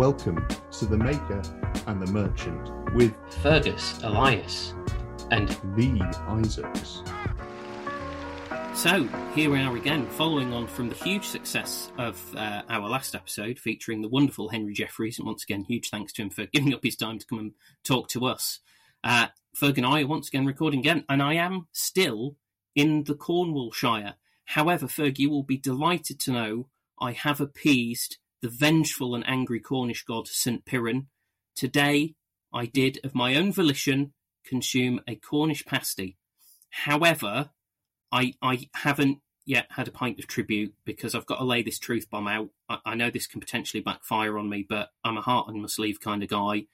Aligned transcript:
Welcome 0.00 0.48
to 0.78 0.86
The 0.86 0.96
Maker 0.96 1.42
and 1.86 2.00
the 2.00 2.10
Merchant 2.10 2.94
with 2.94 3.14
Fergus, 3.42 4.02
Elias, 4.02 4.72
and 5.30 5.54
Lee 5.76 6.00
Isaacs. 6.26 7.02
So, 8.74 9.06
here 9.34 9.50
we 9.50 9.60
are 9.60 9.76
again, 9.76 10.06
following 10.06 10.54
on 10.54 10.68
from 10.68 10.88
the 10.88 10.94
huge 10.94 11.26
success 11.26 11.92
of 11.98 12.34
uh, 12.34 12.62
our 12.70 12.88
last 12.88 13.14
episode 13.14 13.58
featuring 13.58 14.00
the 14.00 14.08
wonderful 14.08 14.48
Henry 14.48 14.72
Jeffreys. 14.72 15.18
And 15.18 15.26
once 15.26 15.44
again, 15.44 15.64
huge 15.64 15.90
thanks 15.90 16.14
to 16.14 16.22
him 16.22 16.30
for 16.30 16.46
giving 16.46 16.72
up 16.72 16.82
his 16.82 16.96
time 16.96 17.18
to 17.18 17.26
come 17.26 17.38
and 17.38 17.52
talk 17.84 18.08
to 18.08 18.24
us. 18.24 18.60
Uh, 19.04 19.26
Ferg 19.54 19.76
and 19.76 19.84
I 19.84 20.00
are 20.00 20.06
once 20.06 20.28
again 20.28 20.46
recording 20.46 20.80
again, 20.80 21.04
and 21.10 21.22
I 21.22 21.34
am 21.34 21.68
still 21.72 22.36
in 22.74 23.04
the 23.04 23.14
Cornwallshire. 23.14 24.14
However, 24.46 24.86
Ferg, 24.86 25.18
you 25.18 25.28
will 25.28 25.42
be 25.42 25.58
delighted 25.58 26.18
to 26.20 26.32
know 26.32 26.68
I 26.98 27.12
have 27.12 27.38
appeased 27.38 28.16
the 28.42 28.48
vengeful 28.48 29.14
and 29.14 29.26
angry 29.26 29.60
Cornish 29.60 30.04
god 30.04 30.28
St. 30.28 30.64
Piran. 30.64 31.08
Today, 31.54 32.14
I 32.52 32.66
did, 32.66 32.98
of 33.04 33.14
my 33.14 33.34
own 33.34 33.52
volition, 33.52 34.12
consume 34.44 35.00
a 35.06 35.16
Cornish 35.16 35.64
pasty. 35.64 36.16
However, 36.70 37.50
I 38.12 38.34
I 38.42 38.68
haven't 38.74 39.18
yet 39.44 39.66
had 39.70 39.88
a 39.88 39.92
pint 39.92 40.18
of 40.18 40.26
tribute 40.26 40.74
because 40.84 41.14
I've 41.14 41.26
got 41.26 41.38
to 41.38 41.44
lay 41.44 41.62
this 41.62 41.78
truth 41.78 42.08
bomb 42.10 42.28
out. 42.28 42.50
I, 42.68 42.78
I 42.84 42.94
know 42.94 43.10
this 43.10 43.26
can 43.26 43.40
potentially 43.40 43.82
backfire 43.82 44.38
on 44.38 44.48
me, 44.48 44.64
but 44.68 44.90
I'm 45.04 45.16
a 45.16 45.22
heart 45.22 45.48
on 45.48 45.60
my 45.60 45.68
sleeve 45.68 46.00
kind 46.00 46.22
of 46.22 46.28
guy. 46.28 46.66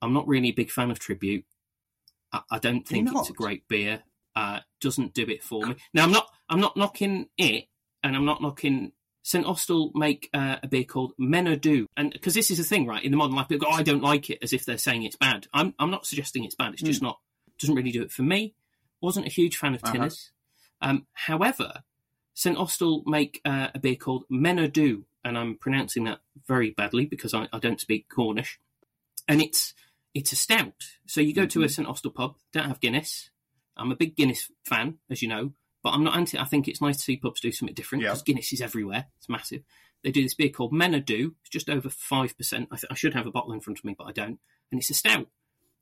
I'm 0.00 0.12
not 0.12 0.28
really 0.28 0.48
a 0.48 0.52
big 0.52 0.70
fan 0.70 0.90
of 0.90 0.98
tribute. 0.98 1.44
I, 2.32 2.40
I 2.50 2.58
don't 2.58 2.86
think 2.86 3.10
it's 3.12 3.30
a 3.30 3.34
great 3.34 3.68
beer. 3.68 4.02
Uh, 4.34 4.60
doesn't 4.80 5.14
do 5.14 5.24
it 5.24 5.42
for 5.42 5.66
me. 5.66 5.76
Now 5.92 6.04
I'm 6.04 6.12
not 6.12 6.28
I'm 6.48 6.60
not 6.60 6.76
knocking 6.76 7.28
it, 7.36 7.66
and 8.02 8.16
I'm 8.16 8.24
not 8.24 8.42
knocking 8.42 8.92
St 9.28 9.44
Austell 9.44 9.92
make 9.94 10.30
uh, 10.32 10.56
a 10.62 10.68
beer 10.68 10.84
called 10.84 11.12
Mena 11.18 11.54
Dhu, 11.54 11.84
and 11.98 12.10
because 12.10 12.32
this 12.32 12.50
is 12.50 12.58
a 12.58 12.64
thing, 12.64 12.86
right? 12.86 13.04
In 13.04 13.10
the 13.10 13.18
modern 13.18 13.36
life, 13.36 13.48
people 13.48 13.66
go, 13.66 13.72
oh, 13.74 13.76
"I 13.76 13.82
don't 13.82 14.02
like 14.02 14.30
it," 14.30 14.38
as 14.40 14.54
if 14.54 14.64
they're 14.64 14.78
saying 14.78 15.02
it's 15.02 15.16
bad. 15.16 15.46
I'm 15.52 15.74
I'm 15.78 15.90
not 15.90 16.06
suggesting 16.06 16.44
it's 16.44 16.54
bad. 16.54 16.72
It's 16.72 16.80
just 16.82 17.02
not 17.02 17.18
doesn't 17.58 17.74
really 17.74 17.90
do 17.90 18.00
it 18.00 18.10
for 18.10 18.22
me. 18.22 18.54
Wasn't 19.02 19.26
a 19.26 19.28
huge 19.28 19.58
fan 19.58 19.74
of 19.74 19.84
Uh-huh. 19.84 19.92
Tinners. 19.92 20.32
Um, 20.80 21.06
however, 21.12 21.82
St 22.32 22.56
Austell 22.56 23.02
make 23.04 23.42
uh, 23.44 23.68
a 23.74 23.78
beer 23.78 23.96
called 23.96 24.24
Mena 24.30 24.66
Dhu, 24.66 25.04
and 25.22 25.36
I'm 25.36 25.58
pronouncing 25.58 26.04
that 26.04 26.20
very 26.46 26.70
badly 26.70 27.04
because 27.04 27.34
I, 27.34 27.48
I 27.52 27.58
don't 27.58 27.80
speak 27.80 28.08
Cornish. 28.08 28.58
And 29.28 29.42
it's 29.42 29.74
it's 30.14 30.32
a 30.32 30.36
stout. 30.36 30.82
So 31.06 31.20
you 31.20 31.34
go 31.34 31.44
to 31.44 31.64
a 31.64 31.68
St 31.68 31.86
Austell 31.86 32.12
pub, 32.12 32.36
don't 32.54 32.68
have 32.68 32.80
Guinness. 32.80 33.28
I'm 33.76 33.92
a 33.92 33.96
big 33.96 34.16
Guinness 34.16 34.50
fan, 34.64 35.00
as 35.10 35.20
you 35.20 35.28
know, 35.28 35.52
but 35.82 35.90
I'm 35.90 36.04
not 36.04 36.16
anti. 36.16 36.38
I 36.38 36.44
think 36.44 36.68
it's 36.68 36.80
nice 36.80 36.96
to 36.96 37.02
see 37.02 37.16
pubs 37.16 37.40
do 37.40 37.52
something 37.52 37.74
different 37.74 38.02
Yeah. 38.02 38.10
because 38.10 38.22
Guinness 38.22 38.52
is 38.52 38.60
everywhere. 38.60 39.06
It's 39.18 39.28
massive. 39.28 39.62
They 40.04 40.10
do 40.10 40.22
this 40.22 40.34
beer 40.34 40.50
called 40.50 40.72
Mena 40.72 41.00
Dhu. 41.00 41.34
It's 41.40 41.50
just 41.50 41.68
over 41.70 41.88
five 41.90 42.36
percent. 42.36 42.68
I, 42.70 42.76
th- 42.76 42.90
I 42.90 42.94
should 42.94 43.14
have 43.14 43.26
a 43.26 43.30
bottle 43.32 43.52
in 43.52 43.60
front 43.60 43.78
of 43.78 43.84
me, 43.84 43.94
but 43.98 44.04
I 44.06 44.12
don't. 44.12 44.38
And 44.70 44.80
it's 44.80 44.90
a 44.90 44.94
stout. 44.94 45.26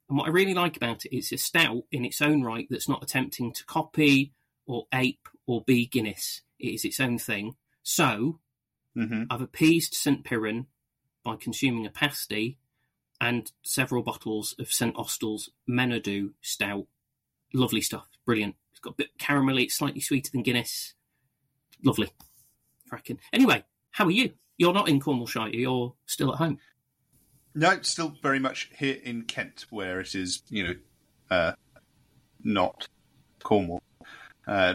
And 0.09 0.17
what 0.19 0.27
I 0.29 0.31
really 0.31 0.55
like 0.55 0.77
about 0.77 1.05
it, 1.05 1.15
it's 1.17 1.33
a 1.33 1.37
stout 1.37 1.83
in 1.91 2.05
its 2.05 2.23
own 2.23 2.43
right 2.43 2.67
that's 2.71 2.89
not 2.89 3.03
attempting 3.03 3.53
to 3.55 3.65
copy 3.67 4.33
or 4.67 4.87
ape 4.95 5.29
or 5.47 5.63
be 5.65 5.87
Guinness. 5.87 6.43
It 6.59 6.69
is 6.75 6.85
its 6.85 7.01
own 7.01 7.19
thing. 7.19 7.57
So 7.83 8.41
Mm-hmm. 8.97 9.25
I've 9.29 9.43
appeased 9.43 9.93
St. 9.93 10.25
Piran 10.25 10.69
by 11.23 11.37
consuming 11.37 11.85
a 11.85 11.91
pasty 11.91 12.57
and 13.21 13.53
several 13.63 14.03
bottles 14.03 14.55
of 14.59 14.73
St. 14.73 14.97
Austell's 14.97 15.51
Mena 15.67 16.01
Dhu 16.01 16.31
stout. 16.41 16.87
Lovely 17.53 17.83
stuff. 17.83 18.07
Brilliant. 18.25 18.55
It's 18.77 18.81
got 18.83 18.93
a 18.93 18.97
bit 18.97 19.17
caramelly, 19.19 19.63
it's 19.65 19.75
slightly 19.75 20.03
sweeter 20.03 20.31
than 20.31 20.43
Guinness. 20.43 20.93
Lovely. 21.83 22.11
Cracking. 22.91 23.19
Anyway, 23.33 23.65
how 23.91 24.05
are 24.05 24.11
you? 24.11 24.33
You're 24.59 24.75
not 24.75 24.91
in 24.91 25.01
Cornwallshire, 25.01 25.59
you're 25.59 25.95
still 26.05 26.31
at 26.31 26.37
home. 26.37 26.59
No, 27.55 27.81
still 27.81 28.13
very 28.23 28.39
much 28.39 28.71
here 28.77 28.99
in 29.03 29.23
Kent, 29.23 29.65
where 29.71 29.99
it 29.99 30.15
is, 30.15 30.43
you 30.51 30.65
know, 30.65 30.75
uh, 31.31 31.53
not 32.45 32.87
Cornwall. 33.43 33.83
Uh, 34.47 34.75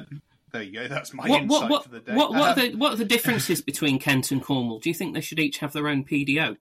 there 0.51 0.63
you 0.63 0.73
go. 0.73 0.87
That's 0.87 1.13
my 1.13 1.29
What, 1.29 1.43
insight 1.43 1.69
what, 1.69 1.83
for 1.83 1.89
the 1.89 1.99
day. 1.99 2.15
what, 2.15 2.31
what, 2.31 2.57
are 2.57 2.59
Um, 2.59 2.71
the, 2.71 2.75
what 2.77 2.93
are 2.93 2.97
the 2.97 3.05
differences 3.05 3.61
between 3.61 3.99
Kent 3.99 4.31
and 4.31 4.41
Cornwall? 4.41 4.79
Do 4.79 4.89
you 4.89 4.95
think 4.95 5.13
they 5.13 5.21
should 5.21 5.39
each 5.39 5.59
have 5.59 5.73
their 5.73 5.87
own 5.87 6.03
PDO? 6.05 6.57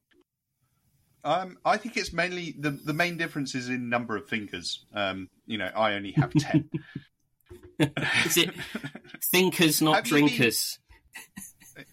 um, 1.25 1.57
I 1.65 1.79
think 1.79 1.97
it's 1.97 2.13
mainly 2.13 2.55
the 2.59 2.71
the 2.71 2.95
main 2.95 3.17
difference 3.17 3.55
is 3.55 3.69
in 3.69 3.89
number 3.89 4.17
of 4.17 4.29
fingers. 4.29 4.85
Um, 4.95 5.29
you 5.47 5.59
know, 5.59 5.71
I 5.75 5.95
only 5.95 6.13
have 6.13 6.33
ten. 6.35 6.69
Is 8.27 8.37
it 8.37 8.51
thinkers, 9.25 9.81
not 9.81 9.97
Have 9.97 10.07
you 10.09 10.15
been- 10.15 10.27
drinkers? 10.27 10.79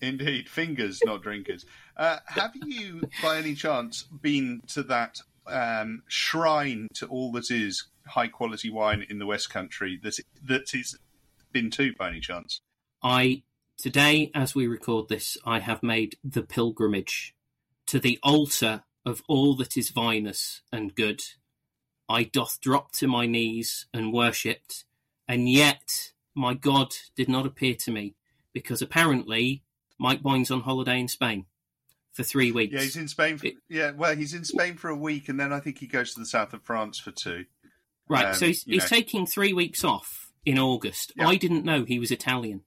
Indeed, 0.01 0.49
fingers, 0.49 0.99
not 1.05 1.21
drinkers. 1.23 1.65
Uh, 1.95 2.17
have 2.25 2.51
you, 2.55 3.01
by 3.23 3.37
any 3.37 3.55
chance, 3.55 4.03
been 4.03 4.61
to 4.67 4.83
that 4.83 5.21
um, 5.47 6.03
shrine 6.07 6.87
to 6.95 7.07
all 7.07 7.31
that 7.31 7.49
is 7.49 7.87
high 8.05 8.27
quality 8.27 8.69
wine 8.69 9.05
in 9.09 9.17
the 9.19 9.25
West 9.25 9.49
Country 9.49 9.99
that 10.03 10.19
that 10.43 10.73
is 10.73 10.97
been 11.53 11.71
to, 11.71 11.93
by 11.97 12.09
any 12.09 12.19
chance? 12.19 12.59
I 13.01 13.43
today, 13.77 14.29
as 14.35 14.53
we 14.53 14.67
record 14.67 15.07
this, 15.07 15.37
I 15.45 15.59
have 15.59 15.81
made 15.81 16.17
the 16.23 16.43
pilgrimage 16.43 17.33
to 17.87 17.99
the 17.99 18.19
altar 18.21 18.83
of 19.05 19.23
all 19.29 19.55
that 19.55 19.77
is 19.77 19.89
vinous 19.89 20.61
and 20.71 20.93
good. 20.93 21.21
I 22.09 22.23
doth 22.23 22.59
drop 22.59 22.91
to 22.93 23.07
my 23.07 23.25
knees 23.25 23.87
and 23.93 24.11
worshipped, 24.11 24.83
and 25.27 25.49
yet 25.49 26.11
my 26.35 26.53
God 26.53 26.93
did 27.15 27.29
not 27.29 27.45
appear 27.45 27.73
to 27.75 27.91
me, 27.91 28.15
because 28.53 28.81
apparently 28.81 29.63
Mike 29.99 30.21
Boyne's 30.21 30.51
on 30.51 30.61
holiday 30.61 30.99
in 30.99 31.07
Spain 31.07 31.45
for 32.13 32.23
three 32.23 32.51
weeks. 32.51 32.73
Yeah, 32.73 32.81
he's 32.81 32.95
in 32.97 33.07
Spain. 33.07 33.37
For, 33.37 33.47
It- 33.47 33.55
yeah, 33.69 33.91
well, 33.91 34.15
he's 34.15 34.33
in 34.33 34.43
Spain 34.43 34.75
for 34.77 34.89
a 34.89 34.95
week, 34.95 35.29
and 35.29 35.39
then 35.39 35.51
I 35.53 35.59
think 35.59 35.79
he 35.79 35.87
goes 35.87 36.13
to 36.13 36.19
the 36.19 36.25
south 36.25 36.53
of 36.53 36.63
France 36.63 36.99
for 36.99 37.11
two. 37.11 37.45
right, 38.07 38.27
um, 38.27 38.33
so 38.35 38.45
he's, 38.47 38.63
he's 38.63 38.89
taking 38.89 39.25
three 39.25 39.53
weeks 39.53 39.83
off 39.83 40.31
in 40.45 40.57
August. 40.57 41.11
Yeah. 41.15 41.27
I 41.27 41.35
didn't 41.35 41.65
know 41.65 41.83
he 41.83 41.99
was 41.99 42.09
Italian. 42.11 42.61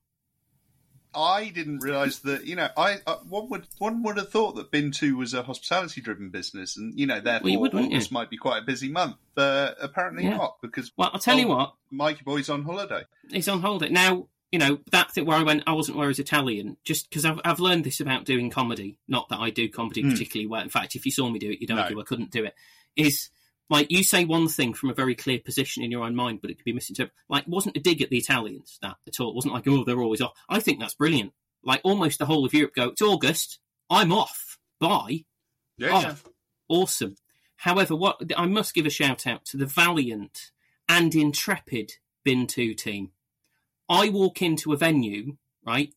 I 1.15 1.49
didn't 1.49 1.81
realise 1.81 2.19
that. 2.21 2.45
You 2.47 2.57
know, 2.57 2.69
I 2.77 2.99
uh, 3.07 3.17
one 3.29 3.49
would 3.51 3.67
one 3.79 4.03
would 4.05 4.17
have 4.17 4.31
thought 4.31 4.57
that 4.57 4.71
Bin 4.71 4.91
Two 4.93 5.17
was 5.17 5.35
a 5.35 5.43
hospitality 5.43 6.01
driven 6.01 6.31
business, 6.31 6.77
and 6.77 6.99
you 6.99 7.07
know, 7.07 7.21
therefore 7.21 7.45
Well, 7.45 7.53
you 7.53 7.59
would. 7.61 7.75
August 7.75 8.13
might 8.13 8.31
be 8.31 8.37
quite 8.37 8.63
a 8.63 8.67
busy 8.67 8.89
month. 8.91 9.17
But 9.35 9.77
apparently 9.81 10.25
Yeah. 10.25 10.37
not, 10.37 10.57
because 10.63 10.93
Well, 10.97 11.11
I'll 11.13 11.21
tell 11.21 11.39
you 11.39 11.49
what, 11.49 11.75
Mikey 11.91 12.23
Boy's 12.25 12.49
on 12.49 12.63
holiday. 12.65 13.03
he's 13.31 13.49
on 13.49 13.61
holiday 13.61 13.89
now. 13.91 14.29
You 14.53 14.59
know 14.59 14.81
that 14.91 15.13
thing 15.13 15.27
where 15.27 15.39
I 15.39 15.45
went, 15.45 15.63
I 15.69 15.73
wasn't 15.73 15.97
where 15.97 16.07
I 16.07 16.09
was 16.09 16.19
Italian, 16.19 16.77
just 16.85 17.09
because 17.09 17.25
I've 17.25 17.41
I've 17.45 17.61
learned 17.61 17.85
this 17.85 18.01
about 18.01 18.25
doing 18.25 18.51
comedy. 18.51 18.99
Not 19.07 19.29
that 19.29 19.39
I 19.39 19.51
do 19.51 19.69
comedy 19.69 20.03
Hmm. 20.03 20.11
particularly 20.11 20.47
well. 20.49 20.63
In 20.63 20.69
fact, 20.71 20.97
if 20.97 21.07
you 21.07 21.13
saw 21.13 21.29
me 21.31 21.39
do 21.39 21.51
it, 21.51 21.61
you'd 21.61 21.71
No. 21.71 21.77
I 21.83 22.03
couldn't 22.05 22.31
do 22.33 22.45
it. 22.45 22.55
Is 22.97 23.31
like 23.71 23.91
you 23.91 24.03
say 24.03 24.25
one 24.25 24.49
thing 24.49 24.75
from 24.75 24.91
a 24.91 24.95
very 24.95 25.15
clear 25.15 25.39
position 25.39 25.83
in 25.83 25.91
your 25.91 26.05
own 26.05 26.15
mind, 26.15 26.41
but 26.43 26.51
it 26.51 26.57
could 26.57 26.65
be 26.65 26.73
misinterpreted. 26.73 27.17
Like, 27.29 27.45
it 27.45 27.49
wasn't 27.49 27.77
a 27.77 27.81
dig 27.81 28.03
at 28.03 28.11
the 28.11 28.19
Italians 28.19 28.79
that 28.83 28.97
at 29.07 29.21
all. 29.21 29.31
It 29.31 29.37
wasn't 29.37 29.55
like, 29.55 29.67
oh, 29.69 29.85
they're 29.85 30.03
always 30.03 30.21
off. 30.21 30.33
I 30.49 30.61
think 30.61 30.81
that's 30.81 30.95
brilliant. 30.95 31.33
Like, 31.63 31.81
almost 31.85 32.19
the 32.19 32.27
whole 32.27 32.45
of 32.45 32.53
Europe 32.53 32.75
go, 32.75 32.89
it's 32.89 33.01
August, 33.01 33.61
I'm 33.89 34.13
off. 34.13 34.59
Bye. 34.81 35.25
Yeah, 35.79 35.91
Oh, 35.93 36.01
yeah. 36.01 36.15
awesome. 36.69 37.15
However, 37.57 37.95
what 37.95 38.21
I 38.37 38.47
must 38.47 38.75
give 38.75 38.87
a 38.87 38.91
shout 38.91 39.27
out 39.27 39.45
to 39.47 39.57
the 39.57 39.67
valiant 39.67 40.51
and 40.89 41.15
intrepid 41.15 41.93
Bin 42.25 42.47
2 42.47 42.75
team. 42.75 43.13
I 43.89 44.09
walk 44.09 44.43
into 44.43 44.73
a 44.73 44.77
venue, 44.77 45.37
right? 45.67 45.93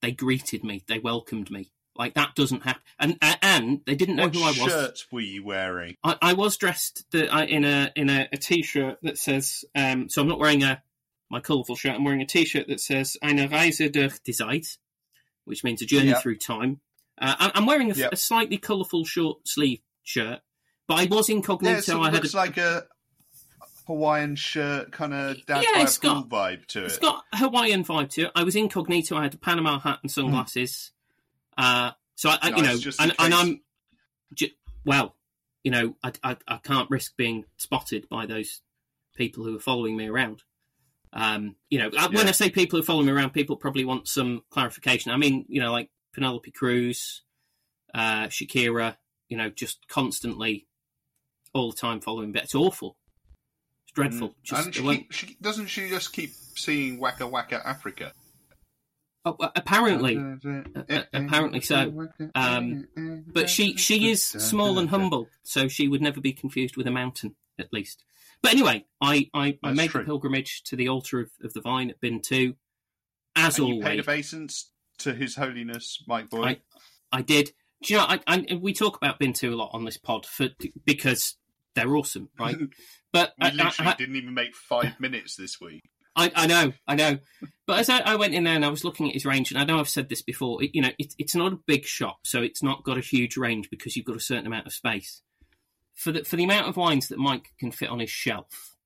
They 0.00 0.12
greeted 0.12 0.64
me, 0.64 0.82
they 0.86 0.98
welcomed 0.98 1.50
me. 1.50 1.71
Like 1.96 2.14
that 2.14 2.34
doesn't 2.34 2.62
happen, 2.62 2.80
and 2.98 3.18
and 3.42 3.80
they 3.84 3.94
didn't 3.94 4.16
know 4.16 4.24
What 4.24 4.34
who 4.34 4.42
I 4.42 4.46
was. 4.48 4.58
What 4.60 4.70
shirt 4.70 5.06
were 5.12 5.20
you 5.20 5.44
wearing? 5.44 5.96
I, 6.02 6.16
I 6.22 6.32
was 6.32 6.56
dressed 6.56 7.04
the, 7.10 7.28
I, 7.28 7.44
in 7.44 7.64
a 7.64 7.92
in 7.94 8.08
a, 8.08 8.28
a 8.32 8.36
t-shirt 8.38 8.98
that 9.02 9.18
says. 9.18 9.64
Um, 9.74 10.08
so 10.08 10.22
I'm 10.22 10.28
not 10.28 10.38
wearing 10.38 10.62
a 10.62 10.82
my 11.30 11.40
colourful 11.40 11.76
shirt. 11.76 11.94
I'm 11.94 12.04
wearing 12.04 12.22
a 12.22 12.26
t-shirt 12.26 12.68
that 12.68 12.80
says 12.80 13.18
"Eine 13.22 13.46
Reise 13.48 13.90
durch 13.90 14.20
die 14.24 14.32
Zeit," 14.32 14.78
which 15.44 15.62
means 15.64 15.82
a 15.82 15.86
journey 15.86 16.08
Yeah. 16.08 16.20
through 16.20 16.38
time. 16.38 16.80
Uh, 17.20 17.50
I'm 17.54 17.66
wearing 17.66 17.90
a, 17.90 17.94
Yep. 17.94 18.12
a 18.14 18.16
slightly 18.16 18.56
colourful 18.56 19.04
short 19.04 19.46
sleeve 19.46 19.80
shirt, 20.02 20.40
but 20.88 20.94
I 20.98 21.04
was 21.04 21.28
Yeah, 21.28 21.36
incognito. 21.36 21.76
it 21.78 21.84
sort 21.84 21.98
of 21.98 22.02
I 22.04 22.06
had 22.06 22.14
looks 22.14 22.32
a, 22.32 22.36
like 22.38 22.56
a 22.56 22.84
Hawaiian 23.86 24.36
shirt, 24.36 24.92
kind 24.92 25.12
of 25.12 25.44
dad 25.46 25.62
Yeah, 25.62 25.68
by 25.74 25.82
it's 25.82 25.98
got- 25.98 26.28
vibe 26.28 26.66
to 26.68 26.82
it. 26.84 26.86
It's 26.86 26.98
got 26.98 27.24
Hawaiian 27.34 27.84
vibe 27.84 28.10
to 28.12 28.22
it. 28.22 28.32
I 28.34 28.44
was 28.44 28.56
incognito. 28.56 29.16
I 29.16 29.24
had 29.24 29.34
a 29.34 29.38
Panama 29.38 29.78
hat 29.78 29.98
and 30.02 30.10
sunglasses. 30.10 30.92
Uh, 31.56 31.92
so 32.14 32.30
I, 32.30 32.38
I 32.42 32.56
you 32.56 32.62
know, 32.62 32.76
just 32.76 33.00
and, 33.00 33.12
and. 33.18 33.34
I'm 33.34 33.60
well, 34.84 35.16
you 35.64 35.70
know, 35.70 35.96
I, 36.02 36.12
I 36.22 36.36
I 36.48 36.56
can't 36.58 36.90
risk 36.90 37.16
being 37.16 37.44
spotted 37.56 38.08
by 38.08 38.26
those 38.26 38.60
people 39.16 39.44
who 39.44 39.56
are 39.56 39.60
following 39.60 39.96
me 39.96 40.08
around. 40.08 40.42
Um, 41.12 41.56
you 41.68 41.78
know, 41.78 41.90
uh, 41.96 42.08
when 42.10 42.26
I 42.26 42.32
say 42.32 42.50
people 42.50 42.78
who 42.78 42.82
follow 42.82 43.02
me 43.02 43.12
around, 43.12 43.30
people 43.30 43.56
probably 43.56 43.84
want 43.84 44.08
some 44.08 44.42
clarification. 44.50 45.12
I 45.12 45.16
mean, 45.16 45.44
you 45.48 45.60
know, 45.60 45.70
like 45.70 45.90
Penelope 46.14 46.50
Cruz, 46.52 47.22
uh, 47.94 48.28
Shakira, 48.28 48.96
you 49.28 49.36
know, 49.36 49.50
just 49.50 49.86
constantly, 49.88 50.66
all 51.52 51.70
the 51.70 51.76
time 51.76 52.00
following 52.00 52.32
But 52.32 52.44
It's 52.44 52.54
awful. 52.54 52.96
It's 53.84 53.92
dreadful. 53.92 54.34
Just 54.42 54.66
and 54.66 54.74
she, 54.74 54.82
keep, 54.82 55.12
she 55.12 55.36
doesn't 55.40 55.66
she 55.66 55.88
just 55.88 56.12
keep 56.12 56.32
seeing 56.56 56.98
Waka 56.98 57.26
Waka 57.26 57.60
Africa? 57.66 58.12
Oh, 59.24 59.36
uh, 59.40 59.50
apparently, 59.56 60.16
uh, 60.16 61.02
apparently 61.12 61.60
so. 61.60 62.08
Um, 62.34 62.86
but 63.26 63.48
she 63.48 63.76
she 63.76 64.10
is 64.10 64.24
small 64.24 64.78
and 64.78 64.88
humble, 64.90 65.28
so 65.42 65.68
she 65.68 65.88
would 65.88 66.02
never 66.02 66.20
be 66.20 66.32
confused 66.32 66.76
with 66.76 66.86
a 66.86 66.90
mountain, 66.90 67.36
at 67.58 67.72
least. 67.72 68.04
But 68.42 68.52
anyway, 68.52 68.84
I 69.00 69.30
I, 69.32 69.58
I 69.62 69.72
made 69.72 69.90
true. 69.90 70.00
the 70.00 70.06
pilgrimage 70.06 70.62
to 70.64 70.76
the 70.76 70.88
altar 70.88 71.20
of, 71.20 71.30
of 71.42 71.52
the 71.52 71.60
vine 71.60 71.90
at 71.90 72.00
Bin 72.00 72.20
Two, 72.20 72.54
as 73.36 73.58
And 73.58 73.68
you 73.68 73.74
always. 73.74 73.88
paid 73.88 74.00
obeisance 74.00 74.70
to 74.98 75.14
His 75.14 75.36
Holiness 75.36 76.02
Mike 76.06 76.30
Boy. 76.30 76.60
I 77.10 77.22
did. 77.22 77.52
Do 77.82 77.94
you 77.94 78.00
know? 78.00 78.06
I, 78.08 78.20
I 78.26 78.58
we 78.60 78.72
talk 78.72 78.96
about 78.96 79.18
Bin 79.18 79.32
Two 79.32 79.54
a 79.54 79.56
lot 79.56 79.70
on 79.72 79.84
this 79.84 79.96
pod 79.96 80.26
for 80.26 80.48
because 80.84 81.36
they're 81.74 81.94
awesome, 81.96 82.28
right? 82.38 82.56
But 83.12 83.34
we 83.38 83.48
I, 83.48 83.50
literally 83.50 83.90
I, 83.90 83.94
didn't 83.96 84.16
even 84.16 84.32
make 84.32 84.54
five 84.54 84.98
minutes 84.98 85.36
this 85.36 85.60
week. 85.60 85.82
I, 86.14 86.30
I 86.34 86.46
know, 86.46 86.72
I 86.86 86.94
know. 86.94 87.18
But 87.66 87.80
as 87.80 87.88
I, 87.88 88.00
I 88.00 88.16
went 88.16 88.34
in 88.34 88.44
there 88.44 88.54
and 88.54 88.64
I 88.64 88.68
was 88.68 88.84
looking 88.84 89.08
at 89.08 89.14
his 89.14 89.24
range, 89.24 89.50
and 89.50 89.58
I 89.58 89.64
know 89.64 89.78
I've 89.78 89.88
said 89.88 90.08
this 90.08 90.22
before, 90.22 90.62
it, 90.62 90.70
you 90.74 90.82
know, 90.82 90.90
it, 90.98 91.14
it's 91.18 91.34
not 91.34 91.52
a 91.52 91.60
big 91.66 91.84
shop, 91.84 92.18
so 92.24 92.42
it's 92.42 92.62
not 92.62 92.84
got 92.84 92.98
a 92.98 93.02
huge 93.02 93.36
range 93.36 93.70
because 93.70 93.96
you've 93.96 94.06
got 94.06 94.16
a 94.16 94.20
certain 94.20 94.46
amount 94.46 94.66
of 94.66 94.72
space. 94.72 95.22
For 95.94 96.12
the 96.12 96.24
for 96.24 96.36
the 96.36 96.44
amount 96.44 96.68
of 96.68 96.76
wines 96.76 97.08
that 97.08 97.18
Mike 97.18 97.52
can 97.58 97.70
fit 97.70 97.90
on 97.90 98.00
his 98.00 98.10
shelf, 98.10 98.76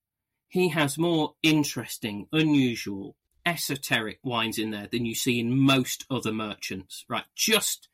he 0.49 0.69
has 0.69 0.99
more 0.99 1.35
interesting, 1.43 2.27
unusual, 2.33 3.17
esoteric 3.45 4.19
wines 4.23 4.59
in 4.59 4.71
there 4.71 4.89
than 4.91 5.07
you 5.07 5.15
see 5.15 5.41
in 5.41 5.57
most 5.57 6.05
other 6.11 6.33
merchants. 6.33 7.05
Right, 7.09 7.25
just 7.35 7.89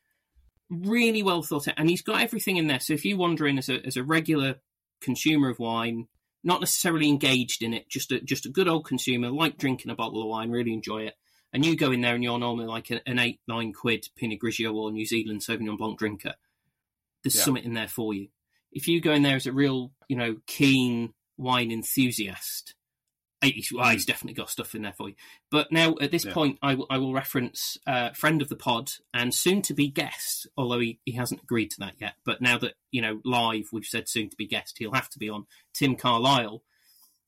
really 0.69 1.23
well 1.23 1.43
thought 1.43 1.69
out, 1.69 1.75
and 1.77 1.89
he's 1.89 2.03
got 2.03 2.23
everything 2.23 2.57
in 2.57 2.67
there. 2.67 2.81
So 2.81 2.95
if 2.95 3.05
you 3.05 3.17
wander 3.17 3.47
in 3.47 3.59
as 3.59 3.69
a 3.69 3.85
as 3.87 3.97
a 3.97 4.05
regular 4.05 4.57
consumer 5.01 5.49
of 5.51 5.59
wine, 5.59 6.09
not 6.45 6.61
necessarily 6.61 7.09
engaged 7.09 7.63
in 7.63 7.73
it, 7.75 7.89
just 7.89 8.13
a 8.13 8.21
just 8.21 8.47
a 8.47 8.51
good 8.51 8.69
old 8.69 8.85
consumer, 8.85 9.31
like 9.31 9.59
drinking 9.59 9.91
a 9.91 9.95
bottle 9.95 10.23
of 10.23 10.29
wine, 10.29 10.51
really 10.51 10.73
enjoy 10.73 11.03
it. 11.03 11.15
And 11.53 11.65
you 11.65 11.77
go 11.77 11.93
in 11.93 12.01
there 12.01 12.15
and 12.15 12.25
you're 12.25 12.39
normally 12.39 12.67
like 12.67 12.91
an, 12.91 13.01
an 13.07 13.19
eight, 13.19 13.41
nine 13.47 13.73
quid 13.75 14.09
Pinot 14.17 14.41
Grigio 14.41 14.75
or 14.75 14.91
New 14.91 15.05
Zealand 15.05 15.43
Sauvignon 15.43 15.77
Blanc 15.77 15.99
drinker. 15.99 16.35
There's 17.23 17.37
Yeah. 17.37 17.43
something 17.43 17.65
in 17.65 17.75
there 17.75 17.89
for 17.89 18.15
you. 18.15 18.29
If 18.73 18.89
you 18.89 19.01
go 19.03 19.13
in 19.13 19.23
there 19.23 19.37
as 19.37 19.47
a 19.47 19.53
real, 19.53 19.93
you 20.09 20.17
know, 20.17 20.39
keen 20.47 21.13
wine 21.37 21.71
enthusiast, 21.71 22.75
he's, 23.43 23.73
well, 23.73 23.91
he's 23.91 24.07
definitely 24.07 24.35
got 24.35 24.51
stuff 24.51 24.75
in 24.75 24.83
there 24.83 24.93
for 24.93 25.09
you. 25.09 25.15
But 25.51 25.73
now 25.73 25.95
at 26.01 26.11
this 26.11 26.25
Yeah. 26.25 26.33
point, 26.33 26.59
I 26.63 26.75
will- 26.75 26.87
I 26.91 26.99
will 26.99 27.13
reference 27.13 27.77
uh, 27.87 28.11
friend 28.13 28.41
of 28.43 28.49
the 28.49 28.57
pod 28.57 28.91
and 29.13 29.35
soon 29.35 29.63
to 29.63 29.75
be 29.75 29.89
guest, 29.89 30.47
although 30.57 30.79
he, 30.81 31.01
he 31.05 31.13
hasn't 31.13 31.43
agreed 31.43 31.71
to 31.73 31.81
that 31.81 31.95
yet. 32.01 32.15
But 32.25 32.41
now 32.41 32.59
that 32.59 32.75
you 32.91 33.03
know 33.03 33.21
live, 33.25 33.69
we've 33.73 33.85
said 33.85 34.09
soon 34.09 34.29
to 34.31 34.37
be 34.37 34.47
guest, 34.47 34.77
he'll 34.79 34.93
have 34.95 35.11
to 35.11 35.19
be 35.19 35.29
on. 35.29 35.47
Tim 35.75 35.97
Carlisle 35.97 36.63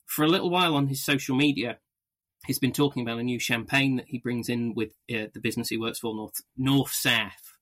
for 0.05 0.23
a 0.23 0.27
little 0.29 0.49
while 0.49 0.75
on 0.75 0.87
his 0.87 1.03
social 1.03 1.35
media. 1.35 1.79
He's 2.45 2.59
been 2.59 2.73
talking 2.73 3.01
about 3.01 3.17
a 3.19 3.23
new 3.23 3.39
champagne 3.39 3.95
that 3.95 4.07
he 4.07 4.19
brings 4.19 4.49
in 4.49 4.75
with 4.75 4.91
uh, 5.11 5.27
the 5.33 5.39
business 5.41 5.69
he 5.69 5.77
works 5.77 5.99
for, 5.99 6.13
North 6.15 6.41
North 6.55 6.91
South. 6.93 7.57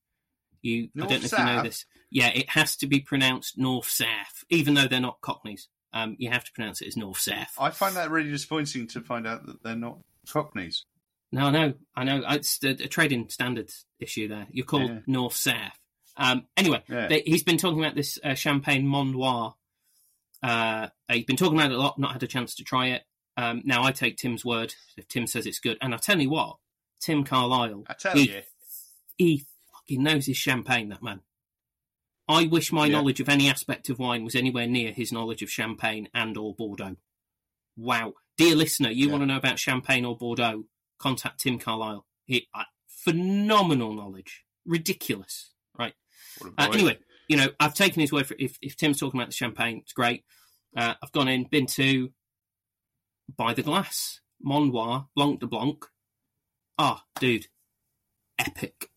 You, 0.61 0.89
I 0.95 0.99
don't 1.07 1.09
know 1.09 1.15
if 1.25 1.31
you 1.31 1.37
know 1.45 1.63
this. 1.63 1.85
Yeah, 2.11 2.27
it 2.29 2.49
has 2.51 2.75
to 2.77 2.87
be 2.87 2.99
pronounced 2.99 3.57
North 3.57 3.89
South, 3.89 4.43
even 4.49 4.73
though 4.75 4.87
they're 4.87 4.99
not 4.99 5.21
Cockneys. 5.21 5.67
Um, 5.93 6.15
you 6.17 6.31
have 6.31 6.43
to 6.45 6.51
pronounce 6.53 6.81
it 6.81 6.87
as 6.87 6.97
North 6.97 7.19
South. 7.19 7.53
I 7.59 7.69
find 7.69 7.95
that 7.95 8.09
really 8.09 8.31
disappointing 8.31 8.87
to 8.87 9.01
find 9.01 9.27
out 9.27 9.45
that 9.45 9.61
they're 9.63 9.75
not 9.75 9.99
Cockneys. 10.27 10.85
No, 11.31 11.45
I 11.47 11.51
know, 11.51 11.73
I 11.95 12.03
know. 12.03 12.23
It's 12.29 12.63
a, 12.63 12.69
a 12.69 12.87
trading 12.87 13.29
standards 13.29 13.85
issue 13.99 14.27
there. 14.27 14.47
You're 14.51 14.65
called 14.65 14.89
Yeah. 14.89 14.99
North 15.07 15.35
South. 15.35 15.77
Um, 16.17 16.45
anyway, 16.57 16.83
Yeah. 16.89 17.07
they, 17.07 17.21
he's 17.25 17.43
been 17.43 17.57
talking 17.57 17.79
about 17.83 17.95
this 17.95 18.17
uh, 18.23 18.33
champagne 18.35 18.85
Mandois. 18.87 19.53
Uh, 20.41 20.87
he's 21.11 21.25
been 21.25 21.37
talking 21.37 21.57
about 21.59 21.71
it 21.71 21.75
a 21.75 21.79
lot, 21.79 21.97
not 21.99 22.13
had 22.13 22.23
a 22.23 22.27
chance 22.27 22.55
to 22.55 22.63
try 22.63 22.87
it. 22.87 23.03
Um, 23.37 23.61
now 23.65 23.83
I 23.83 23.91
take 23.91 24.17
Tim's 24.17 24.45
word 24.45 24.75
if 24.97 25.07
Tim 25.07 25.25
says 25.27 25.45
it's 25.45 25.59
good. 25.59 25.77
And 25.81 25.93
I 25.93 25.97
tell 25.97 26.19
you 26.19 26.29
what, 26.29 26.57
Tim 26.99 27.23
Carlisle, 27.23 27.83
I 27.87 27.93
tell 27.93 28.13
he, 28.13 28.29
you. 28.29 28.41
he 29.17 29.45
fucking 29.73 30.03
knows 30.03 30.25
his 30.25 30.37
champagne, 30.37 30.89
that 30.89 31.01
man. 31.01 31.21
I 32.27 32.45
wish 32.45 32.71
my 32.71 32.85
Yeah. 32.85 32.93
knowledge 32.93 33.19
of 33.19 33.27
any 33.29 33.49
aspect 33.49 33.89
of 33.89 33.99
wine 33.99 34.23
was 34.23 34.35
anywhere 34.35 34.67
near 34.67 34.93
his 34.93 35.11
knowledge 35.11 35.41
of 35.41 35.51
champagne 35.51 36.07
and 36.13 36.37
or 36.37 36.55
Bordeaux. 36.55 36.97
Wow. 37.75 38.13
Dear 38.37 38.55
listener, 38.55 38.89
you 38.91 39.07
Yeah. 39.07 39.11
want 39.11 39.21
to 39.23 39.25
know 39.25 39.37
about 39.37 39.59
champagne 39.59 40.05
or 40.05 40.17
Bordeaux, 40.17 40.65
contact 40.97 41.41
Tim 41.41 41.59
Carlisle. 41.59 42.05
He, 42.25 42.47
uh, 42.53 42.63
phenomenal 42.87 43.93
knowledge. 43.93 44.45
Ridiculous. 44.65 45.51
Right. 45.77 45.95
Uh, 46.57 46.69
anyway, 46.73 46.99
you 47.27 47.35
know, 47.37 47.49
I've 47.59 47.73
taken 47.75 47.99
his 47.99 48.11
word 48.11 48.27
for 48.27 48.35
it. 48.35 48.41
If, 48.41 48.57
if 48.61 48.75
Tim's 48.77 48.99
talking 48.99 49.19
about 49.19 49.29
the 49.29 49.35
champagne, 49.35 49.79
it's 49.79 49.93
great. 49.93 50.23
Uh, 50.75 50.95
I've 51.01 51.11
gone 51.11 51.27
in, 51.27 51.43
been 51.43 51.65
to 51.67 52.13
By 53.35 53.53
the 53.53 53.63
Glass, 53.63 54.21
Mandois, 54.41 55.07
Blanc 55.15 55.39
de 55.39 55.47
Blanc. 55.47 55.85
Ah, 56.77 57.05
dude. 57.19 57.47
Epic. 58.39 58.89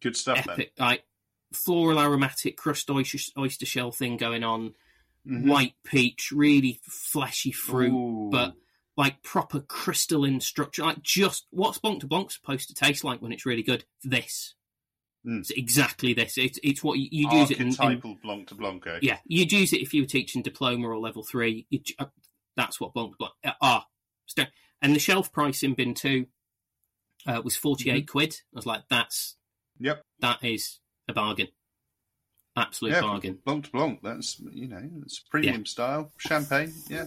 Good 0.00 0.16
stuff 0.16 0.44
then. 0.44 0.54
Epic. 0.54 0.72
Like, 0.78 1.04
floral 1.52 1.98
aromatic 2.00 2.56
crust 2.56 2.90
oyster, 2.90 3.18
oyster 3.38 3.66
shell 3.66 3.90
thing 3.92 4.16
going 4.16 4.44
on. 4.44 4.74
Mhm. 5.26 5.46
White 5.48 5.74
peach, 5.84 6.30
really 6.32 6.80
fleshy 6.84 7.52
fruit, 7.52 7.92
Ooh. 7.92 8.30
but 8.30 8.54
like 8.96 9.22
proper 9.22 9.60
crystalline 9.60 10.40
structure. 10.40 10.82
Like 10.82 11.02
just 11.02 11.46
what's 11.50 11.78
Blanc 11.78 12.00
de 12.00 12.06
Blanc 12.06 12.30
supposed 12.30 12.68
to 12.68 12.74
taste 12.74 13.04
like 13.04 13.20
when 13.20 13.32
it's 13.32 13.44
really 13.44 13.62
good? 13.62 13.84
This. 14.02 14.54
Mm. 15.26 15.40
It's 15.40 15.50
exactly 15.50 16.14
this. 16.14 16.38
It's 16.38 16.58
it's 16.62 16.82
what 16.82 16.98
you, 16.98 17.08
you'd 17.10 17.32
use 17.32 17.50
it 17.50 17.58
in, 17.60 17.68
in 17.68 18.16
Blanc 18.22 18.48
de 18.48 18.54
Blanco. 18.54 18.98
yeah, 19.02 19.18
you'd 19.26 19.52
use 19.52 19.72
it 19.72 19.82
if 19.82 19.92
you 19.92 20.02
were 20.02 20.06
teaching 20.08 20.40
diploma 20.42 20.88
or 20.88 20.98
level 20.98 21.22
three. 21.24 21.66
You'd, 21.68 21.86
uh, 21.98 22.06
that's 22.56 22.80
what 22.80 22.94
Blanc 22.94 23.12
de 23.12 23.16
Blanc 23.18 23.34
uh, 23.44 23.52
ah. 23.60 23.86
And 24.80 24.94
the 24.94 25.00
shelf 25.00 25.32
price 25.32 25.62
in 25.64 25.74
bin 25.74 25.92
two 25.94 26.26
uh, 27.26 27.42
was 27.44 27.56
forty 27.56 27.90
Mm-hmm. 27.90 28.06
quid. 28.06 28.34
I 28.54 28.56
was 28.56 28.66
like, 28.66 28.84
that's 28.88 29.36
Yep. 29.80 30.02
that 30.20 30.42
is 30.44 30.78
a 31.08 31.12
bargain, 31.12 31.48
absolute 32.56 32.92
Yeah, 32.92 33.00
bargain. 33.00 33.38
Blanc 33.44 33.64
de 33.64 33.70
Blanc. 33.70 34.00
That's 34.02 34.40
you 34.52 34.68
know, 34.68 34.82
it's 35.02 35.20
premium 35.20 35.66
style 35.66 36.12
champagne. 36.18 36.72
Yeah, 36.88 37.06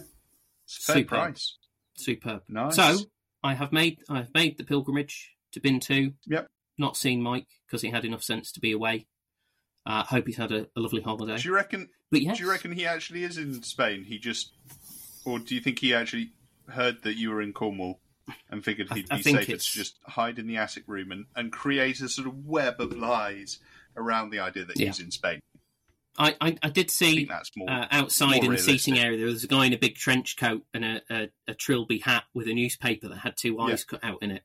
it's 0.64 0.84
fair 0.84 0.96
Superb. 0.96 1.08
price. 1.08 1.56
Superb. 1.94 2.42
Nice. 2.48 2.76
So 2.76 2.98
I 3.42 3.54
have 3.54 3.72
made 3.72 4.00
I 4.08 4.18
have 4.18 4.34
made 4.34 4.58
the 4.58 4.64
pilgrimage 4.64 5.32
to 5.52 5.60
bin 5.60 5.80
two. 5.80 6.12
Yep. 6.26 6.48
Not 6.78 6.96
seen 6.96 7.22
Mike 7.22 7.48
because 7.66 7.82
he 7.82 7.90
had 7.90 8.04
enough 8.04 8.22
sense 8.22 8.50
to 8.52 8.60
be 8.60 8.72
away. 8.72 9.06
Uh, 9.84 10.04
hope 10.04 10.26
he's 10.26 10.36
had 10.36 10.52
a, 10.52 10.68
a 10.76 10.80
lovely 10.80 11.02
holiday. 11.02 11.36
Do 11.36 11.48
you 11.48 11.54
reckon? 11.54 11.88
but 12.10 12.22
yes, 12.22 12.38
Do 12.38 12.44
you 12.44 12.50
reckon 12.50 12.72
he 12.72 12.86
actually 12.86 13.24
is 13.24 13.36
in 13.36 13.62
Spain? 13.62 14.04
He 14.04 14.18
just, 14.18 14.52
or 15.24 15.38
do 15.40 15.54
you 15.54 15.60
think 15.60 15.80
he 15.80 15.92
actually 15.92 16.30
heard 16.68 17.02
that 17.02 17.16
you 17.16 17.30
were 17.30 17.42
in 17.42 17.52
Cornwall 17.52 18.00
and 18.48 18.64
figured 18.64 18.92
he'd 18.92 19.10
I 19.10 19.16
be 19.16 19.22
think 19.22 19.38
safer 19.40 19.52
to 19.52 19.58
just 19.58 19.98
hide 20.06 20.38
in 20.38 20.46
the 20.46 20.56
attic 20.56 20.84
room 20.86 21.10
and, 21.10 21.26
and 21.34 21.50
create 21.52 22.00
a 22.00 22.08
sort 22.08 22.28
of 22.28 22.46
web 22.46 22.80
of 22.80 22.96
lies 22.96 23.58
around 23.96 24.30
the 24.30 24.38
idea 24.40 24.64
that 24.64 24.76
Yeah. 24.78 24.86
he's 24.88 25.00
in 25.00 25.10
Spain? 25.10 25.40
I, 26.18 26.36
I 26.40 26.56
I 26.62 26.68
did 26.68 26.90
see 26.90 27.24
that's 27.24 27.50
more. 27.56 27.70
uh, 27.70 27.86
outside 27.90 28.44
in 28.44 28.52
the 28.52 28.58
seating 28.58 28.98
area, 28.98 29.16
there 29.16 29.26
was 29.26 29.44
a 29.44 29.48
guy 29.48 29.64
in 29.64 29.72
a 29.72 29.78
big 29.78 29.96
trench 29.96 30.36
coat 30.36 30.62
and 30.74 30.84
a, 30.84 31.02
a, 31.10 31.28
a 31.48 31.54
trilby 31.54 32.00
hat 32.00 32.24
with 32.34 32.48
a 32.48 32.54
newspaper 32.54 33.08
that 33.08 33.18
had 33.18 33.34
two 33.36 33.58
eyes 33.60 33.84
cut 33.84 34.04
out 34.04 34.22
in 34.22 34.30
it. 34.30 34.42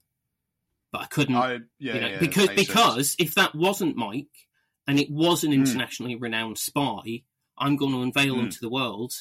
But 0.94 1.02
I 1.02 1.06
couldn't, 1.08 1.36
I, 1.36 1.60
yeah, 1.80 1.96
you 1.96 2.00
know, 2.00 2.08
yeah, 2.08 2.20
because 2.20 2.46
sense. 2.46 2.56
because 2.68 3.16
if 3.20 3.36
that 3.36 3.54
wasn't 3.54 3.98
Mike 3.98 4.48
and 4.88 4.98
it 4.98 5.12
was 5.12 5.44
an 5.44 5.52
Hmm. 5.52 5.56
internationally 5.56 6.16
renowned 6.16 6.58
spy, 6.58 7.24
I'm 7.58 7.76
going 7.76 7.92
to 7.92 8.02
unveil 8.02 8.36
him 8.40 8.46
Hmm. 8.46 8.50
to 8.52 8.62
the 8.62 8.70
world. 8.70 9.14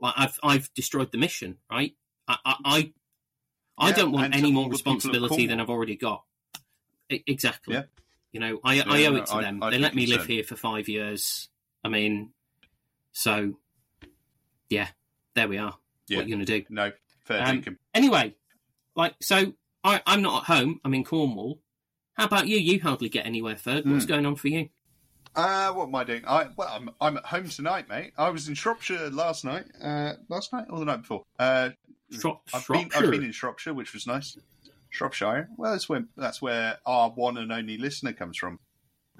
Like 0.00 0.14
I've 0.16 0.38
I've 0.42 0.74
destroyed 0.74 1.12
the 1.12 1.18
mission, 1.18 1.58
right? 1.70 1.94
I 2.26 2.36
I 2.44 2.54
I, 2.64 2.92
I 3.78 3.88
Yeah, 3.90 3.94
don't 3.94 4.10
want 4.12 4.34
any 4.34 4.50
more 4.50 4.64
the 4.68 4.70
people 4.76 4.92
of 4.92 4.96
responsibility 4.96 5.46
than 5.46 5.60
I've 5.60 5.70
already 5.70 5.94
got. 5.96 6.24
E- 7.12 7.22
exactly. 7.28 7.74
Yeah. 7.76 7.82
You 8.34 8.40
know, 8.40 8.58
I 8.64 8.80
I 8.80 9.06
owe 9.06 9.14
it 9.16 9.26
to 9.26 9.34
I'd- 9.36 9.44
them. 9.44 9.62
I'd 9.62 9.72
they 9.72 9.78
let 9.78 9.94
me 9.94 10.06
live 10.06 10.26
here 10.26 10.42
for 10.44 10.56
five 10.56 10.88
years. 10.88 11.48
I 11.84 11.88
mean, 11.88 12.32
so 13.12 13.54
yeah, 14.68 14.88
there 15.34 15.48
we 15.48 15.56
are. 15.58 15.76
Yeah. 16.08 16.18
What 16.18 16.26
are 16.26 16.28
you 16.28 16.38
to 16.38 16.44
do? 16.44 16.64
no 16.68 16.92
fair 17.24 17.42
Um. 17.46 17.78
Anyway, 17.94 18.34
like 18.96 19.14
so, 19.22 19.54
I, 19.84 20.02
I'm 20.06 20.20
not 20.20 20.42
at 20.42 20.46
home. 20.56 20.80
I'm 20.84 20.92
in 20.94 21.04
Cornwall. 21.04 21.60
How 22.14 22.24
about 22.26 22.46
you? 22.48 22.56
You 22.58 22.80
hardly 22.80 23.08
get 23.08 23.24
anywhere, 23.24 23.54
Ferg. 23.54 23.86
What's 23.86 24.04
Hmm. 24.04 24.08
going 24.10 24.26
on 24.26 24.36
for 24.36 24.48
you? 24.48 24.68
Uh, 25.36 25.72
what 25.72 25.86
am 25.88 25.94
I 25.94 26.04
doing? 26.04 26.22
I 26.26 26.48
well, 26.56 26.68
I'm 26.70 26.90
I'm 27.00 27.16
at 27.16 27.24
home 27.26 27.48
tonight, 27.48 27.88
mate. 27.88 28.12
I 28.18 28.30
was 28.30 28.48
in 28.48 28.54
Shropshire 28.54 29.10
last 29.10 29.44
night. 29.44 29.64
Uh, 29.82 30.14
last 30.28 30.52
night 30.52 30.66
or 30.70 30.78
the 30.80 30.84
night 30.84 31.02
before? 31.02 31.24
Uh, 31.38 31.70
Shro- 32.12 32.40
I've 32.52 32.66
been 32.68 32.90
I've 32.94 33.10
been 33.10 33.24
in 33.24 33.32
Shropshire, 33.32 33.74
which 33.74 33.92
was 33.94 34.06
nice. 34.06 34.36
Shropshire. 34.94 35.48
Well, 35.56 35.72
that's 35.72 35.88
where 35.88 36.04
that's 36.16 36.40
where 36.40 36.78
our 36.86 37.10
one 37.10 37.36
and 37.36 37.52
only 37.52 37.78
listener 37.78 38.12
comes 38.12 38.38
from. 38.38 38.60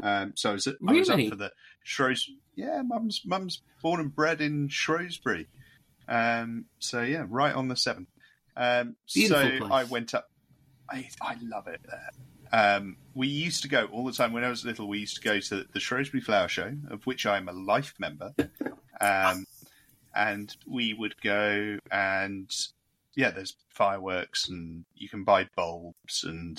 Um, 0.00 0.32
so 0.36 0.50
I 0.50 0.52
was, 0.52 0.68
I 0.68 0.92
was 0.92 1.10
up 1.10 1.20
for 1.28 1.34
the 1.34 1.52
Shrews. 1.82 2.30
Yeah, 2.54 2.82
mum's 2.82 3.22
mum's 3.26 3.60
born 3.82 4.00
and 4.00 4.14
bred 4.14 4.40
in 4.40 4.68
Shrewsbury. 4.68 5.48
Um, 6.08 6.66
so 6.78 7.02
yeah, 7.02 7.24
right 7.28 7.52
on 7.52 7.66
the 7.66 7.74
Severn. 7.74 8.06
Um, 8.56 8.94
Beautiful 9.12 9.42
so 9.42 9.58
place. 9.58 9.72
I 9.72 9.84
went 9.84 10.14
up. 10.14 10.30
I 10.88 11.08
I 11.20 11.36
love 11.42 11.66
it 11.66 11.80
there. 11.84 12.10
Um, 12.52 12.96
we 13.14 13.26
used 13.26 13.62
to 13.62 13.68
go 13.68 13.86
all 13.86 14.04
the 14.04 14.12
time 14.12 14.32
when 14.32 14.44
I 14.44 14.50
was 14.50 14.64
little. 14.64 14.86
We 14.86 15.00
used 15.00 15.16
to 15.16 15.22
go 15.22 15.40
to 15.40 15.66
the 15.72 15.80
Shrewsbury 15.80 16.20
Flower 16.20 16.46
Show, 16.46 16.72
of 16.88 17.04
which 17.04 17.26
I'm 17.26 17.48
a 17.48 17.52
life 17.52 17.94
member. 17.98 18.32
Um, 19.00 19.44
and 20.14 20.56
we 20.66 20.94
would 20.94 21.20
go 21.20 21.78
and 21.90 22.48
yeah, 23.16 23.30
there's 23.30 23.54
fireworks 23.70 24.48
and 24.48 24.84
you 24.94 25.08
can 25.08 25.24
buy 25.24 25.48
bulbs 25.56 26.24
and 26.24 26.58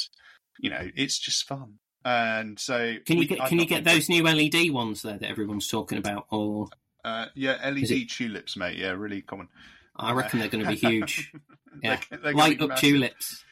you 0.60 0.70
know 0.70 0.90
it's 0.96 1.18
just 1.20 1.48
fun. 1.48 1.76
and 2.04 2.60
so 2.60 2.96
Can 3.06 3.18
you 3.18 3.28
get 3.28 3.42
I've 3.42 3.50
can 3.50 3.60
you 3.60 3.66
get 3.66 3.84
those 3.84 4.10
new 4.10 4.24
LED 4.24 4.72
ones 4.72 5.02
there 5.02 5.18
that 5.18 5.30
everyone's 5.30 5.68
talking 5.68 5.98
about? 5.98 6.26
Or 6.32 6.68
Uh, 7.04 7.28
yeah, 7.36 7.58
LED 7.70 8.10
tulips, 8.10 8.56
mate. 8.58 8.78
Yeah, 8.78 8.92
really 8.92 9.22
common. 9.22 9.48
I 9.96 10.12
reckon 10.12 10.40
they're 10.40 10.50
going 10.50 10.64
to 10.66 10.70
be 10.72 10.76
huge. 10.76 11.32
Yeah, 11.84 12.00
They're- 12.10 12.20
they're 12.20 12.34
light 12.34 12.62
up 12.62 12.70
massive. 12.70 12.90
tulips. 12.90 13.44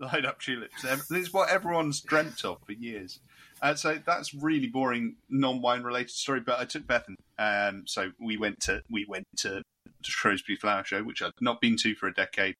light 0.00 0.24
up 0.24 0.40
tulips. 0.40 0.82
This 0.82 1.10
is 1.10 1.32
what 1.32 1.48
everyone's 1.48 2.00
dreamt 2.00 2.44
of 2.44 2.58
for 2.66 2.72
years. 2.72 3.20
Uh, 3.62 3.76
so 3.76 4.00
that's 4.04 4.34
really 4.34 4.66
boring, 4.66 5.14
non-wine 5.30 5.84
related 5.84 6.10
story. 6.10 6.40
But 6.40 6.58
I 6.58 6.64
took 6.64 6.82
Bethan, 6.88 7.14
um, 7.38 7.84
so 7.86 8.10
we 8.20 8.36
went 8.36 8.58
to 8.62 8.82
we 8.90 9.04
went 9.08 9.28
to 9.38 9.62
the 10.02 10.10
Shrewsbury 10.10 10.56
Flower 10.56 10.84
Show, 10.84 11.02
which 11.02 11.22
I'd 11.22 11.32
not 11.40 11.60
been 11.60 11.76
to 11.78 11.94
for 11.94 12.06
a 12.08 12.14
decade. 12.14 12.56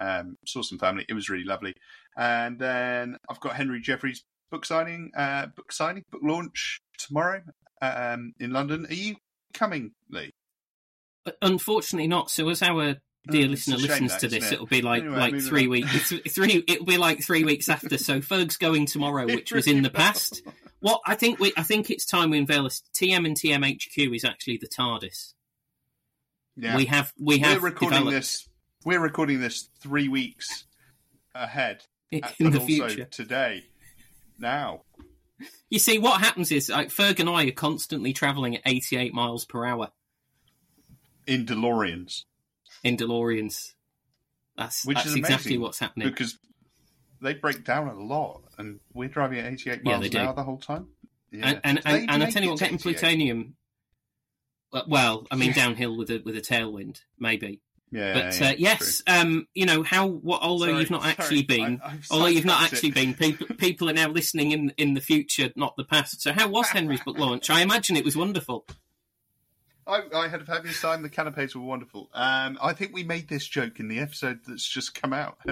Um, 0.00 0.36
saw 0.46 0.62
some 0.62 0.78
family; 0.78 1.04
it 1.08 1.14
was 1.14 1.28
really 1.28 1.44
lovely. 1.44 1.74
And 2.16 2.58
then 2.58 3.16
I've 3.28 3.40
got 3.40 3.56
Henry 3.56 3.80
Jeffreys 3.80 4.24
book 4.50 4.64
signing, 4.64 5.10
uh, 5.16 5.46
book 5.46 5.72
signing, 5.72 6.04
book 6.10 6.22
launch 6.24 6.80
tomorrow 6.98 7.42
um, 7.82 8.32
in 8.40 8.50
London. 8.52 8.86
Are 8.88 8.94
you 8.94 9.16
coming, 9.54 9.92
Lee? 10.10 10.32
Unfortunately, 11.42 12.08
not. 12.08 12.30
So 12.30 12.48
as 12.48 12.62
our 12.62 12.96
dear 13.30 13.46
Oh, 13.46 13.50
listener 13.50 13.76
listens 13.76 14.12
that, 14.12 14.20
to 14.20 14.28
this, 14.28 14.50
it? 14.50 14.54
it'll 14.54 14.66
be 14.66 14.82
like 14.82 15.02
Anyway, 15.02 15.18
like 15.18 15.40
three 15.40 15.64
on. 15.64 15.70
weeks. 15.70 16.12
Three. 16.30 16.64
It'll 16.66 16.86
be 16.86 16.96
like 16.96 17.22
three 17.22 17.44
weeks 17.44 17.68
after. 17.68 17.98
So 17.98 18.20
Ferg's 18.20 18.56
going 18.56 18.86
tomorrow, 18.86 19.26
which 19.26 19.52
was 19.52 19.66
in 19.66 19.82
the 19.82 19.90
past. 19.90 20.42
What 20.80 21.00
I 21.04 21.14
think 21.16 21.38
we 21.38 21.52
I 21.56 21.62
think 21.62 21.90
it's 21.90 22.06
time 22.06 22.30
we 22.30 22.38
unveil 22.38 22.64
this. 22.64 22.82
TM 22.96 23.26
and 23.26 23.36
TMHQ 23.36 24.14
is 24.14 24.24
actually 24.24 24.58
the 24.58 24.68
TARDIS. 24.68 25.34
Yeah, 26.60 26.76
We 26.76 26.86
have 26.86 27.12
we 27.20 27.38
have 27.38 27.62
we're 27.62 27.68
recording 27.70 27.98
developed 28.00 28.16
this. 28.16 28.48
We're 28.84 29.00
recording 29.00 29.40
this 29.40 29.68
three 29.80 30.08
weeks 30.08 30.64
ahead 31.34 31.84
in 32.10 32.20
and 32.40 32.52
the 32.52 32.58
also 32.58 32.66
future. 32.66 33.04
today. 33.04 33.64
Now, 34.38 34.82
You 35.68 35.78
see, 35.78 35.98
what 35.98 36.20
happens 36.20 36.50
is 36.52 36.68
like 36.68 36.88
Ferg 36.88 37.20
and 37.20 37.28
I 37.28 37.46
are 37.46 37.50
constantly 37.52 38.12
travelling 38.12 38.56
at 38.56 38.62
88 38.66 39.14
miles 39.14 39.44
per 39.44 39.64
hour 39.64 39.90
in 41.26 41.44
DeLoreans, 41.46 42.24
in 42.82 42.96
DeLoreans. 42.96 43.72
That's 44.56 44.84
Which 44.84 44.96
that's 44.96 45.08
is 45.08 45.14
exactly 45.16 45.58
what's 45.58 45.78
happening. 45.78 46.08
because 46.08 46.38
they 47.22 47.34
break 47.34 47.64
down 47.64 47.88
a 47.88 47.94
lot, 47.94 48.42
and 48.58 48.80
we're 48.94 49.08
driving 49.08 49.38
at 49.40 49.46
88 49.52 49.84
miles 49.84 50.00
they 50.00 50.06
an 50.06 50.12
do. 50.12 50.18
hour 50.18 50.34
the 50.34 50.42
whole 50.44 50.58
time. 50.58 50.88
Yeah. 51.30 51.46
and 51.48 51.60
and, 51.64 51.80
and, 51.84 52.10
and 52.10 52.22
I 52.24 52.30
tell 52.30 52.42
you 52.42 52.50
what, 52.50 52.58
getting 52.58 52.76
88? 52.76 52.82
plutonium. 52.82 53.54
Uh, 54.72 54.82
Well, 54.88 55.26
I 55.30 55.36
mean, 55.36 55.52
downhill 55.52 55.96
with 55.96 56.10
a 56.10 56.22
with 56.24 56.36
a 56.36 56.40
tailwind, 56.40 57.00
maybe. 57.18 57.60
Yeah, 57.90 58.12
But 58.12 58.38
yeah, 58.40 58.48
uh, 58.50 58.54
yes, 58.58 59.02
um, 59.06 59.48
you 59.54 59.64
know 59.64 59.82
how. 59.82 60.06
What, 60.06 60.42
although 60.42 60.66
Sorry, 60.66 60.80
you've 60.80 60.90
not 60.90 61.00
sorry, 61.02 61.12
actually 61.18 61.42
been, 61.44 61.80
I- 61.82 61.98
although 62.10 62.26
you've 62.26 62.44
not 62.44 62.62
actually 62.62 62.90
it. 62.90 62.94
been, 62.94 63.14
people 63.14 63.46
people 63.56 63.88
are 63.88 63.94
now 63.94 64.08
listening 64.08 64.52
in 64.52 64.74
in 64.76 64.92
the 64.94 65.00
future, 65.00 65.50
not 65.56 65.74
the 65.76 65.84
past. 65.84 66.20
So 66.20 66.32
how 66.32 66.48
was 66.48 66.68
Henry's 66.68 67.00
book 67.00 67.18
launch? 67.18 67.48
I 67.48 67.62
imagine 67.62 67.96
it 67.96 68.04
was 68.04 68.14
wonderful. 68.16 68.66
I, 69.86 70.02
I 70.14 70.28
had 70.28 70.42
a 70.42 70.44
fabulous 70.44 70.82
time. 70.82 71.00
The 71.02 71.08
canapes 71.08 71.56
were 71.56 71.62
wonderful. 71.62 72.10
Um, 72.12 72.58
I 72.60 72.74
think 72.74 72.92
we 72.92 73.04
made 73.04 73.28
this 73.28 73.46
joke 73.46 73.80
in 73.80 73.88
the 73.88 74.00
episode 74.00 74.40
that's 74.46 74.68
just 74.68 74.94
come 75.00 75.12
out. 75.14 75.38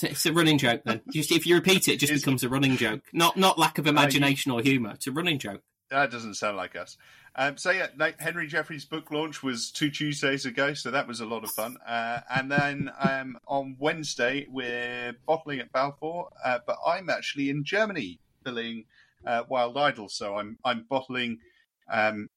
It's, 0.00 0.04
it's 0.12 0.26
a 0.26 0.32
running 0.32 0.58
joke 0.58 0.82
then. 0.84 1.00
Just 1.12 1.32
if 1.32 1.44
you 1.44 1.56
repeat 1.56 1.88
it, 1.88 1.94
it 1.94 1.96
just 1.98 2.12
becomes 2.12 2.44
a 2.44 2.48
running 2.48 2.76
joke. 2.76 3.00
Not 3.12 3.36
not 3.36 3.58
lack 3.58 3.78
of 3.78 3.88
imagination 3.88 4.52
or 4.52 4.60
humour. 4.60 4.92
It's 4.92 5.08
a 5.08 5.10
running 5.10 5.40
joke. 5.40 5.62
That 5.90 6.12
doesn't 6.12 6.34
sound 6.34 6.56
like 6.56 6.76
us. 6.76 6.96
Um, 7.40 7.56
so 7.56 7.70
yeah, 7.70 7.86
Henry 8.18 8.48
Jeffreys' 8.48 8.84
book 8.84 9.12
launch 9.12 9.44
was 9.44 9.70
two 9.70 9.90
Tuesdays 9.90 10.44
ago, 10.44 10.74
so 10.74 10.90
that 10.90 11.06
was 11.06 11.20
a 11.20 11.24
lot 11.24 11.44
of 11.44 11.50
fun. 11.50 11.76
Uh, 11.86 12.20
and 12.34 12.50
then 12.50 12.90
um, 12.98 13.38
on 13.46 13.76
Wednesday 13.78 14.48
we're 14.50 15.14
bottling 15.24 15.60
at 15.60 15.70
Balfour, 15.70 16.30
uh, 16.44 16.58
but 16.66 16.76
I'm 16.84 17.08
actually 17.08 17.48
in 17.48 17.62
Germany 17.62 18.18
filling 18.44 18.86
uh, 19.24 19.44
Wild 19.48 19.78
Idol, 19.78 20.08
so 20.08 20.36
I'm 20.36 20.58
I'm 20.64 20.84
bottling 20.90 21.38
um, 21.88 22.28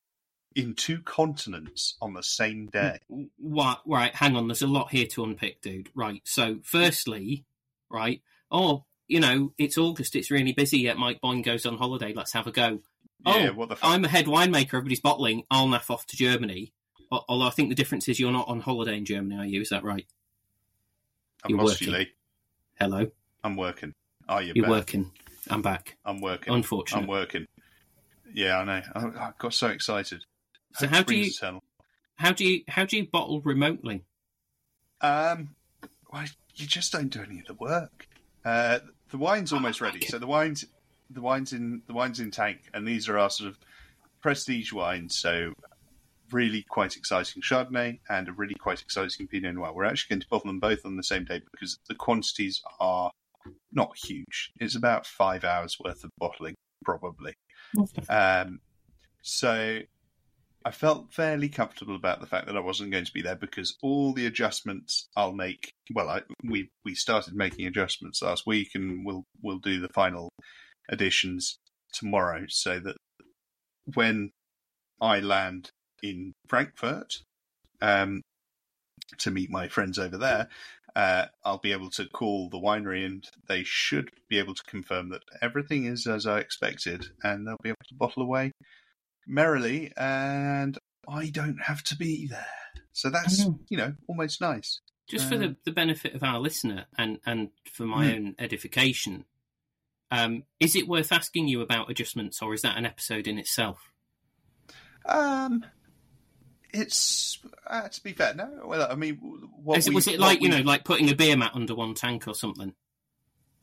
in 0.56 0.76
two 0.76 1.02
continents 1.02 1.96
on 2.00 2.14
the 2.14 2.22
same 2.22 2.68
day. 2.68 3.00
What? 3.38 3.82
Right, 3.88 4.14
hang 4.14 4.36
on. 4.36 4.48
There's 4.48 4.62
a 4.62 4.68
lot 4.68 4.92
here 4.92 5.08
to 5.08 5.24
unpick, 5.24 5.62
dude. 5.62 5.90
Right. 5.96 6.22
So, 6.26 6.60
firstly, 6.64 7.46
right. 7.90 8.22
Oh, 8.52 8.86
you 9.08 9.20
know, 9.20 9.54
it's 9.58 9.78
August. 9.80 10.16
It's 10.16 10.30
really 10.30 10.54
busy. 10.54 10.80
Yet 10.80 10.98
Mike 10.98 11.22
Boyne 11.22 11.42
goes 11.42 11.66
on 11.66 11.78
holiday. 11.78 12.14
Let's 12.14 12.34
have 12.34 12.48
a 12.48 12.52
go. 12.52 12.82
Yeah, 13.26 13.50
oh, 13.52 13.54
what 13.54 13.70
the 13.70 13.76
fuck? 13.76 13.90
I'm 13.90 14.04
a 14.06 14.08
head 14.08 14.26
winemaker. 14.26 14.74
Everybody's 14.74 15.00
bottling. 15.00 15.44
I'll 15.52 15.68
naff 15.68 15.90
off 15.90 16.06
to 16.08 16.18
Germany. 16.18 16.74
Although 17.12 17.48
I 17.48 17.50
think 17.50 17.70
the 17.70 17.76
difference 17.76 18.08
is 18.08 18.20
you're 18.20 18.32
not 18.32 18.48
on 18.48 18.62
holiday 18.62 18.98
in 18.98 19.06
Germany, 19.06 19.36
are 19.38 19.46
you? 19.46 19.62
Is 19.62 19.70
that 19.70 19.84
right? 19.84 20.08
I've 21.44 21.50
you're 21.50 21.60
you, 21.60 21.66
working. 21.66 22.06
Hello. 22.80 23.08
I'm 23.44 23.56
working. 23.58 23.94
Are 24.30 24.42
you? 24.42 24.54
You're 24.56 24.64
back? 24.64 24.72
working. 24.72 25.12
I'm 25.50 25.62
back. 25.62 25.98
I'm 26.06 26.22
working. 26.22 26.54
Unfortunately. 26.54 27.04
I'm 27.04 27.10
working. 27.10 27.48
Yeah, 28.34 28.60
I 28.60 28.64
know. 28.64 28.82
I, 28.96 29.00
I 29.00 29.32
got 29.38 29.54
so 29.54 29.68
excited. 29.68 30.24
So 30.76 30.88
Hope 30.88 30.96
how 30.96 31.04
do 31.04 31.16
you-. 31.16 31.32
How 32.16 32.32
do 32.32 32.46
you 32.46 32.64
how 32.68 32.86
do 32.86 32.98
you 32.98 33.08
bottle 33.08 33.42
remotely? 33.42 34.04
Um, 35.02 35.56
well, 36.14 36.26
you 36.56 36.68
just 36.68 36.92
don't 36.92 37.10
do 37.10 37.24
any 37.24 37.40
of 37.40 37.48
the 37.48 37.56
work. 37.56 38.08
Uh, 38.46 38.80
the 39.10 39.18
wine's 39.18 39.52
almost 39.52 39.82
I 39.82 39.86
ready. 39.86 40.06
So 40.06 40.20
the 40.20 40.28
wine's 40.28 40.66
the 41.14 41.22
wine's 41.22 41.54
in 41.54 41.82
the 41.88 41.94
wine's 41.94 42.20
in 42.20 42.32
tank, 42.32 42.70
and 42.74 42.88
these 42.88 43.10
are 43.10 43.18
our 43.18 43.30
sort 43.30 43.50
of 43.50 43.58
prestige 44.22 44.72
wines. 44.72 45.18
So 45.18 45.54
really 46.32 46.64
quite 46.70 46.96
exciting 46.96 47.42
Chardonnay 47.42 48.00
and 48.10 48.30
a 48.30 48.32
really 48.32 48.56
quite 48.56 48.82
exciting 48.82 49.28
Pinot 49.28 49.56
Noir. 49.56 49.74
We're 49.74 49.86
actually 49.86 50.16
going 50.16 50.22
to 50.22 50.28
bottle 50.30 50.48
them 50.48 50.60
both 50.60 50.86
on 50.86 50.96
the 50.96 51.04
same 51.04 51.26
day 51.26 51.42
because 51.52 51.78
the 51.90 51.96
quantities 51.96 52.62
are 52.80 53.12
not 53.72 53.92
huge. 53.98 54.52
It's 54.60 54.76
about 54.76 55.06
five 55.06 55.44
hours 55.44 55.78
worth 55.84 56.04
of 56.04 56.12
bottling, 56.18 56.56
probably. 56.86 57.34
Um, 58.10 58.60
so 59.22 59.80
I 60.64 60.72
felt 60.72 61.14
fairly 61.14 61.50
comfortable 61.50 61.96
about 61.96 62.22
the 62.22 62.28
fact 62.28 62.48
that 62.48 62.58
I 62.58 62.62
wasn't 62.62 62.92
going 62.92 63.06
to 63.06 63.14
be 63.14 63.22
there 63.22 63.36
because 63.36 63.76
all 63.82 64.14
the 64.14 64.28
adjustments 64.28 65.10
I'll 65.16 65.34
make. 65.34 65.72
Well, 65.94 66.10
I, 66.10 66.22
we 66.44 66.70
we 66.86 66.96
started 66.96 67.36
making 67.36 67.66
adjustments 67.66 68.22
last 68.22 68.46
week, 68.46 68.72
and 68.76 69.06
we'll 69.06 69.26
we'll 69.42 69.60
do 69.60 69.80
the 69.80 69.90
final 69.90 70.30
additions 70.90 71.58
tomorrow, 71.94 72.46
so 72.48 72.80
that 72.80 72.98
when 73.94 74.32
I 75.02 75.20
land 75.20 75.72
in 76.04 76.34
Frankfurt 76.48 77.16
um, 77.82 78.22
to 79.20 79.32
meet 79.32 79.50
my 79.50 79.68
friends 79.68 79.98
over 80.00 80.18
there, 80.18 80.48
uh, 80.96 81.26
I'll 81.46 81.58
be 81.58 81.72
able 81.72 81.90
to 81.92 82.06
call 82.08 82.50
the 82.50 82.60
winery, 82.60 83.06
and 83.06 83.26
they 83.48 83.64
should 83.64 84.10
be 84.30 84.40
able 84.40 84.54
to 84.54 84.64
confirm 84.68 85.10
that 85.10 85.24
everything 85.42 85.86
is 85.86 86.06
as 86.08 86.28
I 86.28 86.40
expected, 86.40 87.08
and 87.24 87.48
they'll 87.48 87.58
be 87.64 87.70
able 87.70 87.78
to 87.88 87.96
bottle 87.96 88.24
away 88.24 88.52
merrily, 89.28 89.92
and 89.98 90.78
I 91.08 91.30
don't 91.30 91.62
have 91.64 91.84
to 91.84 91.96
be 91.96 92.28
there. 92.28 92.46
So 92.94 93.10
that's 93.10 93.46
Oh. 93.46 93.60
you 93.70 93.78
know 93.78 93.96
almost 94.08 94.42
nice. 94.42 94.80
Just 95.08 95.30
for 95.30 95.38
the, 95.38 95.48
Um, 95.48 95.58
the 95.66 95.72
benefit 95.72 96.14
of 96.14 96.24
our 96.24 96.40
listener 96.40 96.86
and, 96.98 97.20
and 97.26 97.50
for 97.72 97.86
my 97.86 98.08
Hmm. 98.08 98.14
own 98.14 98.36
edification, 98.40 99.26
um, 100.12 100.44
is 100.60 100.76
it 100.76 100.88
worth 100.88 101.12
asking 101.12 101.48
you 101.48 101.62
about 101.62 101.90
adjustments, 101.90 102.42
or 102.42 102.54
is 102.54 102.62
that 102.62 102.78
an 102.78 102.86
episode 102.86 103.28
in 103.28 103.40
itself? 103.40 103.92
Um, 105.06 105.66
it's 106.74 107.40
uh, 107.68 107.88
to 107.90 108.04
be 108.04 108.14
fair. 108.14 108.34
No, 108.34 108.64
well, 108.66 108.88
I 108.90 108.96
mean, 108.96 109.16
what 109.64 109.78
Is 109.78 109.88
it, 109.88 109.92
we- 109.92 109.96
was 109.96 110.08
it 110.08 110.20
like 110.20 110.42
you 110.42 110.50
know, 110.50 110.62
like 110.62 110.84
putting 110.84 111.10
a 111.10 111.16
beer 111.16 111.36
mat 111.38 111.52
under 111.54 111.76
one 111.76 111.94
tank 111.94 112.28
or 112.28 112.36
something? 112.36 112.74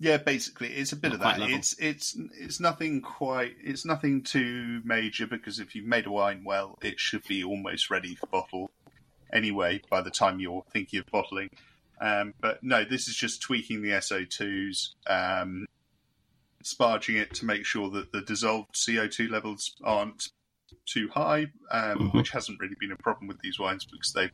Yeah, 0.00 0.18
basically, 0.18 0.68
it's 0.68 0.92
a 0.92 0.96
bit 0.96 1.08
Not 1.08 1.14
of 1.14 1.20
that. 1.40 1.50
It's 1.50 1.76
it's 1.78 2.16
it's 2.38 2.60
nothing 2.60 3.00
quite. 3.00 3.56
It's 3.62 3.84
nothing 3.84 4.22
too 4.22 4.80
major 4.84 5.26
because 5.26 5.58
if 5.58 5.74
you've 5.74 5.86
made 5.86 6.06
a 6.06 6.10
wine 6.10 6.44
well, 6.44 6.78
it 6.82 7.00
should 7.00 7.24
be 7.26 7.42
almost 7.42 7.90
ready 7.90 8.14
for 8.14 8.26
bottle 8.28 8.70
anyway 9.32 9.80
by 9.90 10.00
the 10.00 10.10
time 10.10 10.38
you're 10.38 10.64
thinking 10.72 11.00
of 11.00 11.06
bottling. 11.06 11.50
Um, 12.00 12.32
but 12.40 12.62
no, 12.62 12.84
this 12.84 13.08
is 13.08 13.16
just 13.16 13.42
tweaking 13.42 13.82
the 13.82 13.90
SO2s, 13.90 14.90
um, 15.08 15.66
sparging 16.64 17.16
it 17.20 17.34
to 17.34 17.44
make 17.44 17.64
sure 17.64 17.90
that 17.90 18.12
the 18.12 18.20
dissolved 18.20 18.74
CO2 18.74 19.28
levels 19.28 19.74
aren't 19.84 20.28
too 20.86 21.08
high, 21.08 21.44
um, 21.70 21.98
Mhm. 21.98 22.14
which 22.14 22.30
hasn't 22.30 22.60
really 22.60 22.76
been 22.78 22.92
a 22.92 22.96
problem 22.96 23.28
with 23.28 23.40
these 23.40 23.58
wines 23.58 23.84
because 23.84 24.12
they've 24.12 24.32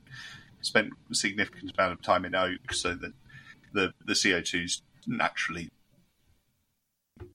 spent 0.61 0.93
a 1.11 1.15
significant 1.15 1.73
amount 1.77 1.93
of 1.93 2.03
time 2.03 2.25
in 2.25 2.35
oak, 2.35 2.73
so 2.73 2.95
that 2.95 3.13
the 3.73 3.93
the 4.05 4.15
CO2s 4.15 4.83
naturally 5.07 5.71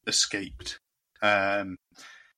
escaped. 0.08 0.80
Um, 1.22 1.78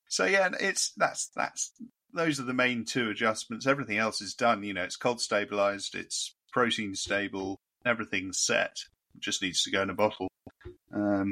so 0.08 0.26
yeah, 0.26 0.50
it's 0.60 0.92
that's 0.98 1.28
that's 1.36 1.72
those 2.14 2.40
are 2.40 2.44
the 2.44 2.54
main 2.54 2.84
two 2.84 3.10
adjustments. 3.10 3.66
Everything 3.66 3.98
else 3.98 4.22
is 4.22 4.34
done. 4.34 4.64
You 4.64 4.74
know, 4.74 4.84
it's 4.84 4.98
cold 4.98 5.22
stabilized, 5.22 5.96
it's 5.96 6.36
protein 6.52 6.96
stable, 6.96 7.58
everything's 7.86 8.40
set. 8.40 8.76
It 9.16 9.22
just 9.22 9.42
needs 9.42 9.64
to 9.64 9.72
go 9.72 9.82
in 9.82 9.90
a 9.90 9.94
bottle. 9.94 10.28
Um, 10.94 11.32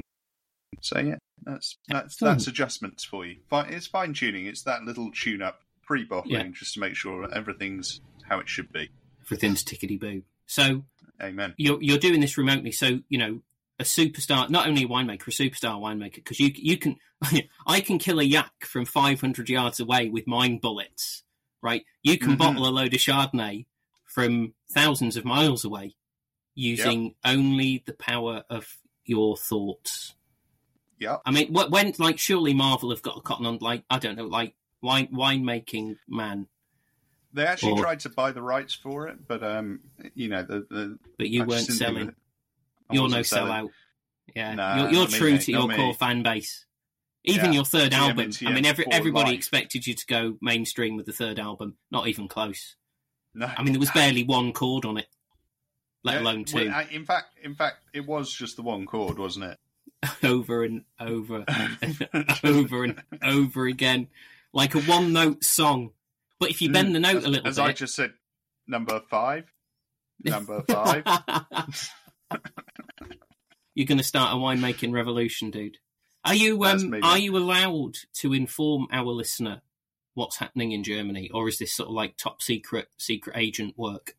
so 0.82 1.00
yeah, 1.00 1.16
that's 1.44 1.78
that's 1.88 2.06
Excellent. 2.16 2.38
that's 2.40 2.48
adjustments 2.48 3.04
for 3.04 3.26
you. 3.26 3.38
It's 3.52 3.88
fine 3.88 4.14
tuning. 4.14 4.46
It's 4.46 4.64
that 4.64 4.84
little 4.84 5.12
tune 5.12 5.42
up 5.42 5.62
pre 5.84 6.04
bottling 6.06 6.34
Yeah. 6.34 6.48
just 6.54 6.74
to 6.76 6.80
make 6.80 6.96
sure 6.96 7.32
everything's 7.34 8.02
how 8.24 8.40
it 8.40 8.50
should 8.50 8.72
be. 8.72 8.90
Everything's 9.26 9.64
tickety 9.64 10.00
boo. 10.00 10.24
So 10.46 10.86
Amen. 11.22 11.54
you're 11.58 11.82
you're 11.82 11.98
doing 11.98 12.20
this 12.22 12.38
remotely. 12.38 12.72
So 12.72 13.00
you 13.10 13.18
know, 13.18 13.42
a 13.80 13.84
superstar, 13.84 14.50
not 14.50 14.68
only 14.68 14.84
a 14.84 14.88
winemaker, 14.88 15.28
a 15.28 15.32
superstar 15.32 15.80
winemaker, 15.80 16.16
because 16.16 16.40
you 16.40 16.52
you 16.56 16.78
can, 16.78 16.98
I 17.68 17.80
can 17.82 17.98
kill 18.00 18.20
a 18.20 18.24
yak 18.24 18.52
from 18.66 18.86
500 18.86 19.50
yards 19.50 19.80
away 19.80 20.10
with 20.10 20.28
mine 20.28 20.58
bullets, 20.58 21.24
right? 21.62 21.84
You 22.04 22.18
can 22.18 22.34
Mhm. 22.34 22.38
bottle 22.40 22.68
a 22.68 22.70
load 22.70 22.94
of 22.94 23.00
Chardonnay 23.00 23.66
from 24.06 24.54
thousands 24.74 25.16
of 25.18 25.24
miles 25.26 25.64
away 25.64 25.96
using 26.56 27.16
only 27.24 27.84
the 27.86 27.94
power 27.94 28.44
of 28.50 28.78
your 29.06 29.38
thoughts. 29.38 30.16
Yeah. 31.00 31.18
I 31.26 31.32
mean, 31.32 31.54
wh- 31.54 31.72
when 31.72 31.94
like 31.98 32.20
surely 32.20 32.54
Marvel 32.54 32.90
have 32.92 33.02
got 33.02 33.18
a 33.18 33.22
cotton 33.22 33.46
on 33.46 33.58
like 33.62 33.84
I 33.90 34.00
don't 34.00 34.18
know, 34.18 34.26
like 34.26 34.54
wine 34.82 35.08
winemaking 35.14 35.96
man, 36.08 36.48
They 37.34 37.46
actually 37.46 37.74
Or- 37.74 37.80
tried 37.82 38.00
to 38.02 38.10
buy 38.10 38.32
the 38.32 38.42
rights 38.42 38.74
for 38.74 39.08
it, 39.08 39.28
but 39.28 39.44
um, 39.44 39.80
you 40.14 40.28
know, 40.30 40.44
the, 40.44 40.66
the 40.70 41.00
but 41.18 41.30
you 41.30 41.44
I 41.44 41.46
weren't 41.46 41.66
selling. 41.68 42.14
You're 42.92 43.08
no 43.10 43.22
selling. 43.22 43.68
sellout. 43.68 43.70
Yeah, 44.36 44.54
Nah, 44.56 44.76
you're, 44.82 44.92
you're 44.92 45.02
not 45.02 45.12
me, 45.12 45.18
true 45.18 45.38
to 45.38 45.52
your 45.52 45.68
me. 45.68 45.76
core 45.76 45.94
fan 45.94 46.22
base. 46.24 46.66
Even 47.24 47.48
Yeah, 47.48 47.52
your 47.52 47.66
third 47.66 47.94
album. 47.94 48.32
I 48.46 48.52
mean, 48.54 48.66
every, 48.66 48.86
everybody 48.92 49.32
life. 49.32 49.38
expected 49.38 49.86
you 49.88 49.94
to 49.94 50.06
go 50.06 50.38
mainstream 50.42 50.96
with 50.96 51.06
the 51.06 51.12
third 51.14 51.38
album. 51.40 51.76
Not 51.92 52.08
even 52.08 52.28
close. 52.28 52.76
No. 53.34 53.50
I 53.58 53.62
mean, 53.64 53.74
there 53.74 53.80
was 53.80 53.92
barely 53.94 54.24
one 54.24 54.54
chord 54.54 54.86
on 54.86 54.98
it, 54.98 55.08
let 56.04 56.16
Yeah, 56.16 56.22
alone 56.22 56.46
two. 56.46 56.70
well, 56.70 56.86
in 56.92 57.06
fact, 57.06 57.28
in 57.44 57.56
fact, 57.56 57.78
it 57.94 58.06
was 58.08 58.32
just 58.34 58.56
the 58.56 58.62
one 58.64 58.86
chord, 58.86 59.18
wasn't 59.20 59.46
it? 59.46 59.58
over 60.24 60.64
and 60.64 60.84
over 61.00 61.46
and 61.48 62.10
over 62.44 62.84
and 62.84 63.04
over 63.24 63.68
again, 63.68 64.08
like 64.54 64.76
a 64.76 64.82
one-note 64.82 65.44
song. 65.44 65.92
But 66.40 66.52
if 66.52 66.62
you 66.62 66.72
bend 66.72 66.96
the 66.96 67.00
note 67.00 67.18
as, 67.18 67.26
a 67.26 67.30
little 67.30 67.48
as 67.48 67.58
bit, 67.58 67.64
As 67.64 67.70
I 67.70 67.74
just 67.74 67.96
said, 67.96 68.14
number 68.68 69.02
five, 69.10 69.52
number 70.24 70.62
five. 70.70 71.04
You're 73.76 73.88
going 73.88 73.98
to 73.98 74.04
start 74.04 74.34
a 74.34 74.38
winemaking 74.38 74.94
revolution, 74.94 75.52
dude. 75.52 75.78
Are 76.26 76.36
you 76.36 76.64
um 76.66 76.96
are 77.02 77.18
you 77.18 77.38
allowed 77.38 77.96
to 78.16 78.34
inform 78.34 78.88
our 78.92 79.06
listener 79.06 79.62
what's 80.16 80.38
happening 80.38 80.74
in 80.74 80.84
Germany, 80.84 81.30
or 81.34 81.48
is 81.48 81.60
this 81.60 81.74
sort 81.74 81.88
of 81.88 81.96
like 81.96 82.18
top 82.18 82.42
secret 82.42 82.90
secret 82.98 83.38
agent 83.38 83.78
work? 83.78 84.16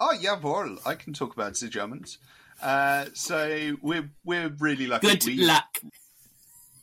oh, 0.00 0.12
yeah, 0.12 0.36
jawohl, 0.36 0.78
I 0.86 0.94
can 0.94 1.12
talk 1.12 1.34
about 1.34 1.54
the 1.54 1.68
Germans. 1.68 2.18
Uh, 2.64 3.04
so 3.12 3.76
we're 3.82 4.10
we're 4.24 4.48
really 4.58 4.86
lucky. 4.86 5.06
Good 5.06 5.24
we... 5.26 5.36
luck. 5.36 5.80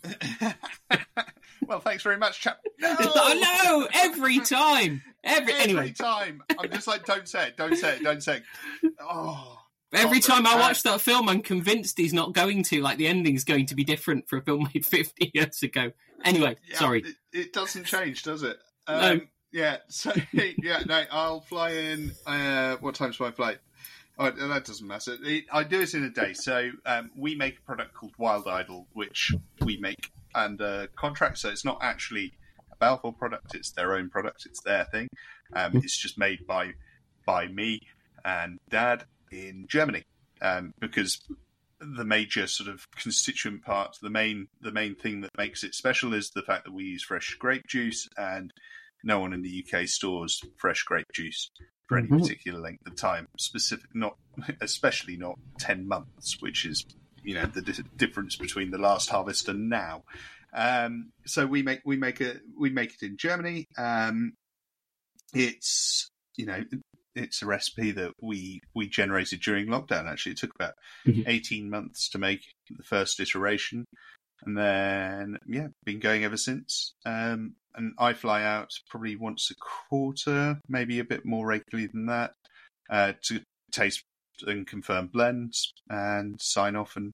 well, 1.68 1.80
thanks 1.80 2.04
very 2.04 2.18
much, 2.18 2.40
chap. 2.40 2.60
No! 2.80 2.96
Oh 3.00 3.58
no! 3.66 3.88
Every 3.94 4.40
time, 4.40 5.02
every, 5.24 5.54
Every 5.54 5.64
anyway, 5.64 5.92
time, 5.92 6.44
I'm 6.60 6.70
just 6.70 6.88
like, 6.88 7.06
don't 7.06 7.28
say 7.28 7.48
it, 7.48 7.58
don't 7.58 7.76
say 7.76 7.96
it, 7.96 8.04
don't 8.04 8.22
say 8.22 8.38
it. 8.84 8.94
Oh, 9.00 9.58
every 9.92 10.20
Oh, 10.20 10.22
time 10.22 10.46
I 10.46 10.54
uh, 10.54 10.60
watch 10.60 10.84
that 10.84 11.02
film, 11.02 11.28
I'm 11.28 11.42
convinced 11.42 11.98
he's 11.98 12.14
not 12.14 12.34
going 12.34 12.62
to. 12.66 12.82
Like 12.82 13.00
the 13.00 13.08
ending's 13.08 13.44
going 13.44 13.66
to 13.66 13.76
be 13.76 13.84
different 13.84 14.30
for 14.30 14.38
a 14.38 14.42
film 14.44 14.68
made 14.74 14.86
50 14.88 15.32
years 15.34 15.64
ago. 15.64 15.92
Anyway, 16.24 16.58
yeah, 16.70 16.78
sorry. 16.78 17.04
It, 17.04 17.16
it 17.34 17.54
doesn't 17.54 17.86
change, 17.86 18.22
does 18.22 18.44
it? 18.44 18.58
Um, 18.86 19.00
No. 19.02 19.22
Yeah. 19.52 19.78
So 19.90 20.14
yeah, 20.32 20.84
no, 20.86 21.04
I'll 21.12 21.42
fly 21.42 21.72
in. 21.72 22.12
Uh, 22.26 22.78
what 22.78 22.96
time's 22.96 23.20
my 23.20 23.32
flight? 23.32 23.58
Oh, 24.24 24.30
that 24.30 24.66
doesn't 24.66 24.88
matter. 24.88 25.18
It, 25.24 25.46
I 25.52 25.64
do 25.64 25.82
it 25.82 25.96
in 25.96 26.04
a 26.04 26.10
day. 26.12 26.34
So 26.34 26.70
um, 26.86 27.10
we 27.18 27.34
make 27.34 27.58
a 27.58 27.62
product 27.62 27.96
called 27.96 28.14
Wild 28.20 28.48
Idol, 28.48 28.86
which 28.94 29.34
we 29.62 29.78
make 29.78 30.12
under 30.36 30.88
contract. 30.96 31.40
So 31.40 31.50
it's 31.50 31.66
not 31.66 31.80
actually 31.82 32.34
a 32.72 32.76
Balfour 32.76 33.14
product; 33.14 33.56
it's 33.56 33.72
their 33.72 33.96
own 33.96 34.12
product. 34.12 34.46
It's 34.46 34.62
their 34.62 34.86
thing. 34.86 35.08
Um, 35.54 35.78
it's 35.78 35.98
just 35.98 36.20
made 36.20 36.46
by 36.46 36.74
by 37.26 37.48
me 37.48 37.82
and 38.24 38.60
Dad 38.70 39.06
in 39.32 39.66
Germany 39.68 40.04
um, 40.40 40.76
because 40.80 41.20
the 41.80 42.06
major 42.06 42.46
sort 42.46 42.70
of 42.70 42.86
constituent 42.92 43.64
part, 43.64 43.98
the 44.04 44.10
main 44.12 44.50
the 44.62 44.72
main 44.72 44.94
thing 44.94 45.22
that 45.22 45.32
makes 45.36 45.64
it 45.64 45.74
special 45.74 46.14
is 46.14 46.30
the 46.30 46.44
fact 46.44 46.66
that 46.66 46.74
we 46.74 46.84
use 46.84 47.04
fresh 47.04 47.36
grape 47.40 47.66
juice, 47.66 48.08
and 48.18 48.54
no 49.04 49.20
one 49.20 49.34
in 49.34 49.42
the 49.42 49.66
UK 49.66 49.88
stores 49.88 50.42
fresh 50.58 50.84
grape 50.84 51.08
juice 51.14 51.50
for 51.88 51.98
any 51.98 52.08
Mhm. 52.08 52.22
particular 52.22 52.60
length 52.60 52.86
of 52.88 52.96
time. 52.96 53.28
Specific, 53.38 53.90
not 53.94 54.18
especially 54.62 55.18
not 55.18 55.38
ten 55.60 55.88
months, 55.88 56.38
which 56.42 56.66
is 56.66 56.86
you 57.24 57.36
know 57.36 57.46
the 57.46 57.62
di- 57.62 57.84
difference 57.98 58.36
between 58.36 58.72
the 58.72 58.78
last 58.78 59.10
harvest 59.10 59.48
and 59.50 59.70
now. 59.70 60.04
Um, 60.54 61.12
so 61.26 61.46
we 61.46 61.62
make 61.64 61.82
we 61.86 61.98
make 61.98 62.20
a 62.22 62.40
we 62.58 62.70
make 62.70 62.94
it 62.94 63.04
in 63.06 63.18
Germany. 63.18 63.66
Um, 63.78 64.34
it's 65.34 66.10
you 66.38 66.46
know 66.46 66.64
it's 67.16 67.42
a 67.42 67.46
recipe 67.46 67.92
that 67.92 68.12
we 68.22 68.62
we 68.74 68.88
generated 68.88 69.42
during 69.42 69.68
lockdown. 69.68 70.10
Actually, 70.10 70.34
it 70.34 70.38
took 70.40 70.56
about 70.56 70.74
Mhm. 71.06 71.24
eighteen 71.28 71.70
months 71.70 72.10
to 72.10 72.18
make 72.20 72.42
the 72.70 72.84
first 72.84 73.20
iteration, 73.20 73.86
and 74.46 74.58
then 74.58 75.38
yeah, 75.48 75.68
been 75.86 76.00
going 76.00 76.24
ever 76.24 76.38
since. 76.38 76.94
Um, 77.06 77.56
and 77.76 77.94
I 77.98 78.14
fly 78.14 78.44
out 78.44 78.70
probably 78.90 79.16
once 79.16 79.50
a 79.52 79.56
quarter, 79.90 80.60
maybe 80.68 81.00
a 81.00 81.06
bit 81.06 81.26
more 81.26 81.46
regularly 81.48 81.88
than 81.92 82.08
that, 82.08 82.34
uh, 82.90 83.14
to 83.24 83.42
taste 83.72 84.04
and 84.46 84.66
confirm 84.68 85.08
blends 85.08 85.72
and 85.90 86.36
sign 86.42 86.76
off, 86.76 86.96
and 86.96 87.12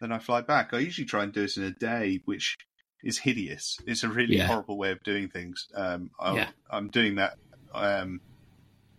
then 0.00 0.12
I 0.12 0.18
fly 0.18 0.42
back. 0.42 0.72
I 0.72 0.78
usually 0.78 1.06
try 1.06 1.24
and 1.24 1.32
do 1.32 1.44
it 1.44 1.56
in 1.56 1.64
a 1.64 1.70
day, 1.72 2.20
which 2.26 2.54
is 3.02 3.18
hideous. 3.18 3.78
It's 3.86 4.02
a 4.04 4.08
really 4.08 4.36
Yeah. 4.36 4.46
horrible 4.46 4.76
way 4.78 4.90
of 4.92 5.02
doing 5.02 5.28
things. 5.28 5.66
Um, 5.74 6.10
Yeah. 6.20 6.50
I'm 6.70 6.88
doing 6.88 7.16
that 7.16 7.34
um, 7.74 8.18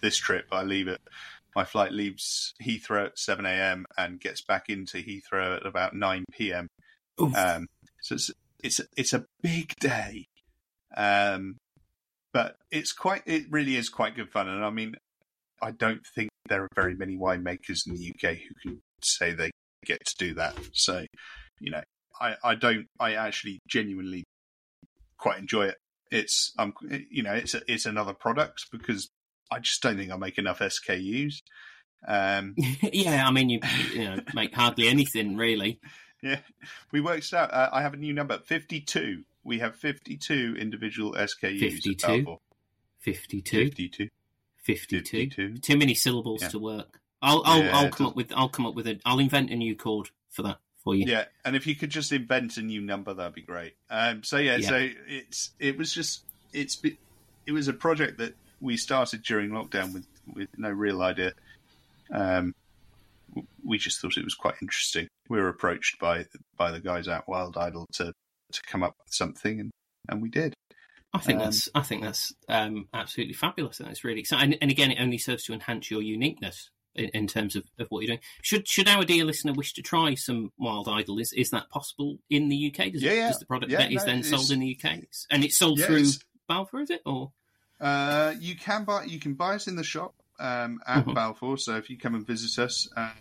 this 0.02 0.18
trip. 0.18 0.46
I 0.52 0.64
leave 0.64 0.88
it. 0.88 1.00
My 1.56 1.66
flight 1.66 1.92
leaves 1.92 2.54
Heathrow 2.64 3.08
at 3.08 3.20
7 3.20 3.46
a.m. 3.46 3.86
and 3.98 4.20
gets 4.20 4.42
back 4.42 4.70
into 4.70 4.98
Heathrow 4.98 5.58
at 5.58 5.66
about 5.66 5.94
9 5.96 6.26
p.m. 6.32 6.68
Um, 7.20 7.68
so 8.02 8.16
it's 8.16 8.32
it's 8.64 8.82
it's 8.98 9.14
a 9.14 9.26
big 9.42 9.76
day, 9.80 10.26
um, 10.96 11.58
but 12.34 12.56
it's 12.72 12.92
quite 12.94 13.24
it 13.26 13.46
really 13.50 13.76
is 13.76 13.90
quite 13.90 14.16
good 14.16 14.32
fun. 14.32 14.48
And 14.48 14.64
I 14.64 14.70
mean, 14.70 14.96
I 15.62 15.72
don't 15.72 16.06
think 16.16 16.30
there 16.48 16.64
are 16.64 16.70
very 16.76 16.96
many 16.96 17.18
winemakers 17.18 17.88
in 17.88 17.96
the 17.96 18.14
UK 18.14 18.38
who 18.38 18.56
can 18.62 18.82
say 19.04 19.34
they 19.34 19.52
get 19.86 20.00
to 20.06 20.16
do 20.18 20.34
that. 20.36 20.56
So, 20.74 21.06
you 21.60 21.72
know, 21.72 21.82
I 22.20 22.36
I 22.44 22.56
don't 22.56 22.88
I 23.00 23.14
actually 23.14 23.60
genuinely 23.68 24.24
quite 25.18 25.40
enjoy 25.40 25.68
it. 25.68 25.78
It's 26.12 26.54
um 26.58 26.74
you 27.10 27.24
know 27.24 27.34
it's 27.34 27.54
a, 27.54 27.62
it's 27.68 27.86
another 27.86 28.14
product 28.14 28.66
because 28.72 29.10
I 29.52 29.60
just 29.60 29.82
don't 29.82 29.98
think 29.98 30.12
I 30.12 30.18
make 30.18 30.38
enough 30.38 30.60
SKUs. 30.60 31.42
Um, 32.08 32.56
yeah, 32.82 33.28
I 33.28 33.32
mean, 33.32 33.50
you 33.50 33.60
you 33.94 34.06
know 34.06 34.20
make 34.34 34.54
hardly 34.54 34.88
anything 34.88 35.36
really. 35.38 35.80
Yeah, 36.22 36.40
we 36.92 37.02
worked 37.02 37.34
out. 37.34 37.54
Uh, 37.54 37.70
I 37.72 37.82
have 37.82 37.94
a 37.94 37.98
new 37.98 38.14
number, 38.14 38.38
fifty-two. 38.40 39.24
We 39.44 39.60
have 39.60 39.76
fifty-two 39.76 40.56
individual 40.60 41.14
SKUs. 41.14 41.60
52? 41.60 42.38
52, 43.00 43.66
52. 43.70 44.10
52. 44.58 45.02
52. 45.04 45.58
Too 45.60 45.78
many 45.78 45.94
syllables 45.94 46.42
Yeah. 46.42 46.50
to 46.50 46.60
work. 46.60 47.00
I'll 47.22 47.42
I'll, 47.46 47.64
Yeah, 47.64 47.78
I'll 47.78 47.90
come 47.90 48.08
up 48.08 48.16
with 48.16 48.32
I'll 48.36 48.50
come 48.50 48.66
up 48.66 48.76
with 48.76 48.88
a 48.88 49.00
I'll 49.06 49.20
invent 49.20 49.50
a 49.52 49.56
new 49.56 49.76
chord 49.76 50.10
for 50.30 50.44
that 50.44 50.58
for 50.84 50.96
you. 50.96 51.06
Yeah, 51.08 51.26
and 51.46 51.56
if 51.56 51.66
you 51.68 51.76
could 51.76 51.90
just 51.90 52.12
invent 52.12 52.58
a 52.58 52.62
new 52.62 52.82
number, 52.82 53.14
that'd 53.14 53.34
be 53.34 53.42
great. 53.42 53.76
Um, 53.90 54.24
so 54.24 54.38
yeah, 54.38 54.58
Yeah. 54.58 54.68
so 54.70 54.90
it's 55.08 55.52
it 55.60 55.78
was 55.78 55.94
just 55.94 56.24
it's 56.54 56.82
it 57.46 57.52
was 57.52 57.68
a 57.68 57.74
project 57.74 58.18
that 58.20 58.36
we 58.62 58.76
started 58.78 59.24
during 59.24 59.50
lockdown 59.52 59.94
with 59.94 60.06
with 60.34 60.50
no 60.58 60.70
real 60.70 61.02
idea. 61.02 61.34
Um, 62.12 62.54
we 63.70 63.78
just 63.78 64.02
thought 64.02 64.18
it 64.18 64.24
was 64.26 64.36
quite 64.36 64.56
interesting. 64.62 65.08
We 65.30 65.40
were 65.40 65.50
approached 65.50 66.00
by 66.00 66.26
by 66.58 66.72
the 66.72 66.80
guys 66.82 67.08
at 67.08 67.28
Wild 67.28 67.56
Idol 67.58 67.86
to 67.94 68.12
to 68.52 68.62
come 68.68 68.84
up 68.84 68.96
with 69.06 69.14
something, 69.14 69.60
and 69.60 69.72
and 70.10 70.22
we 70.22 70.30
did. 70.30 70.54
I 71.14 71.20
think 71.20 71.40
Um, 71.40 71.46
that's 71.46 71.70
I 71.74 71.82
think 71.82 72.04
that's 72.04 72.34
um, 72.50 72.88
absolutely 72.94 73.34
fabulous, 73.34 73.80
and 73.80 73.90
it's 73.90 74.04
really 74.04 74.20
exciting. 74.20 74.54
And, 74.54 74.58
and 74.64 74.72
again, 74.72 74.92
it 74.92 75.00
only 75.02 75.18
serves 75.18 75.44
to 75.46 75.54
enhance 75.54 75.90
your 75.90 76.02
uniqueness 76.02 76.70
in, 76.96 77.10
in 77.14 77.28
terms 77.28 77.56
of, 77.56 77.64
of 77.80 77.88
what 77.90 78.02
you're 78.02 78.08
doing. 78.16 78.20
Should 78.44 78.68
should 78.68 78.88
our 78.88 79.04
dear 79.06 79.24
listener 79.26 79.54
wish 79.54 79.74
to 79.74 79.82
try 79.82 80.14
some 80.16 80.52
Wild 80.58 80.88
Idol, 80.88 81.18
is 81.20 81.32
is 81.34 81.50
that 81.52 81.70
possible 81.70 82.18
in 82.30 82.50
the 82.50 82.68
UK? 82.72 82.92
Does, 82.92 83.02
Yeah, 83.04 83.14
yeah. 83.14 83.28
does 83.30 83.40
the 83.40 83.46
product 83.48 83.72
Yeah, 83.72 83.80
that 83.80 83.92
is 83.92 84.06
no, 84.06 84.06
then 84.06 84.24
sold 84.24 84.52
in 84.52 84.60
the 84.60 84.78
UK, 84.80 85.00
and 85.32 85.44
it's 85.44 85.58
sold 85.58 85.80
Yeah, 85.80 85.86
through 85.88 85.96
it's- 85.98 86.20
Balfour, 86.48 86.82
is 86.82 86.90
it? 86.90 87.02
Or 87.06 87.32
Uh, 87.80 88.34
you 88.40 88.56
can 88.56 88.84
buy 88.84 89.04
you 89.06 89.20
can 89.20 89.34
buy 89.36 89.56
it 89.56 89.68
in 89.68 89.76
the 89.76 89.84
shop 89.84 90.14
um, 90.40 90.80
at 90.88 91.06
Mhm. 91.06 91.16
Balfour. 91.16 91.58
So 91.58 91.76
if 91.78 91.90
you 91.90 91.98
come 91.98 92.14
and 92.16 92.26
visit 92.26 92.60
us, 92.64 92.88
um, 92.96 93.12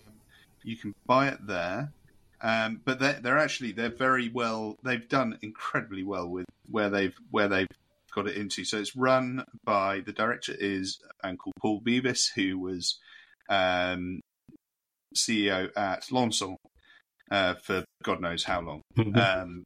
you 0.62 0.76
can 0.76 0.94
buy 1.06 1.28
it 1.28 1.46
there. 1.46 1.92
Um, 2.40 2.80
but 2.84 3.00
they're, 3.00 3.18
they're 3.20 3.38
actually 3.38 3.72
they're 3.72 3.90
very 3.90 4.28
well. 4.28 4.76
They've 4.84 5.08
done 5.08 5.38
incredibly 5.42 6.04
well 6.04 6.28
with 6.28 6.46
where 6.70 6.88
they've 6.88 7.16
where 7.30 7.48
they've 7.48 7.66
got 8.14 8.28
it 8.28 8.36
into. 8.36 8.64
So 8.64 8.78
it's 8.78 8.96
run 8.96 9.44
by 9.64 10.00
the 10.00 10.12
director 10.12 10.54
is 10.56 10.98
a 11.22 11.26
man 11.26 11.36
called 11.36 11.54
Paul 11.60 11.80
Beavis, 11.80 12.30
who 12.34 12.58
was 12.58 12.98
um, 13.48 14.20
CEO 15.16 15.70
at 15.76 16.10
Lanson 16.12 16.56
uh, 17.30 17.54
for 17.54 17.84
God 18.02 18.20
knows 18.20 18.44
how 18.44 18.60
long. 18.60 18.82
Um, 19.16 19.64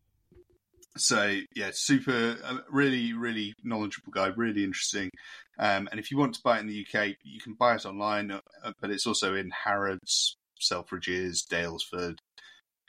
so 0.97 1.39
yeah, 1.55 1.71
super, 1.73 2.37
uh, 2.45 2.59
really, 2.71 3.13
really 3.13 3.55
knowledgeable 3.65 4.13
guy, 4.13 4.27
really 4.29 4.65
interesting. 4.65 5.11
Um, 5.59 5.89
and 5.91 5.99
if 5.99 6.11
you 6.11 6.19
want 6.19 6.35
to 6.35 6.41
buy 6.43 6.59
it 6.59 6.61
in 6.61 6.67
the 6.67 6.87
UK, 6.87 7.17
you 7.23 7.41
can 7.41 7.55
buy 7.55 7.75
it 7.75 7.87
online, 7.87 8.31
uh, 8.31 8.41
but 8.81 8.91
it's 8.91 9.07
also 9.07 9.35
in 9.35 9.51
Harrods, 9.51 10.37
Selfridges, 10.63 11.47
Daylesford, 11.47 12.19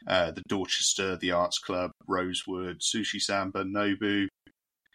uh, 0.07 0.31
the 0.31 0.41
Dorchester, 0.47 1.15
the 1.17 1.31
Arts 1.31 1.59
Club, 1.59 1.91
Rosewood, 2.07 2.79
Sushi 2.79 3.19
Samba, 3.19 3.63
Nobu, 3.63 4.27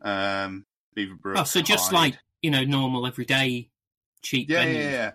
um, 0.02 0.64
Beaverbrook. 0.96 1.36
Oh, 1.36 1.44
so 1.44 1.60
just 1.60 1.90
Hyde. 1.90 1.92
like 1.94 2.18
you 2.42 2.50
know, 2.50 2.64
normal 2.64 3.06
everyday 3.06 3.68
cheap 4.22 4.48
yeah, 4.50 4.64
venues. 4.64 4.74
yeah, 4.74 4.90
yeah, 4.90 5.10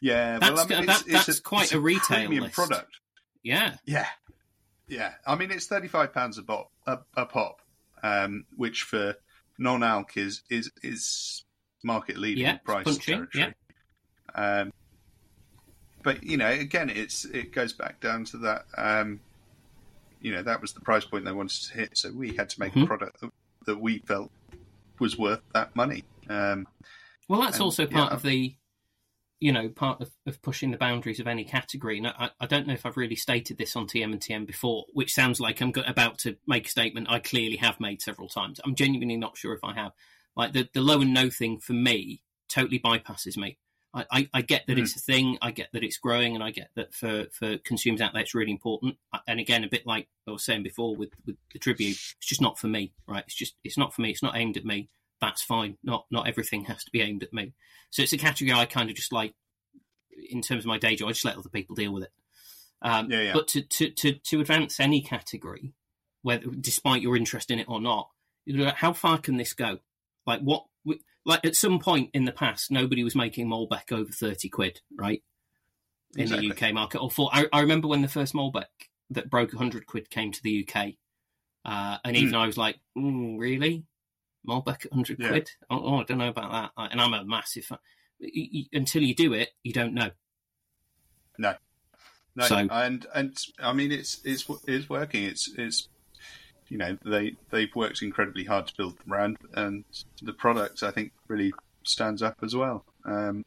yeah. 0.00 0.38
That's- 0.38 0.52
well, 0.56 0.66
I 0.72 0.76
mean, 0.78 0.86
that- 0.86 1.00
it's, 1.00 1.08
it's 1.08 1.26
that's 1.26 1.40
quite 1.40 1.64
it's 1.64 1.72
a 1.72 1.80
retail 1.80 2.18
premium 2.18 2.44
list. 2.44 2.54
product. 2.54 2.96
Yeah. 3.42 3.76
Yeah, 3.84 4.06
yeah. 4.88 5.12
I 5.26 5.34
mean, 5.34 5.50
it's 5.50 5.66
thirty-five 5.66 6.14
pounds 6.14 6.38
a 6.38 6.42
pop, 6.42 6.70
a, 6.86 6.98
a 7.16 7.26
pop, 7.26 7.60
um, 8.02 8.44
which 8.56 8.82
for 8.82 9.14
non-alc 9.58 10.16
is 10.16 10.42
is 10.50 10.70
is 10.82 11.44
market 11.82 12.16
leading 12.16 12.44
Yeah, 12.44 12.56
price 12.58 12.84
punchy, 12.84 13.12
territory. 13.12 13.54
Um, 14.34 14.72
but 16.04 16.22
you 16.22 16.36
know, 16.36 16.48
again, 16.50 16.90
it's 16.90 17.24
it 17.24 17.52
goes 17.52 17.72
back 17.72 18.00
down 18.00 18.24
to 18.26 18.36
that. 18.38 18.66
Um, 18.76 19.20
you 20.20 20.32
know, 20.32 20.42
that 20.42 20.60
was 20.60 20.72
the 20.72 20.80
price 20.80 21.04
point 21.04 21.24
they 21.24 21.32
wanted 21.32 21.62
to 21.64 21.74
hit, 21.74 21.98
so 21.98 22.10
we 22.12 22.34
had 22.36 22.48
to 22.50 22.60
make 22.60 22.72
Mhm. 22.72 22.84
a 22.84 22.86
product 22.86 23.20
that, 23.20 23.30
that 23.66 23.80
we 23.80 23.98
felt 23.98 24.30
was 24.98 25.18
worth 25.18 25.42
that 25.52 25.74
money. 25.76 26.04
Um, 26.28 26.66
Well, 27.28 27.40
that's 27.40 27.56
And, 27.56 27.62
also 27.64 27.86
part 27.86 28.12
I- 28.12 28.14
of 28.14 28.22
the, 28.22 28.54
you 29.40 29.52
know, 29.52 29.68
part 29.68 30.00
of, 30.00 30.12
of 30.26 30.40
pushing 30.40 30.70
the 30.70 30.78
boundaries 30.78 31.20
of 31.20 31.26
any 31.26 31.44
category. 31.44 31.98
And 31.98 32.06
I, 32.06 32.30
I 32.40 32.46
don't 32.46 32.66
know 32.66 32.72
if 32.74 32.86
I've 32.86 32.96
really 32.96 33.16
stated 33.16 33.58
this 33.58 33.76
on 33.76 33.86
TM 33.86 34.12
and 34.12 34.20
TM 34.20 34.46
before, 34.46 34.84
which 34.92 35.12
sounds 35.12 35.40
like 35.40 35.60
I'm 35.60 35.72
about 35.86 36.18
to 36.20 36.36
make 36.46 36.66
a 36.66 36.70
statement 36.70 37.10
I 37.10 37.18
clearly 37.18 37.56
have 37.56 37.80
made 37.80 38.00
several 38.00 38.28
times. 38.28 38.60
I'm 38.64 38.74
genuinely 38.74 39.16
not 39.16 39.36
sure 39.36 39.52
if 39.54 39.64
I 39.64 39.74
have. 39.74 39.92
Like 40.36 40.52
the, 40.52 40.68
the 40.72 40.80
low 40.80 41.00
and 41.02 41.12
no 41.12 41.28
thing 41.30 41.58
for 41.60 41.72
me 41.74 42.22
totally 42.48 42.78
bypasses 42.78 43.36
me. 43.36 43.58
I, 43.94 44.04
I, 44.10 44.28
I 44.34 44.42
get 44.42 44.66
that 44.66 44.76
Mm. 44.76 44.82
it's 44.82 44.96
a 44.96 45.00
thing, 45.00 45.38
I 45.40 45.52
get 45.52 45.68
that 45.72 45.84
it's 45.84 45.98
growing, 45.98 46.34
and 46.34 46.42
I 46.42 46.50
get 46.50 46.70
that 46.74 46.92
for, 46.92 47.26
for 47.32 47.58
consumers 47.58 48.00
out 48.00 48.12
there 48.12 48.22
it's 48.22 48.34
really 48.34 48.50
important. 48.50 48.96
And 49.28 49.38
again, 49.38 49.62
a 49.64 49.68
bit 49.68 49.86
like 49.86 50.08
I 50.26 50.32
was 50.32 50.44
saying 50.44 50.64
before 50.64 50.96
with, 50.96 51.10
with 51.26 51.36
the 51.52 51.58
tribute, 51.60 51.92
it's 51.92 52.16
just 52.20 52.40
not 52.40 52.58
for 52.58 52.66
me, 52.66 52.92
right? 53.06 53.22
It's 53.26 53.34
just 53.36 53.54
it's 53.62 53.78
not 53.78 53.94
for 53.94 54.02
me. 54.02 54.10
It's 54.10 54.22
not 54.22 54.36
aimed 54.36 54.56
at 54.56 54.64
me. 54.64 54.88
That's 55.20 55.42
fine. 55.42 55.78
Not 55.84 56.06
not 56.10 56.26
everything 56.28 56.64
has 56.64 56.82
to 56.84 56.90
be 56.90 57.00
aimed 57.00 57.22
at 57.22 57.32
me. 57.32 57.54
So 57.90 58.02
it's 58.02 58.12
a 58.12 58.18
category 58.18 58.52
I 58.52 58.66
kind 58.66 58.90
of 58.90 58.96
just 58.96 59.12
like 59.12 59.34
in 60.30 60.42
terms 60.42 60.64
of 60.64 60.68
my 60.68 60.78
day 60.78 60.96
job. 60.96 61.08
I 61.08 61.12
just 61.12 61.24
let 61.24 61.36
other 61.36 61.48
people 61.48 61.76
deal 61.76 61.92
with 61.92 62.02
it. 62.04 62.12
Um, 62.82 63.10
Yeah, 63.10 63.20
yeah. 63.20 63.32
But 63.32 63.48
to, 63.48 63.62
to 63.62 63.90
to 63.90 64.12
to 64.14 64.40
advance 64.40 64.80
any 64.80 65.00
category, 65.02 65.72
whether 66.22 66.46
despite 66.48 67.00
your 67.00 67.16
interest 67.16 67.50
in 67.50 67.58
it 67.60 67.68
or 67.68 67.80
not, 67.80 68.10
how 68.74 68.92
far 68.92 69.18
can 69.18 69.36
this 69.36 69.52
go? 69.52 69.78
Like 70.26 70.40
what? 70.40 70.64
Like 71.24 71.44
at 71.46 71.56
some 71.56 71.78
point 71.78 72.10
in 72.12 72.24
the 72.26 72.32
past, 72.32 72.70
nobody 72.70 73.02
was 73.02 73.14
making 73.14 73.48
Malbec 73.48 73.92
over 73.92 74.12
thirty 74.12 74.48
quid, 74.48 74.80
right? 74.96 75.22
In 76.16 76.22
Exactly. 76.22 76.48
the 76.50 76.54
UK 76.68 76.74
market, 76.74 76.98
or 77.00 77.10
for 77.10 77.30
I, 77.32 77.46
I 77.52 77.60
remember 77.60 77.88
when 77.88 78.02
the 78.02 78.08
first 78.08 78.34
Malbec 78.34 78.66
that 79.10 79.30
broke 79.30 79.52
hundred 79.52 79.86
quid 79.86 80.10
came 80.10 80.32
to 80.32 80.42
the 80.42 80.66
UK, 80.68 80.94
uh, 81.64 81.98
and 82.04 82.16
even 82.16 82.34
I 82.34 82.46
was 82.46 82.56
like, 82.58 82.78
mm, 82.96 83.38
really, 83.38 83.84
Malbec 84.46 84.84
at 84.86 84.92
hundred 84.92 85.18
Yeah. 85.18 85.28
quid? 85.28 85.50
Oh, 85.70 85.80
oh, 85.82 86.00
I 86.00 86.04
don't 86.04 86.18
know 86.18 86.28
about 86.28 86.52
that. 86.52 86.70
Like, 86.80 86.92
And 86.92 87.00
I'm 87.00 87.14
a 87.14 87.24
massive 87.24 87.64
fan. 87.64 87.78
Until 88.72 89.02
you 89.02 89.14
do 89.14 89.32
it, 89.32 89.50
you 89.62 89.72
don't 89.72 89.94
know. 89.94 90.10
No, 92.36 92.46
So- 92.48 92.56
and 92.70 93.06
and 93.14 93.36
I 93.60 93.72
mean 93.72 93.92
it's 93.92 94.20
it's 94.24 94.44
it's 94.66 94.88
working. 94.88 95.24
It's 95.24 95.48
it's 95.56 95.88
you 96.68 96.78
know 96.78 96.96
they 97.04 97.36
they've 97.50 97.74
worked 97.74 98.02
incredibly 98.02 98.44
hard 98.44 98.66
to 98.68 98.74
build 98.76 98.98
the 98.98 99.04
brand, 99.04 99.36
and 99.54 99.84
the 100.22 100.32
product 100.32 100.82
I 100.82 100.90
think 100.90 101.12
really 101.28 101.52
stands 101.84 102.22
up 102.22 102.36
as 102.42 102.54
well. 102.56 102.84
Um, 103.04 103.44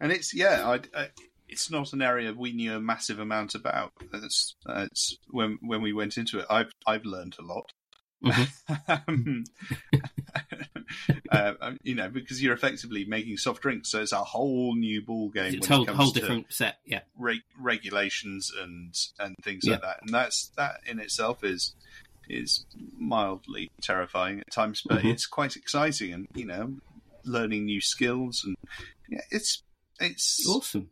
and 0.00 0.10
it's 0.12 0.34
yeah, 0.34 0.66
I, 0.68 0.80
I, 0.98 1.08
it's 1.48 1.70
not 1.70 1.92
an 1.92 2.02
area 2.02 2.32
we 2.32 2.52
knew 2.52 2.74
a 2.74 2.80
massive 2.80 3.18
amount 3.18 3.54
about. 3.54 3.92
It's, 4.12 4.54
it's 4.68 5.16
when 5.28 5.58
when 5.60 5.82
we 5.82 5.92
went 5.92 6.16
into 6.16 6.38
it, 6.38 6.46
I've 6.50 6.72
I've 6.86 7.04
learned 7.04 7.36
a 7.38 7.42
lot. 7.42 7.72
Um, 8.88 9.44
uh, 11.30 11.52
you 11.82 11.94
know, 11.94 12.08
because 12.08 12.42
you're 12.42 12.52
effectively 12.54 13.04
making 13.04 13.36
soft 13.36 13.62
drinks, 13.62 13.90
so 13.90 14.00
it's 14.00 14.12
a 14.12 14.16
whole 14.24 14.74
new 14.74 15.00
ball 15.02 15.28
game. 15.28 15.54
It's 15.54 15.68
a 15.68 15.74
whole, 15.76 15.82
it 15.84 15.90
whole 15.90 16.10
different 16.10 16.52
set. 16.52 16.78
Yeah. 16.84 17.00
reg- 17.16 17.42
regulations 17.58 18.52
and 18.60 18.92
and 19.18 19.36
things 19.44 19.62
Yeah. 19.64 19.74
like 19.74 19.82
that. 19.82 19.98
And 20.02 20.12
that's 20.12 20.50
that 20.56 20.80
in 20.86 20.98
itself 20.98 21.44
is 21.44 21.74
is 22.30 22.64
mildly 22.96 23.70
terrifying 23.82 24.40
at 24.40 24.52
times, 24.52 24.82
but 24.86 25.02
Mhm. 25.02 25.12
it's 25.12 25.26
quite 25.26 25.56
exciting. 25.56 26.12
And 26.12 26.26
you 26.34 26.46
know, 26.46 26.78
learning 27.24 27.64
new 27.66 27.80
skills 27.80 28.42
and 28.44 28.56
yeah, 29.08 29.20
it's 29.30 29.62
it's 30.00 30.46
Awesome. 30.48 30.90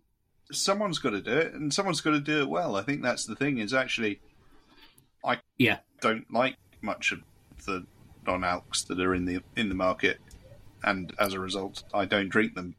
someone's 0.52 0.98
got 0.98 1.10
to 1.10 1.22
do 1.22 1.32
it, 1.32 1.54
and 1.54 1.72
someone's 1.72 2.00
got 2.00 2.10
to 2.10 2.20
do 2.20 2.42
it 2.42 2.48
well. 2.48 2.76
I 2.76 2.82
think 2.82 3.02
that's 3.02 3.24
the 3.26 3.36
thing. 3.36 3.58
Is 3.58 3.72
actually, 3.72 4.20
I 5.24 5.40
Yeah. 5.56 5.80
don't 6.00 6.30
like 6.32 6.56
much 6.82 7.12
of 7.12 7.22
the 7.66 7.86
non 8.26 8.42
alks 8.42 8.86
that 8.86 9.00
are 9.00 9.14
in 9.14 9.24
the 9.24 9.42
in 9.56 9.68
the 9.68 9.74
market, 9.74 10.20
and 10.82 11.14
as 11.18 11.32
a 11.32 11.40
result, 11.40 11.84
I 11.94 12.04
don't 12.04 12.28
drink 12.28 12.54
them. 12.54 12.76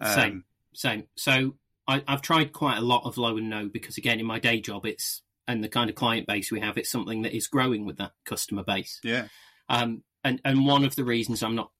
Um, 0.00 0.14
Same. 0.14 0.44
Same. 0.74 1.08
So 1.16 1.56
I, 1.86 2.02
I've 2.06 2.22
tried 2.22 2.52
quite 2.52 2.78
a 2.78 2.82
lot 2.82 3.04
of 3.04 3.18
low 3.18 3.36
and 3.36 3.50
no 3.50 3.68
because 3.68 3.98
again, 3.98 4.20
in 4.20 4.26
my 4.26 4.38
day 4.38 4.60
job, 4.60 4.86
it's 4.86 5.22
and 5.50 5.64
the 5.64 5.68
kind 5.68 5.90
of 5.90 5.96
client 5.96 6.26
base 6.26 6.52
we 6.52 6.60
have, 6.60 6.78
it's 6.78 6.90
something 6.90 7.22
that 7.22 7.34
is 7.34 7.48
growing 7.48 7.84
with 7.84 7.98
that 7.98 8.12
customer 8.24 8.62
base. 8.62 9.00
Yeah, 9.02 9.28
Um, 9.68 10.02
and 10.24 10.40
and 10.44 10.66
one 10.66 10.84
of 10.84 10.96
the 10.96 11.04
reasons 11.04 11.42
I'm 11.42 11.56
not 11.56 11.70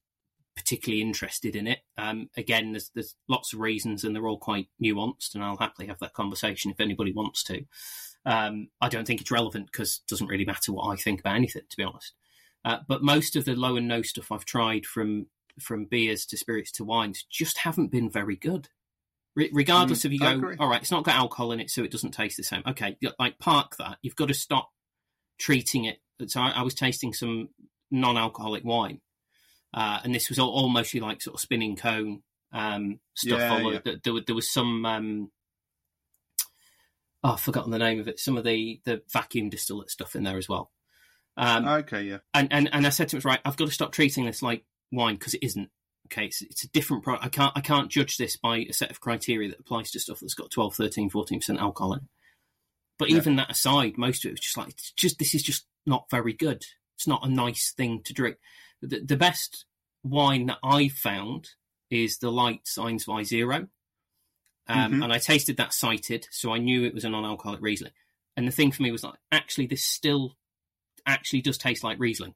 particularly 0.55 1.01
interested 1.01 1.55
in 1.55 1.67
it, 1.67 1.79
um, 1.97 2.29
again, 2.35 2.71
there's 2.71 2.91
there's 2.93 3.15
lots 3.27 3.53
of 3.53 3.59
reasons 3.59 4.03
and 4.03 4.15
they're 4.15 4.27
all 4.27 4.37
quite 4.37 4.67
nuanced, 4.83 5.33
and 5.33 5.43
I'll 5.43 5.57
happily 5.57 5.87
have 5.87 5.99
that 5.99 6.13
conversation 6.13 6.71
if 6.71 6.79
anybody 6.79 7.13
wants 7.13 7.43
to. 7.45 7.65
Um, 8.25 8.69
I 8.79 8.89
don't 8.89 9.05
think 9.07 9.21
it's 9.21 9.31
relevant 9.31 9.67
because 9.71 10.01
it 10.03 10.09
doesn't 10.09 10.27
really 10.27 10.45
matter 10.45 10.73
what 10.73 10.87
I 10.91 10.95
think 10.95 11.19
about 11.19 11.35
anything, 11.35 11.63
to 11.69 11.77
be 11.77 11.83
honest. 11.83 12.13
Uh, 12.63 12.77
but 12.87 13.01
most 13.01 13.35
of 13.35 13.45
the 13.45 13.55
low 13.55 13.75
and 13.75 13.87
no 13.87 14.01
stuff 14.01 14.31
I've 14.31 14.45
tried 14.45 14.85
from 14.85 15.27
from 15.59 15.85
beers 15.85 16.25
to 16.25 16.37
spirits 16.37 16.71
to 16.71 16.83
wines 16.83 17.25
just 17.29 17.59
haven't 17.59 17.91
been 17.91 18.09
very 18.09 18.35
good. 18.35 18.69
Re- 19.35 19.49
regardless 19.53 20.01
Mm, 20.01 20.05
if 20.05 20.11
you 20.13 20.19
go, 20.19 20.27
all 20.59 20.67
right, 20.69 20.81
it's 20.81 20.91
not 20.91 21.03
got 21.05 21.15
alcohol 21.15 21.51
in 21.53 21.59
it, 21.59 21.69
so 21.69 21.83
it 21.83 21.91
doesn't 21.91 22.11
taste 22.11 22.37
the 22.37 22.43
same. 22.43 22.63
Okay, 22.67 22.97
like 23.19 23.39
park 23.39 23.77
that. 23.77 23.97
You've 24.01 24.15
got 24.15 24.27
to 24.27 24.33
stop 24.33 24.69
treating 25.39 25.85
it. 25.85 25.97
So 26.27 26.41
I, 26.41 26.49
I 26.51 26.61
was 26.63 26.75
tasting 26.75 27.13
some 27.13 27.49
non-alcoholic 27.89 28.63
wine, 28.65 28.99
uh, 29.73 29.99
and 30.03 30.13
this 30.13 30.29
was 30.29 30.37
all, 30.37 30.49
all 30.49 30.69
mostly 30.69 30.99
like 30.99 31.21
sort 31.21 31.35
of 31.35 31.39
spinning 31.39 31.75
cone 31.77 32.23
um, 32.51 32.99
stuff. 33.15 33.39
Yeah, 33.39 33.49
yeah. 33.73 33.79
There, 33.85 33.95
there, 34.03 34.13
was- 34.13 34.23
there 34.27 34.35
was 34.35 34.51
some. 34.51 34.85
Um, 34.85 35.31
oh, 37.23 37.33
I've 37.33 37.39
forgotten 37.39 37.71
the 37.71 37.79
name 37.79 37.99
of 37.99 38.07
it. 38.07 38.19
Some 38.19 38.37
of 38.37 38.43
the 38.43 38.81
the 38.85 39.01
vacuum 39.11 39.49
distillate 39.49 39.89
stuff 39.89 40.15
in 40.15 40.23
there 40.23 40.37
as 40.37 40.49
well. 40.49 40.71
Um, 41.37 41.65
okay, 41.67 42.03
yeah, 42.03 42.17
and, 42.33 42.49
and 42.51 42.69
and 42.73 42.85
I 42.85 42.89
said 42.89 43.07
to 43.09 43.15
him, 43.17 43.21
right, 43.25 43.39
I've 43.45 43.55
got 43.57 43.67
to 43.67 43.73
stop 43.73 43.93
treating 43.93 44.25
this 44.25 44.41
like 44.41 44.65
wine 44.91 45.15
because 45.15 45.33
it 45.33 45.43
isn't. 45.43 45.69
Okay, 46.11 46.25
it's, 46.25 46.41
it's 46.41 46.63
a 46.63 46.69
different 46.69 47.03
product. 47.03 47.25
I 47.25 47.29
can't 47.29 47.53
I 47.55 47.61
can't 47.61 47.89
judge 47.89 48.17
this 48.17 48.35
by 48.35 48.57
a 48.57 48.73
set 48.73 48.91
of 48.91 48.99
criteria 48.99 49.49
that 49.49 49.59
applies 49.59 49.91
to 49.91 49.99
stuff 49.99 50.19
that's 50.19 50.33
got 50.33 50.51
12, 50.51 50.75
13, 50.75 51.09
14 51.09 51.39
percent 51.39 51.59
alcohol 51.59 51.93
in. 51.93 51.99
it. 51.99 52.05
But 52.99 53.09
Yeah. 53.09 53.17
even 53.17 53.37
that 53.37 53.49
aside, 53.51 53.97
most 53.97 54.25
of 54.25 54.29
it 54.29 54.33
was 54.33 54.39
just 54.41 54.57
like 54.57 54.69
it's 54.69 54.91
just 54.91 55.19
this 55.19 55.33
is 55.33 55.41
just 55.43 55.65
not 55.85 56.09
very 56.09 56.33
good. 56.33 56.65
It's 56.95 57.07
not 57.07 57.25
a 57.25 57.29
nice 57.29 57.71
thing 57.75 58.01
to 58.03 58.13
drink. 58.13 58.37
The, 58.81 58.99
the 58.99 59.15
best 59.17 59.65
wine 60.03 60.47
that 60.47 60.59
I've 60.63 60.91
found 60.93 61.49
is 61.89 62.17
the 62.17 62.31
Leitz 62.31 62.77
Eins 62.77 63.01
Zwei 63.01 63.23
Zero. 63.23 63.67
Um, 64.67 64.93
Mhm. 64.93 65.03
And 65.03 65.13
I 65.13 65.17
tasted 65.17 65.57
that 65.57 65.73
sighted, 65.73 66.27
so 66.31 66.53
I 66.53 66.57
knew 66.59 66.83
it 66.85 66.93
was 66.93 67.03
a 67.03 67.09
non-alcoholic 67.09 67.61
Riesling. 67.61 67.93
And 68.37 68.47
the 68.47 68.51
thing 68.51 68.71
for 68.71 68.83
me 68.83 68.91
was 68.91 69.03
like, 69.03 69.15
actually, 69.31 69.67
this 69.67 69.83
still 69.83 70.37
actually 71.05 71.41
does 71.41 71.57
taste 71.57 71.83
like 71.83 71.99
Riesling. 71.99 72.35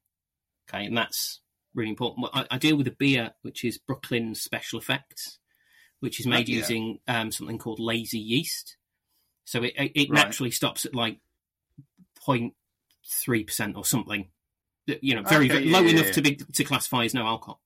Okay, 0.67 0.85
and 0.85 0.97
that's 0.97 1.41
really 1.75 1.89
important. 1.91 2.27
I, 2.33 2.45
I 2.51 2.57
deal 2.57 2.77
with 2.77 2.87
a 2.87 2.91
beer 2.91 3.33
which 3.43 3.63
is 3.63 3.77
Brooklyn 3.77 4.33
Special 4.35 4.79
Effects, 4.79 5.39
which 5.99 6.19
is 6.19 6.25
made 6.27 6.47
Oh, 6.49 6.51
yeah. 6.51 6.57
using 6.59 6.99
um, 7.07 7.31
something 7.31 7.57
called 7.57 7.79
lazy 7.79 8.19
yeast. 8.19 8.77
So 9.45 9.61
it 9.63 9.73
it, 9.77 9.91
it 9.95 10.09
Right. 10.09 10.25
naturally 10.25 10.51
stops 10.51 10.85
at 10.85 10.95
like 10.95 11.19
0.3 12.25 13.45
percent 13.47 13.75
or 13.75 13.85
something. 13.85 14.29
You 14.87 15.15
know, 15.15 15.23
very, 15.23 15.45
Okay, 15.45 15.53
very 15.55 15.65
yeah, 15.65 15.77
low 15.77 15.83
yeah, 15.83 15.99
enough 15.99 16.11
to 16.11 16.21
be 16.21 16.35
to 16.35 16.63
classify 16.63 17.05
as 17.05 17.13
no 17.13 17.25
alcohol. 17.25 17.61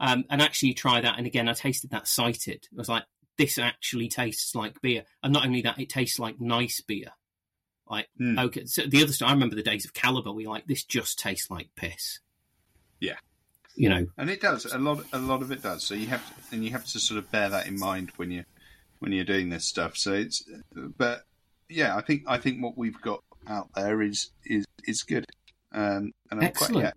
Um, 0.00 0.24
and 0.30 0.40
actually, 0.42 0.70
you 0.70 0.74
try 0.74 1.00
that, 1.00 1.16
and 1.18 1.26
again, 1.26 1.48
I 1.48 1.54
tasted 1.54 1.90
that 1.90 2.06
sighted. 2.06 2.68
I 2.72 2.76
was 2.76 2.88
like, 2.88 3.04
this 3.36 3.58
actually 3.58 4.08
tastes 4.08 4.54
like 4.54 4.80
beer, 4.82 5.04
and 5.22 5.32
not 5.32 5.46
only 5.46 5.62
that, 5.62 5.78
it 5.80 5.88
tastes 5.88 6.18
like 6.18 6.40
nice 6.40 6.80
beer. 6.80 7.12
Like 7.90 8.08
Hmm. 8.18 8.38
okay, 8.38 8.66
so 8.66 8.82
the 8.86 9.02
other 9.02 9.12
stuff, 9.12 9.30
I 9.30 9.32
remember 9.32 9.56
the 9.56 9.62
days 9.62 9.86
of 9.86 9.94
Kaliber. 9.94 10.34
We 10.34 10.46
like 10.46 10.66
this 10.66 10.84
just 10.84 11.18
tastes 11.18 11.50
like 11.50 11.70
piss. 11.74 12.20
Yeah. 13.00 13.16
You 13.78 13.88
know, 13.88 14.06
and 14.18 14.28
it 14.28 14.40
does 14.40 14.64
a 14.66 14.78
lot. 14.78 15.04
A 15.12 15.18
lot 15.18 15.40
of 15.42 15.50
it 15.52 15.62
does. 15.62 15.84
So 15.84 15.94
you 15.94 16.06
have 16.08 16.26
to, 16.26 16.54
and 16.54 16.64
you 16.64 16.70
have 16.72 16.84
to 16.86 16.98
sort 16.98 17.18
of 17.18 17.30
bear 17.30 17.48
that 17.48 17.66
in 17.66 17.78
mind 17.78 18.10
when 18.16 18.30
you 18.30 18.44
when 18.98 19.12
you're 19.12 19.24
doing 19.24 19.48
this 19.50 19.64
stuff. 19.64 19.96
So 19.96 20.12
it's, 20.12 20.42
but 20.74 21.22
yeah, 21.68 21.96
I 21.96 22.00
think 22.00 22.24
I 22.26 22.38
think 22.38 22.62
what 22.62 22.76
we've 22.76 23.00
got 23.00 23.20
out 23.46 23.68
there 23.74 24.02
is 24.02 24.30
is 24.44 24.64
is 24.86 25.02
good, 25.04 25.24
um, 25.72 26.12
and 26.30 26.40
I'm 26.40 26.42
Excellent. 26.42 26.72
quite 26.72 26.84
yeah, 26.84 26.90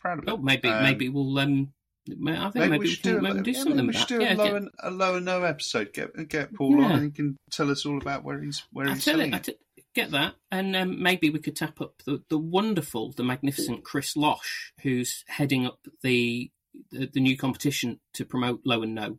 proud 0.00 0.18
of 0.20 0.24
it. 0.24 0.30
oh, 0.30 0.36
maybe 0.38 0.68
Um, 0.68 0.82
maybe 0.82 1.08
we'll 1.08 1.38
um, 1.38 1.72
I 2.08 2.10
think 2.10 2.18
Maybe, 2.18 2.50
maybe, 2.70 2.78
we 2.78 2.86
should 2.88 3.02
can, 3.04 3.12
do, 3.12 3.18
a, 3.18 3.22
maybe 3.22 3.42
do 3.42 3.50
yeah, 3.52 3.62
something 3.62 3.86
we 3.86 3.92
should 3.92 4.08
do 4.08 4.20
Yeah, 4.22 4.32
a, 4.32 4.36
get- 4.36 4.38
low 4.38 4.56
and, 4.56 4.68
a 4.82 4.90
low 4.90 5.14
and 5.16 5.24
no 5.24 5.44
episode. 5.44 5.92
Get 5.92 6.28
get 6.28 6.52
Paul 6.54 6.78
Yeah. 6.80 6.84
on, 6.86 6.92
and 6.92 7.02
he 7.04 7.10
can 7.10 7.36
tell 7.50 7.70
us 7.70 7.86
all 7.86 7.98
about 7.98 8.24
where 8.24 8.40
he's 8.40 8.64
where 8.72 8.88
I 8.88 8.94
he's 8.94 9.04
selling 9.04 9.30
you, 9.30 9.36
I 9.36 9.38
it. 9.38 9.60
Get 9.94 10.10
that, 10.12 10.34
and 10.50 10.74
um, 10.76 11.02
maybe 11.02 11.30
we 11.30 11.38
could 11.38 11.56
tap 11.56 11.80
up 11.80 12.02
the, 12.04 12.22
the 12.28 12.38
wonderful, 12.38 13.12
the 13.12 13.24
magnificent 13.24 13.84
Chris 13.84 14.16
Losh, 14.16 14.72
who's 14.82 15.24
heading 15.28 15.66
up 15.66 15.80
the 16.02 16.50
the, 16.90 17.06
the 17.12 17.20
new 17.20 17.36
competition 17.36 18.00
to 18.14 18.24
promote 18.24 18.62
low 18.64 18.82
and 18.82 18.94
no. 18.94 19.18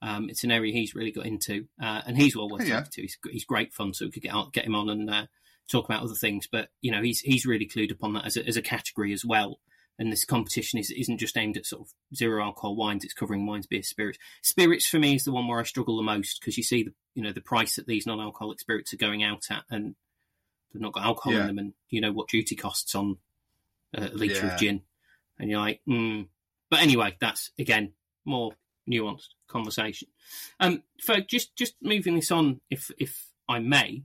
Um, 0.00 0.30
it's 0.30 0.44
an 0.44 0.52
area 0.52 0.72
he's 0.72 0.94
really 0.94 1.10
got 1.10 1.26
into, 1.26 1.66
uh, 1.82 2.02
and 2.06 2.16
he's 2.16 2.36
well 2.36 2.48
worth 2.48 2.66
Yeah. 2.66 2.76
talking 2.76 2.92
to. 2.92 3.02
He's, 3.02 3.18
he's 3.30 3.44
great 3.44 3.74
fun, 3.74 3.92
so 3.92 4.04
we 4.06 4.10
could 4.12 4.22
get 4.22 4.32
out, 4.34 4.52
get 4.52 4.64
him 4.64 4.74
on 4.76 4.88
and 4.88 5.10
uh, 5.10 5.26
talk 5.70 5.84
about 5.86 6.02
other 6.02 6.14
things. 6.14 6.46
But 6.50 6.68
you 6.80 6.92
know, 6.92 7.02
he's 7.02 7.20
he's 7.20 7.44
really 7.46 7.66
clued 7.66 7.92
up 7.92 8.02
on 8.04 8.14
that 8.14 8.24
as 8.24 8.36
a, 8.36 8.46
as 8.46 8.56
a 8.56 8.62
category 8.62 9.12
as 9.12 9.24
well. 9.24 9.58
And 10.00 10.12
this 10.12 10.24
competition 10.24 10.78
is, 10.78 10.92
isn't 10.92 11.18
just 11.18 11.36
aimed 11.36 11.56
at 11.56 11.66
sort 11.66 11.82
of 11.82 11.88
zero 12.14 12.44
alcohol 12.44 12.76
wines; 12.76 13.04
it's 13.04 13.12
covering 13.12 13.44
wines, 13.44 13.66
beer, 13.66 13.82
spirits. 13.82 14.18
Spirits 14.42 14.86
for 14.86 15.00
me 15.00 15.16
is 15.16 15.24
the 15.24 15.32
one 15.32 15.48
where 15.48 15.58
I 15.58 15.64
struggle 15.64 15.96
the 15.96 16.04
most 16.04 16.40
because 16.40 16.56
you 16.56 16.62
see 16.62 16.84
the 16.84 16.94
you 17.18 17.24
know 17.24 17.32
the 17.32 17.40
price 17.40 17.74
that 17.74 17.88
these 17.88 18.06
non-alcoholic 18.06 18.60
spirits 18.60 18.94
are 18.94 18.96
going 18.96 19.24
out 19.24 19.42
at, 19.50 19.64
and 19.68 19.96
they've 20.72 20.80
not 20.80 20.92
got 20.92 21.02
alcohol 21.02 21.32
Yeah. 21.32 21.40
in 21.40 21.46
them, 21.48 21.58
and 21.58 21.72
you 21.90 22.00
know 22.00 22.12
what 22.12 22.28
duty 22.28 22.54
costs 22.54 22.94
on 22.94 23.18
a 23.92 24.08
litre 24.10 24.46
Yeah. 24.46 24.54
of 24.54 24.60
gin, 24.60 24.82
and 25.36 25.50
you're 25.50 25.58
like, 25.58 25.80
mm. 25.88 26.28
but 26.70 26.78
anyway, 26.78 27.16
that's 27.20 27.50
again 27.58 27.94
more 28.24 28.52
nuanced 28.88 29.30
conversation. 29.48 30.06
Um, 30.60 30.84
for 31.02 31.20
just 31.20 31.56
just 31.56 31.74
moving 31.82 32.14
this 32.14 32.30
on, 32.30 32.60
if 32.70 32.88
if 32.98 33.32
I 33.48 33.58
may, 33.58 34.04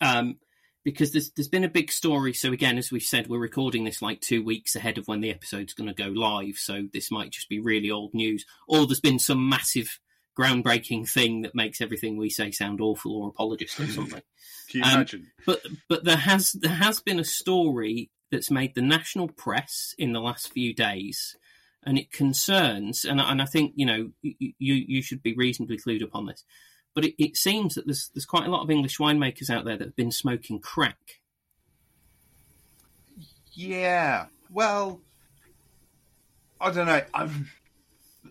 um, 0.00 0.38
because 0.84 1.10
there's 1.10 1.32
there's 1.32 1.48
been 1.48 1.64
a 1.64 1.68
big 1.68 1.90
story. 1.90 2.34
So 2.34 2.52
again, 2.52 2.78
as 2.78 2.92
we've 2.92 3.02
said, 3.02 3.26
we're 3.26 3.40
recording 3.40 3.82
this 3.82 4.00
like 4.00 4.20
two 4.20 4.44
weeks 4.44 4.76
ahead 4.76 4.96
of 4.96 5.08
when 5.08 5.22
the 5.22 5.30
episode's 5.30 5.74
going 5.74 5.92
to 5.92 6.02
go 6.04 6.10
live. 6.10 6.54
So 6.54 6.84
this 6.92 7.10
might 7.10 7.32
just 7.32 7.48
be 7.48 7.58
really 7.58 7.90
old 7.90 8.14
news, 8.14 8.46
or 8.68 8.86
there's 8.86 9.00
been 9.00 9.18
some 9.18 9.48
massive 9.48 9.98
groundbreaking 10.38 11.08
thing 11.08 11.42
that 11.42 11.54
makes 11.54 11.80
everything 11.80 12.16
we 12.16 12.30
say 12.30 12.50
sound 12.50 12.80
awful 12.80 13.16
or 13.22 13.28
apologist 13.28 13.78
or 13.80 13.86
something. 13.88 14.22
Can 14.70 14.80
you 14.80 14.84
Um, 14.84 14.92
imagine? 14.94 15.30
but 15.46 15.60
but 15.88 16.04
there 16.04 16.16
has 16.16 16.52
there 16.52 16.74
has 16.74 17.00
been 17.00 17.18
a 17.20 17.24
story 17.24 18.10
that's 18.30 18.50
made 18.50 18.74
the 18.74 18.80
national 18.82 19.28
press 19.28 19.94
in 19.98 20.12
the 20.12 20.20
last 20.20 20.52
few 20.52 20.72
days, 20.74 21.36
and 21.84 21.98
it 21.98 22.10
concerns 22.10 23.04
and 23.04 23.20
I- 23.20 23.30
and 23.30 23.42
I 23.42 23.46
think 23.46 23.72
you 23.76 23.84
know 23.86 24.10
you 24.22 24.52
you, 24.58 24.74
you 24.74 25.02
should 25.02 25.22
be 25.22 25.34
reasonably 25.34 25.76
clued 25.78 26.02
up 26.02 26.14
on 26.14 26.26
this. 26.26 26.44
But 26.94 27.04
it, 27.06 27.14
it 27.22 27.36
seems 27.36 27.74
that 27.74 27.86
there's 27.86 28.10
there's 28.14 28.26
quite 28.26 28.46
a 28.46 28.50
lot 28.50 28.62
of 28.62 28.70
English 28.70 28.98
winemakers 28.98 29.50
out 29.50 29.64
there 29.64 29.76
that 29.76 29.84
have 29.88 29.96
been 29.96 30.12
smoking 30.12 30.60
crack. 30.60 31.20
Yeah. 33.52 34.26
Well, 34.50 35.00
I 36.60 36.70
don't 36.70 36.86
know. 36.86 37.02
I'm, 37.14 37.50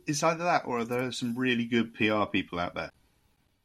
it's 0.08 0.24
either 0.24 0.44
that 0.44 0.64
or 0.66 0.84
there 0.84 1.08
are 1.08 1.12
some 1.12 1.36
really 1.36 1.66
good 1.66 1.94
PR 1.94 2.26
people 2.26 2.60
out 2.60 2.76
there. 2.76 2.92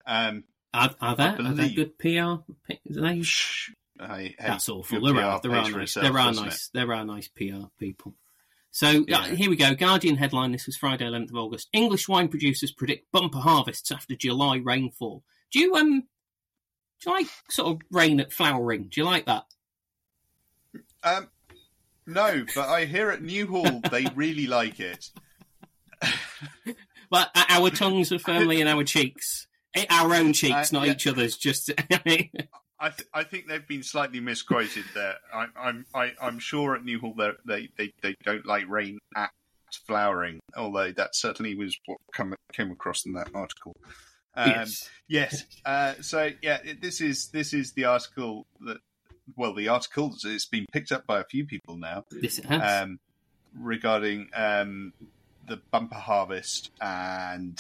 Um, 0.07 0.45
Are, 0.73 0.95
are 1.01 1.17
there 1.17 1.37
are 1.41 1.55
there 1.55 1.69
good 1.69 1.99
PR? 1.99 2.53
They? 2.89 3.23
shh, 3.23 3.71
I 3.99 4.35
That's 4.39 4.69
awful. 4.69 5.01
There 5.01 5.25
are 5.25 5.41
there 5.41 5.53
are 5.53 5.71
nice 5.71 5.97
itself, 5.97 6.03
there 6.05 6.19
are 6.19 6.29
doesn't 6.29 6.45
it? 6.45 6.49
nice 6.49 6.71
there 6.73 6.93
are 6.93 7.05
nice 7.05 7.29
PR 7.29 7.67
people. 7.79 8.15
So 8.71 9.07
uh, 9.11 9.25
here 9.25 9.49
we 9.49 9.57
go. 9.57 9.75
Guardian 9.75 10.17
headline. 10.17 10.53
This 10.53 10.67
was 10.67 10.77
Friday, 10.77 11.07
11th 11.07 11.31
of 11.31 11.37
August. 11.37 11.69
English 11.73 12.09
wine 12.09 12.29
producers 12.29 12.73
predict 12.73 13.11
bumper 13.11 13.39
harvests 13.39 13.91
after 13.91 14.15
July 14.15 14.57
rainfall. 14.57 15.23
Do 15.51 15.61
you 15.61 15.75
um 15.77 16.03
do 17.01 17.11
you 17.11 17.17
like 17.17 17.27
sort 17.51 17.75
of 17.75 17.81
rain 17.91 18.21
at 18.21 18.33
flowering? 18.33 18.89
Do 18.93 19.01
you 19.01 19.05
like 19.05 19.27
that? 19.27 19.45
Um, 21.03 21.29
no, 22.07 22.45
but 22.55 22.69
I 22.69 22.85
hear 22.85 23.11
at 23.11 23.23
Newhall 23.23 23.81
they 23.91 24.07
really 24.15 24.47
like 24.47 24.79
it. 24.81 25.11
But 27.11 27.31
uh, 27.37 27.45
our 27.51 27.71
tongues 27.71 28.11
are 28.11 28.19
firmly 28.19 28.61
in 28.61 28.67
our 28.67 28.83
cheeks, 28.83 29.47
Eh, 29.77 29.87
our 29.91 30.13
own 30.15 30.33
cheeks, 30.33 30.73
Uh, 30.73 30.79
not 30.79 30.87
yeah. 30.87 30.93
each 30.95 31.07
other's. 31.07 31.37
Just 31.37 31.71
I, 32.79 32.91
th- 32.91 33.09
I 33.15 33.23
think 33.25 33.47
they've 33.47 33.67
been 33.67 33.83
slightly 33.85 34.21
misquoted 34.21 34.85
there. 34.95 35.15
I, 35.33 35.47
I'm 35.59 35.87
I, 35.95 36.13
I'm 36.21 36.39
sure 36.41 36.75
at 36.75 36.85
Newhall 36.85 37.15
they're- 37.17 37.37
they 37.47 37.69
they 37.79 37.93
they 38.03 38.15
don't 38.25 38.45
like 38.45 38.69
rain 38.69 38.99
at 39.15 39.31
flowering, 39.87 40.41
although 40.57 40.91
that 40.93 41.15
certainly 41.15 41.55
was 41.55 41.77
what 41.87 41.99
come, 42.13 42.35
came 42.53 42.71
across 42.73 43.07
in 43.07 43.13
that 43.13 43.29
article. 43.35 43.75
Um, 44.35 44.51
yes. 44.51 44.91
Yes. 45.09 45.45
Uh, 45.65 45.95
so 46.01 46.31
yeah, 46.43 46.59
it, 46.65 46.83
this 46.83 47.01
is 47.01 47.29
this 47.29 47.55
is 47.55 47.73
the 47.73 47.85
article 47.85 48.47
that 48.63 48.79
well, 49.37 49.55
the 49.55 49.69
article 49.69 50.15
it's 50.25 50.47
been 50.47 50.67
picked 50.73 50.91
up 50.93 51.07
by 51.07 51.21
a 51.21 51.25
few 51.25 51.47
people 51.47 51.77
now 51.77 52.05
This 52.11 52.39
it 52.39 52.45
has. 52.47 52.83
um, 52.83 52.99
regarding 53.59 54.29
um, 54.35 54.93
the 55.47 55.61
bumper 55.71 55.97
harvest 55.97 56.71
and 56.81 57.59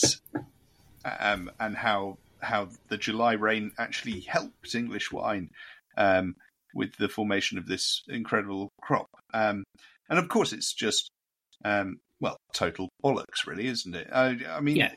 um, 1.05 1.51
and 1.61 1.77
how 1.77 2.19
how 2.41 2.69
the 2.89 2.99
July 2.99 3.33
rain 3.33 3.73
actually 3.79 4.21
helped 4.21 4.75
English 4.75 5.11
wine 5.11 5.51
um, 5.97 6.37
with 6.75 6.95
the 6.97 7.09
formation 7.09 7.59
of 7.59 7.67
this 7.67 8.03
incredible 8.09 8.71
crop. 8.83 9.09
Um, 9.33 9.65
and 10.09 10.19
of 10.19 10.29
course, 10.29 10.53
it's 10.53 10.73
just 10.73 11.11
um, 11.65 11.99
well, 12.21 12.37
total 12.53 12.89
bollocks, 13.05 13.47
really, 13.47 13.67
isn't 13.67 13.95
it? 13.95 14.09
I, 14.13 14.39
I 14.49 14.61
mean, 14.61 14.77
Yeah. 14.77 14.95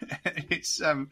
it's 0.24 0.80
um, 0.80 1.08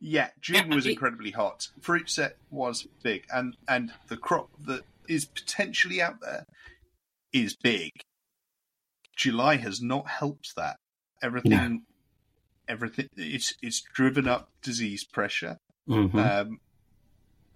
yeah, 0.00 0.28
June 0.40 0.68
was 0.68 0.86
incredibly 0.86 1.30
hot. 1.30 1.68
Fruit 1.80 2.10
set 2.10 2.36
was 2.50 2.86
big, 3.02 3.24
and 3.32 3.56
and 3.68 3.92
the 4.08 4.16
crop 4.16 4.50
that 4.66 4.82
is 5.08 5.24
potentially 5.24 6.02
out 6.02 6.20
there 6.20 6.44
is 7.32 7.56
big. 7.56 7.90
July 9.16 9.56
has 9.56 9.80
not 9.80 10.08
helped 10.08 10.54
that. 10.56 10.76
Everything, 11.22 11.50
No. 11.50 11.80
everything. 12.68 13.08
It's 13.16 13.54
it's 13.62 13.80
driven 13.80 14.26
up 14.28 14.50
disease 14.62 15.04
pressure. 15.04 15.58
Mhm. 15.88 16.14
Um, 16.14 16.60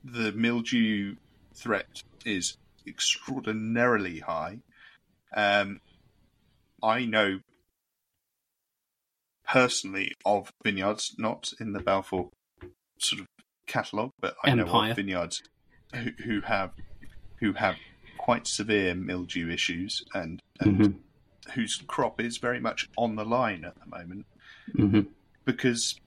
the 0.04 0.32
mildew 0.32 1.16
threat 1.54 2.02
is 2.24 2.56
extraordinarily 2.86 4.20
high. 4.20 4.60
Um, 5.34 5.80
I 6.82 7.04
know 7.04 7.40
personally 9.46 10.12
of 10.24 10.52
vineyards, 10.62 11.14
not 11.18 11.52
in 11.60 11.72
the 11.72 11.80
Balfour 11.80 12.30
sort 12.98 13.22
of 13.22 13.26
catalogue, 13.66 14.12
but 14.20 14.36
I 14.44 14.54
know 14.54 14.66
of 14.66 14.96
vineyards 14.96 15.42
who, 15.94 16.10
who 16.24 16.40
have 16.42 16.72
who 17.40 17.52
have 17.54 17.76
quite 18.18 18.46
severe 18.46 18.94
mildew 18.94 19.48
issues 19.48 20.02
and, 20.12 20.42
and 20.60 20.78
Mhm. 20.80 20.98
Whose 21.54 21.76
crop 21.86 22.20
is 22.20 22.38
very 22.38 22.60
much 22.60 22.88
on 22.96 23.16
the 23.16 23.24
line 23.24 23.64
at 23.64 23.74
the 23.78 23.86
moment 23.86 24.26
Mhm. 24.74 25.08
because, 25.44 25.98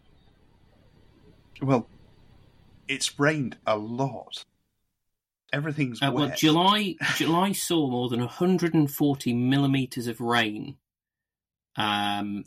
well, 1.62 1.88
it's 2.88 3.20
rained 3.20 3.58
a 3.66 3.78
lot. 3.78 4.46
Everything's 5.54 6.02
Uh, 6.02 6.12
well. 6.14 6.32
July 6.36 6.96
July 7.16 7.52
saw 7.52 7.90
more 7.90 8.08
than 8.10 8.22
140 8.22 9.34
millimeters 9.34 10.08
of 10.08 10.22
rain, 10.22 10.78
um, 11.76 12.44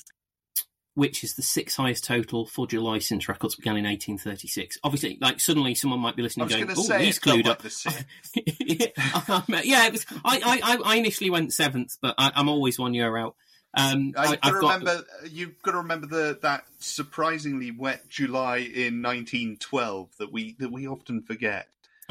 which 0.95 1.25
is 1.25 1.35
the 1.35 1.43
sixth 1.43 1.77
highest 1.77 2.05
total 2.05 2.47
for 2.47 2.67
July 2.67 2.99
since 2.99 3.29
records 3.29 3.57
began 3.57 3.77
in 3.77 3.85
1836. 3.85 4.79
Obviously, 4.85 5.19
like 5.21 5.41
suddenly 5.41 5.75
someone 5.75 6.01
might 6.01 6.17
be 6.17 6.23
I 6.23 6.25
listening, 6.25 6.49
going, 6.49 6.71
"Oh, 6.71 6.83
say 6.83 7.05
he's 7.05 7.19
clued 7.19 7.47
up." 7.47 7.63
yeah, 9.65 9.87
it 9.87 9.93
was, 9.93 10.07
I, 10.25 10.41
I, 10.45 10.61
I- 10.63 10.93
I 10.93 10.97
initially 10.97 11.31
went 11.31 11.53
seventh, 11.53 11.97
but 12.01 12.15
I, 12.19 12.33
I'm 12.35 12.49
always 12.49 12.79
one 12.79 12.95
year 12.95 13.17
out. 13.17 13.37
Um, 13.77 14.13
I, 14.17 14.39
I've 14.43 14.61
got 14.61 14.81
remember. 14.83 15.05
You've 15.29 15.61
got 15.63 15.73
to 15.73 15.79
remember 15.79 16.07
the 16.07 16.39
that 16.43 16.65
surprisingly 16.79 17.73
wet 17.73 18.09
July 18.09 18.59
in 18.59 19.03
1912 19.03 20.11
that 20.19 20.33
we 20.33 20.55
that 20.61 20.71
we 20.71 20.87
often 20.87 21.23
forget 21.23 21.67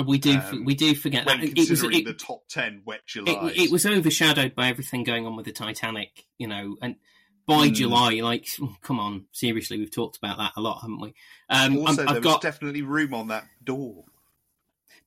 we 0.05 0.17
do 0.17 0.37
um, 0.37 0.65
we 0.65 0.75
do 0.75 0.95
forget 0.95 1.25
when 1.25 1.39
that 1.39 1.47
it 1.47 1.57
was 1.57 1.67
considering 1.67 1.99
it, 1.99 2.05
the 2.05 2.13
top 2.13 2.43
10 2.49 2.81
wet 2.85 3.05
July. 3.05 3.51
it, 3.51 3.65
it 3.65 3.71
was 3.71 3.85
overshadowed 3.85 4.55
by 4.55 4.67
everything 4.67 5.03
going 5.03 5.25
on 5.25 5.35
with 5.35 5.45
the 5.45 5.51
Titanic, 5.51 6.25
you 6.37 6.47
know, 6.47 6.75
and 6.81 6.95
by 7.45 7.67
Mm. 7.69 7.73
July, 7.73 8.11
like, 8.21 8.47
come 8.81 8.99
on, 8.99 9.25
seriously, 9.31 9.77
we've 9.77 9.91
talked 9.93 10.17
about 10.17 10.37
that 10.37 10.53
a 10.55 10.61
lot, 10.61 10.81
haven't 10.81 11.01
we? 11.01 11.13
Um, 11.49 11.77
also, 11.77 11.87
I'm- 11.87 11.95
there 11.95 12.07
I've 12.09 12.15
was 12.15 12.33
got 12.33 12.41
definitely 12.41 12.81
room 12.81 13.13
on 13.13 13.27
that 13.27 13.45
door. 13.63 14.05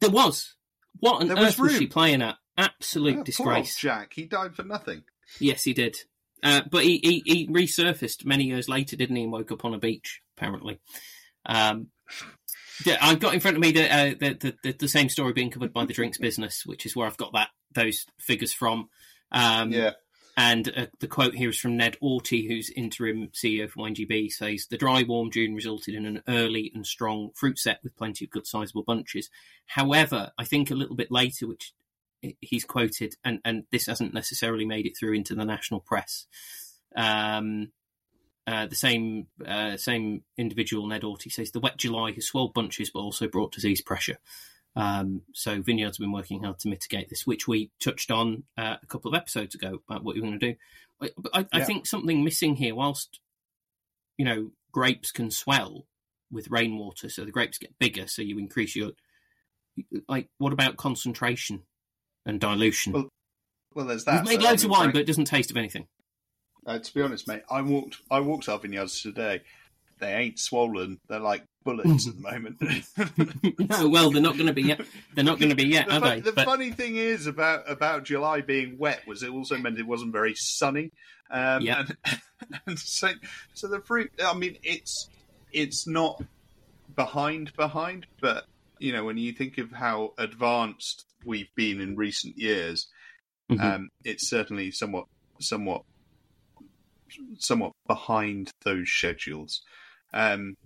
there 0.01 0.11
was 0.11 0.55
what 0.99 1.20
on 1.20 1.29
There 1.29 1.37
was 1.37 1.49
earth 1.55 1.59
was 1.59 1.77
she 1.77 1.87
playing 1.87 2.22
at? 2.22 2.37
Absolute 2.59 3.11
Yeah, 3.12 3.16
old 3.18 3.27
disgrace. 3.27 3.77
Jack, 3.79 4.12
he 4.14 4.25
died 4.25 4.55
for 4.55 4.62
nothing. 4.62 5.05
Yes, 5.38 5.64
he 5.64 5.72
did. 5.75 5.96
Uh, 6.42 6.62
but 6.70 6.85
he, 6.85 6.99
he, 7.03 7.22
he 7.27 7.49
resurfaced 7.49 8.25
many 8.25 8.44
years 8.44 8.68
later, 8.68 8.96
didn't 8.96 9.16
he? 9.16 9.22
And 9.25 9.33
woke 9.33 9.51
up 9.53 9.64
on 9.64 9.75
a 9.75 9.79
beach, 9.79 10.22
apparently. 10.37 10.79
Um, 11.44 11.88
yeah, 12.85 12.99
I've 13.01 13.20
got 13.20 13.35
in 13.35 13.40
front 13.40 13.57
of 13.57 13.61
me 13.62 13.72
the, 13.72 13.94
uh, 13.94 14.14
the, 14.18 14.35
the, 14.35 14.55
the 14.62 14.72
the 14.72 14.88
same 14.88 15.09
story 15.09 15.33
being 15.33 15.51
covered 15.51 15.72
by 15.72 15.85
the 15.87 15.92
drinks 15.94 16.18
business, 16.18 16.64
which 16.66 16.85
is 16.87 16.94
where 16.94 17.07
I've 17.07 17.16
got 17.16 17.33
that 17.33 17.49
those 17.72 18.07
figures 18.18 18.53
from. 18.53 18.88
Um, 19.33 19.72
yeah, 19.72 19.92
And 20.37 20.70
uh, 20.77 20.87
the 21.01 21.09
quote 21.09 21.35
here 21.35 21.49
is 21.49 21.59
from 21.59 21.79
Ned 21.79 21.96
Orty, 22.03 22.46
who's 22.46 22.68
interim 22.70 23.29
CEO 23.29 23.70
for 23.70 23.87
WineGB, 23.87 24.31
says 24.31 24.66
the 24.66 24.77
dry, 24.77 25.03
warm 25.03 25.31
June 25.31 25.55
resulted 25.55 25.94
in 25.94 26.05
an 26.05 26.22
early 26.29 26.70
and 26.75 26.87
strong 26.87 27.31
fruit 27.35 27.59
set 27.59 27.81
with 27.83 27.96
plenty 27.96 28.27
of 28.27 28.31
good 28.31 28.46
sizable 28.46 28.83
bunches. 28.83 29.31
However, 29.64 30.33
I 30.37 30.44
think 30.44 30.70
a 30.70 30.75
little 30.75 30.96
bit 30.96 31.11
later, 31.11 31.46
which 31.46 31.72
he's 32.40 32.64
quoted, 32.66 33.14
and, 33.25 33.40
and 33.46 33.64
this 33.70 33.87
hasn't 33.87 34.12
necessarily 34.12 34.66
made 34.66 34.87
it 34.87 34.96
through 34.99 35.14
into 35.14 35.35
the 35.35 35.44
national 35.44 35.81
press. 35.81 36.27
Um, 36.94 37.72
uh, 38.46 38.66
the 38.66 38.77
same 38.77 39.27
uh, 39.44 39.77
same 39.77 40.22
individual, 40.37 40.87
Ned 40.87 41.03
Orty, 41.03 41.33
says 41.33 41.51
the 41.51 41.61
wet 41.61 41.79
July 41.79 42.12
has 42.12 42.27
swelled 42.27 42.55
bunches, 42.55 42.90
but 42.90 43.01
also 43.01 43.27
brought 43.27 43.53
disease 43.53 43.81
pressure. 43.81 44.18
Um, 44.77 45.23
so 45.33 45.62
vineyards 45.62 45.97
have 45.97 46.05
been 46.05 46.12
working 46.12 46.43
hard 46.43 46.59
to 46.61 46.69
mitigate 46.69 47.09
this, 47.09 47.27
which 47.27 47.49
we 47.49 47.71
touched 47.81 48.11
on 48.11 48.45
uh, 48.59 48.77
a 48.83 48.87
couple 48.87 49.09
of 49.11 49.15
episodes 49.17 49.55
ago 49.55 49.81
about 49.89 50.05
what 50.05 50.15
you're 50.15 50.25
going 50.27 50.39
to 50.39 50.53
do. 50.53 50.57
But 51.01 51.12
I, 51.33 51.47
I 51.53 51.59
Yeah. 51.59 51.65
think 51.65 51.87
something 51.87 52.23
missing 52.23 52.57
here, 52.57 52.75
whilst 52.75 53.21
you 54.19 54.25
know 54.25 54.51
grapes 54.73 55.11
can 55.11 55.31
swell 55.31 55.87
with 56.31 56.51
rainwater, 56.51 57.09
so 57.09 57.25
the 57.25 57.31
grapes 57.31 57.59
get 57.59 57.79
bigger, 57.79 58.07
so 58.07 58.21
you 58.23 58.39
increase 58.39 58.77
your 58.77 58.93
like. 60.09 60.29
What 60.39 60.53
about 60.53 60.77
concentration 60.77 61.62
and 62.27 62.39
dilution? 62.41 62.93
Well, 62.93 63.09
Well, 63.75 63.87
there's 63.87 64.05
that. 64.05 64.25
We've 64.25 64.33
made 64.33 64.43
so, 64.43 64.47
I 64.47 64.51
loads 64.51 64.65
of 64.65 64.71
wine, 64.71 64.91
but 64.93 65.01
it 65.01 65.07
doesn't 65.07 65.27
taste 65.27 65.51
of 65.51 65.57
anything. 65.57 65.89
Uh, 66.67 66.79
to 66.79 66.95
be 66.95 67.01
honest, 67.01 67.29
mate, 67.29 67.43
I 67.51 67.62
walked 67.62 67.99
I 68.11 68.21
walked 68.21 68.49
our 68.49 68.59
vineyards 68.59 69.01
today. 69.01 69.43
They 69.99 70.13
ain't 70.13 70.39
swollen. 70.39 71.01
They're 71.09 71.19
like 71.21 71.45
bullets 71.65 72.07
at 72.07 72.15
the 72.17 72.21
moment. 72.21 72.61
no, 73.71 73.89
well, 73.89 74.11
they're 74.11 74.21
not 74.23 74.35
going 74.35 74.47
to 74.49 74.53
be 74.53 74.63
yet. 74.63 74.81
They're 75.15 75.25
not 75.25 75.39
going 75.39 75.51
to 75.51 75.57
be 75.57 75.67
yet, 75.69 75.89
the, 75.89 75.97
are 75.97 76.01
fu- 76.01 76.07
they? 76.07 76.21
the 76.21 76.33
But 76.33 76.45
funny 76.45 76.71
thing 76.71 76.97
is 76.97 77.27
about 77.27 77.71
about 77.71 78.05
July 78.05 78.41
being 78.43 78.77
wet 78.79 79.07
was 79.07 79.23
it 79.23 79.31
also 79.31 79.57
meant 79.57 79.79
it 79.79 79.87
wasn't 79.87 80.13
very 80.13 80.35
sunny. 80.35 80.91
Um, 81.31 81.63
Yep. 81.63 81.79
and, 82.05 82.21
and 82.67 82.79
so 82.79 83.09
so 83.55 83.69
the 83.69 83.81
fruit. 83.81 84.11
I 84.23 84.35
mean, 84.35 84.59
it's 84.63 85.09
it's 85.53 85.87
not 85.87 86.23
behind 86.95 87.53
behind, 87.57 88.07
but 88.21 88.45
you 88.79 88.93
know 88.93 89.05
when 89.05 89.17
you 89.17 89.33
think 89.33 89.57
of 89.59 89.73
how 89.73 90.13
advanced 90.19 91.07
we've 91.25 91.53
been 91.57 91.81
in 91.81 91.97
recent 91.97 92.37
years, 92.37 92.87
Mhm. 93.51 93.61
um, 93.63 93.89
it's 94.05 94.29
certainly 94.29 94.71
somewhat 94.71 95.07
somewhat 95.41 95.83
somewhat 97.39 97.73
behind 97.87 98.51
those 98.65 98.89
schedules. 98.91 99.63
Um, 100.12 100.57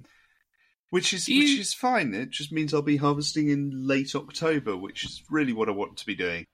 which 0.91 1.13
is 1.15 1.29
you- 1.29 1.41
which 1.41 1.59
is 1.61 1.75
fine. 1.75 2.15
It 2.15 2.31
just 2.31 2.51
means 2.53 2.75
I'll 2.75 2.83
be 2.83 2.97
harvesting 2.97 3.49
in 3.49 3.87
late 3.87 4.15
October, 4.15 4.77
which 4.77 5.05
is 5.05 5.23
really 5.31 5.53
what 5.53 5.69
I 5.69 5.73
want 5.73 5.97
to 5.99 6.07
be 6.07 6.15
doing. 6.15 6.47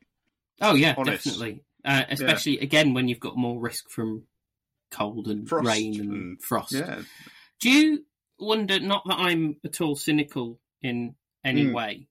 oh 0.61 0.75
yeah, 0.75 0.95
honest. 0.97 1.25
definitely. 1.25 1.63
Uh, 1.85 2.05
especially 2.11 2.59
again 2.59 2.95
when 2.95 3.09
you've 3.09 3.21
got 3.21 3.37
more 3.37 3.61
risk 3.61 3.89
from 3.91 4.25
cold 4.91 5.29
and 5.29 5.49
Frost 5.49 5.67
rain 5.67 6.01
and 6.01 6.13
and- 6.13 6.43
frost. 6.43 6.73
Yeah, 6.73 7.03
Do 7.61 7.71
you 7.71 8.05
wonder? 8.39 8.79
Not 8.81 9.05
that 9.07 9.19
I'm 9.19 9.57
at 9.65 9.81
all 9.81 9.97
cynical 9.97 10.61
in 10.83 11.15
any 11.45 11.67
Mm. 11.67 11.73
way. 11.75 12.09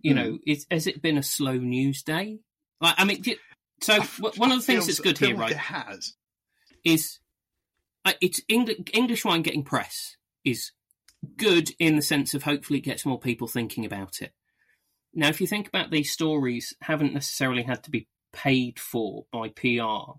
You 0.00 0.12
Mm. 0.12 0.16
know, 0.16 0.38
is, 0.46 0.66
has 0.70 0.86
it 0.86 1.00
been 1.02 1.16
a 1.18 1.22
slow 1.22 1.56
news 1.56 2.02
day? 2.02 2.40
Like, 2.80 2.94
I 2.98 3.04
mean, 3.04 3.22
do- 3.22 3.36
so 3.80 3.98
w- 3.98 4.38
one 4.38 4.52
of 4.52 4.58
the 4.58 4.62
things 4.64 4.84
Feels- 4.84 4.98
that's 4.98 5.00
good 5.00 5.18
here, 5.18 5.34
right, 5.36 5.50
It 5.52 5.56
has. 5.56 6.14
is 6.84 7.18
it's 8.20 8.40
Eng- 8.48 8.86
English 8.92 9.24
wine 9.24 9.42
getting 9.42 9.64
press 9.64 10.16
is 10.44 10.72
good 11.36 11.70
in 11.78 11.96
the 11.96 12.02
sense 12.02 12.34
of 12.34 12.42
hopefully 12.42 12.78
it 12.80 12.84
gets 12.84 13.06
more 13.06 13.18
people 13.18 13.46
thinking 13.48 13.84
about 13.84 14.20
it. 14.20 14.32
Now, 15.14 15.28
if 15.28 15.40
you 15.40 15.46
think 15.46 15.68
about 15.68 15.90
these 15.90 16.10
stories, 16.10 16.74
haven't 16.82 17.14
necessarily 17.14 17.62
had 17.62 17.82
to 17.84 17.90
be 17.90 18.08
paid 18.32 18.78
for 18.80 19.26
by 19.32 19.48
PR. 19.50 20.18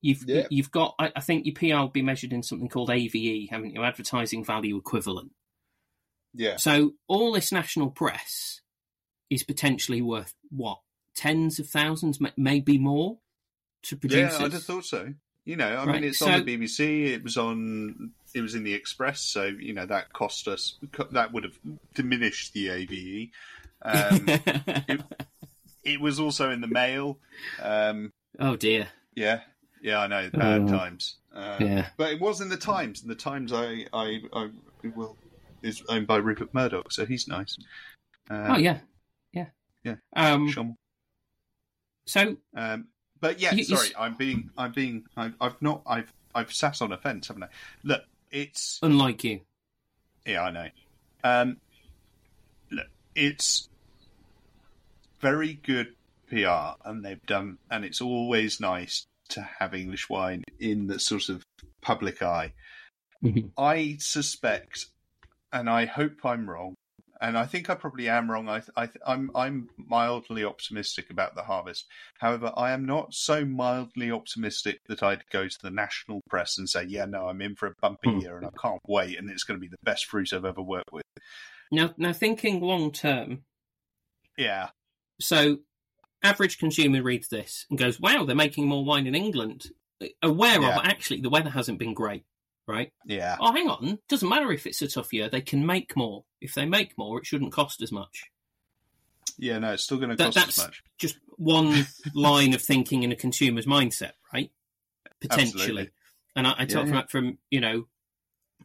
You've 0.00 0.24
Yeah. 0.26 0.46
you've 0.50 0.70
got. 0.70 0.94
I, 0.98 1.12
I 1.16 1.20
think 1.20 1.46
your 1.46 1.54
PR 1.54 1.80
will 1.80 1.88
be 1.88 2.02
measured 2.02 2.32
in 2.32 2.42
something 2.42 2.68
called 2.68 2.90
AVE, 2.90 3.48
haven't 3.50 3.74
you? 3.74 3.82
Advertising 3.82 4.44
value 4.44 4.76
equivalent. 4.76 5.32
Yeah, 6.34 6.56
So 6.56 6.92
all 7.08 7.32
this 7.32 7.50
national 7.52 7.90
press 7.90 8.60
is 9.30 9.42
potentially 9.44 10.02
worth 10.02 10.34
what 10.50 10.78
tens 11.16 11.58
of 11.58 11.68
thousands, 11.68 12.18
maybe 12.36 12.76
more, 12.78 13.18
to 13.84 13.96
produce. 13.96 14.38
yeah. 14.38 14.44
I'd 14.44 14.52
have 14.52 14.62
thought 14.62 14.84
so. 14.84 15.14
You 15.48 15.56
know, 15.56 15.66
I 15.66 15.84
Right, 15.86 15.94
mean, 16.02 16.04
it's 16.04 16.18
so- 16.18 16.26
on 16.30 16.44
the 16.44 16.56
BBC. 16.58 17.06
It 17.14 17.24
was 17.24 17.38
on. 17.38 18.12
It 18.34 18.42
was 18.42 18.54
in 18.54 18.64
the 18.64 18.74
Express, 18.74 19.22
so 19.22 19.44
you 19.46 19.72
know 19.72 19.86
that 19.86 20.12
cost 20.12 20.46
us. 20.46 20.74
That 21.12 21.32
would 21.32 21.44
have 21.44 21.58
diminished 21.94 22.52
the 22.52 22.68
AVE. 22.68 23.30
Um, 23.80 24.26
it 25.84 26.00
was 26.02 26.20
also 26.20 26.50
in 26.50 26.60
the 26.60 26.66
Mail. 26.66 27.18
Um, 27.62 28.12
oh 28.38 28.56
dear. 28.56 28.88
yeah, 29.14 29.40
yeah, 29.80 30.00
I 30.00 30.06
know. 30.06 30.28
Bad 30.30 30.60
Oh. 30.62 30.68
times. 30.68 31.16
Um, 31.32 31.62
Yeah. 31.66 31.88
But 31.96 32.12
it 32.12 32.20
was 32.20 32.42
in 32.42 32.50
the 32.50 32.56
Times, 32.58 33.00
and 33.00 33.10
the 33.10 33.14
Times 33.14 33.50
I, 33.52 33.86
I, 33.94 34.20
I 34.34 34.50
will 34.94 35.16
is 35.62 35.82
owned 35.88 36.06
by 36.06 36.16
Rupert 36.18 36.52
Murdoch, 36.52 36.92
so 36.92 37.06
he's 37.06 37.26
nice. 37.26 37.56
Um, 38.28 38.50
Oh 38.52 38.58
yeah, 38.58 38.80
yeah, 39.32 39.46
yeah. 39.82 39.94
Um, 40.14 40.50
Shum. 40.50 40.76
so 42.06 42.36
Um, 42.54 42.88
but 43.20 43.40
yeah, 43.40 43.52
You- 43.52 43.58
you 43.58 43.64
sorry, 43.64 43.88
s- 43.88 43.92
I'm 43.98 44.14
being, 44.14 44.50
I'm 44.58 44.72
being, 44.72 45.04
I've, 45.16 45.34
I've 45.40 45.60
not, 45.62 45.82
I've, 45.86 46.12
I've 46.34 46.52
sat 46.52 46.80
on 46.82 46.92
a 46.92 46.96
fence, 46.98 47.28
haven't 47.28 47.44
I? 47.44 47.48
Look, 47.84 48.02
it's, 48.30 48.78
unlike 48.82 49.24
you, 49.24 49.40
yeah, 50.26 50.42
I 50.42 50.50
know. 50.50 50.68
Um, 51.24 51.56
look, 52.70 52.86
it's 53.14 53.68
very 55.20 55.54
good 55.54 55.94
PR, 56.28 56.74
and 56.84 57.04
they've 57.04 57.24
done, 57.26 57.58
and 57.70 57.84
it's 57.84 58.00
always 58.00 58.60
nice 58.60 59.06
to 59.30 59.42
have 59.58 59.74
English 59.74 60.08
wine 60.08 60.44
in 60.60 60.86
the 60.86 60.98
sort 60.98 61.28
of 61.28 61.42
public 61.80 62.22
eye. 62.22 62.52
Mhm. 63.22 63.50
I 63.58 63.96
suspect, 63.98 64.86
and 65.52 65.68
I 65.68 65.86
hope 65.86 66.24
I'm 66.24 66.48
wrong, 66.48 66.74
and 67.20 67.36
I 67.38 67.46
think 67.46 67.68
I 67.70 67.74
probably 67.74 68.08
am 68.08 68.30
wrong. 68.30 68.48
I, 68.48 68.62
I, 68.76 68.88
I'm, 69.06 69.30
I'm 69.34 69.68
mildly 69.76 70.44
optimistic 70.44 71.10
about 71.10 71.34
the 71.34 71.42
harvest. 71.42 71.86
However, 72.18 72.52
I 72.56 72.72
am 72.72 72.84
not 72.86 73.14
so 73.14 73.44
mildly 73.44 74.10
optimistic 74.10 74.80
that 74.88 75.02
I'd 75.02 75.28
go 75.30 75.48
to 75.48 75.58
the 75.62 75.70
national 75.70 76.20
press 76.28 76.58
and 76.58 76.68
say, 76.68 76.84
"Yeah, 76.84 77.04
no, 77.06 77.28
I'm 77.28 77.40
in 77.42 77.54
for 77.56 77.66
a 77.66 77.74
bumpy 77.80 78.10
Hmm. 78.10 78.20
year, 78.20 78.36
and 78.38 78.46
I 78.46 78.50
can't 78.60 78.80
wait, 78.86 79.18
and 79.18 79.30
it's 79.30 79.44
going 79.44 79.58
to 79.58 79.64
be 79.64 79.68
the 79.70 79.76
best 79.82 80.06
fruit 80.06 80.32
I've 80.32 80.44
ever 80.44 80.62
worked 80.62 80.92
with." 80.92 81.02
now 81.70 81.92
now 81.98 82.12
thinking 82.12 82.60
long 82.60 82.92
term. 82.92 83.44
Yeah, 84.36 84.68
So, 85.20 85.58
average 86.22 86.58
consumer 86.58 87.02
reads 87.02 87.28
this 87.28 87.66
and 87.70 87.78
goes, 87.78 87.98
"Wow, 88.00 88.24
they're 88.24 88.36
making 88.36 88.66
more 88.68 88.84
wine 88.84 89.06
in 89.06 89.14
England." 89.14 89.66
Aware 90.22 90.62
Yeah. 90.62 90.76
of 90.78 90.84
actually 90.84 91.20
the 91.22 91.28
weather 91.30 91.50
hasn't 91.50 91.80
been 91.80 91.92
great, 91.94 92.24
right? 92.68 92.92
yeah, 93.06 93.36
Oh, 93.40 93.52
hang 93.52 93.68
on, 93.68 93.98
doesn't 94.08 94.28
matter 94.28 94.52
if 94.52 94.66
it's 94.66 94.82
a 94.82 94.88
tough 94.88 95.12
year; 95.12 95.28
they 95.28 95.40
can 95.40 95.64
make 95.66 95.96
more. 95.96 96.24
If 96.40 96.54
they 96.54 96.66
make 96.66 96.96
more, 96.98 97.18
it 97.18 97.26
shouldn't 97.26 97.52
cost 97.52 97.82
as 97.82 97.90
much. 97.90 98.24
yeah. 99.38 99.58
No, 99.58 99.72
it's 99.72 99.84
still 99.84 99.98
going 99.98 100.10
to 100.10 100.16
That- 100.16 100.24
cost 100.26 100.36
that's- 100.36 100.58
as 100.58 100.64
much. 100.66 100.82
Just 100.98 101.18
one 101.36 101.86
line 102.14 102.54
of 102.54 102.62
thinking 102.62 103.02
in 103.02 103.12
a 103.12 103.16
consumer's 103.16 103.66
mindset, 103.66 104.12
right? 104.32 104.50
Potentially. 105.20 105.60
Absolutely. 105.62 105.90
And 106.36 106.46
I, 106.46 106.54
I 106.58 106.64
talk 106.64 106.68
Yeah, 106.68 106.78
from 106.82 106.88
yeah. 106.88 106.94
that 107.00 107.10
from 107.10 107.38
you 107.50 107.60
know 107.60 107.88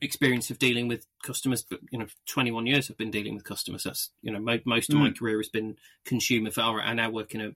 experience 0.01 0.49
of 0.49 0.59
dealing 0.59 0.87
with 0.87 1.05
customers. 1.23 1.61
But 1.63 1.79
you 1.91 1.97
know, 1.99 2.07
twenty 2.27 2.51
one 2.51 2.65
years 2.67 2.89
I've 2.89 2.97
been 2.97 3.11
dealing 3.11 3.35
with 3.35 3.43
customers. 3.43 3.83
That's 3.83 4.11
you 4.21 4.31
know 4.31 4.39
mo- 4.39 4.59
most 4.65 4.91
of 4.91 4.99
my 4.99 5.09
Mm. 5.09 5.17
career 5.17 5.37
has 5.37 5.49
been 5.49 5.77
consumer. 6.05 6.51
For 6.51 6.61
I 6.81 6.93
now 6.93 7.09
work 7.09 7.33
in 7.35 7.41
a. 7.41 7.51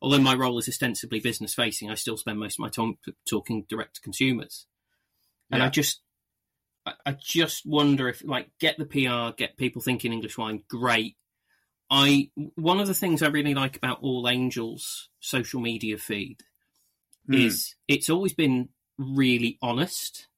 Although 0.00 0.18
my 0.20 0.34
role 0.34 0.58
is 0.58 0.68
ostensibly 0.68 1.18
business 1.18 1.54
facing, 1.54 1.90
I 1.90 1.94
still 1.94 2.16
spend 2.16 2.38
most 2.38 2.54
of 2.54 2.60
my 2.60 2.68
time 2.68 2.98
talking 3.28 3.64
direct 3.68 3.96
to 3.96 4.00
consumers. 4.00 4.66
And 5.50 5.62
I 5.62 5.68
just, 5.68 6.00
I, 6.86 6.92
I 7.06 7.12
just 7.20 7.64
wonder 7.66 8.08
if 8.08 8.22
like 8.24 8.50
get 8.60 8.76
the 8.78 8.84
PR, 8.84 9.34
get 9.36 9.56
people 9.56 9.80
thinking 9.82 10.12
English 10.12 10.36
wine, 10.38 10.62
great. 10.68 11.16
I 11.90 12.30
one 12.54 12.80
of 12.80 12.86
the 12.86 12.94
things 12.94 13.22
I 13.22 13.28
really 13.28 13.54
like 13.54 13.76
about 13.76 14.02
All 14.02 14.28
Angels 14.28 15.08
social 15.20 15.60
media 15.60 15.96
feed 15.98 16.42
Hmm. 17.26 17.34
is 17.34 17.74
it's 17.88 18.08
always 18.10 18.32
been 18.34 18.68
really 18.98 19.58
honest. 19.62 20.28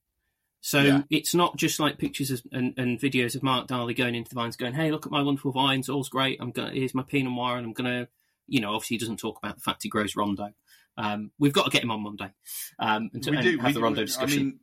So 0.60 0.82
Yeah. 0.82 1.02
it's 1.08 1.34
not 1.34 1.56
just 1.56 1.80
like 1.80 1.98
pictures 1.98 2.30
of, 2.30 2.42
and, 2.52 2.74
and 2.76 2.98
videos 3.00 3.34
of 3.34 3.42
Mark 3.42 3.66
Darley 3.68 3.94
going 3.94 4.14
into 4.14 4.28
the 4.28 4.34
vines, 4.34 4.56
going, 4.56 4.74
"Hey, 4.74 4.90
look 4.90 5.06
at 5.06 5.12
my 5.12 5.22
wonderful 5.22 5.52
vines! 5.52 5.88
All's 5.88 6.08
great. 6.08 6.38
I'm 6.40 6.50
gonna 6.50 6.70
here's 6.72 6.94
my 6.94 7.02
Pinot 7.02 7.32
Noir, 7.32 7.56
and 7.56 7.66
I'm 7.66 7.72
gonna, 7.72 8.08
you 8.46 8.60
know, 8.60 8.74
obviously 8.74 8.96
he 8.96 8.98
doesn't 8.98 9.18
talk 9.18 9.38
about 9.38 9.54
the 9.56 9.62
fact 9.62 9.82
he 9.84 9.88
grows 9.88 10.14
Rondo. 10.16 10.52
Um, 10.96 11.30
we've 11.38 11.52
got 11.52 11.64
to 11.64 11.70
get 11.70 11.82
him 11.82 11.90
on 11.92 12.02
Monday 12.02 12.30
um, 12.78 13.10
and, 13.14 13.22
to, 13.22 13.30
we 13.30 13.36
and 13.38 13.46
have 13.60 13.64
we, 13.66 13.72
the 13.72 13.80
Rondo 13.80 14.02
I 14.02 14.04
discussion. 14.04 14.38
mean, 14.44 14.60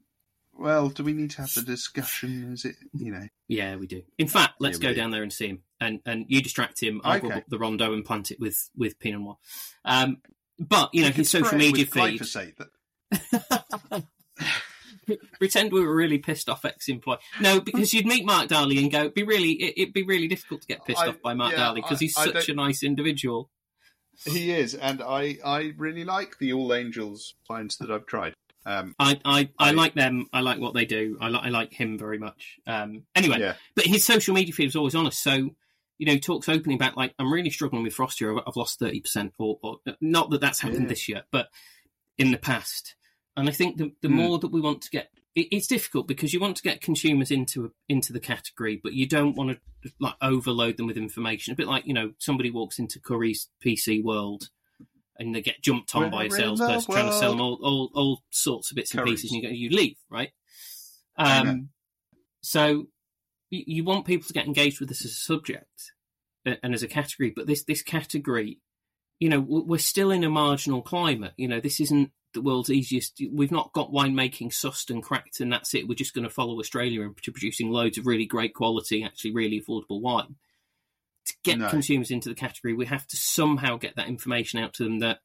well, 0.59 0.89
do 0.89 1.03
we 1.03 1.13
need 1.13 1.31
to 1.31 1.41
have 1.41 1.53
the 1.53 1.61
discussion? 1.61 2.53
Is 2.53 2.65
it 2.65 2.75
you 2.93 3.11
know? 3.11 3.27
yeah, 3.47 3.75
we 3.75 3.87
do. 3.87 4.03
In 4.17 4.27
fact, 4.27 4.55
let's 4.59 4.77
Yeah, 4.79 4.89
go 4.89 4.93
do. 4.93 4.99
down 5.01 5.11
there 5.11 5.23
and 5.23 5.31
see 5.33 5.47
him, 5.47 5.63
and 5.79 5.99
and 6.05 6.25
you 6.27 6.41
distract 6.41 6.81
him. 6.81 7.01
I'll 7.03 7.17
Okay. 7.25 7.43
the 7.47 7.57
Rondo 7.59 7.93
and 7.93 8.03
plant 8.05 8.31
it 8.31 8.39
with 8.39 8.69
with 8.75 8.99
Pinot 8.99 9.21
Noir. 9.21 9.37
Um, 9.85 10.17
but 10.59 10.89
you 10.93 11.01
know 11.01 11.07
You 11.09 11.13
his 11.13 11.29
social 11.29 11.57
media 11.57 11.85
feed. 11.85 12.21
but- 12.57 12.69
pretend 15.39 15.71
we 15.71 15.79
were 15.85 15.95
really 15.95 16.17
pissed 16.17 16.49
off 16.49 16.65
ex-employee. 16.65 17.19
No, 17.39 17.61
because 17.61 17.93
you'd 17.93 18.05
meet 18.05 18.25
Mark 18.25 18.49
Darley 18.49 18.77
and 18.79 18.91
go, 18.91 19.01
it'd 19.01 19.13
be 19.13 19.23
really, 19.23 19.51
it, 19.53 19.73
it'd 19.77 19.93
be 19.93 20.03
really 20.03 20.27
difficult 20.27 20.61
to 20.61 20.67
get 20.67 20.83
pissed 20.85 20.99
I- 20.99 21.07
off 21.07 21.21
by 21.21 21.33
Mark 21.33 21.53
yeah, 21.53 21.59
Darley 21.59 21.81
because 21.81 21.99
he's 21.99 22.17
I 22.17 22.25
such 22.25 22.49
a 22.49 22.53
nice 22.53 22.83
individual. 22.83 23.49
He 24.25 24.51
is, 24.51 24.73
and 24.73 25.01
I, 25.01 25.37
I 25.45 25.73
really 25.77 26.03
like 26.03 26.39
the 26.39 26.51
All 26.51 26.73
Angels 26.73 27.35
wines 27.49 27.77
that 27.77 27.91
I've 27.91 28.07
tried. 28.07 28.33
Um, 28.67 28.95
I, 28.99 29.19
I, 29.23 29.49
I 29.57 29.71
like 29.71 29.93
them. 29.95 30.27
I 30.33 30.41
like 30.41 30.59
what 30.59 30.73
they 30.73 30.85
do. 30.85 31.17
I, 31.21 31.29
li- 31.29 31.39
I 31.41 31.49
like 31.49 31.71
him 31.73 31.97
very 31.97 32.17
much. 32.19 32.59
Um, 32.67 33.03
anyway, 33.15 33.39
yeah, 33.39 33.53
but 33.75 33.85
his 33.85 34.03
social 34.03 34.33
media 34.33 34.53
feed 34.53 34.65
was 34.65 34.75
always 34.75 34.93
honest. 34.95 35.23
So, 35.23 35.31
you 35.97 36.05
know, 36.05 36.11
he 36.13 36.19
talks 36.19 36.49
openly 36.49 36.75
about 36.75 36.97
like, 36.97 37.13
I'm 37.17 37.31
really 37.31 37.49
struggling 37.49 37.83
with 37.83 37.93
frost 37.93 38.19
here. 38.19 38.35
I've, 38.37 38.43
I've 38.45 38.55
lost 38.57 38.79
30%, 38.81 39.31
or, 39.39 39.57
or 39.63 39.77
not 40.01 40.29
that 40.31 40.41
that's 40.41 40.59
happened 40.59 40.83
Yeah. 40.83 40.89
this 40.89 41.07
year, 41.07 41.23
but 41.31 41.47
in 42.17 42.31
the 42.31 42.37
past. 42.37 42.95
And 43.37 43.47
I 43.47 43.51
think 43.53 43.77
the, 43.77 43.93
the 44.01 44.09
Hmm. 44.09 44.15
more 44.15 44.39
that 44.39 44.51
we 44.51 44.59
want 44.61 44.81
to 44.81 44.89
get 44.89 45.11
it, 45.35 45.47
it's 45.51 45.67
difficult 45.67 46.07
because 46.07 46.33
you 46.33 46.39
want 46.39 46.57
to 46.57 46.63
get 46.63 46.81
consumers 46.81 47.29
into 47.31 47.71
into 47.87 48.11
the 48.11 48.19
category, 48.19 48.81
but 48.83 48.93
you 48.93 49.07
don't 49.07 49.35
want 49.37 49.51
to 49.83 49.91
like 49.99 50.15
overload 50.21 50.75
them 50.77 50.87
with 50.87 50.97
information. 50.97 51.53
A 51.53 51.55
bit 51.55 51.67
like 51.67 51.85
you 51.85 51.93
know 51.93 52.13
somebody 52.17 52.49
walks 52.51 52.79
into 52.79 52.99
Currys 52.99 53.47
PC 53.63 54.03
world 54.03 54.49
and 55.19 55.33
they 55.33 55.41
get 55.41 55.61
jumped 55.61 55.95
on 55.95 56.11
by 56.11 56.25
a 56.25 56.29
We're 56.29 56.39
in 56.39 56.55
the 56.55 56.57
salesperson 56.57 56.93
trying 56.93 57.11
to 57.11 57.17
sell 57.17 57.31
them 57.31 57.41
all, 57.41 57.59
all, 57.63 57.91
all 57.93 58.23
sorts 58.29 58.71
of 58.71 58.75
bits 58.75 58.93
and 58.93 59.05
pieces, 59.05 59.31
and 59.31 59.41
you 59.41 59.47
go, 59.47 59.53
you 59.53 59.69
leave, 59.69 59.97
right? 60.09 60.31
Um, 61.17 61.69
so 62.41 62.87
you, 63.49 63.63
you 63.65 63.83
want 63.83 64.05
people 64.05 64.27
to 64.27 64.33
get 64.33 64.45
engaged 64.45 64.79
with 64.79 64.89
this 64.89 65.03
as 65.05 65.11
a 65.11 65.15
subject 65.15 65.91
and 66.45 66.73
as 66.73 66.83
a 66.83 66.87
category, 66.87 67.33
but 67.35 67.47
this 67.47 67.63
this 67.63 67.81
category, 67.81 68.59
you 69.19 69.29
know, 69.29 69.39
we're 69.39 69.79
still 69.79 70.11
in 70.11 70.23
a 70.23 70.29
marginal 70.29 70.81
climate. 70.81 71.33
You 71.37 71.47
know, 71.47 71.59
this 71.59 71.79
isn't 71.79 72.11
the 72.33 72.41
world's 72.41 72.69
easiest. 72.69 73.21
We've 73.31 73.51
not 73.51 73.73
got 73.73 73.91
winemaking 73.91 74.53
sussed 74.53 74.89
and 74.89 75.03
cracked, 75.03 75.39
and 75.39 75.51
that's 75.51 75.73
it. 75.73 75.87
We're 75.87 75.95
just 75.95 76.13
going 76.13 76.23
to 76.23 76.33
follow 76.33 76.59
Australia 76.59 77.01
into 77.01 77.31
producing 77.31 77.69
loads 77.69 77.97
of 77.97 78.05
really 78.05 78.25
great 78.25 78.53
quality, 78.53 79.03
actually 79.03 79.33
really 79.33 79.61
affordable 79.61 80.01
wine. 80.01 80.35
To 81.27 81.33
get 81.43 81.57
No. 81.59 81.69
consumers 81.69 82.09
into 82.11 82.29
the 82.29 82.35
category, 82.35 82.73
we 82.73 82.85
have 82.85 83.05
to 83.07 83.17
somehow 83.17 83.75
get 83.77 83.95
that 83.97 84.07
information 84.07 84.59
out 84.59 84.73
to 84.75 84.83
them 84.83 84.99
that 84.99 85.19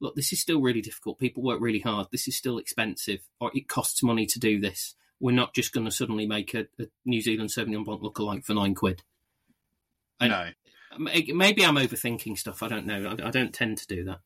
look, 0.00 0.14
this 0.16 0.32
is 0.32 0.40
still 0.40 0.60
really 0.60 0.80
difficult. 0.80 1.18
People 1.18 1.42
work 1.42 1.60
really 1.60 1.78
hard. 1.80 2.08
This 2.10 2.26
is 2.28 2.36
still 2.36 2.58
expensive, 2.58 3.20
or 3.40 3.50
it 3.54 3.68
costs 3.68 4.02
money 4.02 4.26
to 4.26 4.38
do 4.38 4.60
this. 4.60 4.94
We're 5.20 5.30
not 5.34 5.54
just 5.54 5.72
going 5.72 5.84
to 5.86 5.90
suddenly 5.92 6.26
make 6.26 6.54
a, 6.54 6.66
a 6.80 6.86
New 7.04 7.20
Zealand 7.20 7.50
Sauvignon 7.50 7.84
Blanc 7.84 8.02
look 8.02 8.18
alike 8.18 8.44
for 8.44 8.54
nine 8.54 8.74
quid. 8.74 9.02
I- 10.20 10.28
no, 10.28 10.50
Maybe 10.98 11.64
I'm 11.64 11.76
overthinking 11.76 12.36
stuff. 12.38 12.62
I 12.62 12.68
don't 12.68 12.84
know. 12.86 13.16
I, 13.18 13.28
I 13.28 13.30
don't 13.30 13.54
tend 13.54 13.78
to 13.78 13.86
do 13.86 14.04
that. 14.04 14.20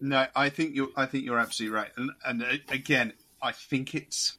no. 0.00 0.26
I 0.34 0.48
think 0.48 0.74
you're. 0.74 0.88
I 0.96 1.06
think 1.06 1.24
you're 1.24 1.38
absolutely 1.38 1.76
right. 1.76 1.90
And 1.96 2.10
and 2.26 2.42
uh, 2.42 2.46
again, 2.68 3.12
I 3.40 3.52
think 3.52 3.94
it's. 3.94 4.36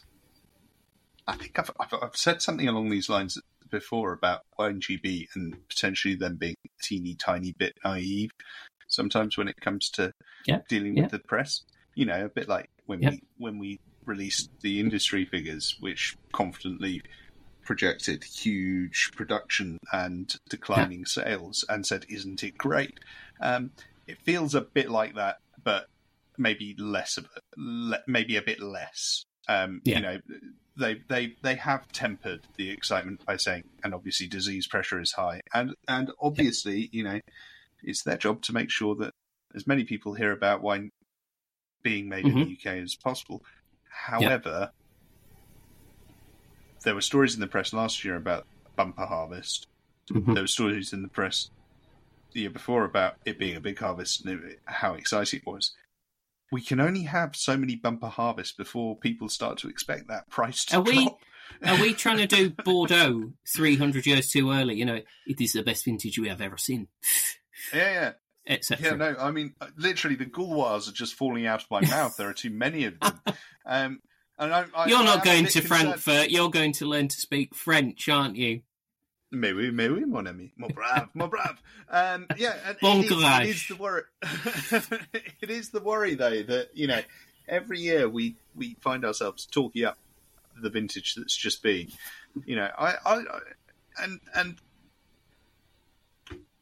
I 1.27 1.35
think 1.37 1.57
I've, 1.57 1.71
I've, 1.79 1.93
I've 2.01 2.17
said 2.17 2.41
something 2.41 2.67
along 2.67 2.89
these 2.89 3.07
lines 3.07 3.39
before 3.69 4.11
about 4.13 4.41
WineGB 4.59 5.27
and 5.35 5.67
potentially 5.69 6.15
them 6.15 6.35
being 6.37 6.55
a 6.65 6.69
teeny 6.83 7.15
tiny 7.15 7.53
bit 7.57 7.73
naive 7.83 8.31
sometimes 8.87 9.37
when 9.37 9.47
it 9.47 9.59
comes 9.61 9.89
to 9.91 10.11
Yeah, 10.45 10.59
dealing 10.67 10.97
yeah. 10.97 11.03
with 11.03 11.11
the 11.11 11.19
press. 11.19 11.61
You 11.95 12.05
know, 12.05 12.25
a 12.25 12.29
bit 12.29 12.47
like 12.47 12.69
when 12.85 13.01
Yeah. 13.01 13.11
we 13.11 13.21
when 13.37 13.59
we 13.59 13.79
released 14.05 14.49
the 14.61 14.79
industry 14.79 15.25
figures, 15.25 15.75
which 15.79 16.15
confidently 16.33 17.01
projected 17.63 18.23
huge 18.23 19.11
production 19.15 19.77
and 19.91 20.33
declining 20.49 21.05
sales, 21.05 21.63
and 21.69 21.85
said, 21.85 22.05
"Isn't 22.09 22.43
it 22.43 22.57
great?" 22.57 22.99
Um, 23.39 23.71
it 24.07 24.17
feels 24.23 24.55
a 24.55 24.61
bit 24.61 24.89
like 24.89 25.13
that, 25.15 25.37
but 25.63 25.85
maybe 26.37 26.73
less 26.79 27.17
of 27.17 27.27
le- 27.57 28.01
maybe 28.07 28.37
a 28.37 28.41
bit 28.41 28.59
less. 28.59 29.23
Um. 29.47 29.81
You 29.83 29.99
know, 29.99 30.17
they 30.79 31.01
they 31.07 31.35
they 31.41 31.55
have 31.55 31.91
tempered 31.91 32.41
the 32.57 32.71
excitement 32.71 33.25
by 33.25 33.37
saying, 33.37 33.63
and 33.83 33.93
obviously 33.93 34.27
disease 34.27 34.67
pressure 34.67 34.99
is 34.99 35.11
high, 35.13 35.41
and 35.53 35.75
and 35.87 36.11
obviously, 36.21 36.89
you 36.91 37.03
know, 37.03 37.19
it's 37.83 38.03
their 38.03 38.17
job 38.17 38.41
to 38.43 38.53
make 38.53 38.69
sure 38.71 38.95
that 38.95 39.13
as 39.55 39.67
many 39.67 39.83
people 39.83 40.13
hear 40.13 40.31
about 40.31 40.61
wine 40.61 40.89
being 41.83 42.09
made 42.09 42.25
in 42.25 42.35
the 42.35 42.57
UK 42.57 42.77
as 42.77 42.95
possible. 42.95 43.43
However, 43.89 44.71
there 46.83 46.95
were 46.95 47.01
stories 47.01 47.35
in 47.35 47.41
the 47.41 47.47
press 47.47 47.73
last 47.73 48.03
year 48.03 48.15
about 48.15 48.47
bumper 48.75 49.05
harvest. 49.05 49.67
Mhm. 50.09 50.33
There 50.33 50.43
were 50.43 50.47
stories 50.47 50.93
in 50.93 51.01
the 51.01 51.07
press 51.07 51.49
the 52.31 52.41
year 52.41 52.49
before 52.49 52.85
about 52.85 53.17
it 53.25 53.39
being 53.39 53.55
a 53.55 53.61
big 53.61 53.79
harvest 53.79 54.25
and 54.25 54.57
how 54.65 54.93
exciting 54.93 55.41
it 55.41 55.45
was. 55.45 55.73
We 56.51 56.61
can 56.61 56.79
only 56.79 57.03
have 57.03 57.35
so 57.35 57.55
many 57.57 57.75
bumper 57.75 58.07
harvests 58.07 58.53
before 58.55 58.97
people 58.97 59.29
start 59.29 59.57
to 59.59 59.69
expect 59.69 60.07
that 60.07 60.29
price 60.29 60.65
to 60.65 60.77
Are 60.77 60.81
we- 60.81 61.09
Are 61.63 61.81
we 61.81 61.93
trying 61.95 62.17
to 62.17 62.27
do 62.27 62.49
Bordeaux 62.49 63.33
300 63.53 64.05
years 64.05 64.29
too 64.29 64.51
early? 64.51 64.75
You 64.75 64.85
know, 64.85 64.99
it 65.27 65.41
is 65.41 65.53
the 65.53 65.63
best 65.63 65.85
vintage 65.85 66.17
we 66.19 66.29
have 66.29 66.41
ever 66.41 66.57
seen, 66.57 66.87
Yeah, 67.73 67.91
yeah. 67.91 68.11
etc. 68.53 68.89
Yeah, 68.91 68.95
no, 68.95 69.15
I 69.19 69.31
mean, 69.31 69.53
uh, 69.61 69.67
literally, 69.77 70.15
the 70.15 70.25
gulwars 70.25 70.87
are 70.89 70.93
just 70.93 71.15
falling 71.15 71.45
out 71.45 71.61
of 71.63 71.71
my 71.71 71.81
mouth. 71.89 72.15
There 72.17 72.29
are 72.29 72.33
too 72.33 72.49
many 72.51 72.85
of 72.85 72.99
them. 72.99 73.19
Um, 73.65 73.99
and 74.37 74.53
I, 74.53 74.65
I, 74.75 74.87
You're 74.87 75.03
not 75.03 75.23
going 75.23 75.45
to 75.47 75.59
concerned. 75.61 75.99
Frankfurt. 76.01 76.29
You're 76.31 76.49
going 76.49 76.71
to 76.73 76.85
learn 76.85 77.09
to 77.09 77.17
speak 77.17 77.53
French, 77.53 78.07
aren't 78.07 78.37
you? 78.37 78.61
Mais 79.31 79.53
oui, 79.53 79.69
mais 79.71 79.89
oui, 79.89 80.05
mon 80.05 80.25
ami, 80.25 80.51
mon 80.57 80.69
brave, 80.69 81.07
mon 81.13 81.27
brave. 81.27 81.61
Um, 81.89 82.25
yeah, 82.37 82.55
and 82.65 82.77
Bon 82.81 82.99
it, 83.03 83.11
is, 83.11 83.21
it 83.21 83.47
is 83.47 83.67
the 83.67 83.75
worry. 83.75 84.03
it 85.41 85.49
is 85.51 85.69
the 85.69 85.79
worry, 85.81 86.15
though, 86.15 86.41
that 86.43 86.69
you 86.73 86.87
know, 86.87 87.01
every 87.47 87.79
year 87.79 88.09
we 88.09 88.37
we 88.55 88.75
find 88.81 89.05
ourselves 89.05 89.45
talking 89.45 89.85
up 89.85 89.97
the 90.59 90.69
vintage 90.71 91.13
that's 91.15 91.35
just 91.37 91.61
been. 91.61 91.89
You 92.45 92.55
know, 92.55 92.69
I, 92.77 92.95
I, 93.05 93.13
I 93.17 93.23
and 94.01 94.19
and 94.33 94.55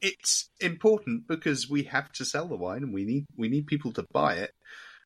it's 0.02 0.50
important 0.60 1.28
because 1.28 1.70
we 1.70 1.84
have 1.84 2.12
to 2.14 2.26
sell 2.26 2.48
the 2.48 2.56
wine 2.56 2.84
and 2.84 2.94
we 2.94 3.04
need 3.06 3.26
we 3.36 3.48
need 3.50 3.68
people 3.68 3.92
to 3.94 4.06
buy 4.12 4.36
it. 4.36 4.54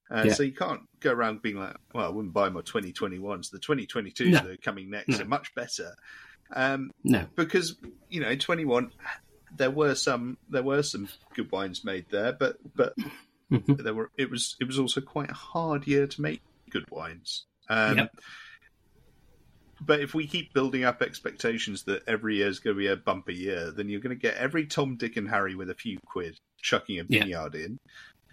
Uh, 0.10 0.24
Yeah. 0.26 0.34
So 0.34 0.44
you 0.44 0.54
can't 0.54 0.82
go 1.00 1.12
around 1.12 1.42
being 1.42 1.58
like, 1.58 1.76
"Well, 1.94 2.06
I 2.06 2.10
wouldn't 2.10 2.34
buy 2.34 2.50
my 2.50 2.62
2021s. 2.62 3.52
The 3.52 3.60
2022s 3.60 4.32
No. 4.32 4.40
that 4.40 4.50
are 4.52 4.58
coming 4.58 4.90
next 4.90 5.10
No. 5.10 5.20
are 5.22 5.26
much 5.26 5.54
better." 5.56 5.96
Um, 6.54 6.92
No. 7.04 7.26
because 7.36 7.76
you 8.10 8.20
know, 8.22 8.36
21, 8.36 8.92
there 9.58 9.72
were 9.72 9.96
some 9.96 10.38
there 10.50 10.64
were 10.64 10.84
some 10.84 11.08
good 11.34 11.52
wines 11.52 11.84
made 11.84 12.06
there, 12.10 12.34
but 12.34 12.58
but 12.76 12.94
Mhm. 13.52 13.84
there 13.84 13.94
were 13.94 14.10
it 14.18 14.30
was 14.30 14.56
it 14.60 14.66
was 14.66 14.80
also 14.80 15.02
quite 15.02 15.30
a 15.30 15.34
hard 15.36 15.88
year 15.88 16.08
to 16.08 16.22
make 16.22 16.42
good 16.70 16.86
wines. 16.90 17.46
Um, 17.70 17.98
Yep. 17.98 18.12
But 19.84 20.00
if 20.00 20.14
we 20.14 20.28
keep 20.28 20.54
building 20.54 20.84
up 20.84 21.02
expectations 21.02 21.84
that 21.86 22.04
every 22.08 22.36
year 22.38 22.48
is 22.48 22.60
going 22.60 22.76
to 22.76 22.80
be 22.80 22.86
a 22.88 22.96
bumper 22.96 23.32
year, 23.32 23.72
then 23.72 23.90
you're 23.90 24.00
going 24.00 24.16
to 24.16 24.22
get 24.22 24.38
every 24.38 24.68
Tom, 24.68 24.96
Dick, 24.96 25.18
and 25.18 25.28
Harry 25.28 25.56
with 25.56 25.72
a 25.72 25.74
few 25.76 25.98
quid 26.06 26.38
chucking 26.62 27.00
a 27.00 27.04
vineyard 27.04 27.56
in, 27.56 27.80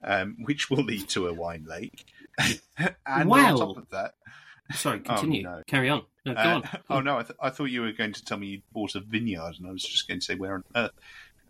um, 0.05 0.37
which 0.41 0.69
will 0.69 0.85
lead 0.85 1.09
to 1.11 1.27
a 1.27 1.33
wine 1.33 1.65
lake. 1.67 2.05
and 2.39 3.33
on 3.33 3.59
top 3.59 3.79
of 3.79 3.89
that, 3.91 4.13
Sorry, 4.73 5.01
Oh, 5.07 5.15
continue. 5.15 5.43
no. 5.43 5.63
Carry 5.67 5.89
on. 5.89 6.03
No, 6.27 6.35
go 6.35 6.41
uh, 6.41 6.55
on. 6.57 6.69
oh 6.91 7.01
no, 7.01 7.19
I, 7.19 7.23
th- 7.23 7.39
I 7.41 7.51
thought 7.51 7.67
you 7.67 7.83
were 7.83 7.93
going 7.93 8.13
to 8.13 8.25
tell 8.25 8.39
me 8.39 8.47
you 8.49 8.63
bought 8.73 8.95
a 8.95 9.01
vineyard, 9.01 9.55
and 9.59 9.67
I 9.67 9.73
was 9.73 9.83
just 9.83 10.07
going 10.09 10.21
to 10.21 10.25
say, 10.25 10.35
where 10.35 10.55
on 10.55 10.65
earth, 10.77 10.93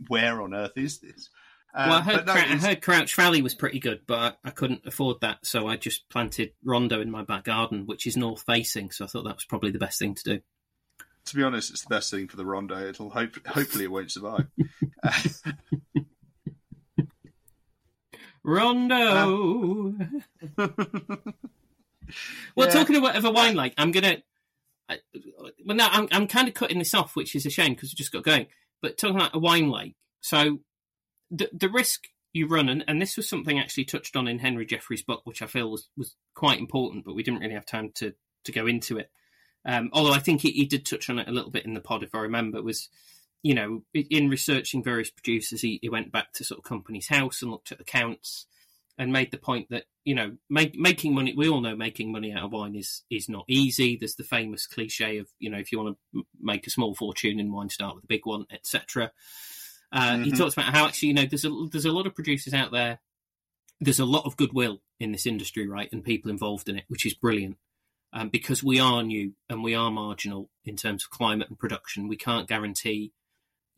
where 0.09 0.41
on 0.41 0.55
earth 0.55 0.73
is 0.77 0.99
this? 0.99 1.29
Um, 1.75 1.91
well, 1.91 1.99
I 1.99 2.03
heard, 2.03 2.27
no, 2.27 2.33
Crou- 2.33 2.43
I 2.43 2.57
heard 2.57 2.83
Crouch 2.83 3.15
Valley 3.15 3.43
was 3.43 3.55
pretty 3.55 3.79
good, 3.81 4.01
but 4.07 4.39
I, 4.45 4.49
I 4.49 4.51
couldn't 4.51 4.87
afford 4.87 5.21
that, 5.21 5.45
so 5.45 5.67
I 5.67 5.77
just 5.77 6.09
planted 6.09 6.53
Rondo 6.65 7.01
in 7.01 7.11
my 7.11 7.23
back 7.25 7.45
garden, 7.45 7.87
which 7.87 8.07
is 8.07 8.17
north 8.17 8.43
facing. 8.47 8.91
So 8.91 9.05
I 9.05 9.09
thought 9.09 9.25
that 9.25 9.35
was 9.37 9.45
probably 9.45 9.71
the 9.73 9.79
best 9.79 9.99
thing 9.99 10.15
to 10.15 10.23
do. 10.25 10.41
to 11.27 11.37
be 11.37 11.43
honest, 11.43 11.71
it's 11.71 11.83
the 11.83 11.89
best 11.95 12.11
thing 12.11 12.27
for 12.29 12.37
the 12.37 12.47
Rondo. 12.47 12.79
It'll 12.89 13.11
hope, 13.11 13.47
hopefully 13.47 13.85
it 13.85 13.91
won't 13.91 14.11
survive. 14.13 14.47
Uh, 15.03 15.13
Rondo. 18.43 19.95
well, 22.57 22.69
Yeah. 22.69 22.73
talking 22.75 22.97
about 22.97 23.17
of 23.17 23.25
a 23.25 23.31
wine 23.31 23.55
like, 23.55 23.75
I'm 23.79 23.91
gonna. 23.91 24.19
I, 24.89 24.99
well, 25.67 25.77
no, 25.77 25.87
I'm 25.91 26.09
I'm 26.11 26.27
kind 26.27 26.49
of 26.49 26.55
cutting 26.55 26.79
this 26.79 26.95
off, 26.95 27.15
which 27.15 27.35
is 27.35 27.45
a 27.47 27.51
shame 27.51 27.75
because 27.75 27.91
we 27.93 27.97
just 27.97 28.13
got 28.13 28.25
going. 28.25 28.47
But 28.81 28.97
talking 28.97 29.17
about 29.17 29.35
a 29.35 29.39
wine 29.39 29.71
lake, 29.71 29.97
so 30.21 30.61
the 31.31 31.51
the 31.53 31.69
risk 31.69 32.07
you 32.33 32.47
run, 32.47 32.69
and, 32.69 32.85
and 32.87 33.01
this 33.01 33.17
was 33.17 33.29
something 33.29 33.59
actually 33.59 33.85
touched 33.85 34.17
on 34.17 34.29
in 34.29 34.39
Henry 34.39 34.65
Jeffreys' 34.67 35.03
book, 35.03 35.23
which 35.25 35.43
I 35.43 35.47
feel 35.47 35.71
was, 35.71 35.89
was 35.97 36.15
quite 36.35 36.59
important, 36.59 37.05
but 37.05 37.15
we 37.15 37.23
didn't 37.23 37.41
really 37.41 37.55
have 37.55 37.67
time 37.67 37.91
to 37.97 38.15
to 38.45 38.53
go 38.53 38.67
into 38.67 38.99
it. 38.99 39.11
Um, 39.65 39.91
although 39.93 40.13
I 40.13 40.21
think 40.21 40.41
he, 40.43 40.51
he 40.53 40.65
did 40.65 40.87
touch 40.87 41.11
on 41.11 41.19
it 41.19 41.29
a 41.29 41.33
little 41.33 41.51
bit 41.51 41.67
in 41.67 41.75
the 41.75 41.81
pod, 41.81 42.03
if 42.03 42.15
I 42.15 42.21
remember, 42.21 42.63
was 42.63 42.89
you 43.43 43.55
know 43.55 43.83
in 43.93 44.29
researching 44.31 44.83
various 44.83 45.11
producers, 45.11 45.61
he, 45.61 45.79
he 45.83 45.89
went 45.89 46.13
back 46.13 46.33
to 46.35 46.45
sort 46.45 46.59
of 46.59 46.65
company's 46.65 47.09
house 47.09 47.43
and 47.43 47.51
looked 47.51 47.73
at 47.73 47.81
accounts 47.81 48.47
and 48.99 49.13
made 49.13 49.31
the 49.31 49.39
point 49.39 49.69
that 49.71 49.85
you 50.05 50.15
know 50.15 50.37
make, 50.51 50.75
making 50.75 51.15
money. 51.15 51.33
We 51.37 51.49
all 51.49 51.61
know 51.61 51.77
making 51.77 52.11
money 52.13 52.33
out 52.33 52.45
of 52.45 52.53
wine 52.53 52.75
is 52.75 53.03
is 53.11 53.29
not 53.29 53.45
easy. 53.49 53.97
There's 53.97 54.17
the 54.17 54.25
famous 54.25 54.67
cliche 54.67 55.19
of 55.19 55.29
you 55.39 55.49
know 55.51 55.59
if 55.59 55.71
you 55.73 55.79
want 55.79 55.97
to 56.15 56.27
make 56.41 56.67
a 56.67 56.71
small 56.71 56.95
fortune 56.95 57.39
in 57.41 57.53
wine, 57.53 57.69
start 57.71 57.95
with 57.95 58.05
a 58.05 58.09
big 58.09 58.27
one, 58.27 58.47
etc. 58.51 59.13
Uh, 59.93 60.19
He 60.19 60.33
Mhm. 60.33 60.37
talks 60.37 60.55
about 60.55 60.75
how 60.75 60.87
actually 60.87 61.09
you 61.09 61.15
know 61.15 61.27
there's 61.27 61.45
a 61.45 61.51
there's 61.71 61.85
a 61.87 61.93
lot 61.93 62.07
of 62.07 62.15
producers 62.15 62.53
out 62.53 62.73
there. 62.73 63.01
There's 63.81 64.01
a 64.01 64.05
lot 64.05 64.27
of 64.27 64.37
goodwill 64.37 64.83
in 64.99 65.13
this 65.13 65.27
industry, 65.27 65.69
right, 65.69 65.89
and 65.93 66.03
people 66.05 66.31
involved 66.31 66.69
in 66.69 66.77
it, 66.77 66.85
which 66.89 67.07
is 67.07 67.15
brilliant. 67.15 67.57
Um, 68.13 68.31
because 68.31 68.65
we 68.65 68.81
are 68.81 69.03
new 69.03 69.35
and 69.51 69.63
we 69.63 69.75
are 69.75 69.91
marginal 69.91 70.51
in 70.65 70.77
terms 70.77 71.05
of 71.05 71.11
climate 71.11 71.49
and 71.51 71.59
production, 71.59 72.09
we 72.09 72.17
can't 72.17 72.49
guarantee 72.49 73.13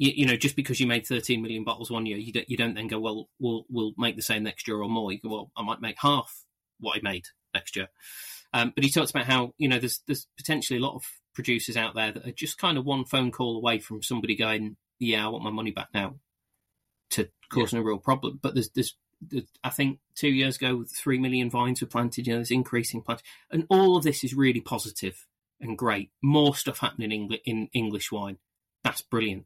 you, 0.01 0.13
you 0.17 0.27
know, 0.27 0.37
just 0.37 0.57
because 0.57 0.81
you 0.81 0.87
made 0.87 1.07
13 1.07 1.43
million 1.43 1.63
bottles 1.63 1.91
one 1.91 2.07
year, 2.07 2.17
you 2.17 2.33
don't, 2.33 2.49
you 2.49 2.57
don't 2.57 2.75
then 2.75 2.89
go, 2.89 2.99
well, 2.99 3.29
we'll, 3.39 3.67
we'll 3.69 3.93
make 3.99 4.17
the 4.17 4.23
same 4.23 4.43
next 4.43 4.67
year 4.67 4.79
or 4.79 4.89
more. 4.89 5.13
You 5.13 5.21
go, 5.21 5.29
well, 5.29 5.51
I 5.55 5.63
might 5.63 5.83
make 5.83 5.97
half 5.99 6.47
what 6.79 6.97
I 6.97 7.01
made 7.03 7.27
next 7.53 7.77
year. 7.77 7.89
Um, 8.55 8.73
but 8.75 8.83
he 8.83 8.91
talks 8.91 9.11
about 9.11 9.27
how, 9.27 9.53
you 9.59 9.69
know, 9.69 9.79
there's, 9.79 10.01
there's 10.07 10.27
potentially 10.39 10.79
a 10.79 10.83
lot 10.83 10.95
of 10.95 11.05
producers 11.35 11.77
out 11.77 11.95
there 11.95 12.13
that 12.13 12.27
are 12.27 12.33
just 12.33 12.57
kind 12.57 12.79
of 12.79 12.87
one 12.87 13.05
phone 13.05 13.31
call 13.31 13.59
away 13.59 13.79
from 13.79 14.03
somebody 14.03 14.37
going, 14.37 14.79
yeah, 14.99 15.23
I 15.23 15.29
want 15.29 15.45
my 15.45 15.51
money 15.51 15.71
back 15.71 15.89
now 15.93 16.15
to 17.11 17.29
causing 17.53 17.79
a 17.79 17.83
real 17.83 17.99
problem. 17.99 18.41
But 18.43 18.55
there's, 18.55 18.71
there's 18.71 18.97
I 19.63 19.69
think 19.69 19.99
two 20.15 20.31
years 20.31 20.57
ago, 20.57 20.83
three 20.89 21.19
million 21.19 21.51
vines 21.51 21.83
were 21.83 21.87
planted. 21.87 22.27
You 22.27 22.33
know, 22.33 22.39
there's 22.39 22.51
increasing 22.51 23.03
plant, 23.03 23.21
and 23.51 23.67
all 23.69 23.99
of 23.99 24.03
this 24.03 24.25
is 24.25 24.33
really 24.33 24.63
positive 24.63 25.27
and 25.61 25.77
great. 25.77 26.11
More 26.23 26.55
stuff 26.55 26.79
happening 26.79 27.13
in, 27.13 27.39
in 27.45 27.69
English 27.75 28.11
wine. 28.11 28.39
That's 28.83 29.03
brilliant. 29.03 29.45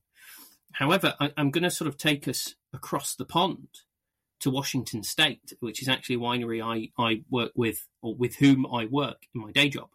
However, 0.74 1.14
I, 1.20 1.32
I'm 1.36 1.50
going 1.50 1.64
to 1.64 1.70
sort 1.70 1.88
of 1.88 1.96
take 1.96 2.28
us 2.28 2.54
across 2.72 3.14
the 3.14 3.24
pond 3.24 3.68
to 4.40 4.50
Washington 4.50 5.02
State, 5.02 5.52
which 5.60 5.80
is 5.80 5.88
actually 5.88 6.16
a 6.16 6.18
winery 6.18 6.62
I, 6.62 6.90
I 7.02 7.22
work 7.30 7.52
with, 7.54 7.86
or 8.02 8.14
with 8.14 8.36
whom 8.36 8.66
I 8.66 8.84
work 8.86 9.22
in 9.34 9.40
my 9.40 9.52
day 9.52 9.68
job. 9.68 9.88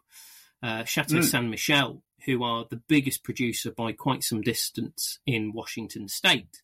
Uh, 0.62 0.84
Chateau 0.84 1.16
Mm. 1.18 1.24
Ste. 1.24 1.48
Michelle, 1.48 2.02
who 2.26 2.42
are 2.42 2.66
the 2.68 2.80
biggest 2.88 3.22
producer 3.22 3.70
by 3.70 3.92
quite 3.92 4.22
some 4.24 4.40
distance 4.42 5.18
in 5.26 5.52
Washington 5.52 6.08
State. 6.08 6.62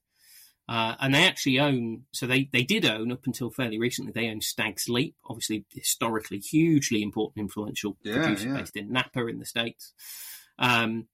Uh, 0.69 0.97
and 0.99 1.15
they 1.15 1.25
actually 1.25 1.61
own, 1.61 2.03
so 2.13 2.27
they, 2.27 2.49
they 2.53 2.65
did 2.65 2.85
own 2.85 3.13
up 3.13 3.25
until 3.27 3.51
fairly 3.51 3.79
recently, 3.79 4.11
they 4.13 4.29
own 4.29 4.41
Stag's 4.41 4.89
Leap, 4.89 5.15
obviously 5.25 5.65
historically 5.71 6.39
hugely 6.39 7.03
important, 7.03 7.39
influential 7.45 7.97
Yeah, 8.03 8.15
producer 8.15 8.49
yeah. 8.49 8.57
based 8.59 8.77
in 8.77 8.91
Napa 8.91 9.27
in 9.29 9.39
the 9.39 9.45
States. 9.47 9.93
Um, 10.59 11.07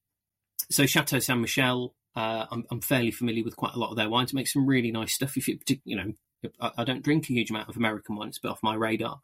so 0.70 0.86
Chateau 0.86 1.18
Ste. 1.18 1.36
Michelle, 1.36 1.94
uh, 2.14 2.46
I'm, 2.50 2.64
I'm 2.70 2.80
fairly 2.80 3.10
familiar 3.10 3.44
with 3.44 3.56
quite 3.56 3.74
a 3.74 3.78
lot 3.78 3.90
of 3.90 3.96
their 3.96 4.08
wines. 4.08 4.34
Make 4.34 4.48
some 4.48 4.66
really 4.66 4.90
nice 4.92 5.12
stuff. 5.14 5.36
If 5.36 5.48
you, 5.48 5.58
you 5.84 5.96
know, 5.96 6.12
I, 6.60 6.70
I 6.78 6.84
don't 6.84 7.02
drink 7.02 7.24
a 7.24 7.32
huge 7.32 7.50
amount 7.50 7.68
of 7.68 7.76
American 7.76 8.16
wines, 8.16 8.38
but 8.42 8.50
off 8.50 8.62
my 8.62 8.74
radar. 8.74 9.20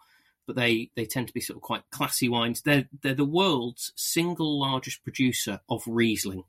But 0.47 0.57
they, 0.57 0.91
they 0.97 1.05
tend 1.05 1.29
to 1.29 1.35
be 1.35 1.43
sort 1.43 1.59
of 1.59 1.63
quite 1.63 1.83
classy 1.91 2.29
wines. 2.29 2.63
They're 2.63 2.89
they're 3.03 3.13
the 3.13 3.25
world's 3.25 3.93
single 3.97 4.59
largest 4.59 5.05
producer 5.05 5.61
of 5.69 5.83
Riesling. 5.87 6.45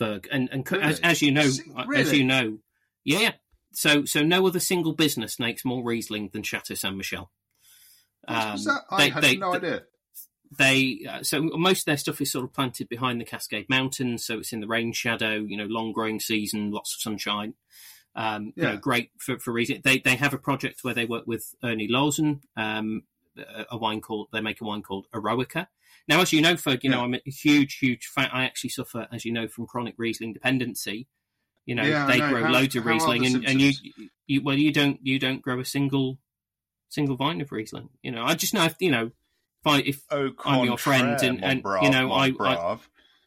Ferg, 0.00 0.26
and 0.30 0.48
and 0.50 0.64
co- 0.64 0.78
as, 0.78 0.98
as 1.00 1.20
you 1.20 1.32
know, 1.32 1.48
Si- 1.48 1.70
as 1.94 2.12
you 2.12 2.24
know, 2.24 2.58
yeah, 3.04 3.18
yeah. 3.18 3.32
So 3.72 4.06
so 4.06 4.22
no 4.22 4.46
other 4.46 4.60
single 4.60 4.94
business 4.94 5.38
makes 5.38 5.64
more 5.64 5.82
Riesling 5.84 6.30
than 6.32 6.42
Chateau 6.42 6.74
Ste. 6.74 6.94
Michelle. 6.94 7.30
Um. 8.26 8.56
I 8.90 8.96
they- 8.96 9.08
had 9.10 9.22
they- 9.22 9.36
no 9.36 9.54
idea. 9.54 9.82
They 10.56 11.04
uh, 11.08 11.22
so 11.22 11.42
most 11.42 11.80
of 11.80 11.84
their 11.86 11.96
stuff 11.96 12.20
is 12.20 12.32
sort 12.32 12.44
of 12.44 12.52
planted 12.52 12.88
behind 12.88 13.20
the 13.20 13.24
Cascade 13.24 13.68
Mountains, 13.68 14.24
so 14.24 14.38
it's 14.38 14.52
in 14.52 14.60
the 14.60 14.66
rain 14.66 14.92
shadow. 14.92 15.34
You 15.36 15.56
know, 15.56 15.66
long 15.66 15.92
growing 15.92 16.20
season, 16.20 16.70
lots 16.70 16.94
of 16.94 17.00
sunshine. 17.00 17.54
Um, 18.14 18.52
You 18.56 18.62
know, 18.64 18.76
great 18.76 19.10
for 19.18 19.38
for 19.38 19.52
reason. 19.52 19.80
They 19.84 19.98
they 19.98 20.16
have 20.16 20.34
a 20.34 20.38
project 20.38 20.80
where 20.82 20.94
they 20.94 21.04
work 21.04 21.26
with 21.26 21.54
Ernst 21.62 21.90
Loosen, 21.90 22.40
um, 22.56 23.02
a, 23.70 23.76
wine 23.76 24.00
called 24.00 24.28
they 24.32 24.40
make 24.40 24.60
a 24.60 24.64
wine 24.64 24.82
called 24.82 25.06
Eroica. 25.14 25.68
Now, 26.08 26.20
as 26.20 26.32
you 26.32 26.40
know, 26.40 26.54
Ferg, 26.54 26.82
you 26.82 26.90
know 26.90 27.04
I'm 27.04 27.14
a 27.14 27.20
huge, 27.26 27.78
huge 27.78 28.06
fan. 28.06 28.30
I 28.32 28.44
actually 28.44 28.70
suffer, 28.70 29.06
as 29.12 29.24
you 29.24 29.32
know, 29.32 29.46
from 29.46 29.66
chronic 29.66 29.94
Riesling 29.98 30.32
dependency. 30.32 31.06
You 31.66 31.74
know, 31.74 31.82
Yeah, 31.84 32.06
they 32.06 32.18
know. 32.18 32.30
grow 32.30 32.44
How- 32.44 32.52
loads 32.52 32.74
of 32.76 32.86
Riesling, 32.86 33.26
and, 33.26 33.44
and 33.46 33.60
you, 33.60 33.72
you, 34.26 34.42
well, 34.42 34.56
you 34.56 34.72
don't, 34.72 34.98
you 35.02 35.18
don't 35.18 35.42
grow 35.42 35.60
a 35.60 35.66
single, 35.66 36.18
single 36.88 37.14
vine 37.16 37.42
of 37.42 37.52
Riesling. 37.52 37.90
You 38.02 38.10
know, 38.10 38.24
I 38.24 38.34
just 38.34 38.54
know 38.54 38.66
you 38.80 38.90
know, 38.90 39.10
if 39.64 39.66
I, 39.66 39.78
if 39.80 40.02
Oh, 40.10 40.32
I'm 40.44 40.64
your 40.64 40.78
friend, 40.78 41.20
and- 41.22 41.44
and, 41.44 41.62
brave, 41.62 41.82
you 41.84 41.90
know, 41.90 42.12
I- 42.12 42.32
I- 42.40 42.78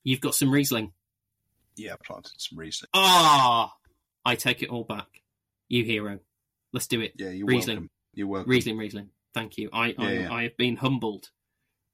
you've 0.04 0.22
got 0.22 0.36
some 0.36 0.52
Riesling, 0.52 0.94
yeah, 1.76 1.96
planted 2.06 2.34
some 2.38 2.58
Riesling. 2.58 2.90
ah, 2.94 3.74
I 4.26 4.36
take 4.36 4.62
it 4.64 4.70
all 4.70 4.84
back. 4.84 5.08
You 5.68 5.84
hero, 5.84 6.20
let's 6.74 6.88
do 6.88 7.02
it. 7.02 7.14
Yeah, 7.18 7.30
you're 7.30 7.48
Riesling. 7.48 7.76
welcome. 7.78 7.90
You're 8.14 8.28
welcome. 8.28 8.50
Riesling, 8.52 8.78
Riesling. 8.78 9.10
Thank 9.34 9.58
you. 9.58 9.70
I, 9.72 9.96
I, 9.98 10.12
Yeah, 10.12 10.20
yeah. 10.22 10.34
I 10.34 10.44
have 10.44 10.58
been 10.58 10.76
humbled 10.76 11.30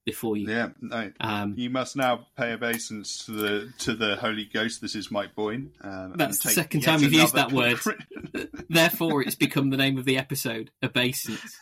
before 0.06 0.36
you. 0.38 0.50
Yeah, 0.50 0.70
no. 0.82 1.12
Um, 1.20 1.54
You 1.58 1.70
must 1.70 1.96
now 1.96 2.28
pay 2.36 2.54
obeisance 2.54 3.26
to 3.26 3.32
the 3.32 3.74
to 3.80 3.94
the 3.94 4.16
Holy 4.16 4.46
Ghost. 4.46 4.82
This 4.82 4.96
is 4.96 5.12
Mike 5.12 5.36
Boyne. 5.36 5.74
Um, 5.82 6.14
That's 6.16 6.40
the 6.40 6.50
second 6.50 6.82
time 6.82 7.02
you've 7.02 7.14
used 7.14 7.36
that 7.36 7.52
word. 7.52 7.78
Therefore, 8.70 9.22
it's 9.22 9.36
become 9.36 9.70
the 9.70 9.78
name 9.78 9.98
of 9.98 10.06
the 10.06 10.18
episode, 10.18 10.72
Obeisance. 10.84 11.58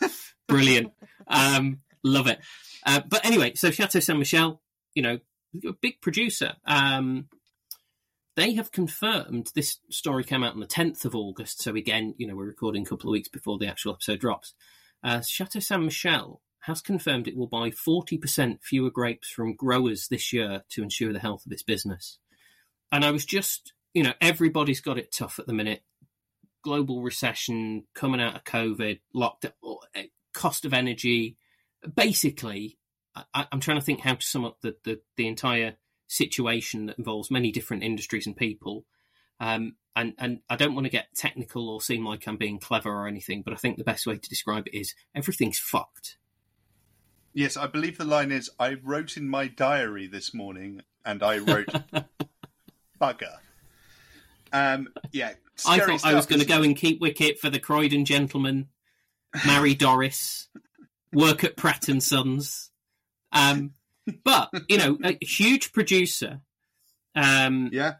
Brilliant. 0.47 0.91
Um, 1.27 1.79
love 2.05 2.27
it. 2.27 2.39
Uh, 2.85 3.01
but 3.07 3.25
anyway, 3.25 3.53
so 3.55 3.71
Chateau 3.71 3.99
Ste. 3.99 4.15
Michelle, 4.15 4.61
you 4.93 5.01
know, 5.01 5.19
a 5.67 5.73
big 5.73 6.01
producer. 6.01 6.53
Um, 6.65 7.27
they 8.35 8.53
have 8.53 8.71
confirmed 8.71 9.51
this 9.55 9.79
story 9.89 10.23
came 10.23 10.43
out 10.43 10.53
on 10.53 10.59
the 10.59 10.67
10th 10.67 11.05
of 11.05 11.15
August. 11.15 11.61
So 11.61 11.75
again, 11.75 12.13
you 12.17 12.27
know, 12.27 12.35
we're 12.35 12.45
recording 12.45 12.83
a 12.83 12.85
couple 12.85 13.09
of 13.09 13.13
weeks 13.13 13.29
before 13.29 13.57
the 13.57 13.67
actual 13.67 13.93
episode 13.93 14.19
drops. 14.19 14.53
Uh, 15.03 15.21
Chateau 15.21 15.59
Ste. 15.59 15.79
Michelle 15.79 16.41
has 16.61 16.81
confirmed 16.81 17.27
it 17.27 17.37
will 17.37 17.47
buy 17.47 17.69
40% 17.69 18.61
fewer 18.61 18.89
grapes 18.89 19.29
from 19.29 19.55
growers 19.55 20.07
this 20.07 20.33
year 20.33 20.63
to 20.69 20.83
ensure 20.83 21.13
the 21.13 21.19
health 21.19 21.45
of 21.45 21.51
its 21.51 21.63
business. 21.63 22.17
And 22.91 23.05
I 23.05 23.11
was 23.11 23.25
just, 23.25 23.73
you 23.93 24.03
know, 24.03 24.13
everybody's 24.19 24.81
got 24.81 24.97
it 24.97 25.11
tough 25.11 25.39
at 25.39 25.47
the 25.47 25.53
minute. 25.53 25.83
Global 26.63 27.03
recession, 27.03 27.85
coming 27.93 28.19
out 28.19 28.35
of 28.35 28.43
COVID, 28.43 28.99
locked 29.13 29.45
up, 29.45 29.55
cost 30.33 30.65
of 30.65 30.73
energy. 30.73 31.37
Basically, 31.93 32.77
I, 33.33 33.47
I'm 33.51 33.59
trying 33.59 33.79
to 33.79 33.85
think 33.85 34.01
how 34.01 34.15
to 34.15 34.25
sum 34.25 34.45
up 34.45 34.61
the, 34.61 34.75
the, 34.83 35.01
the 35.17 35.27
entire 35.27 35.75
situation 36.07 36.87
that 36.87 36.97
involves 36.97 37.31
many 37.31 37.51
different 37.51 37.83
industries 37.83 38.27
and 38.27 38.35
people. 38.35 38.85
Um, 39.39 39.75
and, 39.95 40.13
and 40.17 40.39
I 40.49 40.55
don't 40.55 40.75
want 40.75 40.85
to 40.85 40.91
get 40.91 41.15
technical 41.15 41.69
or 41.69 41.81
seem 41.81 42.05
like 42.05 42.27
I'm 42.27 42.37
being 42.37 42.59
clever 42.59 42.89
or 42.89 43.07
anything, 43.07 43.41
but 43.41 43.53
I 43.53 43.57
think 43.57 43.77
the 43.77 43.83
best 43.83 44.05
way 44.05 44.17
to 44.17 44.29
describe 44.29 44.67
it 44.67 44.77
is 44.77 44.93
everything's 45.13 45.59
fucked. 45.59 46.17
Yes, 47.33 47.57
I 47.57 47.67
believe 47.67 47.97
the 47.97 48.05
line 48.05 48.31
is 48.31 48.49
I 48.59 48.77
wrote 48.81 49.17
in 49.17 49.27
my 49.27 49.47
diary 49.47 50.07
this 50.07 50.33
morning 50.33 50.81
and 51.05 51.21
I 51.21 51.39
wrote 51.39 51.67
bugger. 53.01 53.37
Um, 54.53 54.89
yeah. 55.11 55.33
I 55.65 55.79
thought 55.79 56.05
I 56.05 56.13
was 56.13 56.25
going 56.25 56.41
to 56.41 56.47
go 56.47 56.61
and 56.61 56.75
keep 56.75 56.99
wicket 56.99 57.39
for 57.39 57.49
the 57.49 57.59
Croydon 57.59 58.05
gentleman, 58.05 58.69
marry 59.45 59.73
Doris, 59.75 60.47
work 61.15 61.43
at 61.43 61.57
Pratt 61.57 61.87
and 61.87 62.03
Sons. 62.03 62.71
Um, 63.31 63.71
but 64.23 64.49
you 64.69 64.77
know, 64.77 64.97
a 65.03 65.17
huge 65.25 65.73
producer. 65.73 66.41
Um, 67.15 67.69
Yeah. 67.71 67.93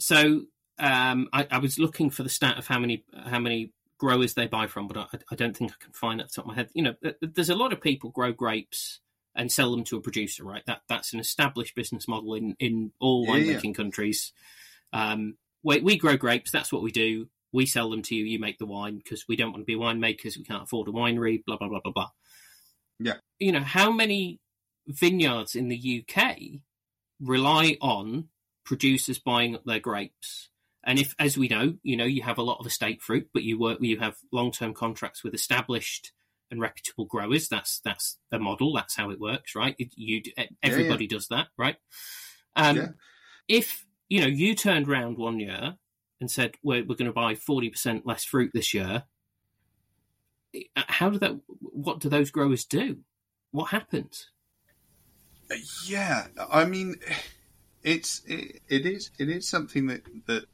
so 0.00 0.42
um, 0.78 1.28
I, 1.32 1.46
I 1.50 1.58
was 1.58 1.78
looking 1.78 2.10
for 2.10 2.22
the 2.22 2.28
stat 2.28 2.58
of 2.58 2.66
how 2.66 2.78
many 2.78 3.04
how 3.26 3.38
many 3.38 3.72
growers 3.98 4.34
they 4.34 4.46
buy 4.46 4.66
from, 4.66 4.88
but 4.88 4.96
I, 4.96 5.06
I 5.30 5.34
don't 5.36 5.56
think 5.56 5.70
I 5.72 5.84
can 5.84 5.92
find 5.92 6.18
the 6.20 6.24
top 6.24 6.44
of 6.44 6.46
my 6.48 6.54
head. 6.54 6.70
You 6.74 6.82
know, 6.82 6.94
there's 7.20 7.50
a 7.50 7.54
lot 7.54 7.72
of 7.72 7.80
people 7.80 8.10
grow 8.10 8.32
grapes 8.32 9.00
and 9.34 9.50
sell 9.50 9.70
them 9.70 9.84
to 9.84 9.96
a 9.96 10.00
producer, 10.00 10.44
right? 10.44 10.62
That 10.66 10.82
that's 10.88 11.12
an 11.12 11.20
established 11.20 11.74
business 11.74 12.08
model 12.08 12.34
in 12.34 12.56
in 12.58 12.92
all 13.00 13.26
Yeah, 13.26 13.36
yeah. 13.36 13.52
winemaking 13.58 13.74
countries. 13.74 14.32
Um, 14.92 15.36
we, 15.62 15.80
we 15.80 15.96
grow 15.96 16.16
grapes. 16.16 16.50
That's 16.50 16.72
what 16.72 16.82
we 16.82 16.90
do. 16.90 17.28
We 17.52 17.66
sell 17.66 17.90
them 17.90 18.02
to 18.02 18.14
you. 18.14 18.24
You 18.24 18.38
make 18.38 18.58
the 18.58 18.66
wine 18.66 18.96
because 18.96 19.26
we 19.28 19.36
don't 19.36 19.52
want 19.52 19.62
to 19.62 19.66
be 19.66 19.76
winemakers. 19.76 20.36
We 20.36 20.44
can't 20.44 20.62
afford 20.62 20.88
a 20.88 20.92
winery. 20.92 21.44
Blah 21.44 21.58
blah 21.58 21.68
blah 21.68 21.80
blah 21.80 21.92
blah. 21.92 22.10
Yeah. 22.98 23.14
You 23.38 23.52
know 23.52 23.60
how 23.60 23.90
many 23.90 24.40
vineyards 24.86 25.54
in 25.54 25.68
the 25.68 26.04
UK 26.08 26.36
rely 27.20 27.76
on 27.80 28.28
producers 28.64 29.18
buying 29.18 29.54
up 29.54 29.64
their 29.64 29.80
grapes. 29.80 30.48
And 30.84 30.98
if, 30.98 31.14
as 31.18 31.38
we 31.38 31.46
know, 31.46 31.74
you 31.82 31.96
know, 31.96 32.04
you 32.04 32.22
have 32.22 32.38
a 32.38 32.42
lot 32.42 32.58
of 32.58 32.66
estate 32.66 33.02
fruit, 33.02 33.28
but 33.32 33.44
you 33.44 33.58
work, 33.58 33.78
you 33.80 34.00
have 34.00 34.16
long-term 34.32 34.74
contracts 34.74 35.22
with 35.22 35.32
established 35.32 36.12
and 36.50 36.60
reputable 36.60 37.04
growers. 37.04 37.48
That's 37.48 37.80
that's 37.80 38.18
the 38.30 38.38
model. 38.38 38.74
That's 38.74 38.96
how 38.96 39.10
it 39.10 39.20
works, 39.20 39.54
right? 39.54 39.76
It, 39.78 39.92
you 39.96 40.22
everybody 40.62 41.06
does 41.06 41.28
that, 41.28 41.48
right? 41.56 41.76
Um, 42.56 42.76
Yeah. 42.76 42.88
If 43.48 43.86
you 44.08 44.20
know, 44.20 44.26
you 44.26 44.54
turned 44.54 44.88
round 44.88 45.18
one 45.18 45.40
year 45.40 45.76
and 46.22 46.30
said 46.30 46.54
we're 46.62 46.84
we're 46.84 46.94
going 46.94 47.06
to 47.06 47.12
buy 47.12 47.34
forty 47.34 47.68
percent 47.68 48.06
less 48.06 48.24
fruit 48.24 48.52
this 48.54 48.72
year. 48.72 49.02
uh, 50.54 50.82
How 50.86 51.10
do 51.10 51.18
that? 51.18 51.38
What 51.60 51.98
do 52.00 52.08
those 52.08 52.30
growers 52.30 52.64
do? 52.64 52.98
What 53.50 53.70
happens? 53.70 54.30
Yeah, 55.84 56.28
I 56.50 56.64
mean, 56.64 56.94
it's 57.82 58.22
it, 58.26 58.62
it 58.68 58.86
is 58.86 59.10
it 59.18 59.28
is 59.28 59.46
something 59.48 59.88
that 59.88 60.02
that 60.26 60.44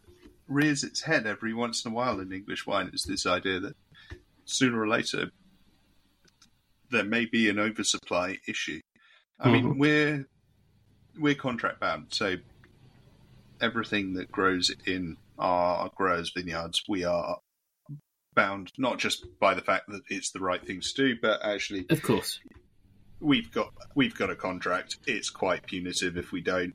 rears 0.48 0.82
its 0.82 1.02
head 1.02 1.26
every 1.26 1.52
once 1.54 1.84
in 1.84 1.92
a 1.92 1.94
while 1.94 2.18
in 2.18 2.32
English 2.32 2.66
wine. 2.66 2.90
Is 2.92 3.04
this 3.04 3.26
idea 3.26 3.60
that 3.60 3.76
sooner 4.46 4.80
or 4.80 4.88
later 4.88 5.30
there 6.90 7.04
may 7.04 7.26
be 7.26 7.50
an 7.50 7.58
oversupply 7.58 8.38
issue. 8.48 8.80
I 9.38 9.52
mean, 9.52 9.64
Mhm. 9.74 9.78
we're 9.78 10.26
we're 11.18 11.34
contract 11.34 11.78
bound, 11.80 12.06
so 12.14 12.36
everything 13.60 14.14
that 14.14 14.32
grows 14.32 14.70
in 14.86 15.16
our 15.38 15.90
growers' 15.96 16.32
vineyards, 16.34 16.82
we 16.88 17.04
are 17.04 17.38
bound 18.34 18.72
not 18.78 18.98
just 18.98 19.26
by 19.40 19.54
the 19.54 19.60
fact 19.60 19.88
that 19.88 20.02
it's 20.08 20.30
the 20.30 20.40
right 20.40 20.64
thing 20.64 20.80
to 20.80 20.94
do, 20.94 21.16
but 21.20 21.44
actually 21.44 21.86
Of 21.90 22.02
course, 22.02 22.40
we've 23.20 23.50
got 23.50 23.72
we've 23.94 24.14
got 24.14 24.30
a 24.30 24.36
contract. 24.36 24.98
It's 25.06 25.30
quite 25.30 25.66
punitive 25.66 26.16
if 26.16 26.32
we 26.32 26.40
don't. 26.40 26.74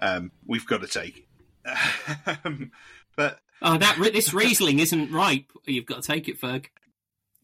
Um, 0.00 0.32
we've 0.46 0.66
got 0.66 0.80
to 0.80 0.86
take. 0.86 1.26
it. 1.64 2.38
um, 2.44 2.72
but 3.16 3.38
oh, 3.62 3.78
that 3.78 3.98
this 4.12 4.34
Riesling 4.34 4.78
isn't 4.78 5.12
ripe. 5.12 5.50
You've 5.66 5.86
got 5.86 6.02
to 6.02 6.08
take 6.08 6.28
it, 6.28 6.40
Ferg. 6.40 6.66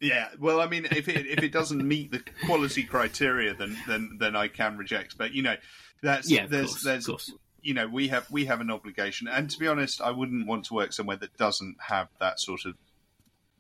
yeah, 0.01 0.29
well, 0.39 0.61
I 0.61 0.67
mean, 0.67 0.87
if 0.91 1.09
it 1.09 1.27
if 1.27 1.43
it 1.43 1.53
doesn't 1.53 1.87
meet 1.87 2.11
the 2.11 2.23
quality 2.47 2.83
criteria, 2.83 3.55
then 3.55 3.77
then 3.87 4.17
then 4.19 4.37
I 4.37 4.49
can 4.49 4.77
reject. 4.77 5.17
But 5.19 5.33
you 5.33 5.43
know, 5.43 5.57
that's 6.03 6.31
Yeah, 6.31 6.47
there's 6.47 6.71
course, 6.71 6.85
there's 6.85 7.09
of 7.09 7.13
course. 7.13 7.33
You 7.63 7.75
know 7.75 7.87
we 7.87 8.09
have 8.09 8.31
we 8.31 8.47
have 8.47 8.61
an 8.61 8.71
obligation, 8.71 9.29
and 9.29 9.51
to 9.51 9.59
be 9.59 9.69
honest, 9.69 10.01
I 10.01 10.11
wouldn't 10.11 10.47
want 10.47 10.65
to 10.67 10.75
work 10.75 10.93
somewhere 10.93 11.17
that 11.19 11.37
doesn't 11.37 11.77
have 11.89 12.09
that 12.21 12.41
sort 12.41 12.65
of 12.67 12.75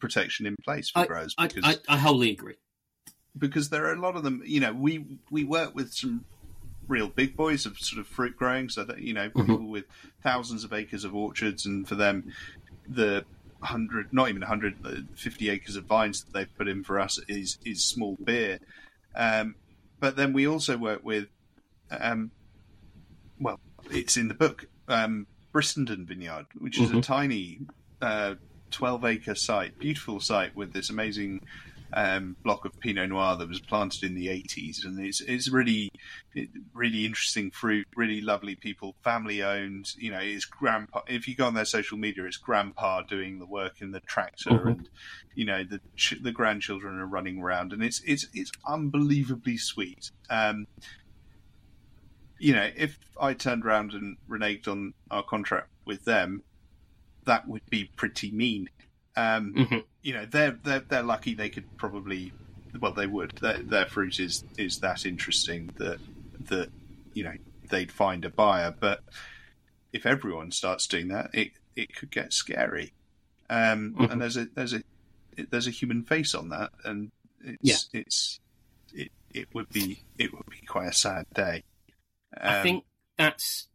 protection 0.01 0.47
in 0.47 0.57
place 0.65 0.91
for 0.91 1.01
I, 1.01 1.07
growers 1.07 1.35
I, 1.37 1.47
because 1.49 1.65
I, 1.89 1.95
I 1.95 1.99
wholly 1.99 2.31
agree. 2.31 2.55
because 3.37 3.69
there 3.69 3.87
are 3.87 3.93
a 3.93 4.01
lot 4.01 4.17
of 4.17 4.23
them. 4.23 4.43
You 4.45 4.61
know, 4.61 4.73
we 4.73 5.05
we 5.31 5.45
work 5.45 5.75
with 5.75 5.93
some 5.93 6.25
real 6.89 7.09
big 7.09 7.37
boys 7.37 7.67
of 7.67 7.79
sort 7.79 8.01
of 8.01 8.07
fruit 8.07 8.37
growing, 8.37 8.69
so 8.69 8.85
that 8.85 9.01
you 9.01 9.15
know 9.15 9.31
Mhm. 9.31 9.47
people 9.47 9.69
with 9.69 9.85
thousands 10.23 10.65
of 10.65 10.73
acres 10.73 11.05
of 11.05 11.15
orchards, 11.15 11.67
and 11.67 11.87
for 11.89 11.95
them, 11.95 12.33
the 12.89 13.25
hundred, 13.63 14.13
not 14.13 14.29
even 14.29 14.43
hundred, 14.43 14.75
the 14.83 15.07
fifty 15.15 15.51
acres 15.51 15.77
of 15.77 15.85
vines 15.85 16.25
that 16.25 16.33
they've 16.33 16.59
put 16.59 16.69
in 16.69 16.83
for 16.83 16.99
us 16.99 17.19
is 17.29 17.59
is 17.65 17.85
small 17.85 18.17
beer. 18.25 18.59
Um, 19.15 19.55
but 20.01 20.17
then 20.17 20.33
we 20.33 20.47
also 20.47 20.79
work 20.79 21.05
with, 21.05 21.27
um, 21.91 22.31
well, 23.39 23.59
it's 23.91 24.16
in 24.16 24.28
the 24.28 24.34
book, 24.34 24.66
um, 24.88 25.26
Brissenden 25.53 26.07
Vineyard, 26.07 26.47
which 26.59 26.78
is 26.78 26.91
a 26.91 26.95
Mhm. 26.95 27.03
tiny, 27.03 27.59
uh, 28.01 28.34
twelve 28.70 29.05
acre 29.05 29.34
site, 29.34 29.78
beautiful 29.78 30.20
site 30.20 30.55
with 30.55 30.72
this 30.72 30.91
amazing 30.91 31.41
um, 31.93 32.36
block 32.45 32.64
of 32.64 32.78
Pinot 32.78 33.09
Noir 33.09 33.34
that 33.36 33.49
was 33.49 33.59
planted 33.61 34.05
in 34.05 34.14
the 34.14 34.28
80s, 34.28 34.84
and 34.84 35.05
it's 35.05 35.20
it's 35.22 35.49
really 35.51 35.91
it, 36.36 36.49
really 36.72 37.05
interesting 37.05 37.51
fruit, 37.51 37.84
really 37.97 38.20
lovely 38.20 38.55
people, 38.55 38.95
family 39.03 39.43
owned. 39.43 39.93
You 39.99 40.12
know, 40.12 40.20
it's 40.20 40.45
grandpa. 40.45 41.01
If 41.09 41.26
you 41.26 41.34
go 41.34 41.47
on 41.49 41.55
their 41.55 41.64
social 41.64 41.99
media, 41.99 42.24
it's 42.26 42.36
grandpa 42.36 43.03
doing 43.03 43.41
the 43.41 43.47
work 43.47 43.82
in 43.82 43.91
the 43.91 43.99
tractor, 43.99 44.51
Mhm. 44.51 44.66
and 44.68 44.88
you 45.34 45.45
know 45.45 45.64
the 45.64 45.80
ch- 45.97 46.22
the 46.22 46.30
grandchildren 46.30 46.95
are 46.95 47.07
running 47.09 47.41
around, 47.41 47.72
and 47.72 47.82
it's 47.82 48.01
it's 48.07 48.28
it's 48.34 48.53
unbelievably 48.68 49.57
sweet. 49.57 50.12
Um, 50.30 50.66
you 52.41 52.55
know, 52.55 52.68
if 52.74 52.99
I 53.20 53.34
turned 53.34 53.64
around 53.64 53.93
and 53.93 54.16
reneged 54.28 54.66
on 54.66 54.95
our 55.11 55.22
contract 55.22 55.68
with 55.84 56.05
them, 56.05 56.43
that 57.26 57.47
would 57.47 57.62
be 57.70 57.84
pretty 57.97 58.30
mean. 58.32 58.68
Um, 59.14 59.55
Mhm. 59.55 59.84
You 60.03 60.14
know, 60.14 60.24
they're 60.26 60.59
they're 60.64 60.80
they're 60.80 61.03
lucky 61.03 61.34
they 61.34 61.51
could 61.51 61.66
probably, 61.76 62.32
well, 62.80 62.93
they 62.95 63.07
would. 63.07 63.32
Their, 63.43 63.59
their 63.62 63.86
fruit 63.86 64.18
is 64.18 64.43
is 64.57 64.78
that 64.78 65.05
interesting 65.05 65.70
that 65.76 66.01
that 66.49 66.70
you 67.12 67.24
know 67.24 67.34
they'd 67.68 67.93
find 67.93 68.24
a 68.24 68.30
buyer. 68.30 68.74
But 68.78 69.05
if 69.93 70.07
everyone 70.07 70.51
starts 70.53 70.86
doing 70.86 71.09
that, 71.09 71.30
it 71.34 71.53
it 71.76 71.95
could 71.95 72.11
get 72.11 72.32
scary. 72.32 72.93
Um, 73.51 73.95
Mhm. 73.99 74.12
And 74.12 74.22
there's 74.22 74.36
a 74.38 74.47
there's 74.47 74.72
a 74.72 74.82
there's 75.51 75.66
a 75.66 75.70
human 75.72 76.05
face 76.05 76.34
on 76.34 76.49
that, 76.49 76.70
and 76.84 77.11
it's 77.43 77.91
it's 77.93 78.41
it 78.95 79.12
it 79.34 79.49
would 79.55 79.68
be 79.68 80.03
it 80.16 80.32
would 80.32 80.47
be 80.49 80.64
quite 80.66 80.88
a 80.88 80.95
sad 80.95 81.26
day. 81.34 81.62
I 82.39 82.59
Um, 82.59 82.62
think 82.62 82.85
that's 83.16 83.68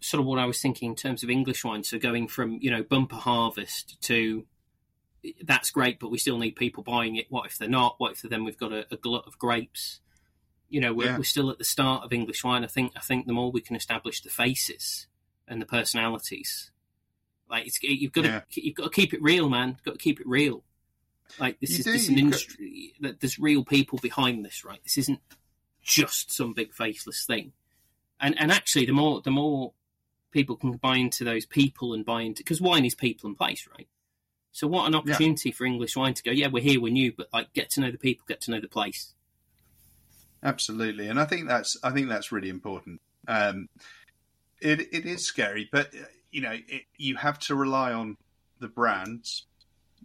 sort 0.00 0.20
of 0.20 0.26
what 0.26 0.38
I 0.38 0.44
was 0.46 0.60
thinking 0.60 0.90
in 0.90 0.96
terms 0.96 1.22
of 1.22 1.30
English 1.30 1.64
wine. 1.64 1.82
So 1.84 1.98
going 1.98 2.28
from 2.28 2.58
you 2.60 2.70
know 2.70 2.82
bumper 2.82 3.16
harvest 3.16 4.00
to 4.02 4.46
that's 5.42 5.70
great, 5.70 5.98
but 5.98 6.10
we 6.10 6.18
still 6.18 6.36
need 6.38 6.54
people 6.54 6.82
buying 6.82 7.16
it. 7.16 7.26
What 7.30 7.46
if 7.46 7.56
they're 7.56 7.68
not? 7.68 7.94
What 7.98 8.12
if 8.12 8.22
then 8.22 8.44
we've 8.44 8.58
got 8.58 8.72
a, 8.72 8.86
a 8.92 8.96
glut 8.96 9.26
of 9.26 9.38
grapes? 9.38 10.00
You 10.68 10.80
know, 10.82 10.92
we're, 10.92 11.06
Yeah. 11.06 11.16
we're 11.18 11.24
still 11.24 11.50
at 11.50 11.56
the 11.58 11.64
start 11.64 12.04
of 12.04 12.12
English 12.12 12.44
wine. 12.44 12.62
I 12.64 12.66
think 12.66 12.92
I 12.96 13.00
think 13.00 13.26
the 13.26 13.32
more 13.32 13.50
we 13.50 13.60
can 13.62 13.76
establish 13.76 14.20
the 14.20 14.28
faces 14.28 15.06
and 15.48 15.62
the 15.62 15.66
personalities, 15.66 16.70
like 17.48 17.66
it's 17.66 17.82
you've 17.82 18.12
got 18.12 18.24
Yeah. 18.24 18.40
to 18.50 18.64
you've 18.66 18.74
got 18.74 18.84
to 18.84 18.90
keep 18.90 19.14
it 19.14 19.22
real, 19.22 19.48
man. 19.48 19.68
You've 19.70 19.82
got 19.84 19.92
to 19.92 19.98
keep 19.98 20.20
it 20.20 20.26
real. 20.26 20.62
Like 21.38 21.58
this 21.60 21.70
You 21.70 21.78
is 21.78 21.84
do, 21.86 21.92
this 21.92 22.02
is 22.02 22.08
an 22.10 22.14
you've 22.18 22.20
got- 22.32 22.40
industry 22.42 22.94
that 23.00 23.20
there's 23.20 23.38
real 23.38 23.64
people 23.64 23.98
behind 23.98 24.44
this, 24.44 24.62
right? 24.62 24.82
This 24.82 24.98
isn't 24.98 25.20
just 25.82 26.30
some 26.32 26.52
big 26.52 26.74
faceless 26.74 27.24
thing. 27.24 27.52
And 28.20 28.38
and 28.38 28.50
actually, 28.52 28.86
the 28.86 28.92
more 28.92 29.20
the 29.20 29.30
more 29.30 29.72
people 30.30 30.56
can 30.56 30.72
buy 30.72 30.96
into 30.96 31.24
those 31.24 31.46
people 31.46 31.94
and 31.94 32.04
buy 32.04 32.22
into 32.22 32.42
because 32.42 32.60
wine 32.60 32.84
is 32.84 32.94
people 32.94 33.28
and 33.28 33.36
place, 33.36 33.68
right? 33.76 33.88
So 34.52 34.66
what 34.68 34.86
an 34.86 34.94
opportunity 34.94 35.50
for 35.50 35.64
English 35.64 35.96
wine 35.96 36.14
to 36.14 36.22
go, 36.22 36.30
yeah, 36.30 36.46
we're 36.46 36.62
here, 36.62 36.80
we're 36.80 36.92
new, 36.92 37.12
but 37.12 37.28
like 37.32 37.52
get 37.54 37.70
to 37.70 37.80
know 37.80 37.90
the 37.90 37.98
people, 37.98 38.24
get 38.28 38.40
to 38.42 38.50
know 38.52 38.60
the 38.60 38.68
place. 38.68 39.14
Absolutely, 40.42 41.08
and 41.08 41.18
I 41.18 41.24
think 41.24 41.48
that's 41.48 41.76
I 41.82 41.90
think 41.90 42.08
that's 42.08 42.30
really 42.30 42.50
important. 42.50 43.00
Um, 43.26 43.68
it 44.60 44.80
it 44.92 45.06
is 45.06 45.24
scary, 45.24 45.68
but 45.72 45.88
uh, 45.94 46.04
you 46.30 46.40
know 46.42 46.52
it, 46.52 46.82
you 46.98 47.16
have 47.16 47.38
to 47.40 47.54
rely 47.54 47.92
on 47.92 48.16
the 48.60 48.68
brands 48.68 49.46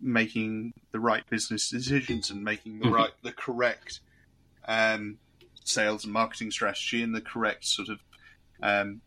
making 0.01 0.73
the 0.91 0.99
right 0.99 1.29
business 1.29 1.69
decisions 1.69 2.29
and 2.31 2.43
making 2.43 2.79
the 2.79 2.85
Mhm. 2.85 2.93
right 2.93 3.11
the 3.21 3.33
correct 3.33 3.99
um, 4.67 5.19
sales 5.69 6.03
and 6.03 6.13
marketing 6.13 6.51
strategy 6.51 7.01
and 7.03 7.15
the 7.15 7.21
correct 7.21 7.65
sort 7.65 7.89
of 7.89 7.99
um, 8.61 9.01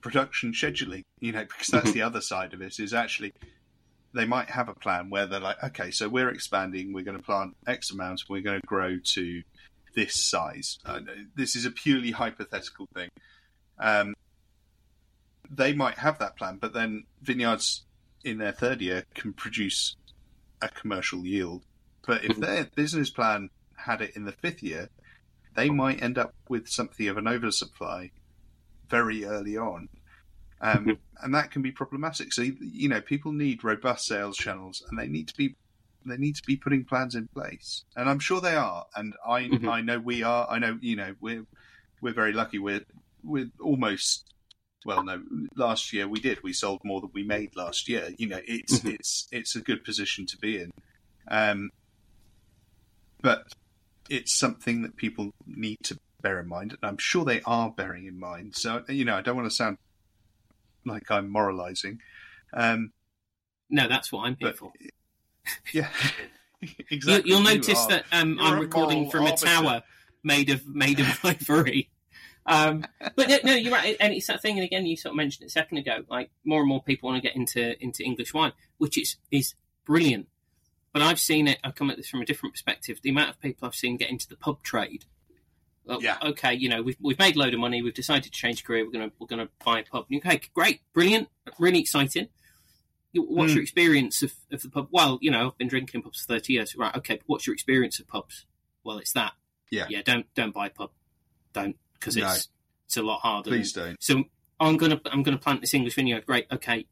production 0.00 0.52
scheduling. 0.52 1.02
You 1.20 1.32
know, 1.32 1.44
because 1.44 1.68
that's 1.68 1.90
Mhm. 1.90 1.94
the 1.94 2.02
other 2.02 2.20
side 2.20 2.54
of 2.54 2.62
it 2.62 2.78
is 2.78 2.92
actually 2.94 3.32
they 4.14 4.24
might 4.24 4.48
have 4.48 4.68
a 4.68 4.74
plan 4.74 5.10
where 5.10 5.26
they're 5.26 5.40
like, 5.40 5.62
okay, 5.62 5.90
so 5.90 6.08
we're 6.08 6.30
expanding, 6.30 6.92
we're 6.92 7.04
going 7.04 7.16
to 7.16 7.22
plant 7.22 7.54
X 7.66 7.90
amount, 7.90 8.22
we're 8.28 8.40
going 8.40 8.60
to 8.60 8.66
grow 8.66 8.98
to 9.14 9.42
this 9.94 10.24
size. 10.30 10.78
Uh, 10.86 11.00
this 11.34 11.54
is 11.54 11.66
a 11.66 11.70
purely 11.70 12.12
hypothetical 12.12 12.86
thing. 12.94 13.10
Um, 13.78 14.14
they 15.50 15.72
might 15.74 15.98
have 15.98 16.18
that 16.18 16.36
plan, 16.36 16.58
but 16.60 16.72
then 16.72 17.04
vineyards 17.20 17.84
in 18.24 18.38
their 18.38 18.52
third 18.52 18.80
year 18.80 19.04
can 19.14 19.32
produce 19.32 19.96
a 20.62 20.68
commercial 20.68 21.24
yield. 21.26 21.62
But 22.06 22.24
if 22.24 22.36
Mhm. 22.36 22.40
their 22.40 22.64
business 22.74 23.10
plan 23.10 23.50
had 23.76 24.00
it 24.00 24.16
in 24.16 24.24
the 24.24 24.32
fifth 24.32 24.62
year, 24.62 24.88
they 25.56 25.70
might 25.70 26.02
end 26.02 26.18
up 26.18 26.32
with 26.48 26.68
something 26.68 27.08
of 27.08 27.16
an 27.16 27.26
oversupply 27.26 28.10
very 28.88 29.24
early 29.24 29.56
on. 29.56 29.88
Um, 30.60 30.86
Mhm. 30.86 30.98
and 31.22 31.34
that 31.34 31.50
can 31.50 31.62
be 31.62 31.72
problematic. 31.72 32.32
So 32.32 32.42
you 32.42 32.88
know, 32.88 33.00
people 33.00 33.32
need 33.32 33.64
robust 33.64 34.06
sales 34.06 34.36
channels, 34.36 34.82
and 34.88 34.98
they 34.98 35.08
need 35.08 35.28
to 35.28 35.34
be 35.36 35.54
they 36.04 36.16
need 36.16 36.36
to 36.36 36.42
be 36.46 36.56
putting 36.56 36.84
plans 36.84 37.14
in 37.14 37.26
place. 37.34 37.84
And 37.96 38.08
I'm 38.08 38.20
sure 38.20 38.40
they 38.40 38.54
are. 38.54 38.86
And 38.94 39.14
I 39.26 39.42
Mhm. 39.42 39.68
I 39.68 39.80
know 39.82 39.98
we 39.98 40.22
are. 40.22 40.48
I 40.48 40.58
know 40.58 40.78
you 40.80 40.96
know 40.96 41.14
we're 41.20 41.44
we're 42.00 42.14
very 42.14 42.32
lucky. 42.32 42.58
We're 42.58 42.84
we're 43.22 43.50
almost 43.60 44.24
well 44.84 45.02
no 45.02 45.20
last 45.56 45.92
year 45.92 46.06
we 46.06 46.20
did 46.20 46.42
we 46.42 46.52
sold 46.52 46.80
more 46.84 47.00
than 47.00 47.10
we 47.12 47.24
made 47.24 47.56
last 47.56 47.88
year. 47.88 48.10
You 48.18 48.28
know 48.28 48.40
it's 48.46 48.82
Mhm. 48.82 48.94
it's 48.94 49.28
it's 49.32 49.56
a 49.56 49.60
good 49.60 49.84
position 49.84 50.26
to 50.26 50.36
be 50.38 50.60
in. 50.60 50.70
Um, 51.28 51.70
but 53.20 53.42
it's 54.10 54.32
something 54.34 54.82
that 54.82 54.96
people 54.96 55.32
need 55.46 55.78
to 55.84 55.98
bear 56.22 56.40
in 56.40 56.48
mind, 56.48 56.72
and 56.72 56.78
I'm 56.82 56.98
sure 56.98 57.24
they 57.24 57.40
are 57.42 57.70
bearing 57.70 58.06
in 58.06 58.18
mind. 58.18 58.54
So 58.56 58.82
you 58.88 59.04
know, 59.04 59.16
I 59.16 59.22
don't 59.22 59.36
want 59.36 59.48
to 59.48 59.54
sound 59.54 59.78
like 60.84 61.10
I'm 61.10 61.28
moralising. 61.30 62.00
Um, 62.52 62.92
No, 63.70 63.88
that's 63.88 64.10
what 64.12 64.26
I'm 64.26 64.36
here 64.38 64.48
but 64.50 64.58
for. 64.58 64.72
yeah, 65.72 65.88
You, 66.60 66.68
exactly. 66.90 67.30
you'll 67.30 67.40
You 67.40 67.54
notice 67.56 67.78
are- 67.84 67.88
that 67.90 68.04
um, 68.12 68.38
I'm 68.40 68.58
recording 68.60 69.10
from 69.10 69.26
a 69.26 69.36
tower 69.36 69.82
made 70.22 70.50
of 70.50 70.66
made 70.66 71.00
of 71.00 71.18
ivory. 71.24 71.90
Um, 72.48 72.84
but 73.16 73.28
no, 73.28 73.38
no, 73.42 73.54
you're 73.54 73.72
right, 73.72 73.96
and 73.98 74.12
it's 74.14 74.28
that 74.28 74.40
thing. 74.40 74.56
And 74.56 74.64
again, 74.64 74.86
you 74.86 74.96
sort 74.96 75.10
of 75.12 75.16
mentioned 75.16 75.42
it 75.44 75.46
a 75.46 75.50
second 75.50 75.78
ago. 75.78 76.04
Like 76.08 76.30
more 76.44 76.60
and 76.60 76.68
more 76.68 76.80
people 76.82 77.08
want 77.08 77.20
to 77.20 77.28
get 77.28 77.34
into 77.36 77.80
into 77.82 78.04
English 78.04 78.32
wine, 78.32 78.52
which 78.78 78.96
is 78.96 79.16
is 79.32 79.54
brilliant. 79.84 80.28
But 80.96 81.02
I've 81.04 81.20
seen 81.20 81.46
it. 81.46 81.58
I 81.62 81.72
come 81.72 81.90
at 81.90 81.98
this 81.98 82.08
from 82.08 82.22
a 82.22 82.24
different 82.24 82.54
perspective. 82.54 83.00
The 83.02 83.10
amount 83.10 83.28
of 83.28 83.38
people 83.38 83.68
I've 83.68 83.74
seen 83.74 83.98
get 83.98 84.08
into 84.08 84.26
the 84.26 84.34
pub 84.36 84.62
trade. 84.62 85.04
Well, 85.84 86.02
Yeah. 86.02 86.16
Okay, 86.22 86.54
you 86.54 86.70
know 86.70 86.80
we've 86.82 86.96
we've 87.02 87.18
made 87.18 87.36
a 87.36 87.38
load 87.38 87.52
of 87.52 87.60
money. 87.60 87.82
We've 87.82 87.92
decided 87.92 88.24
to 88.24 88.30
change 88.30 88.64
career. 88.64 88.82
We're 88.86 88.92
gonna 88.92 89.10
we're 89.18 89.26
gonna 89.26 89.50
buy 89.62 89.80
a 89.80 89.84
pub. 89.84 90.06
Okay, 90.10 90.40
great, 90.54 90.80
brilliant, 90.94 91.28
really 91.58 91.80
exciting. 91.80 92.28
What's 93.14 93.52
Hmm. 93.52 93.56
your 93.56 93.62
experience 93.62 94.22
of, 94.22 94.32
of 94.50 94.62
the 94.62 94.70
pub? 94.70 94.88
Well, 94.90 95.18
you 95.20 95.30
know, 95.30 95.48
I've 95.48 95.58
been 95.58 95.68
drinking 95.68 95.98
in 95.98 96.02
pubs 96.02 96.22
for 96.22 96.28
thirty 96.32 96.54
years. 96.54 96.74
Right, 96.74 96.96
okay. 96.96 97.16
But 97.16 97.24
what's 97.26 97.46
your 97.46 97.52
experience 97.52 98.00
of 98.00 98.08
pubs? 98.08 98.46
Well, 98.82 98.96
it's 98.96 99.12
that. 99.12 99.34
Yeah. 99.70 99.84
Yeah. 99.90 100.00
Don't 100.02 100.24
don't 100.34 100.54
buy 100.54 100.68
a 100.68 100.70
pub. 100.70 100.92
Don't 101.52 101.76
because 101.92 102.16
No. 102.16 102.26
it's 102.30 102.48
it's 102.86 102.96
a 102.96 103.02
lot 103.02 103.20
harder. 103.20 103.50
Please 103.50 103.74
don't. 103.74 104.02
So 104.02 104.24
I'm 104.58 104.78
gonna 104.78 104.98
I'm 105.04 105.22
gonna 105.22 105.36
plant 105.36 105.60
this 105.60 105.74
English 105.74 105.96
vineyard. 105.96 106.24
Great. 106.24 106.46
Okay. 106.50 106.86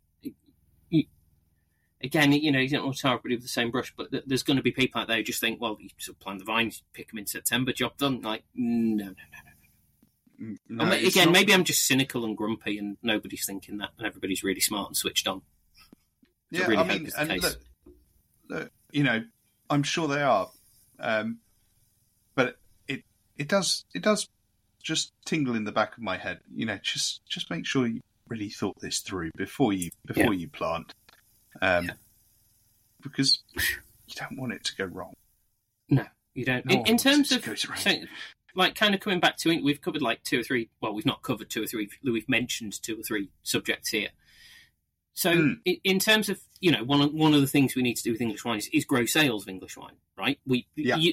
Again, 2.05 2.32
you 2.32 2.52
know, 2.52 2.59
you 2.61 2.68
don't 2.68 2.84
want 2.84 2.96
to 2.96 3.02
tar 3.02 3.14
everybody 3.14 3.36
with 3.36 3.42
the 3.42 3.48
same 3.48 3.70
brush, 3.70 3.92
but 3.96 4.11
th- 4.11 4.24
there's 4.26 4.42
going 4.42 4.59
to 4.59 4.62
be 4.62 4.70
people 4.72 5.00
out 5.00 5.09
there 5.09 5.16
who 5.16 5.22
just 5.22 5.40
think, 5.40 5.61
well, 5.61 5.76
you 5.80 5.88
sort 5.98 6.16
of 6.16 6.20
plant 6.20 6.38
the 6.38 6.44
vines, 6.44 6.82
pick 6.92 7.09
them 7.09 7.18
in 7.18 7.26
September, 7.26 7.72
job 7.72 7.96
done. 7.96 8.20
Like, 8.20 8.44
no, 8.55 9.07
no, 9.07 9.11
no. 9.11 9.12
no. 10.38 10.57
No, 10.68 10.84
ma- 10.84 10.92
again, 10.92 11.26
not- 11.26 11.32
maybe 11.32 11.55
I'm 11.55 11.64
just 11.64 11.86
cynical 11.86 12.24
and 12.24 12.36
grumpy, 12.36 12.78
and 12.78 12.98
nobody's 13.02 13.46
thinking 13.46 13.78
that, 13.78 13.90
and 13.98 14.07
everybody's 14.07 14.42
really 14.44 14.61
smart 14.61 14.88
and 14.88 14.96
switched 14.96 15.26
on. 15.26 15.42
I 15.82 16.59
Yeah, 16.59 16.66
really 16.66 16.76
I 16.76 16.84
mean, 16.84 17.11
and 17.16 17.42
look, 17.42 17.57
look, 18.48 18.70
you 18.92 19.02
know, 19.02 19.24
I'm 19.70 19.82
sure 19.82 20.07
they 20.07 20.22
are, 20.22 20.50
um, 20.98 21.38
but 22.34 22.59
it 22.86 23.02
it 23.38 23.48
does 23.48 23.84
it 23.94 24.02
does 24.02 24.28
just 24.82 25.12
tingle 25.24 25.55
in 25.57 25.64
the 25.64 25.72
back 25.72 25.96
of 25.96 26.02
my 26.02 26.18
head. 26.18 26.40
You 26.55 26.66
know, 26.66 26.78
just 26.82 27.24
just 27.26 27.48
make 27.50 27.64
sure 27.64 27.86
you 27.86 28.00
really 28.28 28.50
thought 28.50 28.78
this 28.80 29.00
through 29.00 29.30
before 29.36 29.72
you 29.72 29.90
before 30.05 30.34
you 30.34 30.48
plant, 30.48 30.92
um, 31.62 31.86
Yeah. 31.86 31.92
because 33.02 33.42
you 33.55 34.14
don't 34.16 34.38
want 34.38 34.52
it 34.52 34.64
to 34.64 34.76
go 34.76 34.84
wrong. 34.84 35.14
No, 35.88 36.07
you 36.34 36.44
don't. 36.44 36.64
No 36.66 36.74
in, 36.80 36.86
in 36.86 36.96
terms 36.96 37.30
of 37.32 37.42
to 37.42 37.50
go 37.50 37.55
to 37.55 37.68
rain. 37.72 37.78
so, 37.78 38.07
like, 38.57 38.74
kind 38.74 38.94
of 38.94 39.00
coming 39.00 39.20
back 39.20 39.36
to 39.38 39.50
it, 39.50 39.62
we've 39.64 39.80
covered 39.80 40.02
like 40.02 40.22
two 40.22 40.40
or 40.40 40.42
three. 40.42 40.70
Well, 40.80 40.94
we've 40.94 41.07
not 41.07 41.22
covered 41.22 41.50
two 41.50 41.62
or 41.62 41.66
three. 41.66 41.88
We've 42.02 42.28
mentioned 42.28 42.80
two 42.82 42.98
or 42.98 43.02
three 43.02 43.30
subjects 43.42 43.90
here. 43.90 44.11
So, 45.16 45.32
Mm. 45.32 45.61
i 45.66 45.80
in 45.84 45.98
terms 46.00 46.28
of 46.28 46.40
you 46.61 46.72
know, 46.72 46.82
one 46.82 47.00
of, 47.02 47.12
one 47.12 47.34
of 47.34 47.40
the 47.42 47.46
things 47.46 47.76
we 47.76 47.82
need 47.82 47.96
to 47.96 48.02
do 48.02 48.12
with 48.12 48.20
English 48.22 48.42
wine 48.44 48.57
is, 48.59 48.68
is 48.72 48.84
grow 48.86 49.05
sales 49.05 49.42
of 49.42 49.48
English 49.50 49.76
wine, 49.76 49.96
right? 50.16 50.38
We 50.46 50.66
Yeah. 50.76 50.96
you, 50.96 51.12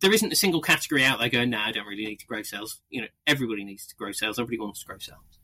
there 0.00 0.12
isn't 0.12 0.32
a 0.32 0.36
single 0.36 0.60
category 0.60 1.04
out 1.04 1.20
there 1.20 1.28
going, 1.28 1.50
"No, 1.50 1.58
I 1.60 1.70
don't 1.70 1.86
really 1.86 2.04
need 2.04 2.18
to 2.20 2.26
grow 2.26 2.42
sales." 2.42 2.80
You 2.90 3.02
know, 3.02 3.08
everybody 3.26 3.62
needs 3.64 3.86
to 3.86 3.94
grow 3.94 4.10
sales. 4.12 4.38
Everybody 4.38 4.58
wants 4.58 4.80
to 4.80 4.86
grow 4.86 4.98
sales. 4.98 5.38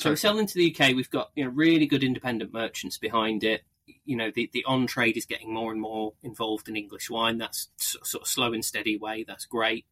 So, 0.00 0.14
selling 0.14 0.46
to 0.46 0.54
the 0.54 0.74
UK, 0.74 0.94
we've 0.94 1.10
got 1.10 1.30
you 1.34 1.44
know 1.44 1.50
really 1.50 1.86
good 1.86 2.02
independent 2.02 2.52
merchants 2.52 2.96
behind 2.96 3.44
it. 3.44 3.62
You 4.04 4.16
know, 4.16 4.30
the 4.34 4.48
the 4.52 4.64
on 4.64 4.86
trade 4.86 5.16
is 5.16 5.26
getting 5.26 5.52
more 5.52 5.72
and 5.72 5.80
more 5.80 6.14
involved 6.22 6.68
in 6.68 6.76
English 6.76 7.10
wine. 7.10 7.38
That's 7.38 7.68
sort 7.76 8.22
of 8.22 8.28
slow 8.28 8.52
and 8.52 8.64
steady 8.64 8.96
way. 8.96 9.24
That's 9.26 9.44
great. 9.44 9.84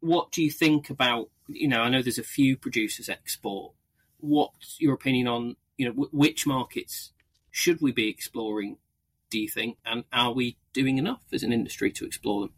What 0.00 0.32
do 0.32 0.42
you 0.42 0.50
think 0.50 0.90
about? 0.90 1.30
You 1.46 1.68
know, 1.68 1.82
I 1.82 1.90
know 1.90 2.02
there's 2.02 2.18
a 2.18 2.24
few 2.24 2.56
producers 2.56 3.08
export. 3.08 3.72
What's 4.18 4.80
your 4.80 4.94
opinion 4.94 5.28
on 5.28 5.56
you 5.76 5.86
know 5.86 5.92
w- 5.92 6.10
which 6.10 6.46
markets 6.46 7.12
should 7.50 7.80
we 7.80 7.92
be 7.92 8.08
exploring? 8.08 8.78
Do 9.30 9.38
you 9.38 9.48
think, 9.48 9.78
and 9.84 10.04
are 10.12 10.32
we 10.32 10.56
doing 10.72 10.98
enough 10.98 11.22
as 11.32 11.42
an 11.42 11.52
industry 11.52 11.90
to 11.92 12.04
explore 12.04 12.42
them? 12.42 12.52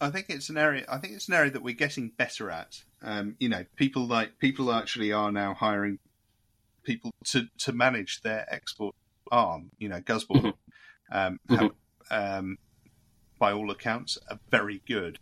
I 0.00 0.08
think 0.10 0.26
it's 0.30 0.48
an 0.48 0.56
area. 0.56 0.84
I 0.88 0.98
think 0.98 1.14
it's 1.14 1.28
an 1.28 1.34
area 1.34 1.50
that 1.50 1.62
we're 1.62 1.74
getting 1.74 2.08
better 2.16 2.50
at. 2.50 2.84
Um, 3.02 3.36
you 3.38 3.48
know, 3.48 3.64
people 3.76 4.06
like 4.06 4.38
people 4.38 4.72
actually 4.72 5.12
are 5.12 5.32
now 5.32 5.54
hiring 5.54 5.98
people 6.84 7.12
to 7.26 7.46
to 7.58 7.72
manage 7.72 8.20
their 8.22 8.46
export 8.52 8.94
arm. 9.30 9.70
You 9.78 9.88
know, 9.88 10.00
Gusbourne, 10.00 10.54
um, 11.12 11.38
have, 11.48 11.70
um, 12.10 12.58
by 13.38 13.52
all 13.52 13.70
accounts, 13.70 14.18
a 14.28 14.38
very 14.50 14.82
good 14.86 15.18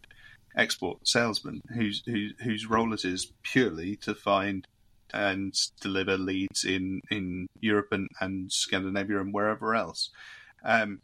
export 0.56 1.06
salesman 1.06 1.62
whose 1.74 2.02
whose 2.06 2.34
whose 2.42 2.66
role 2.66 2.92
it 2.92 3.04
is 3.04 3.32
purely 3.42 3.96
to 3.96 4.14
find 4.14 4.66
and 5.12 5.54
deliver 5.80 6.18
leads 6.18 6.64
in 6.64 7.00
in 7.10 7.46
Europe 7.60 7.88
and, 7.92 8.08
and 8.20 8.52
Scandinavia 8.52 9.20
and 9.20 9.32
wherever 9.32 9.74
else. 9.74 10.10
Um, 10.64 11.00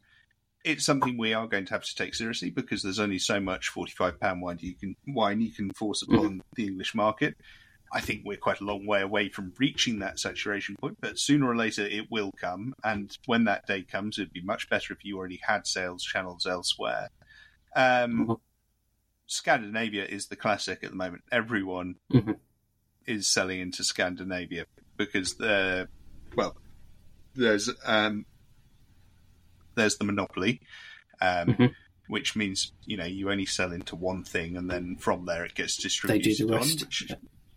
it's 0.65 0.85
something 0.85 1.17
we 1.19 1.35
are 1.35 1.47
going 1.47 1.67
to 1.67 1.75
have 1.75 1.85
to 1.85 1.95
take 1.95 2.15
seriously 2.15 2.51
because 2.51 2.83
there's 2.83 2.99
only 2.99 3.19
so 3.19 3.39
much 3.39 3.69
forty-five 3.69 4.19
pound 4.19 4.41
wine 4.43 4.59
you 4.61 4.75
can 4.75 4.97
wine 5.07 5.41
you 5.41 5.53
can 5.53 5.71
force 5.73 6.03
upon 6.03 6.43
the 6.57 6.67
English 6.67 6.95
market. 6.95 7.37
I 7.93 8.01
think 8.01 8.23
we're 8.25 8.39
quite 8.39 8.61
a 8.61 8.65
long 8.65 8.87
way 8.87 9.03
away 9.03 9.29
from 9.29 9.53
reaching 9.59 10.01
that 10.01 10.19
saturation 10.19 10.75
point, 10.81 10.97
but 11.01 11.19
sooner 11.19 11.47
or 11.49 11.55
later 11.55 11.87
it 11.87 12.11
will 12.11 12.33
come. 12.41 12.75
And 12.83 13.17
when 13.27 13.45
that 13.45 13.67
day 13.67 13.83
comes, 13.83 14.19
it'd 14.19 14.33
be 14.33 14.43
much 14.43 14.69
better 14.69 14.93
if 14.93 15.05
you 15.05 15.17
already 15.17 15.39
had 15.47 15.67
sales 15.67 16.03
channels 16.03 16.45
elsewhere. 16.47 17.11
Um, 17.77 18.27
Mhm. 18.27 18.41
Scandinavia 19.27 20.05
is 20.07 20.27
the 20.27 20.35
classic 20.37 20.83
at 20.83 20.91
the 20.91 20.97
moment. 20.97 21.23
Everyone 21.31 21.97
Mhm. 22.13 22.39
is 23.07 23.29
selling 23.29 23.61
into 23.61 23.85
Scandinavia 23.85 24.67
because 24.97 25.37
they're 25.37 25.89
well. 26.37 26.57
There's 27.35 27.71
um, 27.85 28.27
there's 29.75 29.97
the 29.99 30.05
monopoly, 30.05 30.61
um, 31.21 31.49
Mhm. 31.55 31.75
which 32.09 32.37
means 32.37 32.73
you 32.87 32.97
know 32.97 33.05
you 33.05 33.31
only 33.31 33.47
sell 33.47 33.73
into 33.73 33.97
one 33.97 34.25
thing, 34.25 34.57
and 34.57 34.71
then 34.71 34.97
from 34.97 35.27
there 35.27 35.45
it 35.45 35.55
gets 35.55 35.77
They 35.77 35.83
distributed 35.85 36.37
do 36.39 36.47
the 36.47 36.53
on. 36.55 36.59
rest. 36.61 36.81
Which 36.81 37.13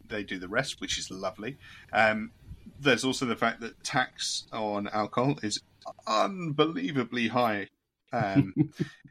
they 0.08 0.24
do 0.24 0.40
the 0.40 0.48
rest, 0.48 0.80
which 0.80 0.98
is 0.98 1.12
lovely. 1.12 1.58
Um, 1.92 2.32
there's 2.80 3.04
also 3.04 3.26
the 3.26 3.36
fact 3.36 3.60
that 3.62 3.84
tax 3.84 4.48
on 4.54 4.88
alcohol 4.90 5.38
is 5.44 5.62
unbelievably 6.06 7.30
high 7.30 7.68
um, 8.14 8.54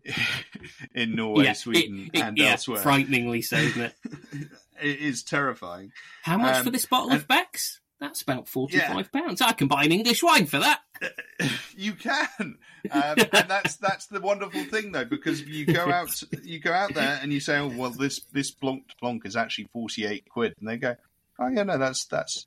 in 0.95 1.15
Norway, 1.15 1.45
Yeah, 1.45 1.53
Sweden, 1.53 2.11
it- 2.13 2.19
it- 2.19 2.23
and 2.23 2.39
yeah, 2.39 2.53
elsewhere. 2.53 2.81
frighteningly 2.81 3.43
so, 3.43 3.57
isn't 3.57 3.83
it? 3.83 3.95
it 4.83 4.99
is 5.01 5.23
terrifying. 5.23 5.93
How 6.23 6.39
much 6.39 6.57
Um, 6.57 6.65
for 6.65 6.71
this 6.71 6.87
bottle 6.87 7.11
and- 7.11 7.21
of 7.21 7.29
Beck's? 7.29 7.81
That's 8.01 8.21
about 8.23 8.47
forty-five 8.49 9.11
pounds. 9.11 9.41
I 9.41 9.53
can 9.53 9.69
buy 9.69 9.85
an 9.85 9.93
English 9.93 10.23
wine 10.23 10.47
for 10.47 10.59
that. 10.59 10.81
you 11.77 11.95
can, 11.95 12.59
um, 12.91 13.17
and 13.33 13.49
that's 13.49 13.77
that's 13.77 14.07
the 14.07 14.21
wonderful 14.21 14.65
thing 14.65 14.93
though, 14.93 15.05
because 15.05 15.41
you 15.43 15.65
go 15.67 15.91
out, 15.91 16.23
you 16.43 16.61
go 16.61 16.73
out 16.73 16.93
there 16.95 17.19
and 17.23 17.33
you 17.33 17.41
say, 17.41 17.59
"Oh, 17.59 17.69
well, 17.69 17.91
this 17.91 18.21
this 18.33 18.51
Blanc 18.51 18.85
Blanc 19.01 19.25
is 19.25 19.35
actually 19.37 19.69
forty 19.73 20.05
eight 20.05 20.29
quid," 20.29 20.55
and 20.61 20.69
they 20.69 20.77
go, 20.77 20.97
"Oh 21.39 21.49
yeah, 21.49 21.63
no, 21.63 21.79
that's 21.79 22.05
that's 22.05 22.47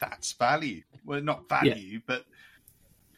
that's 0.00 0.32
value. 0.32 0.82
Well, 1.04 1.20
not 1.20 1.48
value, 1.48 2.00
but 2.04 2.24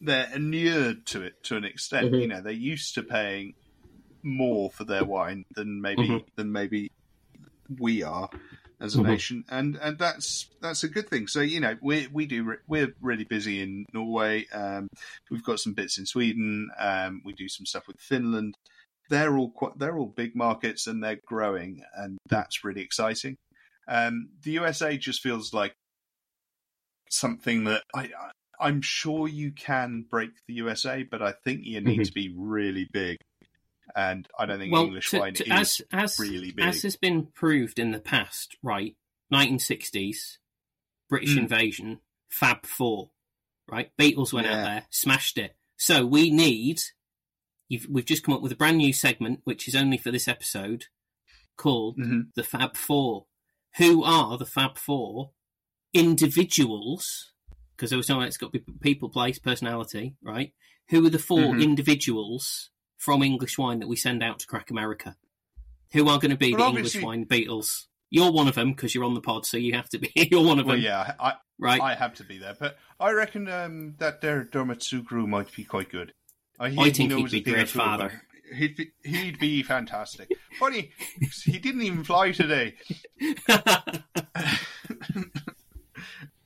they're 0.00 0.28
inured 0.34 1.07
to 1.07 1.22
it 1.22 1.42
to 1.44 1.57
an 1.57 1.64
extent. 1.64 2.12
Mhm. 2.12 2.20
You 2.20 2.28
know, 2.28 2.40
they're 2.42 2.52
used 2.52 2.94
to 2.96 3.02
paying 3.02 3.54
more 4.22 4.70
for 4.70 4.84
their 4.84 5.04
wine 5.04 5.46
than 5.54 5.80
maybe 5.80 6.07
Mhm. 6.09 6.24
than 6.36 6.52
maybe 6.52 6.90
we 7.78 8.02
are 8.02 8.28
as 8.81 8.95
a 8.95 9.01
Mhm. 9.01 9.07
nation, 9.07 9.45
and 9.49 9.77
and 9.77 9.99
that's 9.99 10.49
that's 10.61 10.85
a 10.85 10.89
good 10.89 11.09
thing. 11.09 11.27
So 11.27 11.41
you 11.41 11.61
know, 11.61 11.77
we 11.81 12.07
we 12.09 12.27
do 12.27 12.45
re- 12.45 12.57
we're 12.66 12.95
really 13.01 13.24
busy 13.24 13.62
in 13.62 13.87
Norway. 13.93 14.47
Um, 14.53 14.89
we've 15.31 15.45
got 15.45 15.61
some 15.61 15.74
bits 15.74 15.99
in 15.99 16.07
Sweden. 16.07 16.70
Um, 16.79 17.22
we 17.24 17.33
do 17.33 17.49
some 17.49 17.66
stuff 17.66 17.87
with 17.87 18.01
Finland. 18.01 18.55
They're 19.09 19.37
all 19.37 19.51
quite, 19.51 19.79
they're 19.79 19.97
all 19.99 20.07
big 20.07 20.35
markets 20.35 20.87
and 20.87 21.03
they're 21.03 21.20
growing, 21.27 21.83
and 21.97 22.18
that's 22.29 22.64
really 22.64 22.83
exciting. 22.83 23.37
Um, 23.89 24.31
the 24.43 24.53
USA 24.53 24.97
just 24.99 25.22
feels 25.22 25.55
like 25.55 25.72
something 27.11 27.64
that 27.64 27.83
I. 27.95 28.03
I 28.05 28.31
I'm 28.59 28.81
sure 28.81 29.29
you 29.29 29.53
can 29.53 30.07
break 30.11 30.31
the 30.49 30.55
USA, 30.55 31.03
but 31.03 31.20
I 31.20 31.33
think 31.45 31.66
you 31.66 31.79
need 31.83 31.99
Mhm. 31.99 32.05
to 32.05 32.12
be 32.14 32.33
really 32.35 32.89
big, 32.91 33.18
and 33.97 34.28
I 34.38 34.47
don't 34.47 34.59
think 34.59 34.72
well, 34.72 34.84
English 34.84 35.11
to- 35.11 35.18
wine 35.20 35.34
to- 35.34 35.44
is 35.44 35.51
as 35.51 35.80
as 35.90 36.20
really 36.20 36.53
big. 36.53 36.64
as 36.64 36.82
has 36.82 36.97
been 36.97 37.26
proved 37.28 37.78
in 37.78 37.90
the 37.92 37.99
past, 38.01 38.57
right? 38.62 38.94
1960s, 39.32 40.38
British 41.09 41.34
Mm. 41.34 41.38
invasion, 41.38 42.01
Fab 42.28 42.66
Four, 42.66 43.11
right? 43.68 43.90
Beatles 43.97 44.32
went 44.32 44.47
out 44.47 44.62
there, 44.64 44.86
smashed 44.90 45.38
it. 45.38 45.57
So 45.76 46.05
we 46.07 46.30
need. 46.30 46.80
You've, 47.68 47.86
we've 47.90 48.05
just 48.07 48.22
come 48.22 48.34
up 48.34 48.42
with 48.42 48.53
a 48.53 48.57
brand 48.57 48.78
new 48.78 48.92
segment, 48.92 49.40
which 49.44 49.66
is 49.66 49.74
only 49.74 49.99
for 49.99 50.12
this 50.12 50.28
episode, 50.28 50.86
called 51.57 51.99
Mhm. 51.99 52.32
the 52.34 52.44
Fab 52.44 52.76
Four. 52.76 53.26
Who 53.78 54.05
are 54.05 54.38
the 54.38 54.47
Fab 54.47 54.78
Four 54.78 55.32
individuals? 55.92 57.32
Because 57.74 57.90
there 57.90 57.97
was 57.97 58.09
no, 58.09 58.20
it's 58.20 58.36
got 58.38 58.53
to 58.53 58.61
be 58.61 58.72
people, 58.80 59.09
place, 59.09 59.38
personality, 59.38 60.16
right? 60.22 60.55
Who 60.90 61.05
are 61.05 61.11
the 61.11 61.18
4 61.18 61.38
Mhm. 61.55 61.62
individuals 61.62 62.70
from 62.99 63.22
English 63.22 63.59
wine 63.59 63.78
that 63.80 63.88
we 63.88 63.97
send 63.97 64.22
out 64.22 64.38
to 64.40 64.47
crack 64.47 64.70
America? 64.70 65.16
Who 65.92 66.09
are 66.09 66.18
going 66.18 66.30
to 66.30 66.36
be 66.36 66.53
Well, 66.53 66.59
the 66.72 66.78
obviously- 66.78 67.01
English 67.01 67.07
wine 67.07 67.26
Beatles? 67.26 67.84
You're 68.11 68.30
one 68.30 68.47
of 68.47 68.55
them 68.55 68.70
because 68.72 68.94
you're 68.94 69.03
on 69.05 69.14
the 69.14 69.20
pod, 69.20 69.47
so 69.47 69.57
you 69.57 69.72
have 69.74 69.88
to 69.88 69.99
be. 69.99 70.12
You're 70.30 70.44
one 70.44 70.61
of 70.61 70.66
Well, 70.66 70.76
them, 70.76 70.84
yeah, 70.84 71.14
I, 71.18 71.32
right? 71.59 71.80
I 71.80 71.94
have 71.97 72.14
to 72.14 72.24
be 72.24 72.38
there, 72.38 72.55
but 72.59 72.76
I 73.01 73.11
reckon 73.11 73.49
um, 73.49 73.97
that 73.99 74.20
there 74.20 74.44
Dermot 74.44 74.78
Sugrue 74.78 75.26
might 75.26 75.53
be 75.57 75.64
quite 75.64 75.90
good. 75.90 76.12
I, 76.61 76.68
hear 76.70 76.80
I 76.82 76.90
think 76.90 77.12
he'd 77.12 77.30
be 77.44 77.51
a 77.51 77.55
great 77.55 77.68
father. 77.68 78.22
He'd 78.55 78.76
be, 78.76 78.92
he'd 79.05 79.40
be 79.40 79.64
fantastic. 79.64 80.30
Funny, 80.61 80.92
he 81.44 81.59
didn't 81.59 81.82
even 81.82 82.05
fly 82.05 82.30
today, 82.30 82.74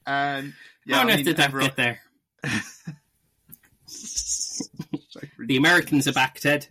and 0.07 0.55
yeah, 0.86 0.96
How 0.96 1.01
on 1.03 1.11
I 1.11 1.12
earth 1.12 1.16
mean, 1.16 1.24
did 1.26 1.36
that 1.36 1.48
everyone- 1.48 1.68
get 1.68 1.76
there? 1.76 2.01
The 5.51 5.57
Americans 5.57 6.07
are 6.07 6.12
back, 6.12 6.38
Ted. 6.38 6.68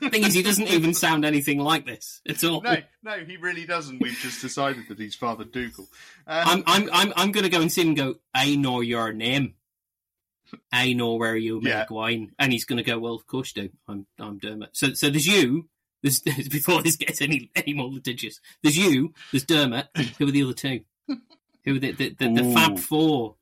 thing 0.00 0.24
is, 0.24 0.32
he 0.32 0.42
doesn't 0.42 0.68
even 0.68 0.94
sound 0.94 1.26
anything 1.26 1.58
like 1.58 1.84
this 1.84 2.22
at 2.26 2.42
all. 2.42 2.62
No, 2.62 2.78
no, 3.02 3.18
he 3.18 3.36
really 3.36 3.66
doesn't. 3.66 4.00
We've 4.00 4.16
just 4.22 4.40
decided 4.40 4.88
that 4.88 4.98
he's 4.98 5.14
Father 5.14 5.44
Dougal. 5.44 5.86
Um, 6.26 6.48
I'm 6.48 6.62
I'm 6.66 6.88
I'm 6.94 7.12
I'm 7.14 7.32
gonna 7.32 7.50
go 7.50 7.60
and 7.60 7.70
see 7.70 7.82
him 7.82 7.88
and 7.88 7.96
go, 7.98 8.14
I 8.32 8.56
know 8.56 8.80
your 8.80 9.12
name. 9.12 9.52
I 10.72 10.94
know 10.94 11.16
where 11.16 11.36
you 11.36 11.60
make 11.60 11.70
Yeah. 11.74 11.84
wine. 11.90 12.32
And 12.38 12.52
he's 12.54 12.64
gonna 12.64 12.82
go, 12.82 12.98
Well, 12.98 13.12
of 13.14 13.26
course 13.26 13.52
you 13.54 13.64
do. 13.64 13.68
I'm 13.86 14.06
I'm 14.18 14.38
Dermot. 14.38 14.70
So 14.72 14.94
so 14.94 15.10
there's 15.10 15.26
you, 15.26 15.68
there's, 16.02 16.22
there's 16.22 16.48
before 16.58 16.80
this 16.82 16.96
gets 16.96 17.20
any 17.20 17.50
any 17.54 17.74
more 17.74 17.90
litigious. 17.90 18.40
There's 18.62 18.78
you, 18.78 19.12
there's 19.30 19.44
Dermot. 19.44 19.88
Who 20.16 20.26
are 20.26 20.30
the 20.30 20.42
other 20.42 20.54
two? 20.54 20.80
Who 21.06 21.76
are 21.76 21.78
the 21.78 21.92
the, 21.92 22.14
the, 22.18 22.32
the 22.32 22.54
Fab 22.54 22.78
Four? 22.78 23.34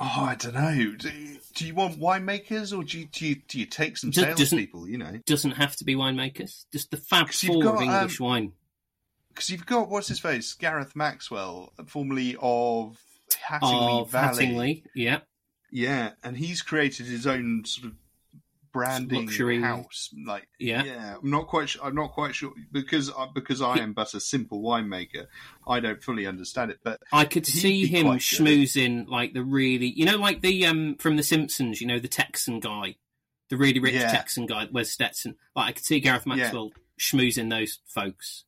Oh, 0.00 0.26
I 0.28 0.36
don't 0.36 0.54
know. 0.54 0.94
Do, 0.96 1.10
do 1.54 1.66
you 1.66 1.74
want 1.74 1.98
winemakers 1.98 2.76
or 2.76 2.84
do 2.84 3.00
you, 3.00 3.06
do 3.06 3.26
you, 3.26 3.36
do 3.48 3.58
you 3.58 3.66
take 3.66 3.96
some 3.96 4.12
salespeople? 4.12 4.88
You 4.88 4.98
know, 4.98 5.18
Doesn't 5.26 5.52
have 5.52 5.74
to 5.76 5.84
be 5.84 5.96
winemakers. 5.96 6.66
Just 6.72 6.90
the 6.92 6.98
Fab 6.98 7.30
Four 7.30 7.62
got, 7.62 7.74
of 7.76 7.82
English 7.82 8.20
um, 8.20 8.26
wine. 8.26 8.52
because 9.28 9.50
you've 9.50 9.66
got 9.66 9.88
what's 9.88 10.08
his 10.08 10.20
face, 10.20 10.52
Gareth 10.54 10.94
Maxwell, 10.94 11.72
formerly 11.86 12.36
of 12.40 12.96
Hattingley 13.48 14.02
Of 14.02 14.10
Valley. 14.10 14.46
Hattingley, 14.46 14.82
yeah. 14.94 15.18
Yeah, 15.70 16.12
and 16.22 16.36
he's 16.36 16.62
created 16.62 17.06
his 17.06 17.26
own 17.26 17.64
sort 17.66 17.88
of 17.88 17.94
branding 18.78 19.26
Luxury- 19.26 19.60
house. 19.60 20.10
Like, 20.26 20.48
Yeah. 20.58 20.82
yeah. 20.84 21.16
I'm 21.22 21.30
not 21.30 21.46
quite. 21.48 21.68
Su- 21.68 21.80
I'm 21.82 21.94
not 21.94 22.12
quite 22.12 22.34
sure 22.34 22.52
because 22.72 23.10
I, 23.10 23.26
because 23.34 23.60
I 23.62 23.78
am 23.78 23.92
but 23.92 24.14
a 24.14 24.20
simple 24.20 24.62
winemaker. 24.62 25.26
I 25.66 25.80
don't 25.80 26.02
fully 26.02 26.26
understand 26.26 26.70
it, 26.70 26.78
but 26.82 27.00
I 27.12 27.24
could 27.24 27.46
see 27.46 27.86
him 27.86 28.06
quite 28.06 28.14
good. 28.14 28.20
schmoozing 28.20 29.08
like 29.08 29.34
the 29.34 29.42
really, 29.44 29.86
you 29.88 30.04
know, 30.04 30.16
like 30.16 30.40
the 30.42 30.66
um 30.66 30.96
from 30.96 31.16
The 31.16 31.22
Simpsons, 31.22 31.80
you 31.80 31.86
know, 31.86 31.98
the 31.98 32.08
Texan 32.08 32.60
guy, 32.60 32.96
the 33.50 33.56
really 33.56 33.80
rich 33.80 33.94
Yeah. 33.94 34.10
Texan 34.10 34.46
guy 34.46 34.66
wears 34.70 34.90
Stetson. 34.90 35.36
Like 35.56 35.68
I 35.68 35.72
could 35.72 35.84
see 35.84 36.00
Gareth 36.00 36.24
Yeah. 36.26 36.34
Maxwell 36.36 36.70
schmoozing 37.00 37.50
those 37.50 37.78
folks. 37.86 38.44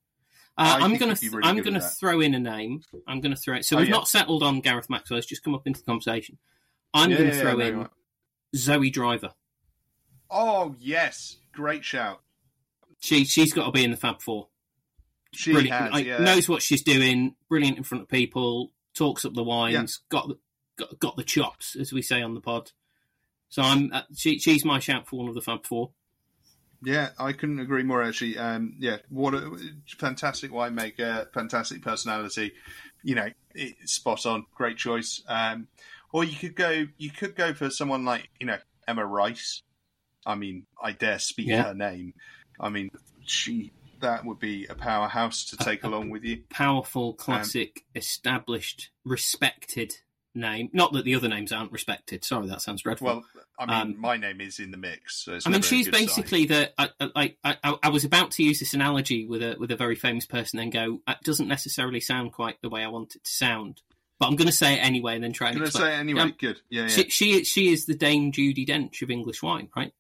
Uh, 0.58 0.78
I'm 0.82 0.96
gonna 0.98 1.16
really 1.22 1.40
I'm 1.44 1.62
gonna 1.62 1.80
throw 1.80 2.20
in 2.20 2.34
a 2.34 2.38
name. 2.40 2.82
I'm 3.06 3.20
gonna 3.22 3.36
throw 3.36 3.56
it. 3.56 3.64
So 3.64 3.76
Oh, 3.76 3.78
we've 3.80 3.88
yeah. 3.88 3.94
not 3.94 4.08
settled 4.08 4.42
on 4.42 4.60
Gareth 4.60 4.90
Maxwell. 4.90 5.18
It's 5.18 5.26
just 5.26 5.42
come 5.42 5.54
up 5.54 5.66
into 5.66 5.80
the 5.80 5.86
conversation. 5.86 6.36
I'm 6.92 7.10
Yeah, 7.10 7.16
gonna 7.18 7.30
yeah, 7.30 7.40
throw 7.40 7.60
in. 7.60 7.88
Zoe 8.56 8.90
Driver. 8.90 9.30
Oh 10.30 10.74
yes, 10.78 11.36
great 11.52 11.84
shout. 11.84 12.20
She 13.00 13.24
she's 13.24 13.52
got 13.52 13.66
to 13.66 13.72
be 13.72 13.84
in 13.84 13.90
the 13.90 13.96
Fab 13.96 14.20
Four. 14.20 14.48
She 15.32 15.52
brilliant. 15.52 15.94
has, 15.94 16.02
yeah. 16.02 16.18
knows 16.18 16.48
what 16.48 16.62
she's 16.62 16.82
doing. 16.82 17.34
Brilliant 17.48 17.78
in 17.78 17.84
front 17.84 18.02
of 18.02 18.08
people. 18.08 18.72
Talks 18.94 19.24
up 19.24 19.34
the 19.34 19.44
wines. 19.44 20.00
Got 20.08 20.28
the 20.28 20.38
got, 20.76 20.98
got 20.98 21.16
the 21.16 21.22
chops, 21.22 21.76
as 21.76 21.92
we 21.92 22.02
say 22.02 22.22
on 22.22 22.34
the 22.34 22.40
pod. 22.40 22.72
So 23.48 23.62
I'm 23.62 23.92
uh, 23.92 24.02
she, 24.14 24.38
she's 24.38 24.64
my 24.64 24.78
shout 24.78 25.08
for 25.08 25.16
one 25.16 25.28
of 25.28 25.34
the 25.34 25.40
Fab 25.40 25.66
Four. 25.66 25.90
Yeah, 26.82 27.10
I 27.18 27.32
couldn't 27.32 27.60
agree 27.60 27.82
more. 27.82 28.02
Actually, 28.02 28.38
um, 28.38 28.74
yeah, 28.78 28.98
what 29.08 29.34
a 29.34 29.56
fantastic 29.98 30.50
winemaker, 30.50 31.32
fantastic 31.32 31.82
personality. 31.82 32.52
You 33.02 33.16
know, 33.16 33.28
it, 33.54 33.88
spot 33.88 34.24
on, 34.24 34.46
great 34.54 34.78
choice. 34.78 35.22
Um, 35.28 35.68
or 36.12 36.24
you 36.24 36.36
could 36.36 36.56
go, 36.56 36.86
you 36.96 37.10
could 37.10 37.36
go 37.36 37.52
for 37.52 37.70
someone 37.70 38.04
like 38.04 38.30
you 38.38 38.46
know 38.46 38.58
Emma 38.88 39.04
Rice. 39.04 39.62
I 40.30 40.34
mean, 40.36 40.66
I 40.82 40.92
dare 40.92 41.18
speak 41.18 41.48
Yeah. 41.48 41.64
her 41.64 41.74
name. 41.74 42.14
I 42.58 42.68
mean, 42.68 42.90
she 43.24 43.72
that 44.00 44.24
would 44.24 44.38
be 44.38 44.64
a 44.66 44.74
powerhouse 44.74 45.44
to 45.46 45.56
take 45.58 45.84
along 45.84 46.08
with 46.08 46.24
you. 46.24 46.42
Powerful, 46.48 47.12
classic, 47.12 47.84
established, 47.94 48.90
respected 49.04 49.94
name. 50.34 50.70
Not 50.72 50.92
that 50.94 51.04
the 51.04 51.14
other 51.14 51.28
names 51.28 51.52
aren't 51.52 51.72
respected. 51.72 52.24
Sorry, 52.24 52.46
that 52.48 52.62
sounds 52.62 52.82
dreadful. 52.82 53.06
Well, 53.06 53.24
I 53.58 53.66
mean, 53.66 53.94
Um, 53.96 54.00
my 54.00 54.16
name 54.16 54.40
is 54.40 54.58
in 54.58 54.70
the 54.70 54.76
mix. 54.78 55.24
So 55.24 55.34
it's 55.34 55.46
I 55.46 55.50
mean, 55.50 55.60
she's 55.62 55.86
good 55.86 55.94
sign. 55.96 56.06
basically 56.06 56.46
the. 56.46 56.72
I, 56.80 56.88
I- 56.98 57.10
like 57.14 57.38
I, 57.44 57.56
I, 57.62 57.76
I 57.84 57.88
was 57.90 58.04
about 58.04 58.30
to 58.32 58.42
use 58.42 58.58
this 58.60 58.72
analogy 58.72 59.26
with 59.26 59.42
a 59.42 59.56
with 59.58 59.70
a 59.70 59.76
very 59.76 59.96
famous 59.96 60.24
person, 60.26 60.58
and 60.60 60.72
go, 60.72 61.00
it 61.06 61.18
doesn't 61.24 61.48
necessarily 61.48 62.00
sound 62.00 62.32
quite 62.32 62.56
the 62.62 62.70
way 62.70 62.82
I 62.82 62.88
want 62.88 63.16
it 63.16 63.24
to 63.24 63.30
sound, 63.30 63.82
but 64.18 64.28
I'm 64.28 64.36
going 64.36 64.46
to 64.48 64.52
say 64.54 64.74
it 64.74 64.78
anyway, 64.78 65.14
and 65.14 65.24
then 65.24 65.32
try 65.32 65.48
I'm 65.48 65.54
and 65.56 65.60
going 65.60 65.72
to 65.72 65.76
say 65.78 65.94
it 65.94 65.98
anyway. 65.98 66.20
Um, 66.22 66.34
good. 66.38 66.60
Yeah, 66.70 66.82
yeah. 66.82 66.88
She, 66.88 67.10
she 67.10 67.44
she 67.44 67.72
is 67.72 67.84
the 67.86 67.94
Dame 67.96 68.32
Judi 68.32 68.66
Dench 68.66 69.02
of 69.02 69.10
English 69.10 69.42
wine, 69.42 69.68
right? 69.76 69.92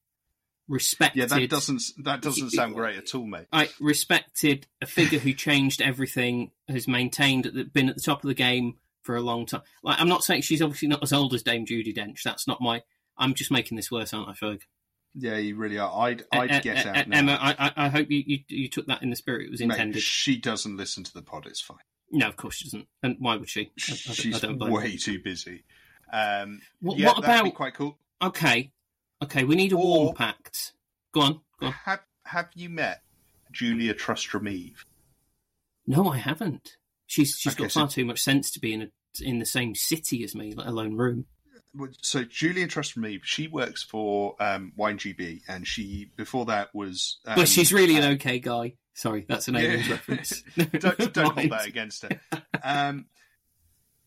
Respected. 0.70 1.18
yeah, 1.18 1.26
that 1.26 1.50
doesn't 1.50 1.82
that 2.04 2.22
doesn't 2.22 2.50
sound 2.50 2.74
great 2.74 2.96
at 2.96 3.14
all, 3.14 3.26
mate. 3.26 3.46
I 3.52 3.68
respected 3.80 4.66
a 4.80 4.86
figure 4.86 5.18
who 5.18 5.32
changed 5.34 5.82
everything, 5.82 6.52
has 6.68 6.86
maintained, 6.86 7.46
at 7.46 7.54
the- 7.54 7.64
been 7.64 7.88
at 7.88 7.96
the 7.96 8.02
top 8.02 8.22
of 8.24 8.28
the 8.28 8.34
game 8.34 8.76
for 9.02 9.16
a 9.16 9.20
long 9.20 9.46
time. 9.46 9.62
Like, 9.82 10.00
I'm 10.00 10.08
not 10.08 10.22
saying 10.24 10.42
she's 10.42 10.62
obviously 10.62 10.86
not 10.88 11.02
as 11.02 11.12
old 11.12 11.34
as 11.34 11.42
Dame 11.42 11.66
Judi 11.66 11.92
Dench. 11.94 12.22
That's 12.22 12.46
not 12.46 12.60
my. 12.60 12.82
I'm 13.18 13.34
just 13.34 13.50
making 13.50 13.76
this 13.76 13.90
worse, 13.90 14.14
aren't 14.14 14.28
I, 14.28 14.32
Ferg? 14.32 14.60
Yeah, 15.14 15.38
you 15.38 15.56
really 15.56 15.76
are. 15.78 16.06
I'd 16.06 16.22
I'd 16.30 16.50
Uh, 16.52 16.60
get 16.60 16.86
uh, 16.86 16.90
out 16.90 16.96
uh, 16.98 17.04
now. 17.08 17.18
Emma, 17.18 17.38
I, 17.40 17.72
I- 17.76 17.88
hope 17.88 18.08
you, 18.10 18.22
you 18.24 18.38
you 18.48 18.68
took 18.68 18.86
that 18.86 19.02
in 19.02 19.10
the 19.10 19.16
spirit 19.16 19.46
it 19.46 19.50
was 19.50 19.60
Mate, 19.60 19.70
intended. 19.72 20.02
she 20.02 20.36
doesn't 20.36 20.76
listen 20.76 21.02
to 21.02 21.12
the 21.12 21.22
pod. 21.22 21.46
It's 21.46 21.60
fine. 21.60 21.78
no, 22.12 22.28
of 22.28 22.36
course 22.36 22.54
she 22.56 22.64
doesn't. 22.66 22.86
And 23.02 23.16
why 23.18 23.36
would 23.36 23.48
she? 23.48 23.72
I- 23.76 23.80
She's 23.80 24.36
I 24.36 24.46
don't 24.46 24.58
blame 24.58 24.70
her. 24.70 24.76
way 24.78 24.96
too 24.96 25.18
busy. 25.20 25.64
Um, 26.12 26.60
What, 26.80 26.96
yeah, 26.98 27.06
what 27.08 27.18
about? 27.18 27.54
quite 27.54 27.74
cool? 27.74 27.98
Okay, 28.22 28.70
okay, 29.22 29.44
we 29.44 29.54
need 29.54 29.72
a 29.72 29.76
warm 29.76 30.14
pact. 30.14 30.72
Go 31.12 31.20
on, 31.22 31.40
go 31.58 31.66
on. 31.66 31.72
Have 31.84 32.00
Have 32.24 32.48
you 32.54 32.68
met 32.68 33.02
Julia 33.52 33.94
Trustram 33.94 34.48
Eve? 34.50 34.84
No, 35.86 36.08
I 36.08 36.18
haven't. 36.18 36.76
She's 37.06 37.36
she's 37.38 37.54
Okay, 37.54 37.64
got 37.64 37.72
so- 37.72 37.80
far 37.80 37.88
too 37.88 38.04
much 38.04 38.20
sense 38.20 38.50
to 38.52 38.60
be 38.60 38.72
in 38.72 38.82
a 38.82 38.88
in 39.20 39.38
the 39.40 39.46
same 39.46 39.74
city 39.74 40.22
as 40.22 40.34
me, 40.34 40.54
let 40.54 40.66
alone 40.68 40.94
room. 40.96 41.26
So 42.02 42.24
Julia 42.24 42.66
Trustram 42.66 43.08
Eve, 43.08 43.20
she 43.24 43.46
works 43.46 43.82
for 43.82 44.34
um, 44.40 44.72
WineGB, 44.78 45.42
and 45.48 45.66
she 45.66 46.10
before 46.16 46.46
that 46.46 46.74
was. 46.74 47.18
Um, 47.26 47.36
but 47.36 47.48
she's 47.48 47.72
really 47.72 47.96
an 47.96 48.12
okay 48.14 48.38
guy. 48.40 48.74
Sorry, 48.94 49.24
that's 49.28 49.46
an 49.48 49.56
aliens 49.56 49.86
Yeah. 49.86 49.92
reference. 49.94 50.42
don't, 50.56 51.12
don't 51.12 51.34
hold 51.38 51.50
that 51.50 51.66
against 51.66 52.02
her. 52.02 52.20
Um, 52.62 53.06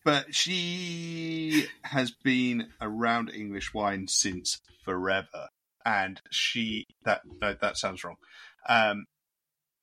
but 0.04 0.34
she 0.34 1.66
has 1.82 2.10
been 2.10 2.68
around 2.80 3.30
English 3.30 3.72
wine 3.72 4.06
since 4.08 4.60
forever, 4.84 5.48
and 5.84 6.20
she 6.30 6.86
that 7.04 7.22
no, 7.40 7.54
that 7.60 7.76
sounds 7.76 8.04
wrong. 8.04 8.16
Um, 8.68 9.06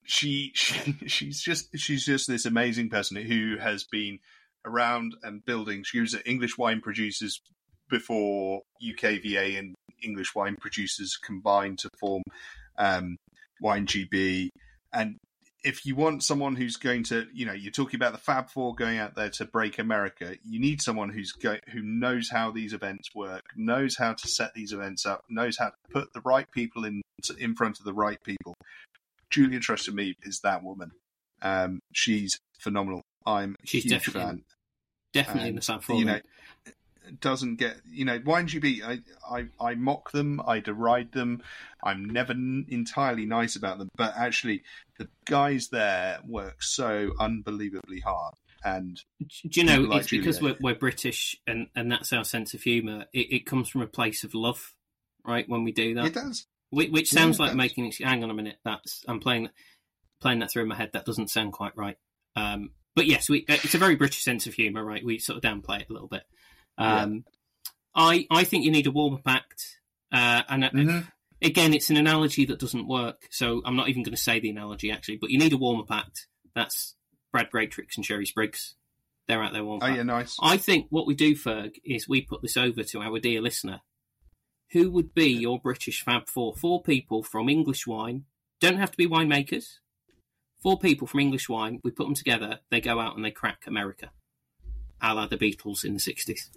she, 0.03 0.51
she 0.53 0.95
she's 1.07 1.41
just 1.41 1.69
she's 1.77 2.05
just 2.05 2.27
this 2.27 2.45
amazing 2.45 2.89
person 2.89 3.17
who 3.17 3.57
has 3.59 3.83
been 3.83 4.19
around 4.65 5.15
and 5.23 5.45
building. 5.45 5.83
She 5.83 5.99
was 5.99 6.13
at 6.13 6.27
English 6.27 6.57
wine 6.57 6.81
producers 6.81 7.41
before 7.89 8.61
UKVA 8.83 9.59
and 9.59 9.75
English 10.01 10.33
wine 10.33 10.55
producers 10.59 11.17
combined 11.17 11.79
to 11.79 11.89
form 11.99 12.23
um, 12.77 13.17
Wine 13.61 13.85
GB. 13.85 14.49
And 14.93 15.17
if 15.63 15.85
you 15.85 15.95
want 15.95 16.23
someone 16.23 16.55
who's 16.55 16.75
going 16.75 17.03
to, 17.03 17.27
you 17.33 17.45
know, 17.45 17.53
you're 17.53 17.71
talking 17.71 17.97
about 17.97 18.13
the 18.13 18.17
Fab 18.17 18.49
Four 18.49 18.73
going 18.73 18.97
out 18.97 19.15
there 19.15 19.29
to 19.31 19.45
break 19.45 19.77
America, 19.79 20.35
you 20.43 20.59
need 20.59 20.81
someone 20.81 21.09
who's 21.09 21.31
go- 21.31 21.59
who 21.71 21.81
knows 21.81 22.29
how 22.29 22.49
these 22.51 22.73
events 22.73 23.13
work, 23.13 23.43
knows 23.55 23.95
how 23.97 24.13
to 24.13 24.27
set 24.27 24.53
these 24.55 24.73
events 24.73 25.05
up, 25.05 25.23
knows 25.29 25.57
how 25.57 25.67
to 25.69 25.75
put 25.91 26.13
the 26.13 26.21
right 26.21 26.49
people 26.51 26.83
in 26.85 27.01
in 27.37 27.53
front 27.55 27.77
of 27.79 27.85
the 27.85 27.93
right 27.93 28.17
people. 28.23 28.55
Julia 29.29 29.59
Trustram 29.59 30.01
Eve 30.01 30.15
is 30.23 30.39
that 30.41 30.63
woman. 30.63 30.91
Um, 31.43 31.79
she's 31.93 32.39
phenomenal. 32.59 33.03
I'm 33.25 33.55
a 33.63 33.67
She's 33.67 33.83
huge 33.83 33.93
definitely- 33.93 34.21
fan. 34.21 34.43
Definitely 35.13 35.49
in 35.49 35.55
the 35.55 35.57
And, 35.59 35.63
South 35.63 35.83
Four. 35.83 35.97
you 35.99 36.05
know, 36.05 36.19
doesn't 37.19 37.55
get 37.57 37.77
you 37.89 38.05
know 38.05 38.19
why 38.23 38.43
WineGB. 38.43 38.83
I, 38.83 38.99
I 39.29 39.45
I 39.59 39.75
mock 39.75 40.11
them, 40.11 40.41
I 40.47 40.59
deride 40.59 41.11
them. 41.11 41.41
I'm 41.83 42.05
never 42.05 42.33
n- 42.33 42.65
entirely 42.69 43.25
nice 43.25 43.55
about 43.55 43.79
them, 43.79 43.89
but 43.95 44.13
actually, 44.15 44.63
the 44.97 45.07
guys 45.25 45.69
there 45.69 46.19
work 46.27 46.61
so 46.63 47.11
unbelievably 47.19 47.99
hard. 48.01 48.35
And 48.63 49.01
Do 49.19 49.59
you 49.59 49.63
know, 49.65 49.79
like 49.81 50.01
it's 50.01 50.11
because 50.11 50.39
we're, 50.39 50.55
we're 50.61 50.75
British 50.75 51.35
and, 51.47 51.67
and 51.75 51.91
that's 51.91 52.13
our 52.13 52.23
sense 52.23 52.53
of 52.53 52.61
humour. 52.61 53.05
It, 53.11 53.33
it 53.33 53.45
comes 53.47 53.69
from 53.69 53.81
a 53.81 53.87
place 53.87 54.23
of 54.23 54.35
love, 54.35 54.75
right? 55.25 55.49
When 55.49 55.63
we 55.63 55.71
do 55.71 55.95
that, 55.95 56.05
it 56.05 56.13
does. 56.13 56.45
which, 56.69 56.91
which 56.91 57.09
sounds 57.09 57.37
it 57.39 57.41
like 57.41 57.49
does. 57.51 57.57
making. 57.57 57.87
it- 57.87 58.03
Hang 58.03 58.23
on 58.23 58.29
a 58.29 58.35
minute, 58.35 58.57
that's 58.63 59.03
I'm 59.07 59.19
playing 59.19 59.49
playing 60.21 60.39
that 60.39 60.51
through 60.51 60.61
in 60.61 60.67
my 60.69 60.75
head. 60.75 60.91
That 60.93 61.05
doesn't 61.05 61.31
sound 61.31 61.53
quite 61.53 61.75
right. 61.75 61.97
Um, 62.35 62.69
but 62.95 63.07
yes, 63.07 63.27
we, 63.29 63.45
it's 63.47 63.73
a 63.73 63.79
very 63.79 63.95
British 63.95 64.23
sense 64.23 64.45
of 64.45 64.53
humour, 64.53 64.85
right? 64.85 65.03
We 65.03 65.17
sort 65.17 65.37
of 65.37 65.43
downplay 65.43 65.81
it 65.81 65.89
a 65.89 65.93
little 65.93 66.07
bit. 66.09 66.23
Um, 66.77 67.25
I 67.95 68.25
I 68.31 68.43
think 68.43 68.63
you 68.63 68.71
need 68.71 68.87
a 68.87 68.91
warmer 68.91 69.19
pact, 69.19 69.79
uh, 70.11 70.43
and 70.49 70.63
Mhm. 70.63 71.11
again, 71.41 71.73
it's 71.73 71.89
an 71.89 71.97
analogy 71.97 72.45
that 72.45 72.59
doesn't 72.59 72.87
work. 72.87 73.27
So 73.31 73.61
I'm 73.65 73.75
not 73.75 73.89
even 73.89 74.03
going 74.03 74.15
to 74.15 74.21
say 74.21 74.39
the 74.39 74.49
analogy 74.49 74.91
actually, 74.91 75.17
but 75.17 75.29
you 75.29 75.37
need 75.37 75.53
a 75.53 75.57
warmer 75.57 75.83
pact. 75.85 76.27
That's 76.55 76.95
Brad 77.31 77.49
Greatrix 77.51 77.95
and 77.97 78.05
Cherie 78.05 78.25
Spriggs. 78.25 78.75
They're 79.27 79.43
out 79.43 79.53
there 79.53 79.63
warm 79.63 79.79
Oh 79.83 79.87
yeah, 79.87 80.03
nice. 80.03 80.35
I 80.41 80.57
think 80.57 80.87
what 80.89 81.05
we 81.07 81.15
do, 81.15 81.35
Ferg, 81.35 81.75
is 81.85 82.07
we 82.07 82.21
put 82.21 82.41
this 82.41 82.57
over 82.57 82.83
to 82.83 83.01
our 83.01 83.19
dear 83.19 83.41
listener. 83.41 83.81
Who 84.71 84.89
would 84.91 85.13
be 85.13 85.27
your 85.27 85.59
British 85.59 86.01
Fab 86.03 86.27
Four? 86.29 86.55
Four 86.55 86.81
people 86.81 87.23
from 87.23 87.49
English 87.49 87.85
wine. 87.85 88.25
Don't 88.59 88.77
have 88.77 88.91
to 88.91 88.97
be 88.97 89.07
winemakers. 89.07 89.79
Four 90.61 90.79
people 90.79 91.07
from 91.07 91.19
English 91.19 91.49
wine. 91.49 91.79
We 91.83 91.91
put 91.91 92.05
them 92.05 92.13
together. 92.15 92.61
They 92.69 92.79
go 92.81 92.99
out 92.99 93.15
and 93.15 93.25
they 93.25 93.31
crack 93.31 93.65
America, 93.67 94.11
a 95.01 95.13
la 95.13 95.27
the 95.27 95.37
Beatles 95.37 95.83
in 95.83 95.93
the 95.93 95.99
60s. 95.99 96.49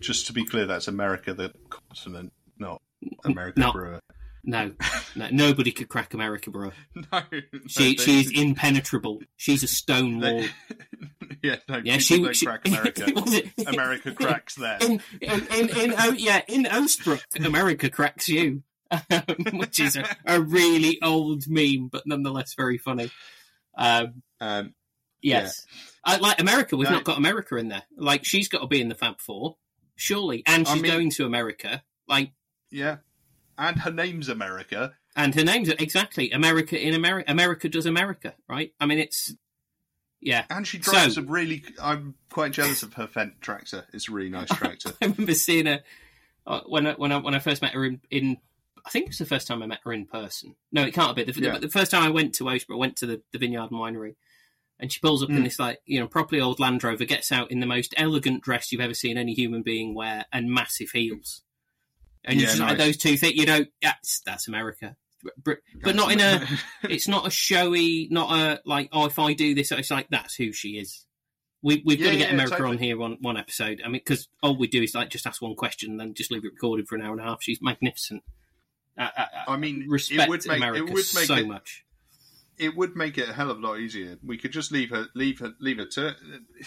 Just 0.00 0.26
to 0.28 0.32
be 0.32 0.44
clear, 0.44 0.66
that's 0.66 0.88
America, 0.88 1.34
the 1.34 1.52
continent, 1.68 2.32
not 2.58 2.80
America 3.24 3.60
No. 3.60 3.72
Brewer. 3.72 4.00
No, 4.42 4.72
no 5.14 5.28
nobody 5.30 5.70
could 5.70 5.88
crack 5.90 6.14
America, 6.14 6.50
bro. 6.50 6.72
No, 7.12 7.22
She, 7.66 7.94
no, 7.96 8.02
she's 8.02 8.30
impenetrable. 8.30 9.20
She's 9.36 9.62
a 9.62 9.66
stone 9.68 10.18
wall. 10.20 10.44
yeah, 11.42 11.56
no, 11.68 11.82
Yeah, 11.84 11.98
she, 11.98 12.22
don't 12.22 12.34
she 12.34 12.46
crack 12.46 12.62
America. 12.66 13.12
America 13.66 14.12
cracks 14.12 14.54
them. 14.54 14.80
in 14.80 15.02
in 15.20 15.46
in, 15.54 15.68
in 15.76 15.94
oh, 15.98 16.12
yeah 16.12 16.40
in 16.48 16.64
Oastbrook, 16.64 17.20
America 17.44 17.90
cracks 17.90 18.28
you, 18.28 18.62
um, 18.90 19.22
which 19.52 19.78
is 19.78 19.96
a, 19.96 20.06
a 20.24 20.40
really 20.40 20.98
old 21.02 21.44
meme, 21.46 21.88
but 21.92 22.06
nonetheless 22.06 22.54
very 22.54 22.78
funny. 22.78 23.10
Um, 23.76 24.22
Um, 24.40 24.72
yes, 25.20 25.66
I, 26.04 26.16
like 26.16 26.40
America, 26.40 26.76
we've 26.76 26.88
No. 26.88 26.96
not 26.96 27.04
got 27.04 27.18
America 27.18 27.56
in 27.56 27.68
there. 27.68 27.82
Like 27.96 28.24
she's 28.24 28.48
got 28.48 28.60
to 28.60 28.66
be 28.66 28.80
in 28.80 28.88
the 28.88 28.94
Fab 28.94 29.20
Four, 29.20 29.56
surely, 29.96 30.42
and 30.46 30.66
I 30.66 30.72
she's 30.74 30.82
mean- 30.82 30.92
going 30.92 31.10
to 31.10 31.26
America. 31.26 31.82
Like, 32.08 32.32
yeah, 32.70 32.98
and 33.58 33.78
her 33.80 33.90
name's 33.90 34.28
America. 34.28 34.94
and 35.16 35.34
her 35.34 35.44
name's 35.44 35.68
exactly 35.68 36.30
America 36.30 36.80
in 36.80 36.94
America. 36.94 37.30
America 37.30 37.68
does 37.68 37.84
America, 37.86 38.34
right? 38.48 38.72
I 38.80 38.86
mean, 38.86 38.98
it's 38.98 39.34
yeah. 40.20 40.44
And 40.50 40.66
she 40.66 40.78
drives 40.78 41.14
So- 41.16 41.22
a 41.22 41.24
really. 41.24 41.64
I'm 41.80 42.14
quite 42.30 42.52
jealous 42.52 42.82
of 42.82 42.94
her 42.94 43.06
Fendt 43.06 43.40
tractor. 43.40 43.84
It's 43.92 44.08
a 44.08 44.12
really 44.12 44.30
nice 44.30 44.48
tractor. 44.54 44.90
I 45.02 45.06
remember 45.06 45.34
seeing 45.34 45.66
her 45.66 45.80
uh, 46.46 46.60
when 46.66 46.86
I, 46.86 46.92
when 46.94 47.12
I 47.12 47.16
when 47.18 47.34
I 47.34 47.38
first 47.38 47.60
met 47.62 47.72
her 47.74 47.84
in, 47.84 48.00
in 48.10 48.38
I 48.84 48.90
think 48.90 49.04
it 49.04 49.08
was 49.10 49.18
the 49.18 49.26
first 49.26 49.46
time 49.46 49.62
I 49.62 49.66
met 49.66 49.80
her 49.84 49.92
in 49.92 50.06
person. 50.06 50.56
No, 50.72 50.82
it 50.82 50.94
can't 50.94 51.08
have 51.08 51.16
been. 51.16 51.26
The, 51.32 51.40
Yeah. 51.40 51.52
the, 51.54 51.66
the 51.66 51.68
first 51.70 51.90
time 51.90 52.02
I 52.02 52.08
went 52.10 52.34
to 52.36 52.44
Oastbrook, 52.44 52.76
I 52.76 52.78
went 52.78 52.96
to 52.96 53.06
the, 53.06 53.22
the 53.32 53.38
Vineyard 53.38 53.70
and 53.70 53.78
Winery, 53.80 54.14
and 54.80 54.92
she 54.92 55.00
pulls 55.00 55.22
up 55.22 55.30
in 55.30 55.36
Mm. 55.38 55.44
this 55.44 55.58
like 55.58 55.78
you 55.86 56.00
know 56.00 56.06
properly 56.08 56.40
old 56.40 56.58
Land 56.60 56.82
Rover, 56.82 57.04
gets 57.04 57.30
out 57.30 57.50
in 57.50 57.60
the 57.60 57.66
most 57.66 57.94
elegant 57.96 58.42
dress 58.42 58.72
you've 58.72 58.80
ever 58.80 58.94
seen 58.94 59.16
any 59.18 59.34
human 59.34 59.62
being 59.62 59.94
wear, 59.94 60.24
and 60.32 60.50
massive 60.50 60.90
heels. 60.90 61.42
And 62.24 62.40
you 62.40 62.46
Yeah, 62.46 62.54
like 62.54 62.76
nice. 62.76 62.78
those 62.78 62.96
two 62.98 63.16
things, 63.16 63.34
you 63.34 63.46
know, 63.46 63.64
that's 63.80 64.20
that's 64.26 64.48
America. 64.48 64.96
But 65.44 65.58
not 65.94 66.12
in 66.12 66.20
a. 66.20 66.46
It's 66.88 67.06
not 67.08 67.26
a 67.26 67.30
showy, 67.30 68.08
not 68.10 68.30
a 68.30 68.60
like. 68.64 68.88
Oh, 68.92 69.04
if 69.06 69.18
I 69.18 69.34
do 69.34 69.54
this, 69.54 69.70
it's 69.70 69.90
like 69.90 70.08
that's 70.10 70.34
who 70.34 70.52
she 70.52 70.78
is. 70.78 71.06
We, 71.62 71.82
we've 71.84 72.02
got 72.02 72.12
to 72.12 72.16
get 72.16 72.28
yeah, 72.28 72.34
America 72.34 72.56
totally. 72.56 72.76
on 72.76 72.82
here 72.82 73.02
on 73.02 73.18
one 73.20 73.36
episode. 73.36 73.82
I 73.84 73.88
mean, 73.88 74.00
because 74.04 74.28
all 74.42 74.56
we 74.56 74.66
do 74.66 74.82
is 74.82 74.94
like 74.94 75.10
just 75.10 75.26
ask 75.26 75.42
one 75.42 75.54
question 75.54 75.90
and 75.90 76.00
then 76.00 76.14
just 76.14 76.30
leave 76.32 76.42
it 76.46 76.52
recorded 76.54 76.88
for 76.88 76.94
an 76.96 77.02
hour 77.02 77.12
and 77.12 77.20
a 77.20 77.24
half. 77.24 77.42
She's 77.42 77.60
magnificent. 77.60 78.22
I, 78.96 79.10
I, 79.14 79.52
I 79.52 79.56
mean, 79.58 79.84
respect 79.88 80.22
it 80.22 80.28
would 80.30 80.46
make 80.46 80.56
America 80.56 80.78
it 80.78 80.84
would 80.84 80.94
make 80.94 81.04
so 81.04 81.34
it, 81.36 81.46
much. 81.46 81.84
It 82.60 82.76
would 82.76 82.94
make 82.94 83.16
it 83.18 83.28
a 83.28 83.32
hell 83.32 83.50
of 83.50 83.58
a 83.58 83.60
lot 83.66 83.78
easier. 83.78 84.18
We 84.22 84.36
could 84.36 84.52
just 84.52 84.70
leave 84.70 84.90
her, 84.90 85.06
leave 85.14 85.38
her, 85.40 85.54
leave 85.60 85.78
her 85.78 85.86
to. 85.86 86.14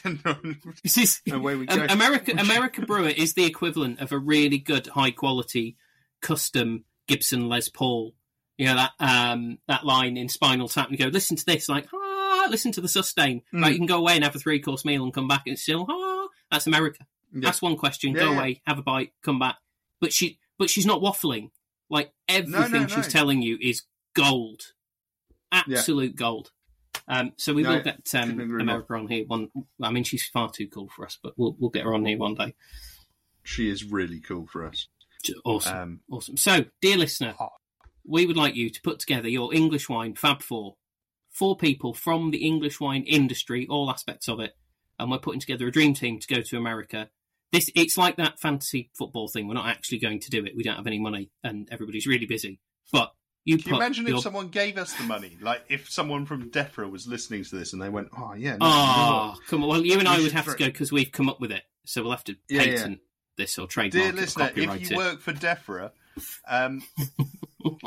This 0.84 0.98
is 0.98 1.22
Away 1.32 1.56
we 1.56 1.66
go. 1.68 1.86
America. 1.89 2.34
America 2.38 2.82
Brewer 2.82 3.10
is 3.10 3.36
the 3.36 3.46
equivalent 3.46 4.02
of 4.02 4.12
a 4.12 4.18
really 4.18 4.58
good, 4.58 4.88
high 4.88 5.12
quality, 5.12 5.78
custom 6.22 6.86
Gibson 7.08 7.48
Les 7.48 7.70
Paul. 7.70 8.16
You 8.58 8.68
know 8.68 8.76
that 8.76 8.91
um, 9.00 9.60
that 9.68 9.86
line 9.86 10.18
in 10.18 10.30
Spinal 10.30 10.68
Tap. 10.68 10.89
And 10.89 10.98
you 10.98 11.06
go, 11.06 11.12
listen 11.12 11.38
to 11.38 11.46
this, 11.46 11.70
like 11.70 11.88
ah, 11.94 12.48
listen 12.50 12.72
to 12.74 12.82
the 12.82 12.88
sustain. 12.88 13.41
Mm. 13.54 13.62
Like 13.62 13.72
you 13.74 13.80
can 13.80 13.88
go 13.88 14.00
away 14.00 14.16
and 14.16 14.24
have 14.24 14.36
a 14.36 14.39
three 14.39 14.60
course 14.60 14.84
meal 14.86 15.04
and 15.04 15.14
come 15.14 15.28
back 15.28 15.44
and 15.48 15.58
still 15.58 15.86
ah. 15.89 16.28
That's 16.52 16.68
America. 16.68 17.06
Yeah. 17.34 17.50
Ask 17.50 17.62
one 17.64 17.78
question, 17.78 18.14
Yeah, 18.14 18.20
go 18.20 18.32
yeah. 18.32 18.38
away, 18.38 18.62
have 18.66 18.78
a 18.78 18.84
bite, 18.84 19.12
come 19.24 19.39
back. 19.39 19.58
But 20.00 20.14
she, 20.14 20.39
but 20.60 20.70
she's 20.70 20.86
not 20.86 21.02
waffling. 21.02 21.50
Like 21.89 22.12
everything 22.28 22.84
no. 22.84 22.88
she's 22.88 23.08
telling 23.08 23.41
you 23.41 23.58
is 23.62 23.84
gold, 24.16 24.73
absolute 25.54 26.16
gold. 26.16 26.51
Um, 27.08 27.34
so 27.38 27.54
we 27.54 27.64
No, 27.64 27.72
will 27.76 27.82
get 27.82 28.08
um, 28.16 28.39
America 28.39 28.93
on 28.93 29.08
here. 29.08 29.26
One, 29.28 29.49
I 29.82 29.91
mean, 29.91 30.04
she's 30.04 30.26
far 30.28 30.49
too 30.51 30.68
cool 30.68 30.89
for 30.95 31.06
us, 31.06 31.18
but 31.22 31.34
we'll 31.38 31.56
we'll 31.60 31.70
get 31.70 31.84
her 31.84 31.93
on 31.93 32.06
here 32.06 32.18
one 32.18 32.36
day. 32.36 32.54
She 33.43 33.70
is 33.70 33.84
really 33.84 34.20
cool 34.20 34.47
for 34.47 34.66
us. 34.66 34.88
Awesome, 35.45 35.78
Um, 35.78 35.99
awesome. 36.12 36.38
So, 36.38 36.66
dear 36.82 36.97
listener, 36.97 37.36
Oh. 37.39 37.49
we 38.06 38.26
would 38.26 38.38
like 38.38 38.56
you 38.56 38.70
to 38.70 38.82
put 38.82 38.99
together 38.99 39.28
your 39.30 39.54
English 39.54 39.88
wine 39.89 40.16
Fab 40.16 40.41
Four, 40.41 40.76
four 41.30 41.56
people 41.58 41.93
from 41.93 42.32
the 42.32 42.45
English 42.45 42.80
wine 42.80 43.04
industry, 43.04 43.66
all 43.70 43.89
aspects 43.89 44.28
of 44.30 44.39
it, 44.39 44.54
and 44.99 45.10
we're 45.12 45.20
putting 45.20 45.39
together 45.41 45.68
a 45.68 45.72
dream 45.72 45.93
team 45.93 46.20
to 46.20 46.28
go 46.28 46.41
to 46.41 46.58
America. 46.58 47.10
This 47.51 47.70
it's 47.76 47.97
like 47.97 48.16
that 48.18 48.39
fantasy 48.39 48.89
football 48.97 49.28
thing. 49.28 49.47
We're 49.47 49.54
not 49.56 49.68
actually 49.68 49.99
going 49.99 50.20
to 50.22 50.30
do 50.30 50.43
it. 50.45 50.56
We 50.56 50.64
don't 50.64 50.76
have 50.78 50.88
any 50.88 50.99
money, 50.99 51.30
and 51.43 51.68
everybody's 51.72 52.08
really 52.08 52.26
busy. 52.26 52.60
But 52.91 53.14
you 53.46 53.58
can 53.58 53.72
you 53.72 53.76
imagine 53.78 54.08
your 54.08 54.18
if 54.18 54.24
someone 54.24 54.48
gave 54.50 54.78
us 54.78 54.94
the 54.94 55.04
money? 55.04 55.38
Like 55.41 55.64
if 55.70 55.89
someone 55.89 56.26
from 56.26 56.50
DEFRA 56.52 56.89
was 56.89 57.08
listening 57.08 57.44
to 57.44 57.56
this 57.56 57.74
and 57.74 57.82
they 57.82 57.89
went, 57.89 58.10
"Oh 58.18 58.34
yeah, 58.34 58.54
no, 58.58 58.60
Oh, 58.62 59.36
come 59.48 59.64
on. 59.64 59.70
Well, 59.70 59.86
you 59.86 60.00
and 60.00 60.08
I 60.08 60.20
would 60.22 60.32
have 60.32 60.46
to 60.46 60.56
go 60.56 60.66
because 60.66 60.91
we've 60.91 61.12
come 61.12 61.30
up 61.30 61.39
with 61.41 61.52
it. 61.52 61.64
So 61.86 62.02
we'll 62.04 62.12
have 62.12 62.24
to 62.26 62.36
Yeah, 62.50 62.62
yeah. 62.62 62.76
patent 62.76 63.00
this 63.38 63.58
or 63.58 63.68
trademark 63.68 63.91
dear 64.04 64.10
it 64.10 64.16
listener, 64.16 64.48
copyright 64.50 64.82
if 64.84 64.91
you 64.91 64.96
it. 64.96 64.98
work 64.98 65.20
for 65.22 65.34
DEFRA, 65.34 65.91
um, 66.48 66.82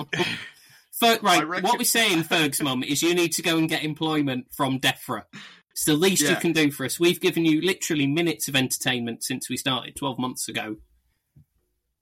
Fer- 0.92 1.18
right, 1.22 1.46
reckon- 1.46 1.64
what 1.68 1.78
we're 1.78 1.84
saying, 1.84 2.22
Ferg's 2.24 2.60
mum, 2.62 2.82
is 2.82 3.02
you 3.02 3.14
need 3.14 3.32
to 3.34 3.42
go 3.42 3.58
and 3.58 3.68
get 3.68 3.82
employment 3.84 4.46
from 4.56 4.80
DEFRA. 4.80 5.24
It's 5.72 5.84
the 5.84 5.92
least 5.94 6.22
you 6.22 6.36
can 6.36 6.52
do 6.52 6.70
for 6.70 6.86
us. 6.86 6.98
We've 6.98 7.20
given 7.20 7.44
you 7.44 7.60
literally 7.60 8.06
minutes 8.06 8.48
of 8.48 8.56
entertainment 8.56 9.22
since 9.22 9.50
we 9.50 9.58
started 9.58 9.94
12 9.94 10.18
months 10.18 10.48
ago. 10.48 10.76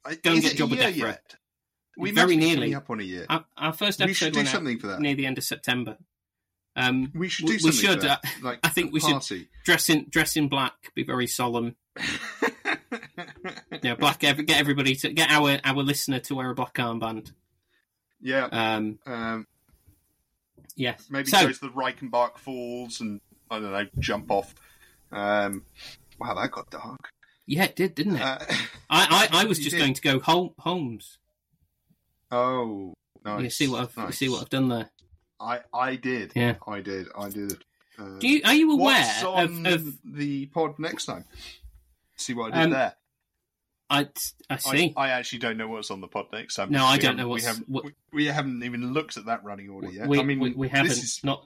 Go 0.05 0.31
and 0.31 0.39
is 0.39 0.45
get 0.45 0.53
a 0.53 0.57
job 0.57 0.71
with 0.71 0.79
year 0.79 0.91
DEFRA. 0.93 0.97
yet? 1.09 1.35
We 1.97 2.11
Very 2.11 2.37
nearly. 2.37 2.75
up 2.75 2.91
on 2.91 3.01
a 3.01 3.05
year. 3.05 3.27
Our, 3.31 3.45
our 3.57 3.73
first 3.73 3.99
we 4.01 4.05
episode 4.05 4.17
should 4.27 4.33
do 4.35 4.45
something 4.47 4.79
for 4.79 4.89
that. 4.89 5.01
near 5.01 5.15
the 5.15 5.27
end 5.27 5.39
of 5.39 5.45
September. 5.45 5.97
Um, 6.77 7.13
We 7.15 7.29
should 7.29 7.47
do 7.47 7.53
we 7.53 7.59
something. 7.59 7.81
should, 7.81 8.01
for 8.01 8.07
that. 8.09 8.25
uh, 8.25 8.29
like 8.43 8.59
I 8.65 8.69
think 8.69 8.89
a 8.89 8.93
we 8.93 9.01
should- 9.01 9.47
dress 9.65 9.89
in 9.89 10.07
dress 10.11 10.37
in 10.37 10.49
black, 10.49 10.73
be 10.95 11.05
very 11.05 11.27
solemn. 11.27 11.77
Yeah, 13.83 13.97
black. 13.97 14.21
Get 14.21 14.51
everybody 14.51 14.95
to 14.97 15.13
get 15.13 15.31
our 15.31 15.59
our 15.63 15.83
listener 15.83 16.19
to 16.21 16.35
wear 16.35 16.51
a 16.51 16.55
black 16.55 16.75
armband. 16.75 17.33
yeah. 18.21 18.47
Um, 18.51 18.99
Um, 19.05 19.47
yes. 20.75 21.07
maybe 21.11 21.29
so 21.29 21.47
go 21.47 21.53
to 21.53 21.61
the 21.61 21.69
Reichenbach 21.69 22.39
Falls 22.39 23.01
and 23.03 23.21
I 23.51 23.59
don't 23.61 23.73
know, 23.73 23.87
jump 23.99 24.31
off. 24.31 24.55
Um, 25.13 25.65
wow, 26.19 26.35
that 26.35 26.51
got 26.51 26.71
dark. 26.71 27.11
yeah, 27.47 27.65
it 27.65 27.77
did, 27.77 27.95
didn't 27.95 28.17
it? 28.17 28.23
Uh, 28.23 28.39
I, 28.89 29.29
I, 29.31 29.43
I 29.43 29.45
was 29.49 29.59
just 29.59 29.73
did. 29.73 29.81
going 29.81 29.95
to 29.95 30.03
go 30.03 30.19
home, 30.21 30.55
Holmes. 30.59 31.19
Oh, 32.31 32.95
nice. 33.25 33.43
You 33.43 33.51
see 33.51 33.69
what 33.69 33.81
I've 33.83 33.97
nice. 33.97 34.19
see 34.19 34.29
what 34.29 34.43
I've 34.43 34.51
done 34.51 34.69
there. 34.69 34.91
I 35.41 35.61
I 35.73 35.97
did. 35.97 36.33
Yeah. 36.35 36.55
I 36.67 36.81
did. 36.81 37.07
I 37.17 37.29
did. 37.29 37.65
Uh, 37.99 38.19
Do 38.19 38.29
you 38.29 38.41
are 38.45 38.55
you 38.55 38.73
aware 38.73 39.03
what's 39.03 39.23
of, 39.25 39.65
of 39.67 39.99
the 40.05 40.47
pod 40.47 40.79
next 40.79 41.07
time? 41.07 41.25
See 42.17 42.35
what 42.35 42.53
I 42.53 42.57
did 42.59 42.65
Um, 42.67 42.71
there. 42.71 42.95
I 43.91 44.09
I 44.49 44.57
see. 44.57 44.95
I, 44.97 45.07
I 45.07 45.09
actually 45.11 45.41
don't 45.41 45.57
know 45.59 45.69
what's 45.69 45.91
on 45.91 46.01
the 46.01 46.09
pod 46.09 46.27
next 46.33 46.55
time. 46.55 46.71
No, 46.71 46.85
I 46.87 46.97
don't 46.97 47.17
know 47.17 47.29
we 47.29 47.43
haven't, 47.43 47.69
what- 47.69 47.85
we, 47.85 47.93
we 48.13 48.27
haven't 48.27 48.63
even 48.65 48.93
looked 48.93 49.17
at 49.17 49.27
that 49.27 49.45
running 49.45 49.69
order 49.69 49.91
yet. 49.91 50.09
we, 50.09 50.19
I 50.19 50.23
mean, 50.23 50.41
we, 50.41 50.53
we 50.53 50.69
haven't 50.69 50.89
This 50.89 51.03
is, 51.03 51.21
not 51.23 51.45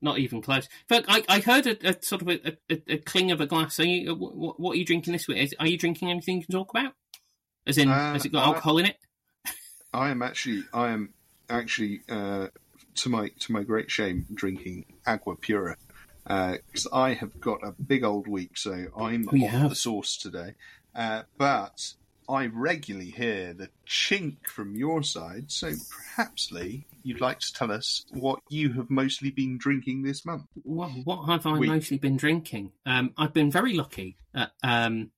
not 0.00 0.18
even 0.18 0.40
close. 0.42 0.68
But 0.88 1.06
I, 1.08 1.24
I 1.28 1.40
heard 1.40 1.66
a, 1.66 1.88
a 1.88 1.96
sort 2.02 2.22
of 2.22 2.28
a, 2.28 2.56
a, 2.70 2.82
a 2.94 2.98
cling 2.98 3.32
of 3.32 3.40
a 3.40 3.46
glass. 3.46 3.80
Are 3.80 3.84
you 3.84 4.14
what, 4.14 4.60
what 4.60 4.72
are 4.72 4.76
you 4.76 4.84
drinking 4.84 5.12
this 5.12 5.26
week? 5.26 5.38
Is, 5.38 5.54
are 5.58 5.66
you 5.66 5.78
drinking 5.78 6.10
anything 6.10 6.36
you 6.36 6.44
can 6.44 6.52
talk 6.52 6.70
about? 6.70 6.92
As 7.66 7.78
in, 7.78 7.88
Uh, 7.88 8.12
has 8.12 8.24
it 8.24 8.30
got 8.32 8.44
I- 8.44 8.48
alcohol 8.48 8.78
in 8.78 8.86
it? 8.86 8.96
I 9.92 10.10
am 10.10 10.22
actually. 10.22 10.64
I 10.72 10.88
am 10.90 11.14
actually. 11.48 12.00
Uh, 12.08 12.48
to 12.96 13.08
my 13.08 13.28
to 13.40 13.52
my 13.52 13.62
great 13.62 13.90
shame, 13.90 14.26
drinking 14.34 14.84
agua 15.06 15.36
pura 15.36 15.76
because 16.24 16.86
I 16.92 17.14
have 17.14 17.40
got 17.40 17.60
a 17.62 17.72
big 17.72 18.04
old 18.04 18.26
week, 18.26 18.58
so 18.58 18.86
I'm 18.96 19.28
you 19.32 19.46
off 19.46 19.50
have? 19.52 19.70
the 19.70 19.76
sauce 19.76 20.16
today. 20.16 20.54
Uh, 20.94 21.22
but 21.38 21.94
I 22.28 22.46
regularly 22.46 23.10
hear 23.10 23.54
the 23.54 23.70
chink 23.86 24.46
from 24.46 24.74
your 24.76 25.02
side, 25.02 25.50
so 25.50 25.72
perhaps 26.16 26.50
Lee, 26.52 26.86
you'd 27.02 27.20
like 27.20 27.38
to 27.40 27.52
tell 27.54 27.70
us 27.72 28.04
what 28.10 28.40
you 28.50 28.72
have 28.74 28.90
mostly 28.90 29.30
been 29.30 29.56
drinking 29.58 30.02
this 30.02 30.26
month. 30.26 30.42
Well, 30.64 30.90
what 31.04 31.24
have 31.26 31.46
I 31.46 31.58
We- 31.58 31.66
mostly 31.68 31.96
been 31.98 32.16
drinking? 32.18 32.72
Um, 32.84 33.14
I've 33.16 33.32
been 33.32 33.50
very 33.50 33.72
lucky. 33.74 34.16
At, 34.34 34.50
um, 34.62 35.12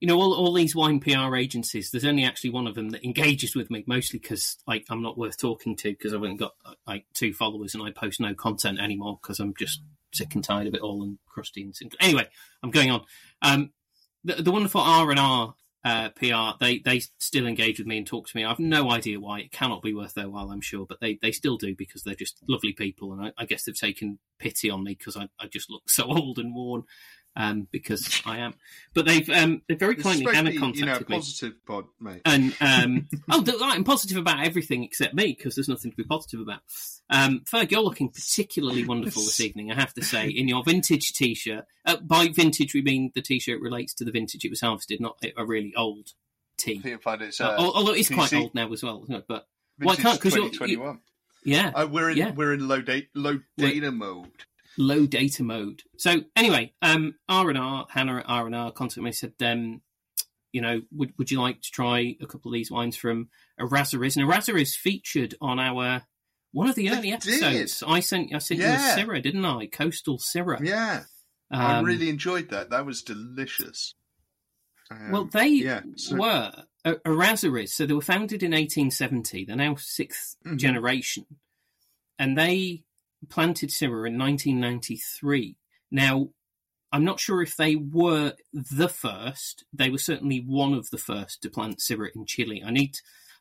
you 0.00 0.06
know, 0.06 0.20
all, 0.20 0.32
all 0.34 0.52
these 0.52 0.76
wine 0.76 1.00
PR 1.00 1.36
agencies. 1.36 1.90
There's 1.90 2.04
only 2.04 2.24
actually 2.24 2.50
one 2.50 2.66
of 2.66 2.74
them 2.74 2.90
that 2.90 3.04
engages 3.04 3.56
with 3.56 3.70
me, 3.70 3.84
mostly 3.86 4.18
because 4.18 4.56
like 4.66 4.86
I'm 4.90 5.02
not 5.02 5.18
worth 5.18 5.36
talking 5.36 5.76
to 5.76 5.90
because 5.90 6.14
I've 6.14 6.22
only 6.22 6.36
got 6.36 6.52
like 6.86 7.06
two 7.14 7.32
followers 7.32 7.74
and 7.74 7.82
I 7.82 7.90
post 7.90 8.20
no 8.20 8.34
content 8.34 8.78
anymore 8.80 9.18
because 9.20 9.40
I'm 9.40 9.54
just 9.58 9.82
sick 10.14 10.34
and 10.34 10.44
tired 10.44 10.66
of 10.66 10.74
it 10.74 10.80
all 10.80 11.02
and 11.02 11.18
crusty 11.26 11.62
and 11.62 11.74
sin- 11.74 11.90
anyway. 12.00 12.28
I'm 12.62 12.70
going 12.70 12.90
on. 12.90 13.02
Um, 13.42 13.72
the, 14.24 14.34
the 14.34 14.52
wonderful 14.52 14.80
R 14.80 15.10
and 15.10 15.18
R 15.18 15.54
uh, 15.84 16.10
PR, 16.10 16.56
they 16.60 16.78
they 16.78 17.00
still 17.18 17.46
engage 17.46 17.78
with 17.78 17.86
me 17.86 17.98
and 17.98 18.06
talk 18.06 18.28
to 18.28 18.36
me. 18.36 18.44
I've 18.44 18.58
no 18.58 18.90
idea 18.90 19.20
why. 19.20 19.40
It 19.40 19.52
cannot 19.52 19.82
be 19.82 19.94
worth 19.94 20.14
their 20.14 20.28
while, 20.28 20.50
I'm 20.50 20.60
sure, 20.60 20.86
but 20.86 21.00
they, 21.00 21.18
they 21.22 21.32
still 21.32 21.56
do 21.56 21.74
because 21.76 22.02
they're 22.02 22.14
just 22.14 22.38
lovely 22.48 22.72
people, 22.72 23.12
and 23.12 23.26
I, 23.26 23.32
I 23.38 23.46
guess 23.46 23.64
they've 23.64 23.78
taken 23.78 24.18
pity 24.38 24.70
on 24.70 24.84
me 24.84 24.96
because 24.98 25.16
I, 25.16 25.28
I 25.38 25.46
just 25.46 25.70
look 25.70 25.82
so 25.88 26.04
old 26.04 26.38
and 26.38 26.54
worn. 26.54 26.82
Um, 27.40 27.68
because 27.70 28.20
I 28.26 28.38
am, 28.38 28.54
but 28.94 29.06
they've 29.06 29.30
um, 29.30 29.62
they 29.68 29.76
very 29.76 29.94
kindly 29.94 30.26
Hannah 30.34 30.50
be, 30.50 30.56
you 30.56 30.60
know, 30.60 30.66
a 30.66 30.72
contacted 30.72 31.08
me, 31.08 31.16
positive 31.18 31.64
pod, 31.64 31.84
mate. 32.00 32.20
and 32.24 32.52
um, 32.60 33.08
oh, 33.30 33.44
I'm 33.62 33.84
positive 33.84 34.16
about 34.16 34.44
everything 34.44 34.82
except 34.82 35.14
me 35.14 35.34
because 35.38 35.54
there's 35.54 35.68
nothing 35.68 35.92
to 35.92 35.96
be 35.96 36.02
positive 36.02 36.40
about. 36.40 36.62
Um, 37.08 37.42
Ferg, 37.48 37.70
you're 37.70 37.80
looking 37.80 38.08
particularly 38.08 38.84
wonderful 38.84 39.22
this 39.22 39.40
evening, 39.48 39.70
I 39.70 39.76
have 39.76 39.94
to 39.94 40.02
say, 40.04 40.28
in 40.28 40.48
your 40.48 40.64
vintage 40.64 41.12
T-shirt. 41.12 41.64
Uh, 41.86 41.96
by 41.98 42.26
vintage, 42.26 42.74
we 42.74 42.82
mean 42.82 43.12
the 43.14 43.22
T-shirt 43.22 43.60
relates 43.60 43.94
to 43.94 44.04
the 44.04 44.10
vintage 44.10 44.44
it 44.44 44.50
was 44.50 44.60
harvested, 44.60 45.00
not 45.00 45.16
a 45.36 45.44
really 45.46 45.72
old 45.76 46.08
I 46.08 46.62
T. 46.62 46.78
think 46.80 46.96
I 46.96 46.98
find 47.00 47.22
it's 47.22 47.40
Uh, 47.40 47.50
uh, 47.50 47.70
although 47.72 47.92
it's 47.92 48.08
quite 48.10 48.34
old 48.34 48.52
now 48.56 48.72
as 48.72 48.82
well, 48.82 49.04
isn't 49.04 49.14
it? 49.14 49.24
But 49.28 49.46
Well, 49.78 49.90
I 49.90 49.94
vintage 49.94 50.02
can't, 50.02 50.20
'cause 50.20 50.34
you're- 50.34 50.72
you, 50.72 51.00
yeah, 51.44 51.70
uh, 51.72 51.86
we're 51.86 52.10
in 52.10 52.16
Yeah. 52.16 52.32
we're 52.32 52.52
in 52.52 52.66
low 52.66 52.80
date 52.82 53.10
low 53.14 53.38
data 53.56 53.92
mode. 53.92 54.32
Low 54.80 55.06
data 55.06 55.42
mode. 55.42 55.82
So 55.96 56.22
anyway, 56.36 56.72
um, 56.82 57.14
R 57.28 57.48
and 57.50 57.58
R, 57.58 57.86
Hannah 57.90 58.18
at 58.18 58.24
R 58.28 58.46
and 58.46 58.54
R 58.54 58.70
contacted 58.70 59.02
me 59.02 59.10
said, 59.12 59.32
um, 59.42 59.82
you 60.52 60.60
know, 60.62 60.82
would 60.92 61.12
would 61.18 61.30
you 61.32 61.40
like 61.42 61.60
to 61.62 61.70
try 61.70 62.16
a 62.20 62.26
couple 62.26 62.50
of 62.50 62.54
these 62.54 62.70
wines 62.70 62.96
from 62.96 63.28
Errazuriz? 63.60 64.16
And 64.16 64.24
Errazuriz 64.26 64.76
featured 64.76 65.34
on 65.40 65.58
our 65.58 66.02
one 66.52 66.68
of 66.68 66.76
the 66.76 66.90
early 66.90 67.10
did. 67.10 67.14
episodes. 67.14 67.82
I 67.86 68.00
sent 68.00 68.32
I 68.34 68.38
sent 68.38 68.60
Yeah. 68.60 68.96
you 68.96 69.02
a 69.02 69.04
Syrah, 69.06 69.22
didn't 69.22 69.44
I? 69.44 69.66
Coastal 69.66 70.18
Syrah. 70.18 70.64
Yeah, 70.64 71.04
I 71.50 71.78
Um, 71.78 71.84
really 71.84 72.08
enjoyed 72.08 72.48
that. 72.50 72.70
That 72.70 72.86
was 72.86 73.02
delicious. 73.02 73.94
Um, 74.90 75.10
Well, 75.10 75.24
they 75.26 75.48
yeah, 75.48 75.82
so- 75.96 76.16
were 76.16 76.52
Errazuriz. 76.86 77.70
So 77.70 77.84
they 77.84 77.92
were 77.94 78.00
founded 78.00 78.42
in 78.42 78.54
1870. 78.54 79.44
They're 79.44 79.56
now 79.56 79.74
6th 79.74 80.36
Mhm. 80.46 80.56
generation, 80.58 81.26
and 82.18 82.38
they 82.38 82.84
planted 83.28 83.70
Syrah 83.70 84.06
in 84.08 84.18
1993. 84.18 85.56
Now, 85.90 86.28
I'm 86.92 87.04
not 87.04 87.20
sure 87.20 87.42
if 87.42 87.56
they 87.56 87.76
were 87.76 88.34
the 88.52 88.88
first. 88.88 89.64
They 89.72 89.90
were 89.90 89.98
certainly 89.98 90.38
one 90.46 90.72
of 90.74 90.90
the 90.90 90.98
first 90.98 91.42
to 91.42 91.50
plant 91.50 91.78
Syrah 91.78 92.08
in 92.14 92.24
Chile. 92.26 92.62
I 92.64 92.70
need 92.70 92.94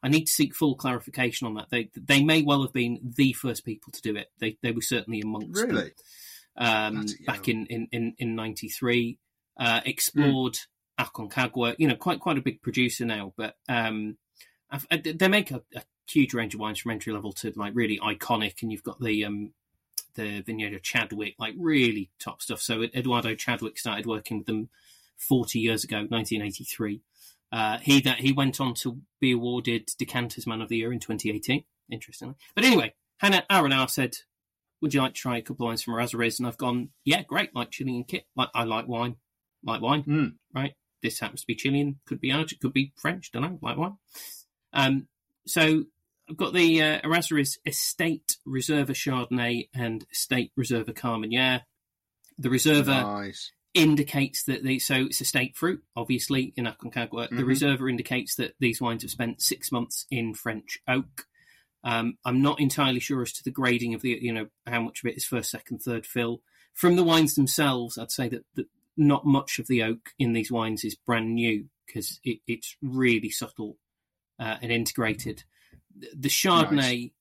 I 0.04 0.10
need 0.10 0.26
to 0.26 0.32
seek 0.32 0.54
full 0.56 0.76
clarification 0.76 1.48
on 1.48 1.54
that. 1.56 1.70
They 1.70 1.90
they 1.96 2.24
may 2.24 2.42
well 2.42 2.62
have 2.62 2.74
been 2.74 3.00
the 3.16 3.34
first 3.34 3.66
people 3.66 3.92
to 3.94 4.02
do 4.02 4.16
it. 4.16 4.28
They 4.40 4.58
they 4.62 4.72
were 4.72 4.82
certainly 4.82 5.22
amongst 5.22 5.54
them 5.62 5.70
really. 5.76 5.92
um, 6.58 6.96
back 7.26 7.48
in 7.50 7.66
in 7.68 7.88
in, 7.92 8.14
in 8.18 8.36
'93. 8.36 9.18
Uh, 9.60 9.82
explored 9.86 10.56
Aconcagua, 11.00 11.76
you 11.80 11.88
know, 11.88 11.96
quite 11.96 12.20
quite 12.20 12.38
a 12.38 12.42
big 12.42 12.62
producer 12.62 13.06
now. 13.06 13.34
But 13.38 13.56
um, 13.70 14.18
I've- 14.70 14.86
uh, 14.92 14.98
they 15.16 15.28
make 15.30 15.50
a, 15.52 15.62
a 15.76 15.82
huge 16.10 16.34
range 16.34 16.54
of 16.54 16.60
wines 16.60 16.80
from 16.80 16.92
entry 16.92 17.14
level 17.14 17.32
to 17.34 17.52
like 17.56 17.74
really 17.76 17.98
iconic, 18.00 18.62
and 18.62 18.72
you've 18.72 18.84
got 18.84 19.00
the 19.00 19.26
um, 19.26 19.54
the 20.18 20.42
vineyard 20.42 20.74
of 20.74 20.84
Chadwick, 20.84 21.36
like 21.40 21.54
really 21.58 22.10
top 22.20 22.42
stuff. 22.42 22.62
So 22.62 22.84
Eduardo 22.84 23.36
Chadwick 23.36 23.80
started 23.80 24.06
working 24.06 24.40
with 24.40 24.48
them 24.48 24.70
40 25.18 25.60
years 25.60 25.84
ago, 25.84 25.98
1983. 25.98 27.02
Uh, 27.52 27.78
he 27.78 28.02
that 28.02 28.20
he 28.20 28.34
went 28.34 28.60
on 28.60 28.74
to 28.74 29.00
be 29.22 29.32
awarded 29.32 29.88
Decanter's 29.98 30.46
Man 30.46 30.62
of 30.62 30.68
the 30.68 30.78
Year 30.78 30.92
in 30.92 31.00
2018. 31.00 31.64
Interestingly, 31.90 32.36
but 32.56 32.66
anyway, 32.66 32.94
Hannah 33.20 33.46
Aronow 33.50 33.90
said, 33.90 34.18
"Would 34.82 34.94
you 34.94 35.02
like 35.02 35.14
to 35.14 35.22
try 35.22 35.38
a 35.38 35.42
couple 35.42 35.66
of 35.66 35.70
wines 35.70 35.82
from 35.82 35.94
Errazuriz?" 35.94 36.40
And 36.40 36.48
I've 36.48 36.58
gone, 36.58 36.90
"Yeah, 37.06 37.24
great. 37.24 37.56
Like 37.56 37.72
Chilean 37.72 38.04
kit. 38.04 38.26
Like 38.36 38.50
I 38.54 38.66
like 38.66 38.90
wine. 38.90 39.16
Like 39.64 39.82
wine. 39.82 40.04
Mm. 40.04 40.34
Right. 40.54 40.74
This 41.02 41.20
happens 41.22 41.42
to 41.42 41.48
be 41.48 41.56
Chilean. 41.56 42.00
Could 42.06 42.20
be 42.20 42.34
Argent. 42.34 42.60
Could 42.60 42.74
be 42.74 42.92
French. 42.98 43.32
Don't 43.32 43.44
know. 43.44 43.60
Like 43.62 43.78
wine. 43.78 43.98
Um. 44.74 45.08
So 45.46 45.86
I've 46.30 46.38
got 46.38 46.54
the 46.54 46.82
uh, 46.82 47.02
Errazuriz 47.02 47.58
Estate 47.66 48.38
Reserva 48.48 48.90
Chardonnay 48.90 49.70
and 49.74 50.06
Estate 50.12 50.52
Reserva 50.60 50.94
Carmenere. 50.94 51.62
The 52.38 52.50
Reserva 52.50 53.02
Nice. 53.04 53.52
indicates 53.74 54.44
that 54.44 54.64
the 54.64 54.80
so 54.80 54.96
it's 55.06 55.22
estate 55.22 55.56
fruit, 55.56 55.84
obviously 55.96 56.54
in 56.58 56.66
Aconcagua. 56.66 57.30
The 57.30 57.38
Mhm. 57.44 57.46
Reserva 57.46 57.90
indicates 57.90 58.36
that 58.36 58.56
these 58.60 58.82
wines 58.82 59.04
have 59.04 59.12
spent 59.12 59.42
six 59.42 59.72
months 59.72 60.06
in 60.12 60.34
French 60.34 60.80
oak. 60.88 61.28
Um, 61.84 62.18
I'm 62.26 62.42
not 62.42 62.60
entirely 62.60 63.00
sure 63.00 63.22
as 63.22 63.32
to 63.34 63.44
the 63.44 63.52
grading 63.52 63.94
of 63.94 64.02
the 64.02 64.20
you 64.22 64.34
know 64.34 64.48
how 64.66 64.82
much 64.82 65.04
of 65.04 65.10
it 65.10 65.18
is 65.18 65.26
first, 65.26 65.50
second, 65.52 65.80
third 65.80 66.06
fill. 66.06 66.42
From 66.74 66.96
the 66.96 67.04
wines 67.04 67.36
themselves, 67.36 67.98
I'd 67.98 68.12
say 68.12 68.28
that, 68.30 68.44
that 68.56 68.68
not 68.98 69.26
much 69.26 69.58
of 69.60 69.68
the 69.68 69.82
oak 69.84 70.10
in 70.20 70.34
these 70.34 70.52
wines 70.52 70.84
is 70.84 70.96
brand 70.96 71.34
new 71.36 71.70
because 71.86 72.20
it, 72.24 72.40
it's 72.48 72.76
really 72.82 73.30
subtle 73.30 73.78
uh, 74.40 74.58
and 74.62 74.72
integrated. 74.72 75.38
The- 75.40 75.44
The 76.16 76.30
Chardonnay, 76.30 77.12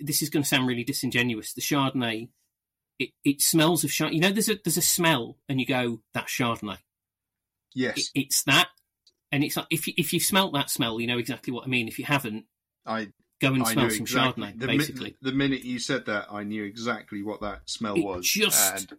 this 0.00 0.22
is 0.22 0.30
going 0.30 0.42
to 0.42 0.48
sound 0.48 0.66
really 0.66 0.84
disingenuous. 0.84 1.52
The 1.54 1.60
Chardonnay, 1.60 2.28
it, 2.98 3.10
it 3.24 3.40
smells 3.40 3.84
of 3.84 3.90
Chardonnay. 3.90 4.14
You 4.14 4.20
know, 4.20 4.30
there's 4.32 4.48
a 4.48 4.58
there's 4.62 4.76
a 4.76 4.82
smell, 4.82 5.38
and 5.48 5.58
you 5.60 5.66
go, 5.66 6.02
"That's 6.14 6.32
Chardonnay." 6.32 6.78
Yes, 7.74 8.10
It, 8.14 8.20
it's 8.22 8.42
that, 8.44 8.68
and 9.32 9.44
it's 9.44 9.56
like 9.56 9.66
if 9.70 9.86
you, 9.86 9.94
if 9.96 10.12
you've 10.12 10.22
smelt 10.24 10.52
that 10.54 10.70
smell, 10.70 11.00
you 11.00 11.06
know 11.06 11.18
exactly 11.18 11.52
what 11.52 11.64
I 11.64 11.68
mean. 11.68 11.88
If 11.88 11.98
you 11.98 12.04
haven't, 12.04 12.46
I 12.84 13.08
go 13.40 13.54
and 13.54 13.62
I 13.62 13.72
smell 13.72 13.90
some 13.90 14.00
exactly. 14.02 14.44
Chardonnay. 14.44 14.58
the 14.60 14.66
mi- 14.66 14.78
basically, 14.78 15.16
the 15.22 15.32
minute 15.32 15.64
you 15.64 15.78
said 15.78 16.06
that, 16.06 16.26
I 16.30 16.42
knew 16.44 16.64
exactly 16.64 17.22
what 17.22 17.40
that 17.42 17.60
smell 17.66 17.94
It 17.96 18.04
was. 18.04 18.26
just- 18.28 18.74
and 18.90 18.98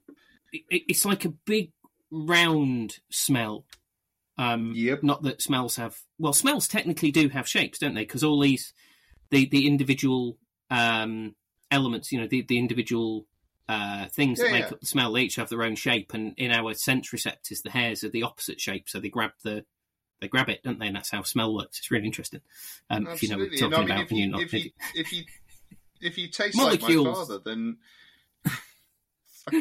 it- 0.53 0.83
it's 0.87 1.05
like 1.05 1.25
a 1.25 1.29
big 1.29 1.71
round 2.09 2.99
smell. 3.11 3.65
Um, 4.37 4.71
Yep. 4.75 5.03
Not 5.03 5.23
that 5.23 5.41
smells 5.41 5.75
have 5.75 5.99
well, 6.17 6.33
smells 6.33 6.67
technically 6.67 7.11
do 7.11 7.29
have 7.29 7.47
shapes, 7.47 7.77
don't 7.77 7.93
they? 7.93 8.01
Because 8.01 8.23
all 8.23 8.39
these 8.39 8.73
the 9.31 9.47
the 9.49 9.67
individual 9.67 10.37
um, 10.69 11.35
elements, 11.71 12.11
you 12.11 12.19
know, 12.21 12.27
the 12.27 12.41
the 12.43 12.57
individual 12.59 13.25
uh, 13.67 14.07
things 14.09 14.39
that 14.39 14.51
make 14.51 14.61
yeah. 14.61 14.69
up 14.71 14.79
the 14.79 14.85
smell, 14.85 15.13
they 15.13 15.21
each 15.21 15.35
have 15.37 15.49
their 15.49 15.63
own 15.63 15.75
shape. 15.75 16.13
And 16.13 16.33
in 16.37 16.51
our 16.51 16.73
sense 16.73 17.11
receptors, 17.13 17.61
the 17.61 17.71
hairs 17.71 18.03
are 18.03 18.09
the 18.09 18.23
opposite 18.23 18.59
shape, 18.59 18.89
so 18.89 18.99
they 18.99 19.09
grab 19.09 19.31
the 19.43 19.65
they 20.19 20.27
grab 20.27 20.49
it, 20.49 20.61
don't 20.63 20.77
they? 20.79 20.87
And 20.87 20.95
that's 20.95 21.09
how 21.09 21.23
smell 21.23 21.53
works. 21.55 21.79
It's 21.79 21.89
really 21.91 22.05
interesting. 22.05 22.41
Um, 22.89 23.07
if 23.07 23.23
you 23.23 23.29
know 23.29 23.37
what 23.37 23.47
And 23.49 23.57
talking 23.57 23.73
I 23.73 23.79
mean, 23.79 23.91
about, 23.91 24.03
if 24.03 24.11
you're 24.11 24.19
you, 24.19 24.27
not. 24.29 24.41
if 24.41 24.53
you 24.53 24.71
if 24.95 25.11
you 25.13 25.23
if 26.01 26.17
you 26.17 26.27
taste 26.27 26.57
like 26.57 26.81
my 26.81 26.93
father, 26.95 27.39
then 27.39 27.77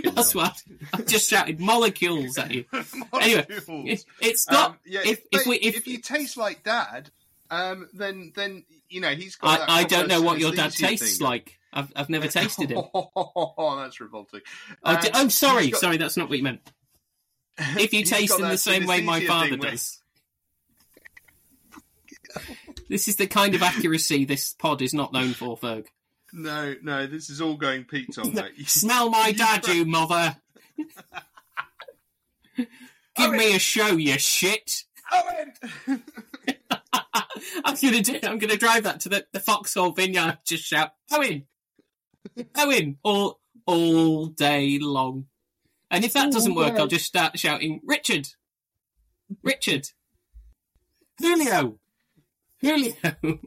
That's 0.05 0.33
hell. 0.33 0.43
what 0.43 0.63
I 0.93 1.03
just 1.03 1.31
shouted 1.31 1.59
molecules 1.61 2.37
at 2.37 2.51
you. 2.51 2.65
Anyway, 3.21 3.47
Molecules. 3.49 3.89
It, 3.89 4.05
it's 4.21 4.51
not. 4.51 4.71
Um, 4.73 4.77
yeah, 4.85 5.01
if- 5.05 5.21
if, 5.33 5.41
if 5.41 5.47
we- 5.47 5.57
if- 5.57 5.77
if 5.77 5.87
you 5.87 5.99
taste 5.99 6.37
like 6.37 6.63
dad, 6.65 7.11
um, 7.51 7.89
then 7.93 8.33
then 8.35 8.65
you 8.89 9.01
know 9.01 9.11
he's 9.11 9.37
got. 9.37 9.61
I, 9.69 9.81
I 9.81 9.85
don't 9.85 10.09
know 10.09 10.23
what 10.23 10.39
your 10.39 10.53
dad 10.53 10.73
tastes 10.73 11.19
thing. 11.19 11.27
like. 11.27 11.59
I've 11.73 11.93
I've 11.95 12.09
never 12.11 12.27
tasted 12.29 12.71
him. 12.71 12.83
Oh, 12.95 13.77
that's 13.81 14.01
revolting. 14.01 14.41
Oh, 14.85 14.95
Um, 14.95 15.01
d- 15.01 15.09
oh, 15.15 15.29
sorry, 15.29 15.69
got- 15.71 15.81
sorry, 15.81 15.97
that's 15.99 16.17
not 16.17 16.29
what 16.29 16.39
you 16.39 16.45
meant. 16.45 16.61
If 17.79 17.93
you 17.93 18.05
taste 18.05 18.39
in 18.39 18.49
the 18.49 18.57
same 18.57 18.87
way 18.87 19.03
my 19.03 19.25
father 19.27 19.57
does. 19.57 19.99
This 22.89 23.07
is 23.09 23.17
the 23.17 23.27
kind 23.27 23.55
of 23.55 23.63
accuracy 23.63 24.25
this 24.25 24.55
pod 24.55 24.81
is 24.83 24.95
not 24.95 25.13
known 25.13 25.33
for, 25.33 25.57
Ferg. 25.59 25.87
No, 26.33 26.75
no, 26.83 27.07
this 27.07 27.29
is 27.29 27.41
all 27.41 27.57
going 27.57 27.85
Pete 27.85 28.17
on, 28.19 28.33
mate. 28.35 28.53
You- 28.57 28.65
Smell 28.65 29.11
my 29.11 29.33
dad, 29.33 29.67
you 29.69 29.85
mother! 29.85 30.37
Give 33.17 33.33
me 33.33 33.55
a 33.55 33.59
show, 33.59 33.97
you 33.97 34.19
shit! 34.19 34.85
Owen! 35.13 36.03
I'm 37.65 37.77
gonna 37.81 38.01
do. 38.03 38.19
I'm 38.23 38.39
gonna 38.39 38.57
drive 38.57 38.85
that 38.85 39.01
to 39.01 39.09
the, 39.09 39.27
the 39.33 39.41
Foxhole 39.41 39.93
Vineyard. 39.93 40.39
Just 40.47 40.65
shout, 40.65 40.93
Owen, 41.11 41.47
Owen, 42.57 42.99
all 43.03 43.41
all 43.67 44.27
day 44.27 44.79
long. 44.81 45.27
And 45.91 46.05
if 46.05 46.13
that 46.13 46.27
All 46.27 46.33
doesn't 46.33 46.55
work, 46.55 46.75
day. 46.75 46.81
I'll 46.81 46.87
just 46.87 47.07
start 47.07 47.39
shouting, 47.39 47.81
Richard, 47.85 48.29
Richard, 49.43 49.89
Julio, 51.19 51.79
Julio. 52.61 52.95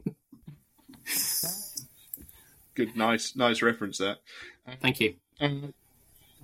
Good, 2.74 2.96
nice, 2.96 3.36
nice 3.36 3.62
reference 3.62 3.98
there. 3.98 4.16
Thank 4.82 5.00
you. 5.00 5.14
Um, 5.40 5.72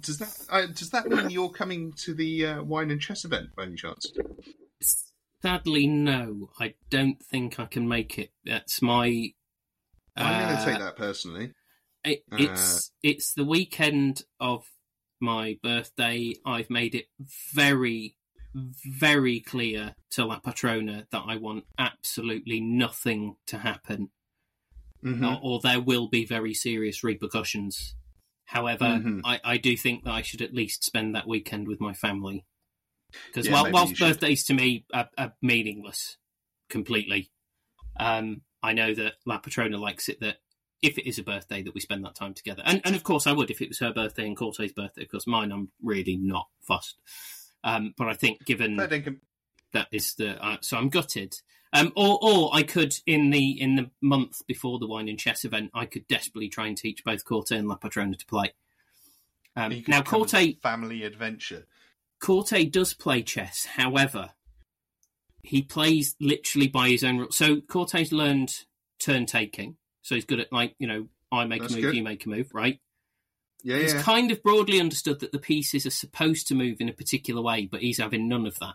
does 0.01 0.19
that 0.19 0.47
uh, 0.49 0.67
does 0.67 0.91
that 0.91 1.09
mean 1.09 1.31
you're 1.31 1.51
coming 1.51 1.93
to 2.05 2.15
the 2.15 2.47
uh, 2.47 2.63
wine 2.63 2.91
and 2.91 3.01
chess 3.01 3.25
event 3.25 3.55
by 3.57 3.65
any 3.65 3.77
chance? 3.77 4.11
Sadly, 5.43 5.87
no. 5.87 6.51
I 6.59 6.75
don't 6.91 7.23
think 7.23 7.59
I 7.59 7.67
can 7.67 7.89
make 7.89 8.19
it. 8.19 8.31
That's 8.45 8.83
my. 8.83 9.33
I'm 10.17 10.41
going 10.41 10.57
uh, 10.57 10.65
to 10.65 10.71
take 10.71 10.81
that 10.81 10.97
personally. 10.97 11.55
It, 12.05 12.25
it's 12.33 12.93
it's 13.03 13.35
the 13.35 13.45
weekend 13.45 14.23
of 14.39 14.65
my 15.21 15.59
birthday. 15.63 16.35
I've 16.45 16.71
made 16.71 16.95
it 16.95 17.07
very, 17.55 18.17
very 18.55 19.41
clear 19.41 19.95
to 20.13 20.25
La 20.25 20.39
Patrona 20.41 21.07
that 21.11 21.23
I 21.27 21.37
want 21.37 21.65
absolutely 21.79 22.61
nothing 22.61 23.37
to 23.47 23.59
happen, 23.59 24.11
Mhm. 25.05 25.37
or, 25.37 25.41
or 25.43 25.61
there 25.61 25.81
will 25.81 26.09
be 26.09 26.25
very 26.25 26.55
serious 26.55 27.05
repercussions. 27.05 27.95
However, 28.47 28.87
Mhm. 28.87 29.21
I, 29.25 29.41
I 29.45 29.57
do 29.59 29.77
think 29.77 30.05
that 30.05 30.13
I 30.13 30.23
should 30.23 30.43
at 30.43 30.55
least 30.55 30.85
spend 30.85 31.15
that 31.15 31.29
weekend 31.29 31.69
with 31.69 31.81
my 31.81 31.93
family. 31.95 32.45
Because 33.27 33.47
Yeah, 33.47 33.53
while, 33.53 33.71
whilst 33.73 33.99
birthdays 33.99 34.45
to 34.45 34.55
me 34.55 34.85
are, 34.93 35.09
are 35.17 35.33
meaningless 35.43 36.17
completely, 36.69 37.31
um, 37.99 38.43
I 38.63 38.73
know 38.73 38.95
that 38.95 39.15
La 39.27 39.39
Patrona 39.39 39.79
likes 39.79 40.09
it 40.09 40.21
that 40.21 40.37
if 40.83 40.99
it 40.99 41.07
is 41.07 41.19
a 41.19 41.23
birthday 41.23 41.63
that 41.63 41.75
we 41.75 41.81
spend 41.81 42.05
that 42.05 42.15
time 42.15 42.35
together. 42.35 42.63
And 42.65 42.81
and 42.85 42.97
of 42.97 43.05
course 43.05 43.27
I 43.27 43.33
would 43.33 43.51
if 43.51 43.61
it 43.61 43.69
was 43.69 43.79
her 43.81 43.93
birthday 43.93 44.27
and 44.27 44.37
Corte's 44.37 44.73
birthday, 44.73 45.03
because 45.03 45.27
mine 45.27 45.53
I'm 45.53 45.71
really 45.83 46.17
not 46.17 46.49
fussed. 46.63 46.99
Um, 47.63 47.95
but 47.97 48.09
I 48.09 48.15
think 48.15 48.45
given 48.45 48.77
that 49.73 49.89
is 49.93 50.15
the 50.15 50.43
uh, 50.45 50.57
so 50.61 50.77
I'm 50.77 50.89
gutted. 50.89 51.37
Um, 51.73 51.93
or 51.95 52.19
or 52.21 52.51
I 52.53 52.65
could 52.65 52.95
in 53.07 53.31
the 53.31 53.61
in 53.61 53.77
the 53.77 53.91
month 54.01 54.45
before 54.47 54.79
the 54.79 54.89
wine 54.89 55.09
and 55.09 55.19
chess 55.19 55.45
event, 55.45 55.71
I 55.73 55.87
could 55.87 56.09
desperately 56.09 56.49
try 56.49 56.67
and 56.67 56.77
teach 56.77 57.05
both 57.05 57.25
Corte 57.25 57.53
and 57.53 57.69
La 57.69 57.77
Patrona 57.77 58.17
to 58.17 58.27
play. 58.27 58.53
Um, 59.55 59.85
now 59.87 60.03
Corte 60.03 60.61
family 60.63 61.05
adventure. 61.05 61.67
Corte 62.21 62.71
does 62.71 62.95
play 62.95 63.23
chess. 63.23 63.65
However, 63.65 64.31
he 65.43 65.63
plays 65.63 66.17
literally 66.21 66.69
by 66.69 66.89
his 66.89 67.03
own 67.05 67.19
rules. 67.19 67.37
So 67.37 67.61
Corte's 67.61 68.13
learned 68.13 68.53
turn 68.99 69.27
taking. 69.27 69.77
So 70.03 70.15
he's 70.15 70.25
good 70.25 70.41
at 70.41 70.53
like 70.53 70.75
you 70.79 70.87
know 70.87 71.09
I 71.33 71.45
make 71.47 71.61
That's 71.63 71.73
a 71.73 71.77
move, 71.77 71.85
good. 71.85 71.95
you 71.97 72.03
make 72.03 72.27
a 72.27 72.29
move, 72.29 72.51
right? 72.53 72.79
Yeah, 73.63 73.79
He's 73.79 73.95
yeah. 73.95 74.03
kind 74.03 74.31
of 74.31 74.43
broadly 74.43 74.81
understood 74.81 75.21
that 75.21 75.33
the 75.33 75.39
pieces 75.39 75.85
are 75.85 75.91
supposed 75.91 76.49
to 76.49 76.55
move 76.55 76.79
in 76.81 76.89
a 76.89 76.95
particular 76.95 77.43
way, 77.43 77.69
but 77.71 77.81
he's 77.83 77.99
having 77.99 78.27
none 78.29 78.47
of 78.47 78.59
that. 78.59 78.75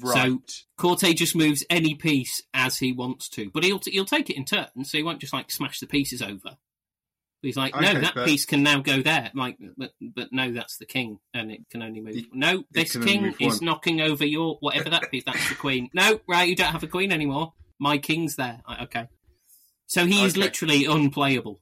right. 0.00 0.40
So 0.40 0.56
Corte 0.78 1.16
just 1.16 1.34
moves 1.34 1.64
any 1.68 1.94
piece 1.94 2.42
as 2.54 2.78
he 2.78 2.92
wants 2.92 3.28
to, 3.30 3.50
but 3.50 3.64
he'll 3.64 3.80
he'll 3.84 4.04
take 4.04 4.30
it 4.30 4.36
in 4.36 4.44
turn, 4.44 4.84
so 4.84 4.98
he 4.98 5.04
won't 5.04 5.20
just 5.20 5.32
like 5.32 5.50
smash 5.50 5.80
the 5.80 5.86
pieces 5.86 6.22
over. 6.22 6.56
He's 7.42 7.56
like, 7.56 7.74
no, 7.74 7.94
that 8.00 8.14
but- 8.14 8.26
piece 8.26 8.44
can 8.44 8.62
now 8.62 8.80
go 8.80 9.00
there. 9.00 9.30
Like, 9.34 9.56
but, 9.78 9.92
but 10.00 10.28
no, 10.32 10.52
that's 10.52 10.76
the 10.76 10.84
king, 10.84 11.20
and 11.32 11.50
it 11.50 11.62
can 11.70 11.82
only 11.82 12.00
move. 12.00 12.16
It- 12.16 12.26
no, 12.34 12.64
this 12.70 12.94
king 12.96 13.34
is 13.40 13.56
one. 13.60 13.64
knocking 13.64 14.00
over 14.02 14.26
your 14.26 14.56
whatever 14.60 14.90
that 14.90 15.10
piece. 15.10 15.24
That's 15.24 15.48
the 15.48 15.54
queen. 15.54 15.88
No, 15.94 16.20
right, 16.28 16.48
you 16.48 16.54
don't 16.56 16.72
have 16.72 16.82
a 16.82 16.86
queen 16.88 17.12
anymore. 17.12 17.54
My 17.78 17.96
king's 17.96 18.36
there. 18.36 18.60
Okay, 18.82 19.08
so 19.86 20.04
he 20.04 20.22
is 20.22 20.32
Okay. 20.34 20.40
literally 20.42 20.84
unplayable. 20.84 21.60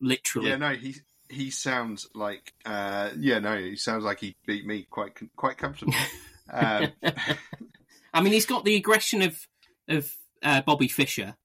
Literally, 0.00 0.48
Yeah, 0.48 0.56
no, 0.56 0.70
he 0.74 0.96
he 1.28 1.50
sounds 1.50 2.08
like 2.14 2.52
uh, 2.64 3.10
yeah, 3.16 3.38
no, 3.38 3.56
he 3.56 3.76
sounds 3.76 4.02
like 4.02 4.18
he 4.18 4.34
beat 4.46 4.66
me 4.66 4.86
quite 4.90 5.12
quite 5.36 5.58
comfortably. 5.58 5.94
um, 6.52 6.88
I 8.12 8.20
mean, 8.20 8.32
he's 8.32 8.46
got 8.46 8.64
the 8.64 8.74
aggression 8.74 9.22
of 9.22 9.46
of 9.88 10.12
uh, 10.42 10.62
Bobby 10.62 10.88
Fischer. 10.88 11.36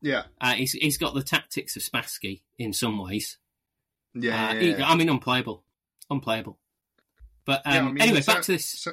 Yeah, 0.00 0.24
Uh, 0.40 0.52
he's 0.54 0.72
he's 0.72 0.96
got 0.98 1.14
the 1.14 1.22
tactics 1.22 1.76
of 1.76 1.82
Spassky 1.82 2.42
in 2.58 2.72
some 2.72 2.98
ways. 2.98 3.38
yeah, 4.14 4.50
Uh, 4.50 4.54
yeah, 4.54 4.60
he- 4.60 4.70
yeah. 4.70 4.88
I 4.88 4.94
mean, 4.94 5.08
unplayable, 5.08 5.64
unplayable. 6.10 6.58
But 7.44 7.62
um, 7.66 7.72
Yeah, 7.74 7.80
I 7.80 7.92
mean, 7.92 8.02
anyway, 8.02 8.18
it 8.20 8.26
back 8.26 8.42
to 8.42 8.52
this. 8.52 8.68
so- 8.68 8.92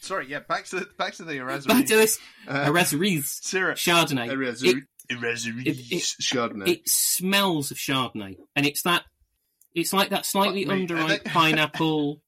sorry, 0.00 0.28
yeah, 0.28 0.40
back 0.40 0.66
to 0.66 0.86
back 0.98 1.14
to 1.14 1.24
the 1.24 1.32
Errazuriz. 1.34 1.66
Back 1.68 1.86
to 1.86 1.96
this 1.96 2.18
uh, 2.48 2.66
Errazuriz 2.66 3.40
Chardonnay. 3.74 4.28
Errazuriz. 4.30 4.82
It, 5.06 5.66
It- 5.78 5.92
it- 5.92 6.02
Chardonnay. 6.20 6.68
It 6.68 6.88
smells 6.88 7.70
of 7.70 7.78
Chardonnay, 7.78 8.36
and 8.54 8.66
it's 8.66 8.82
that. 8.82 9.04
It's 9.74 9.92
like 9.92 10.10
that 10.10 10.26
slightly 10.26 10.64
underripe 10.66 11.24
pineapple. 11.24 12.20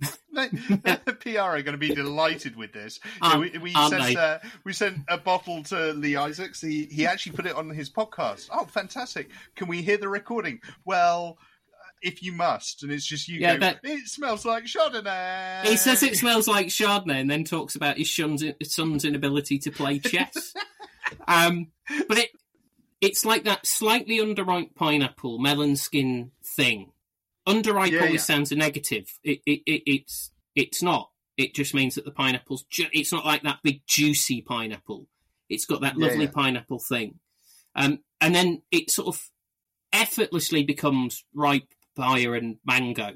PR 1.20 1.38
are 1.38 1.62
going 1.62 1.72
to 1.72 1.78
be 1.78 1.94
delighted 1.94 2.56
with 2.56 2.72
this. 2.72 3.00
Aren't- 3.22 3.52
we, 3.52 3.58
we 3.58 3.72
sent 3.72 4.16
uh, 4.16 4.38
we 4.64 4.72
sent 4.72 4.98
a 5.08 5.18
bottle 5.18 5.62
to 5.64 5.92
Lee 5.92 6.16
Isaacs. 6.16 6.60
He 6.60 6.86
he 6.86 7.06
actually 7.06 7.32
put 7.32 7.46
it 7.46 7.54
on 7.54 7.70
his 7.70 7.90
podcast. 7.90 8.48
Oh, 8.52 8.64
fantastic! 8.64 9.30
Can 9.54 9.68
we 9.68 9.82
hear 9.82 9.96
the 9.96 10.08
recording? 10.08 10.60
Well, 10.84 11.38
uh, 11.38 11.90
if 12.02 12.22
you 12.22 12.32
must, 12.32 12.82
and 12.82 12.92
it's 12.92 13.06
just 13.06 13.28
you. 13.28 13.40
Yeah, 13.40 13.54
go, 13.54 13.60
that- 13.60 13.80
it 13.84 14.08
smells 14.08 14.44
like 14.44 14.64
Chardonnay. 14.64 15.64
He 15.66 15.76
says 15.76 16.02
it 16.02 16.16
smells 16.16 16.48
like 16.48 16.66
Chardonnay, 16.68 17.20
and 17.20 17.30
then 17.30 17.44
talks 17.44 17.76
about 17.76 17.96
his 17.98 18.14
son's, 18.14 18.42
son's 18.64 19.04
inability 19.04 19.58
to 19.60 19.70
play 19.70 20.00
chess. 20.00 20.54
um, 21.28 21.68
but 22.08 22.18
it 22.18 22.30
it's 23.00 23.24
like 23.24 23.44
that 23.44 23.66
slightly 23.66 24.18
underripe 24.18 24.74
pineapple 24.74 25.38
melon 25.38 25.76
skin 25.76 26.30
thing. 26.42 26.90
Underripe 27.46 27.90
Yeah, 27.90 28.00
always 28.00 28.14
yeah. 28.14 28.18
sounds 28.20 28.52
a 28.52 28.56
negative. 28.56 29.06
It, 29.22 29.40
it, 29.46 29.60
it 29.66 29.82
it's 29.86 30.32
it's 30.54 30.82
not. 30.82 31.10
It 31.36 31.54
just 31.54 31.74
means 31.74 31.96
that 31.96 32.04
the 32.04 32.10
pineapple's. 32.10 32.64
Ju- 32.70 32.86
it's 32.92 33.12
not 33.12 33.26
like 33.26 33.42
that 33.42 33.58
big 33.62 33.82
juicy 33.86 34.40
pineapple. 34.42 35.08
It's 35.48 35.66
got 35.66 35.80
that 35.82 35.96
lovely 35.98 36.24
yeah. 36.24 36.30
pineapple 36.30 36.78
thing, 36.78 37.18
um, 37.74 37.98
and 38.20 38.34
then 38.34 38.62
it 38.70 38.90
sort 38.90 39.08
of 39.08 39.30
effortlessly 39.92 40.64
becomes 40.64 41.24
ripe 41.34 41.68
papaya 41.96 42.32
and 42.32 42.56
mango, 42.64 43.12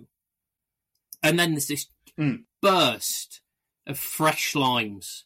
and 1.22 1.38
then 1.38 1.52
there's 1.52 1.68
this 1.68 1.86
Mm. 2.18 2.44
burst 2.60 3.40
of 3.86 3.96
fresh 3.98 4.56
limes, 4.56 5.24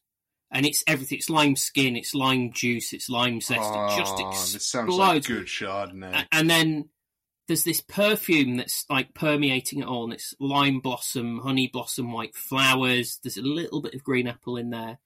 and 0.50 0.66
it's 0.66 0.84
everything. 0.86 1.16
It's 1.18 1.30
lime 1.30 1.56
skin, 1.56 1.96
it's 1.96 2.14
lime 2.14 2.52
juice, 2.52 2.92
it's 2.92 3.08
lime 3.08 3.40
zest. 3.40 3.60
it 3.60 3.96
just 3.98 4.12
Oh, 4.18 4.28
explodes. 4.28 4.52
this 4.52 4.66
sounds 4.66 4.94
like 4.94 5.24
good 5.24 5.46
Chardonnay. 5.46 6.26
And 6.30 6.50
then 6.50 6.90
there's 7.48 7.64
this 7.64 7.80
perfume 7.80 8.56
that's 8.56 8.84
like 8.88 9.14
permeating 9.14 9.80
it 9.80 9.86
all, 9.86 10.04
and 10.04 10.12
it's 10.12 10.34
lime 10.38 10.80
blossom, 10.80 11.40
honey 11.40 11.68
blossom, 11.72 12.12
white 12.12 12.34
flowers. 12.34 13.18
There's 13.22 13.36
a 13.36 13.42
little 13.42 13.82
bit 13.82 13.94
of 13.94 14.04
green 14.04 14.26
apple 14.28 14.56
in 14.56 14.70
there, 14.70 14.98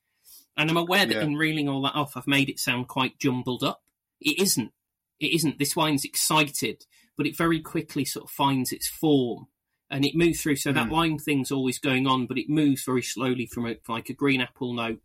and 0.56 0.70
I'm 0.70 0.76
aware 0.76 1.06
that 1.06 1.14
Yeah. 1.14 1.22
in 1.24 1.36
reeling 1.36 1.68
all 1.68 1.82
that 1.82 1.94
off, 1.94 2.16
I've 2.16 2.26
made 2.26 2.48
it 2.48 2.58
sound 2.60 2.88
quite 2.88 3.18
jumbled 3.18 3.62
up. 3.64 3.82
It 4.20 4.38
isn't. 4.38 4.72
It 5.18 5.32
isn't. 5.34 5.58
This 5.58 5.74
wine's 5.76 6.04
excited, 6.04 6.84
but 7.16 7.26
it 7.26 7.36
very 7.36 7.60
quickly 7.60 8.04
sort 8.04 8.24
of 8.26 8.30
finds 8.30 8.72
its 8.72 8.86
form. 8.88 9.48
And 9.88 10.04
it 10.04 10.16
moves 10.16 10.42
through, 10.42 10.56
so 10.56 10.72
that 10.72 10.88
Mm. 10.88 10.92
lime 10.92 11.18
thing's 11.18 11.52
always 11.52 11.78
going 11.78 12.06
on, 12.08 12.26
but 12.26 12.38
it 12.38 12.48
moves 12.48 12.82
very 12.84 13.02
slowly 13.02 13.46
from 13.46 13.66
a, 13.66 13.76
like 13.88 14.10
a 14.10 14.14
green 14.14 14.40
apple 14.40 14.72
note 14.74 15.00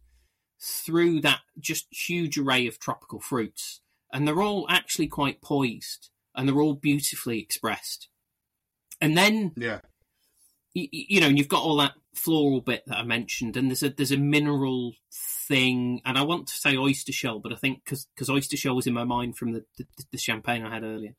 through 0.60 1.22
that 1.22 1.42
just 1.60 1.88
huge 1.92 2.38
array 2.38 2.66
of 2.68 2.80
tropical 2.80 3.20
fruits. 3.20 3.82
And 4.12 4.28
they're 4.28 4.42
all 4.42 4.66
actually 4.70 5.08
quite 5.08 5.42
poised 5.42 6.10
and 6.36 6.48
they're 6.48 6.62
all 6.62 6.74
beautifully 6.76 7.40
expressed. 7.40 8.08
And 9.00 9.18
then, 9.18 9.54
yeah, 9.56 9.80
you, 10.74 10.88
you 10.92 11.22
know, 11.22 11.28
and 11.28 11.38
you've 11.38 11.48
got 11.48 11.64
all 11.64 11.78
that 11.78 11.94
floral 12.16 12.62
bit 12.62 12.84
that 12.88 12.98
I 12.98 13.04
mentioned, 13.04 13.58
and 13.58 13.70
there's 13.70 13.84
a 13.84 13.90
there's 13.90 14.12
a 14.12 14.18
mineral 14.18 14.94
thing, 15.48 16.02
and 16.06 16.18
I 16.18 16.22
want 16.24 16.48
to 16.48 16.54
say 16.54 16.78
oyster 16.78 17.12
shell, 17.12 17.40
but 17.40 17.52
I 17.52 17.56
think 17.56 17.84
because 17.86 18.30
oyster 18.30 18.58
shell 18.58 18.76
was 18.76 18.88
in 18.88 18.94
my 18.94 19.04
mind 19.04 19.38
from 19.38 19.54
the, 19.54 19.66
the 19.78 19.86
the 20.12 20.18
champagne 20.18 20.64
I 20.66 20.74
had 20.74 20.84
earlier. 20.84 21.16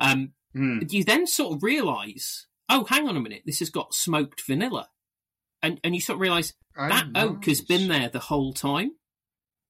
Um, 0.00 0.32
Mm. 0.56 0.90
you 0.90 1.04
then 1.04 1.26
sort 1.26 1.54
of 1.54 1.62
realise, 1.62 2.46
oh, 2.70 2.84
hang 2.84 3.06
on 3.06 3.18
a 3.18 3.20
minute, 3.20 3.42
this 3.44 3.58
has 3.58 3.68
got 3.68 3.92
smoked 3.92 4.40
vanilla, 4.46 4.88
and 5.62 5.78
and 5.84 5.94
you 5.94 6.00
sort 6.00 6.16
of 6.16 6.20
realise 6.22 6.54
Oh, 6.76 6.88
that 6.88 7.08
oak 7.16 7.44
has 7.46 7.60
been 7.60 7.88
there 7.88 8.08
the 8.08 8.18
whole 8.18 8.54
time, 8.54 8.92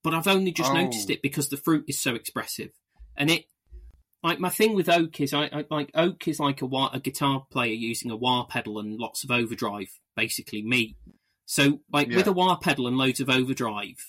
but 0.05 0.15
I've 0.15 0.29
only 0.29 0.53
just 0.53 0.71
Oh. 0.71 0.75
noticed 0.75 1.11
it 1.11 1.21
because 1.21 1.49
the 1.49 1.57
fruit 1.57 1.85
is 1.89 1.99
so 1.99 2.15
expressive. 2.15 2.71
And 3.17 3.29
it, 3.31 3.47
like 4.23 4.40
my 4.40 4.49
thing 4.49 4.74
with 4.74 4.89
oak 4.89 5.20
is, 5.20 5.32
I, 5.32 5.45
I 5.45 5.65
like 5.70 5.90
oak 5.95 6.27
is 6.27 6.40
like 6.40 6.62
a 6.62 6.66
wah, 6.66 6.90
a 6.93 7.01
guitar 7.01 7.47
player 7.51 7.73
using 7.73 8.11
a 8.11 8.16
wah 8.16 8.45
pedal 8.45 8.78
and 8.78 8.99
lots 8.99 9.24
of 9.24 9.31
overdrive, 9.31 9.89
basically 10.16 10.62
me. 10.62 10.97
So 11.47 11.81
like 11.93 12.09
with 12.09 12.27
a 12.27 12.32
wah 12.32 12.57
pedal 12.57 12.86
and 12.86 12.99
loads 12.99 13.20
of 13.20 13.31
overdrive, 13.31 14.05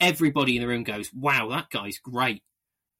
everybody 0.00 0.56
in 0.56 0.62
the 0.62 0.68
room 0.68 0.84
goes, 0.84 1.10
"Wow, 1.14 1.48
that 1.50 1.70
guy's 1.70 1.98
great." 1.98 2.42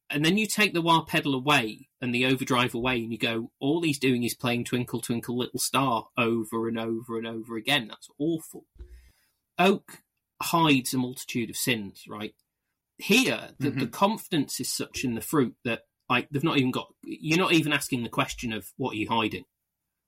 And 0.09 0.23
then 0.23 0.37
you 0.37 0.47
take 0.47 0.73
the 0.73 0.81
wah 0.81 1.03
pedal 1.03 1.33
away 1.33 1.89
and 1.99 2.13
the 2.13 2.25
overdrive 2.25 2.73
away, 2.73 2.97
and 2.97 3.11
you 3.11 3.17
go, 3.17 3.51
all 3.59 3.81
he's 3.81 3.99
doing 3.99 4.23
is 4.23 4.35
playing 4.35 4.65
Twinkle 4.65 5.01
Twinkle 5.01 5.37
Little 5.37 5.59
Star 5.59 6.07
over 6.17 6.67
and 6.67 6.79
over 6.79 7.17
and 7.17 7.25
over 7.25 7.57
again. 7.57 7.87
That's 7.87 8.09
awful. 8.19 8.65
Oak 9.57 10.03
hides 10.41 10.93
a 10.93 10.97
multitude 10.97 11.49
of 11.49 11.57
sins, 11.57 12.03
right? 12.07 12.35
Here, 12.97 13.49
the, 13.59 13.71
the 13.71 13.81
mm-hmm. 13.81 13.89
confidence 13.89 14.59
is 14.59 14.71
such 14.71 15.03
in 15.03 15.15
the 15.15 15.21
fruit 15.21 15.55
that 15.63 15.81
like 16.09 16.29
they've 16.29 16.43
not 16.43 16.57
even 16.57 16.71
got. 16.71 16.87
You're 17.03 17.39
not 17.39 17.53
even 17.53 17.73
asking 17.73 18.03
the 18.03 18.09
question 18.09 18.53
of 18.53 18.71
what 18.77 18.93
are 18.93 18.97
you 18.97 19.09
hiding. 19.09 19.45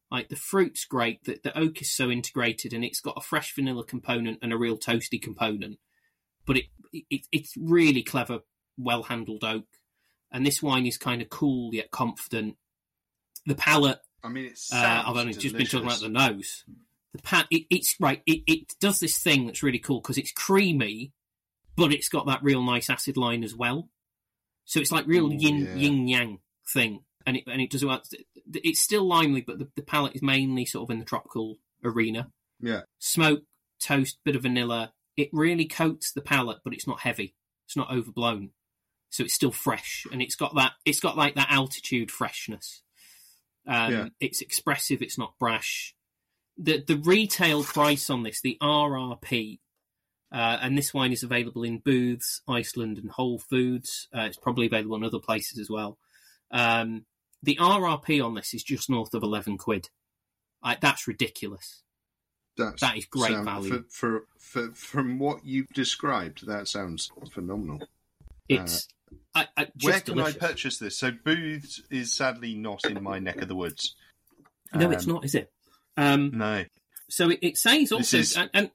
Like 0.09 0.29
the 0.29 0.35
fruit's 0.35 0.85
great. 0.85 1.23
The, 1.25 1.39
the 1.43 1.57
oak 1.57 1.81
is 1.81 1.91
so 1.91 2.09
integrated, 2.09 2.73
and 2.73 2.83
it's 2.83 3.01
got 3.01 3.17
a 3.17 3.21
fresh 3.21 3.53
vanilla 3.53 3.83
component 3.83 4.39
and 4.41 4.53
a 4.53 4.57
real 4.57 4.77
toasty 4.77 5.21
component. 5.21 5.79
But 6.45 6.57
it, 6.57 6.65
it 7.09 7.27
it's 7.31 7.53
really 7.57 8.03
clever, 8.03 8.39
well 8.77 9.03
handled 9.03 9.43
oak. 9.43 9.65
And 10.31 10.45
this 10.45 10.61
wine 10.61 10.85
is 10.85 10.97
kind 10.97 11.21
of 11.21 11.29
cool 11.29 11.73
yet 11.73 11.91
confident. 11.91 12.57
The 13.45 13.55
palate 13.55 13.99
I 14.23 14.29
mean, 14.29 14.45
it's. 14.45 14.73
uh, 14.73 15.03
I've 15.05 15.15
only 15.15 15.33
just 15.33 15.55
been 15.55 15.65
talking 15.65 15.87
about 15.87 16.01
the 16.01 16.09
nose. 16.09 16.65
The 17.13 17.21
pat, 17.21 17.47
it, 17.49 17.63
it's 17.69 17.95
right. 17.99 18.21
It, 18.25 18.43
it 18.47 18.73
does 18.79 18.99
this 18.99 19.19
thing 19.19 19.45
that's 19.45 19.63
really 19.63 19.79
cool 19.79 20.01
because 20.01 20.17
it's 20.17 20.31
creamy, 20.31 21.13
but 21.75 21.93
it's 21.93 22.09
got 22.09 22.27
that 22.27 22.43
real 22.43 22.61
nice 22.63 22.89
acid 22.89 23.17
line 23.17 23.43
as 23.43 23.55
well. 23.55 23.89
So 24.67 24.79
it's 24.81 24.91
like 24.91 25.07
real 25.07 25.31
Ooh, 25.31 25.35
yin 25.35 25.59
yeah. 25.65 25.75
yin 25.75 26.07
yang 26.07 26.39
thing, 26.71 27.03
and 27.25 27.37
it 27.37 27.43
and 27.47 27.61
it 27.61 27.71
does 27.71 27.83
well. 27.83 28.03
It's 28.53 28.81
still 28.81 29.05
limely, 29.05 29.41
but 29.41 29.59
the, 29.59 29.67
the 29.75 29.81
palate 29.81 30.15
is 30.15 30.21
mainly 30.21 30.65
sort 30.65 30.83
of 30.87 30.93
in 30.93 30.99
the 30.99 31.05
tropical 31.05 31.55
arena. 31.83 32.29
Yeah, 32.59 32.81
Smoke, 32.99 33.43
toast, 33.81 34.19
bit 34.25 34.35
of 34.35 34.43
vanilla. 34.43 34.93
It 35.15 35.29
really 35.31 35.65
coats 35.65 36.11
the 36.11 36.21
palate, 36.21 36.59
but 36.63 36.73
it's 36.73 36.85
not 36.85 36.99
heavy. 36.99 37.33
It's 37.65 37.77
not 37.77 37.89
overblown, 37.91 38.49
so 39.09 39.23
it's 39.23 39.33
still 39.33 39.51
fresh, 39.51 40.05
and 40.11 40.21
it's 40.21 40.35
got 40.35 40.53
that. 40.55 40.73
It's 40.85 40.99
got 40.99 41.17
like 41.17 41.35
that 41.35 41.51
altitude 41.51 42.11
freshness. 42.11 42.83
Um, 43.65 43.91
Yeah. 43.93 44.07
It's 44.19 44.41
expressive. 44.41 45.01
It's 45.01 45.17
not 45.17 45.33
brash. 45.39 45.95
The 46.57 46.83
the 46.85 46.97
retail 46.97 47.63
price 47.63 48.09
on 48.09 48.23
this, 48.23 48.41
the 48.41 48.57
RRP, 48.61 49.59
uh, 50.31 50.57
and 50.61 50.77
this 50.77 50.93
wine 50.93 51.11
is 51.11 51.23
available 51.23 51.63
in 51.63 51.79
Booths, 51.79 52.41
Iceland, 52.47 52.97
and 52.97 53.09
Whole 53.11 53.39
Foods. 53.39 54.07
Uh, 54.15 54.21
it's 54.21 54.37
probably 54.37 54.65
available 54.67 54.95
in 54.97 55.03
other 55.03 55.19
places 55.19 55.57
as 55.59 55.69
well. 55.69 55.97
Um, 56.51 57.05
the 57.43 57.55
RRP 57.57 58.23
on 58.23 58.33
this 58.35 58.53
is 58.53 58.63
just 58.63 58.89
north 58.89 59.13
of 59.13 59.23
eleven 59.23 59.57
quid. 59.57 59.89
Like 60.63 60.81
that's 60.81 61.07
ridiculous. 61.07 61.83
that's 62.57 62.81
That 62.81 62.97
is 62.97 63.05
great 63.05 63.31
sound- 63.33 63.45
value. 63.45 63.83
For, 63.89 64.23
for, 64.39 64.67
for 64.67 64.71
from 64.73 65.19
what 65.19 65.45
you've 65.45 65.69
described. 65.69 66.47
That 66.47 66.67
sounds 66.67 67.11
phenomenal. 67.31 67.81
It's 68.49 68.87
I, 69.35 69.47
I, 69.55 69.65
just 69.77 69.83
Where 69.85 69.99
can 70.01 70.15
delicious. 70.17 70.41
I 70.43 70.47
purchase 70.47 70.77
this? 70.79 70.97
So 70.97 71.11
Booths 71.11 71.81
is 71.91 72.11
sadly 72.13 72.55
not 72.55 72.83
in 72.85 73.01
my 73.03 73.19
neck 73.19 73.41
of 73.41 73.47
the 73.47 73.55
woods. 73.55 73.95
No, 74.73 74.89
it's 74.91 75.05
Um, 75.07 75.13
not, 75.13 75.25
is 75.25 75.35
it? 75.35 75.51
Um, 75.95 76.31
No. 76.33 76.65
So 77.09 77.29
it, 77.29 77.39
it 77.41 77.57
says 77.57 77.91
also, 77.91 78.17
is- 78.17 78.35
and, 78.35 78.49
and 78.53 78.71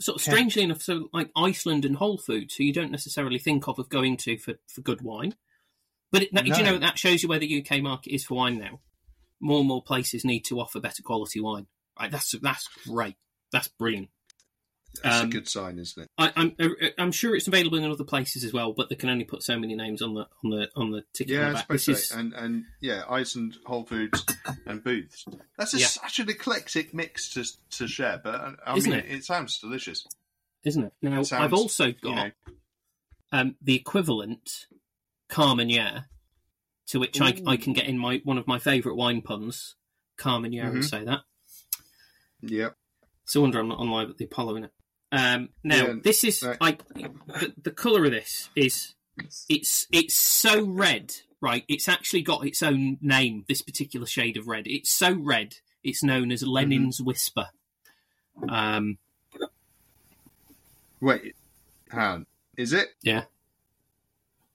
sort 0.00 0.16
of 0.16 0.22
strangely 0.22 0.62
enough, 0.62 0.82
so 0.82 1.08
like 1.12 1.30
Iceland 1.36 1.84
and 1.84 1.96
Whole 1.96 2.18
Foods, 2.18 2.54
who 2.54 2.64
you 2.64 2.72
don't 2.72 2.90
necessarily 2.90 3.38
think 3.38 3.66
of 3.68 3.78
of 3.78 3.88
going 3.88 4.16
to 4.18 4.38
for, 4.38 4.54
for 4.66 4.80
good 4.82 5.02
wine. 5.02 5.34
But 6.12 6.22
it, 6.22 6.34
that, 6.34 6.44
do 6.44 6.56
you 6.56 6.62
know 6.62 6.78
that 6.78 6.98
shows 6.98 7.22
you 7.22 7.28
where 7.28 7.38
the 7.38 7.64
UK 7.64 7.82
market 7.82 8.14
is 8.14 8.24
for 8.24 8.34
wine 8.36 8.58
now? 8.58 8.80
More 9.40 9.58
and 9.58 9.68
more 9.68 9.82
places 9.82 10.24
need 10.24 10.44
to 10.46 10.60
offer 10.60 10.80
better 10.80 11.02
quality 11.02 11.40
wine. 11.40 11.66
Right, 11.98 12.10
that's 12.10 12.34
that's 12.40 12.68
great. 12.86 13.16
That's 13.52 13.68
brilliant. 13.68 14.08
That's 15.02 15.22
Um, 15.22 15.26
a 15.28 15.30
good 15.30 15.48
sign, 15.48 15.78
isn't 15.78 16.02
it? 16.04 16.10
I, 16.18 16.32
I'm 16.36 16.54
uh, 16.58 16.68
I'm 16.98 17.12
sure 17.12 17.34
it's 17.36 17.46
available 17.48 17.78
in 17.78 17.90
other 17.90 18.04
places 18.04 18.44
as 18.44 18.52
well, 18.52 18.72
but 18.72 18.88
they 18.88 18.94
can 18.94 19.08
only 19.10 19.24
put 19.24 19.42
so 19.42 19.58
many 19.58 19.74
names 19.74 20.02
on 20.02 20.14
the 20.14 20.26
on 20.44 20.50
the 20.50 20.68
on 20.76 20.90
the 20.90 21.02
ticket. 21.12 21.34
Yeah, 21.34 21.50
the 21.50 21.56
I 21.58 21.60
suppose 21.60 21.88
is 21.88 22.10
And 22.10 22.32
and 22.34 22.64
yeah, 22.80 23.02
Iceland, 23.08 23.56
Whole 23.66 23.84
Foods, 23.84 24.24
and 24.66 24.82
Booths. 24.82 25.24
That's 25.58 25.74
a, 25.74 25.78
Yeah. 25.78 25.86
such 25.86 26.18
an 26.20 26.28
eclectic 26.30 26.92
mix 26.94 27.28
to 27.34 27.44
to 27.78 27.88
share, 27.88 28.20
but 28.22 28.34
uh, 28.34 28.52
I 28.66 28.76
Isn't 28.76 28.90
mean, 28.90 29.00
it? 29.00 29.06
it? 29.10 29.24
sounds 29.24 29.58
delicious. 29.58 30.06
isn't 30.64 30.84
it? 30.84 30.92
Now 31.02 31.22
Sounds, 31.22 31.42
I've 31.44 31.54
also 31.54 31.92
got 31.92 32.04
You 32.04 32.14
know, 32.14 32.30
um, 33.32 33.56
the 33.60 33.74
equivalent 33.76 34.66
Carmenere, 35.28 36.04
to 36.88 36.98
which 37.00 37.20
I, 37.20 37.34
I 37.46 37.56
can 37.56 37.72
get 37.72 37.86
in 37.86 37.98
my 37.98 38.20
one 38.24 38.38
of 38.38 38.46
my 38.46 38.58
favourite 38.58 38.96
wine 38.96 39.22
puns. 39.22 39.74
Carmenere 40.18 40.70
will 40.72 40.80
Mhm. 40.80 40.84
say 40.88 41.04
that. 41.04 41.20
yeah, 42.40 42.70
It's 43.24 43.34
a 43.36 43.40
wonder 43.40 43.58
I'm 43.60 43.68
not 43.68 43.78
on 43.80 43.90
live 43.90 44.08
at 44.10 44.18
the 44.18 44.24
Apollo 44.24 44.56
in 44.56 44.64
it. 44.64 44.72
Um, 45.12 45.50
now 45.62 45.86
Yeah, 45.86 45.94
this 46.02 46.24
is 46.24 46.42
right. 46.42 46.60
like 46.60 46.86
the, 46.88 47.52
the 47.62 47.70
colour 47.70 48.04
of 48.04 48.10
this 48.10 48.50
is 48.56 48.94
it's 49.48 49.86
it's 49.92 50.14
so 50.16 50.64
red, 50.64 51.14
right? 51.40 51.64
It's 51.68 51.88
actually 51.88 52.22
got 52.22 52.46
its 52.46 52.62
own 52.62 52.98
name. 53.00 53.44
This 53.48 53.62
particular 53.62 54.06
shade 54.06 54.36
of 54.36 54.46
red. 54.48 54.66
It's 54.66 54.90
so 54.90 55.14
red. 55.14 55.56
It's 55.84 56.02
known 56.02 56.32
as 56.32 56.42
Lenin's 56.42 57.00
Whisper. 57.00 57.48
Um, 58.48 58.98
wait, 61.00 61.34
hang 61.90 62.00
on. 62.00 62.26
Is 62.56 62.72
it? 62.72 62.88
yeah, 63.02 63.24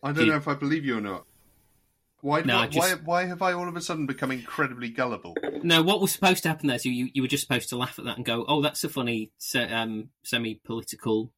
I 0.04 0.10
Do 0.12 0.18
don't 0.18 0.26
you- 0.26 0.32
know 0.34 0.38
if 0.38 0.48
I 0.48 0.54
believe 0.56 0.86
you 0.86 0.98
or 0.98 1.02
not. 1.02 1.26
Why, 2.22 2.42
No, 2.42 2.58
why, 2.58 2.68
just- 2.68 2.98
why, 2.98 3.02
why 3.04 3.26
have 3.26 3.42
I 3.42 3.54
all 3.54 3.68
of 3.68 3.76
a 3.76 3.82
sudden 3.82 4.06
become 4.06 4.32
incredibly 4.32 4.90
gullible? 4.90 5.36
No, 5.64 5.84
what 5.84 6.02
was 6.02 6.12
supposed 6.12 6.42
to 6.44 6.50
happen 6.50 6.66
there 6.68 6.76
is 6.78 6.86
you, 6.86 7.10
you 7.14 7.22
were 7.22 7.28
just 7.28 7.44
supposed 7.44 7.70
to 7.70 7.78
laugh 7.78 8.00
at 8.00 8.06
that 8.06 8.18
and 8.18 8.26
go, 8.26 8.44
"Oh, 8.48 8.64
that's 8.64 8.84
a 8.84 8.90
funny 8.90 9.32
se- 9.38 9.72
um, 9.72 10.10
semi-political." 10.24 11.32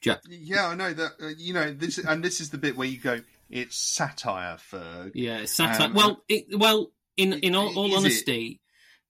joke." 0.00 0.20
Yeah, 0.28 0.68
I 0.68 0.74
know 0.76 0.92
that. 0.92 1.12
Uh, 1.20 1.28
you 1.36 1.52
know 1.52 1.72
this, 1.72 1.98
and 1.98 2.22
this 2.24 2.40
is 2.40 2.50
the 2.50 2.58
bit 2.58 2.76
where 2.76 2.86
you 2.86 3.00
go, 3.00 3.20
"It's 3.50 3.76
satire, 3.76 4.56
Ferg." 4.58 5.12
Yeah, 5.14 5.38
it's 5.38 5.52
satire. 5.52 5.86
Um, 5.88 5.94
well, 5.94 6.22
it, 6.28 6.44
well, 6.56 6.92
in 7.16 7.32
in 7.32 7.56
all, 7.56 7.76
all 7.76 7.86
Is 7.88 7.92
it? 7.94 7.96
honesty, 7.96 8.60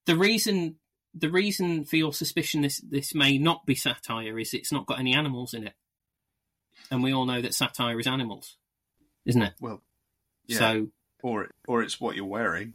the 0.07 0.17
reason 0.17 0.77
the 1.15 1.31
reason 1.31 1.85
for 1.85 1.97
your 1.97 2.15
suspicion 2.15 2.63
this 2.63 2.81
this 2.89 3.15
may 3.15 3.37
not 3.37 3.67
be 3.67 3.75
satire 3.75 4.39
is 4.39 4.55
it's 4.55 4.73
not 4.73 4.87
got 4.87 5.01
any 5.01 5.13
animals 5.13 5.53
in 5.53 5.67
it, 5.67 5.75
and 6.91 7.03
we 7.03 7.13
all 7.13 7.27
know 7.27 7.43
that 7.43 7.53
satire 7.53 8.01
is 8.01 8.07
animals, 8.07 8.57
isn't 9.27 9.43
it? 9.43 9.53
Well, 9.61 9.83
yeah. 10.49 10.59
So, 10.59 10.89
or 11.23 11.49
or 11.67 11.83
it's 11.83 12.01
what 12.01 12.17
you're 12.17 12.25
wearing. 12.25 12.75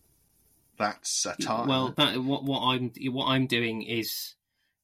That's 0.78 1.10
satire. 1.10 1.68
well, 1.68 1.94
that, 1.98 2.24
what 2.24 2.44
what 2.44 2.62
I'm 2.62 2.92
what 3.12 3.28
I'm 3.28 3.48
doing 3.48 3.84
is 3.84 4.36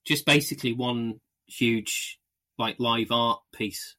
just 0.06 0.26
basically 0.26 0.74
one 0.74 1.20
huge 1.48 2.20
like 2.58 2.80
live 2.80 3.12
art 3.12 3.42
piece 3.54 3.96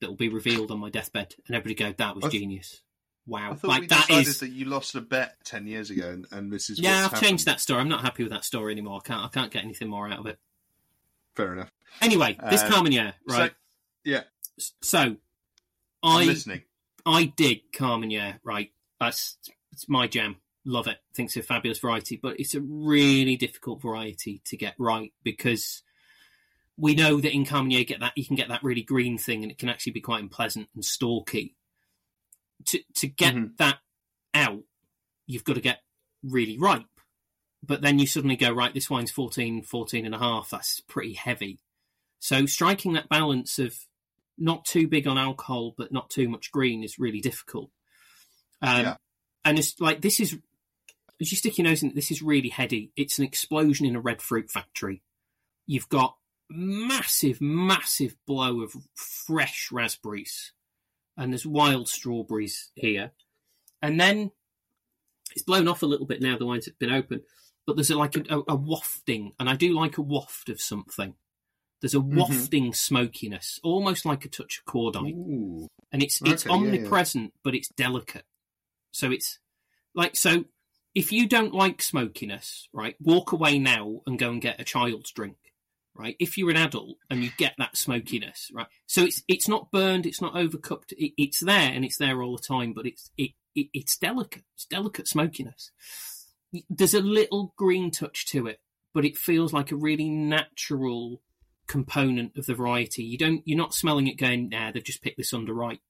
that 0.00 0.08
will 0.08 0.16
be 0.16 0.28
revealed 0.28 0.70
on 0.70 0.78
my 0.78 0.90
deathbed, 0.90 1.34
and 1.46 1.56
everybody 1.56 1.74
go, 1.74 1.94
"That 1.96 2.14
was 2.16 2.24
I 2.24 2.28
genius." 2.28 2.82
Wow, 3.26 3.52
I 3.52 3.54
thought 3.54 3.68
like 3.68 3.80
we 3.82 3.86
that 3.88 4.06
decided 4.08 4.28
is 4.28 4.40
that 4.40 4.50
you 4.50 4.64
lost 4.64 4.94
a 4.94 5.00
bet 5.00 5.36
ten 5.44 5.66
years 5.66 5.90
ago, 5.90 6.08
and, 6.08 6.26
and 6.32 6.52
this 6.52 6.70
is 6.70 6.80
Yeah, 6.80 7.08
I've 7.10 7.20
changed 7.20 7.46
that 7.46 7.60
story. 7.60 7.80
I'm 7.80 7.88
not 7.88 8.02
happy 8.02 8.24
with 8.24 8.32
that 8.32 8.44
story 8.44 8.72
anymore. 8.72 9.00
I 9.04 9.06
can't. 9.06 9.24
I 9.24 9.28
can't 9.28 9.52
get 9.52 9.64
anything 9.64 9.88
more 9.88 10.08
out 10.08 10.18
of 10.18 10.26
it. 10.26 10.38
Fair 11.36 11.52
enough. 11.52 11.70
Anyway, 12.00 12.36
this 12.50 12.62
Um, 12.62 12.72
Carmenere, 12.72 13.14
so- 13.28 13.38
right? 13.38 13.52
yeah. 14.04 14.24
So, 14.82 14.98
I'm 14.98 15.18
I 16.02 16.24
listening. 16.24 16.62
I 17.06 17.26
dig 17.36 17.72
Carmenere, 17.72 18.38
right? 18.44 18.70
That's 19.00 19.36
it's 19.72 19.88
my 19.88 20.06
jam. 20.06 20.36
Love 20.64 20.86
it. 20.86 20.98
Think 21.14 21.28
it's 21.28 21.36
a 21.36 21.42
fabulous 21.42 21.78
variety, 21.78 22.18
but 22.22 22.38
it's 22.38 22.54
a 22.54 22.60
really 22.60 23.36
difficult 23.36 23.82
variety 23.82 24.40
to 24.44 24.56
get 24.56 24.74
right 24.78 25.12
because 25.24 25.82
we 26.76 26.94
know 26.94 27.20
that 27.20 27.32
in 27.34 27.44
Carmenere 27.44 27.78
you 27.78 27.84
get 27.84 28.00
that 28.00 28.16
you 28.16 28.24
can 28.24 28.36
get 28.36 28.48
that 28.48 28.62
really 28.62 28.82
green 28.82 29.18
thing, 29.18 29.42
and 29.42 29.50
it 29.50 29.58
can 29.58 29.68
actually 29.68 29.92
be 29.92 30.00
quite 30.00 30.22
unpleasant 30.22 30.68
and 30.74 30.84
stalky. 30.84 31.56
To 32.66 32.80
to 32.94 33.08
get 33.08 33.34
Mhm. 33.34 33.56
that 33.56 33.80
out, 34.34 34.62
you've 35.26 35.44
got 35.44 35.54
to 35.54 35.60
get 35.60 35.82
really 36.22 36.58
ripe. 36.58 36.86
But 37.64 37.80
then 37.82 37.98
you 37.98 38.06
suddenly 38.06 38.36
go, 38.36 38.50
right, 38.50 38.74
this 38.74 38.90
wine's 38.90 39.10
14, 39.12 39.62
14 39.62 40.04
and 40.04 40.14
a 40.14 40.18
half. 40.18 40.50
That's 40.50 40.80
pretty 40.80 41.12
heavy. 41.14 41.60
So 42.18 42.46
striking 42.46 42.92
that 42.94 43.08
balance 43.08 43.58
of 43.58 43.86
not 44.42 44.64
too 44.64 44.88
big 44.88 45.06
on 45.06 45.18
alcohol, 45.18 45.74
but 45.78 45.92
not 45.92 46.10
too 46.10 46.28
much 46.28 46.50
green 46.50 46.82
is 46.82 46.98
really 46.98 47.20
difficult. 47.20 47.70
Um, 48.60 48.82
Yeah. 48.82 48.96
And 49.44 49.58
it's 49.58 49.80
like, 49.80 50.00
this 50.00 50.20
is, 50.20 50.38
as 51.20 51.30
you 51.30 51.36
stick 51.36 51.58
your 51.58 51.64
nose 51.66 51.82
in 51.82 51.94
this 51.94 52.10
is 52.10 52.22
really 52.22 52.48
heady. 52.48 52.92
It's 52.96 53.18
an 53.18 53.24
explosion 53.24 53.86
in 53.86 53.96
a 53.96 54.00
red 54.00 54.22
fruit 54.22 54.50
factory. 54.50 55.02
You've 55.66 55.88
got 55.88 56.16
massive, 56.50 57.40
massive 57.40 58.16
blow 58.26 58.62
of 58.62 58.74
fresh 58.94 59.70
raspberries, 59.72 60.52
and 61.16 61.32
there's 61.32 61.46
wild 61.46 61.88
strawberries 61.88 62.70
here. 62.74 63.12
And 63.80 64.00
then 64.00 64.30
it's 65.32 65.44
blown 65.44 65.68
off 65.68 65.82
a 65.82 65.86
little 65.86 66.06
bit 66.06 66.20
now 66.20 66.36
the 66.36 66.46
wine's 66.46 66.68
been 66.78 66.92
open, 66.92 67.22
but 67.66 67.76
there's 67.76 67.90
a, 67.90 67.96
like 67.96 68.16
a, 68.16 68.22
a, 68.28 68.42
a 68.48 68.56
wafting, 68.56 69.32
and 69.38 69.48
I 69.48 69.56
do 69.56 69.72
like 69.72 69.98
a 69.98 70.02
waft 70.02 70.48
of 70.48 70.60
something. 70.60 71.14
There's 71.82 71.94
a 71.94 71.98
Mm-hmm. 71.98 72.18
wafting 72.18 72.72
smokiness, 72.72 73.60
almost 73.62 74.06
like 74.06 74.24
a 74.24 74.28
touch 74.28 74.60
of 74.66 74.72
cordite, 74.72 75.14
Ooh. 75.14 75.68
and 75.92 76.02
it's 76.02 76.22
it's 76.22 76.46
Okay, 76.46 76.54
yeah, 76.54 76.62
yeah. 76.62 76.68
omnipresent, 76.78 77.32
but 77.44 77.54
it's 77.54 77.68
delicate. 77.68 78.24
So 78.92 79.10
it's 79.10 79.38
like 79.94 80.16
so. 80.16 80.44
If 80.94 81.10
you 81.10 81.26
don't 81.26 81.54
like 81.54 81.82
smokiness, 81.82 82.68
right, 82.72 82.94
walk 83.00 83.32
away 83.32 83.58
now 83.58 84.00
and 84.06 84.18
go 84.18 84.30
and 84.30 84.40
get 84.42 84.60
a 84.60 84.64
child's 84.64 85.10
drink, 85.10 85.36
right? 85.94 86.16
If 86.20 86.36
you're 86.38 86.50
an 86.50 86.56
adult 86.56 86.98
and 87.10 87.24
you 87.24 87.30
get 87.38 87.54
that 87.58 87.76
smokiness, 87.76 88.50
right, 88.54 88.66
so 88.86 89.02
it's 89.02 89.22
it's 89.26 89.48
not 89.48 89.70
burned, 89.72 90.06
it's 90.06 90.20
not 90.20 90.34
overcooked, 90.34 90.92
it, 90.92 91.12
it's 91.16 91.40
there 91.40 91.72
and 91.72 91.84
it's 91.84 91.96
there 91.98 92.22
all 92.22 92.36
the 92.36 92.42
time, 92.42 92.74
but 92.74 92.86
it's 92.86 93.10
it, 93.18 93.30
it 93.54 93.68
it's 93.74 93.96
delicate, 93.98 94.44
it's 94.54 94.66
delicate 94.66 95.08
smokiness. 95.08 95.70
There's 96.68 96.94
a 96.94 97.00
little 97.00 97.54
green 97.56 97.90
touch 97.90 98.26
to 98.26 98.46
it, 98.46 98.60
but 98.92 99.04
it 99.06 99.16
feels 99.16 99.52
like 99.54 99.72
a 99.72 99.76
really 99.76 100.10
natural 100.10 101.22
component 101.66 102.36
of 102.36 102.46
the 102.46 102.54
variety. 102.54 103.02
You 103.02 103.18
don't 103.18 103.42
you're 103.46 103.58
not 103.58 103.74
smelling 103.74 104.06
it 104.06 104.18
going, 104.18 104.48
nah, 104.48 104.70
they've 104.72 104.84
just 104.84 105.02
picked 105.02 105.16
this 105.16 105.32
under 105.32 105.54
right. 105.54 105.80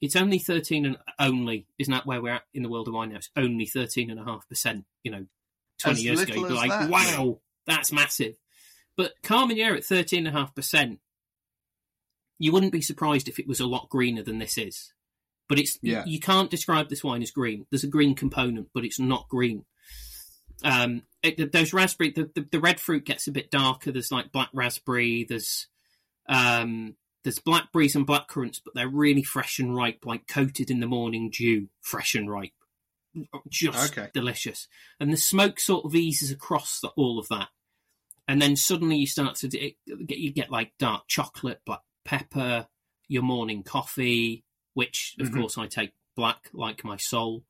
It's 0.00 0.16
only 0.16 0.38
thirteen 0.38 0.84
and 0.84 0.96
only, 1.18 1.66
isn't 1.78 1.92
that 1.92 2.06
where 2.06 2.20
we're 2.20 2.34
at 2.34 2.42
in 2.52 2.62
the 2.62 2.68
world 2.68 2.88
of 2.88 2.94
wine 2.94 3.10
now? 3.10 3.16
It's 3.16 3.30
only 3.36 3.66
thirteen 3.66 4.10
and 4.10 4.18
a 4.18 4.24
half 4.24 4.48
percent. 4.48 4.84
You 5.04 5.12
know, 5.12 5.26
twenty 5.78 6.00
As 6.00 6.04
years 6.04 6.20
ago, 6.22 6.34
you'd 6.34 6.48
be 6.48 6.54
like, 6.54 6.70
that, 6.70 6.90
wow, 6.90 7.40
that's 7.66 7.92
massive. 7.92 8.36
But 8.96 9.12
Carmenere 9.22 9.76
at 9.76 9.84
thirteen 9.84 10.26
and 10.26 10.36
a 10.36 10.38
half 10.38 10.54
percent, 10.54 10.98
you 12.38 12.52
wouldn't 12.52 12.72
be 12.72 12.80
surprised 12.80 13.28
if 13.28 13.38
it 13.38 13.46
was 13.46 13.60
a 13.60 13.66
lot 13.66 13.88
greener 13.88 14.22
than 14.22 14.38
this 14.38 14.58
is. 14.58 14.92
But 15.48 15.58
it's 15.58 15.78
Yeah. 15.82 16.04
you 16.06 16.18
can't 16.18 16.50
describe 16.50 16.88
this 16.88 17.04
wine 17.04 17.22
as 17.22 17.30
green. 17.30 17.66
There's 17.70 17.84
a 17.84 17.88
green 17.88 18.14
component, 18.14 18.70
but 18.74 18.84
it's 18.84 18.98
not 18.98 19.28
green. 19.28 19.64
Um, 20.64 21.02
it, 21.22 21.52
those 21.52 21.72
raspberry, 21.72 22.10
the, 22.10 22.30
the, 22.34 22.46
the 22.50 22.60
red 22.60 22.80
fruit 22.80 23.04
gets 23.04 23.26
a 23.26 23.32
bit 23.32 23.50
darker. 23.50 23.92
There's 23.92 24.12
like 24.12 24.32
black 24.32 24.50
raspberry. 24.52 25.24
There's 25.28 25.66
um, 26.28 26.96
there's 27.24 27.38
blackberries 27.38 27.94
and 27.96 28.06
blackcurrants, 28.06 28.60
but 28.64 28.74
they're 28.74 28.88
really 28.88 29.22
fresh 29.22 29.58
and 29.58 29.74
ripe, 29.76 30.04
like 30.04 30.26
coated 30.26 30.70
in 30.70 30.80
the 30.80 30.86
morning 30.86 31.30
dew, 31.30 31.68
fresh 31.80 32.14
and 32.14 32.30
ripe, 32.30 32.52
just 33.48 33.92
Okay. 33.96 34.10
delicious. 34.14 34.66
And 34.98 35.12
the 35.12 35.16
smoke 35.16 35.60
sort 35.60 35.84
of 35.84 35.94
eases 35.94 36.30
across 36.30 36.80
the, 36.80 36.88
all 36.96 37.18
of 37.18 37.28
that, 37.28 37.48
and 38.28 38.40
then 38.42 38.56
suddenly 38.56 38.96
you 38.96 39.06
start 39.06 39.36
to 39.36 39.48
it, 39.58 39.76
get 40.06 40.18
you 40.18 40.32
get 40.32 40.50
like 40.50 40.72
dark 40.78 41.04
chocolate, 41.08 41.60
black 41.64 41.82
pepper, 42.04 42.66
your 43.08 43.22
morning 43.22 43.62
coffee, 43.62 44.44
which 44.74 45.14
of 45.20 45.28
Mhm. 45.28 45.34
course 45.34 45.58
I 45.58 45.66
take 45.66 45.92
black 46.16 46.48
like 46.52 46.84
my 46.84 46.96
soul. 46.96 47.44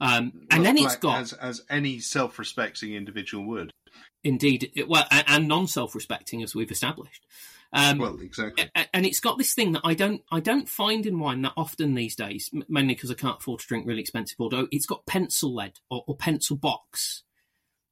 Um, 0.00 0.32
Well, 0.34 0.42
and 0.50 0.66
then 0.66 0.76
it's 0.76 0.86
black 0.96 1.00
got 1.00 1.20
as 1.20 1.32
as 1.34 1.62
any 1.68 1.98
self-respecting 1.98 2.94
individual 2.94 3.44
would. 3.46 3.72
indeed 4.24 4.70
it, 4.74 4.88
well, 4.88 5.06
and 5.10 5.48
non-self-respecting 5.48 6.42
as 6.42 6.54
we've 6.54 6.70
established. 6.70 7.26
Um, 7.72 7.98
Well, 7.98 8.18
exactly. 8.20 8.70
and 8.94 9.04
it's 9.04 9.20
got 9.20 9.36
this 9.38 9.52
thing 9.54 9.72
that 9.72 9.82
I 9.84 9.94
don't 9.94 10.22
I 10.30 10.40
don't 10.40 10.68
find 10.68 11.04
in 11.04 11.18
wine 11.18 11.42
that 11.42 11.52
often 11.56 11.94
these 11.94 12.16
days, 12.16 12.50
mainly 12.68 12.94
because 12.94 13.10
I 13.10 13.14
can't 13.14 13.38
afford 13.38 13.60
to 13.60 13.66
drink 13.66 13.86
really 13.86 14.00
expensive 14.00 14.38
Bordeaux. 14.38 14.68
It's 14.70 14.86
got 14.86 15.04
pencil 15.06 15.54
lead 15.54 15.78
or, 15.90 16.04
or 16.06 16.16
pencil 16.16 16.56
box. 16.56 17.24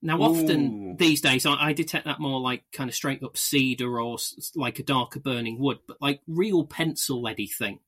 Now, 0.02 0.20
often 0.20 0.90
Ooh. 0.92 0.96
these 0.98 1.20
days, 1.20 1.46
I, 1.46 1.54
I 1.54 1.72
detect 1.72 2.04
that 2.04 2.20
more 2.20 2.38
like 2.40 2.64
kind 2.72 2.88
of 2.88 2.94
straight 2.94 3.22
up 3.22 3.36
cedar 3.36 3.98
or 4.00 4.18
like 4.54 4.78
a 4.78 4.82
darker 4.84 5.18
burning 5.18 5.58
wood, 5.58 5.78
but 5.88 6.00
like 6.00 6.20
real 6.28 6.64
pencil 6.64 7.20
leady 7.20 7.46
thing. 7.46 7.80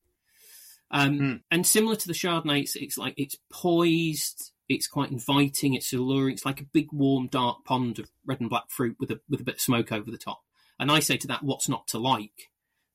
Um, 0.90 1.19
Hmm. 1.19 1.35
And 1.51 1.66
similar 1.66 1.97
to 1.97 2.09
the 2.09 2.15
Chardonnay, 2.15 2.62
it's, 2.62 2.77
it's 2.77 2.97
like 2.98 3.15
it's 3.16 3.36
poised, 3.52 4.52
it's 4.69 4.86
quite 4.86 5.10
inviting, 5.10 5.74
it's 5.74 5.93
alluring. 5.93 6.35
It's 6.35 6.47
like 6.47 6.60
a 6.60 6.66
big, 6.73 6.89
warm, 6.93 7.28
dark 7.28 7.65
pond 7.65 7.98
of 7.98 8.10
red 8.27 8.40
and 8.40 8.51
black 8.51 8.70
fruit 8.70 8.97
with 8.98 9.10
a 9.10 9.20
with 9.28 9.40
a 9.40 9.44
bit 9.44 9.56
of 9.56 9.60
smoke 9.60 9.93
over 9.93 10.10
the 10.10 10.19
top. 10.19 10.40
And 10.78 10.90
I 10.90 11.01
say 11.01 11.16
to 11.19 11.27
that, 11.28 11.43
what's 11.43 11.69
not 11.69 11.89
to 11.89 11.98
like? 11.98 12.51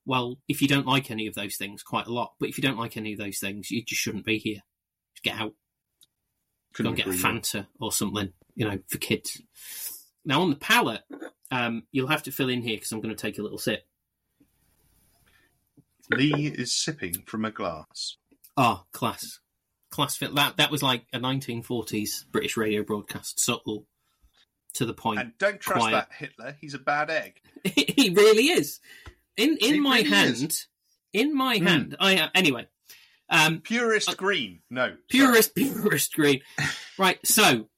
Well, 0.06 0.38
if 0.48 0.61
you 0.61 0.68
don't 0.68 0.88
like 0.88 1.11
any 1.11 1.28
of 1.28 1.36
those 1.36 1.56
things, 1.56 1.84
quite 1.84 2.07
a 2.07 2.14
lot. 2.14 2.34
But 2.40 2.49
if 2.49 2.57
you 2.57 2.61
don't 2.61 2.78
like 2.78 2.98
any 2.98 3.14
of 3.14 3.20
those 3.20 3.40
things, 3.40 3.72
you 3.72 3.84
just 3.84 4.02
shouldn't 4.02 4.26
be 4.26 4.38
here. 4.38 4.61
Just 5.15 5.24
get 5.24 5.36
out. 5.36 5.52
Go 5.52 5.56
Couldn't 6.74 6.94
and 6.94 6.98
get 6.98 7.07
a. 7.07 7.11
Fanta 7.11 7.68
or 7.80 7.91
something, 7.91 8.34
you 8.56 8.68
know, 8.68 8.80
for 8.90 8.98
kids. 8.98 9.41
Now 10.26 10.41
on 10.41 10.49
the 10.49 10.56
palate, 10.56 11.03
um, 11.52 11.84
you'll 11.91 12.07
have 12.07 12.24
to 12.24 12.32
fill 12.32 12.49
in 12.49 12.61
here 12.61 12.78
because 12.78 12.91
I'm 12.91 13.02
going 13.02 13.15
to 13.15 13.22
take 13.22 13.38
a 13.38 13.44
little 13.44 13.57
sip. 13.57 13.84
Lee 16.12 16.48
is 16.48 16.74
sipping 16.76 17.24
from 17.26 17.46
a 17.46 17.52
glass. 17.52 18.18
Ah, 18.58 18.84
class, 18.94 19.40
class 19.92 20.16
fit. 20.16 20.36
That 20.36 20.58
that 20.58 20.72
was 20.72 20.84
like 20.84 21.06
a 21.14 21.20
1940s 21.20 22.26
British 22.32 22.58
radio 22.58 22.84
broadcast, 22.84 23.40
subtle, 23.40 23.86
to 24.76 24.86
the 24.86 24.94
point. 24.94 25.20
And 25.20 25.32
don't 25.40 25.60
trust 25.60 25.80
Quiet. 25.80 25.92
that 25.94 26.10
Hitler. 26.18 26.56
He's 26.60 26.74
a 26.74 26.80
bad 26.80 27.10
egg. 27.10 27.40
he 27.64 28.10
really 28.10 28.48
is. 28.50 28.80
In 29.38 29.58
in 29.62 29.74
He 29.76 29.80
my 29.80 29.98
really 29.98 30.10
hand, 30.10 30.36
is. 30.52 30.68
in 31.14 31.36
my 31.36 31.58
Hmm. 31.58 31.66
hand. 31.66 31.96
I 32.00 32.18
uh, 32.18 32.30
anyway. 32.36 32.68
Um, 33.30 33.62
Purist 33.62 34.10
Uh, 34.10 34.14
green. 34.16 34.60
No. 34.70 34.96
purist, 35.10 35.56
purist 35.56 36.14
green. 36.14 36.42
right. 37.00 37.18
So, 37.26 37.70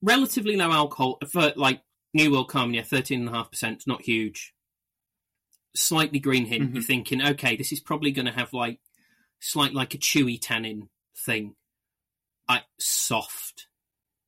relatively 0.00 0.56
low 0.56 0.70
alcohol 0.72 1.18
for 1.30 1.52
like 1.56 1.82
New 2.14 2.30
World 2.32 2.48
Carmenere, 2.48 2.86
thirteen 2.86 3.20
and 3.20 3.28
a 3.28 3.32
half 3.32 3.50
percent. 3.50 3.82
Not 3.86 4.02
huge. 4.02 4.54
Slightly 5.78 6.18
green 6.18 6.46
hint. 6.46 6.70
Mhm. 6.70 6.74
You're 6.74 6.82
thinking, 6.82 7.22
okay, 7.22 7.56
this 7.56 7.72
is 7.72 7.80
probably 7.80 8.10
going 8.10 8.26
to 8.26 8.32
have 8.32 8.52
like 8.52 8.80
slight 9.40 9.72
like 9.74 9.94
a 9.94 9.98
chewy 9.98 10.38
tannin 10.40 10.88
thing. 11.16 11.54
Like 12.48 12.64
soft. 12.80 13.66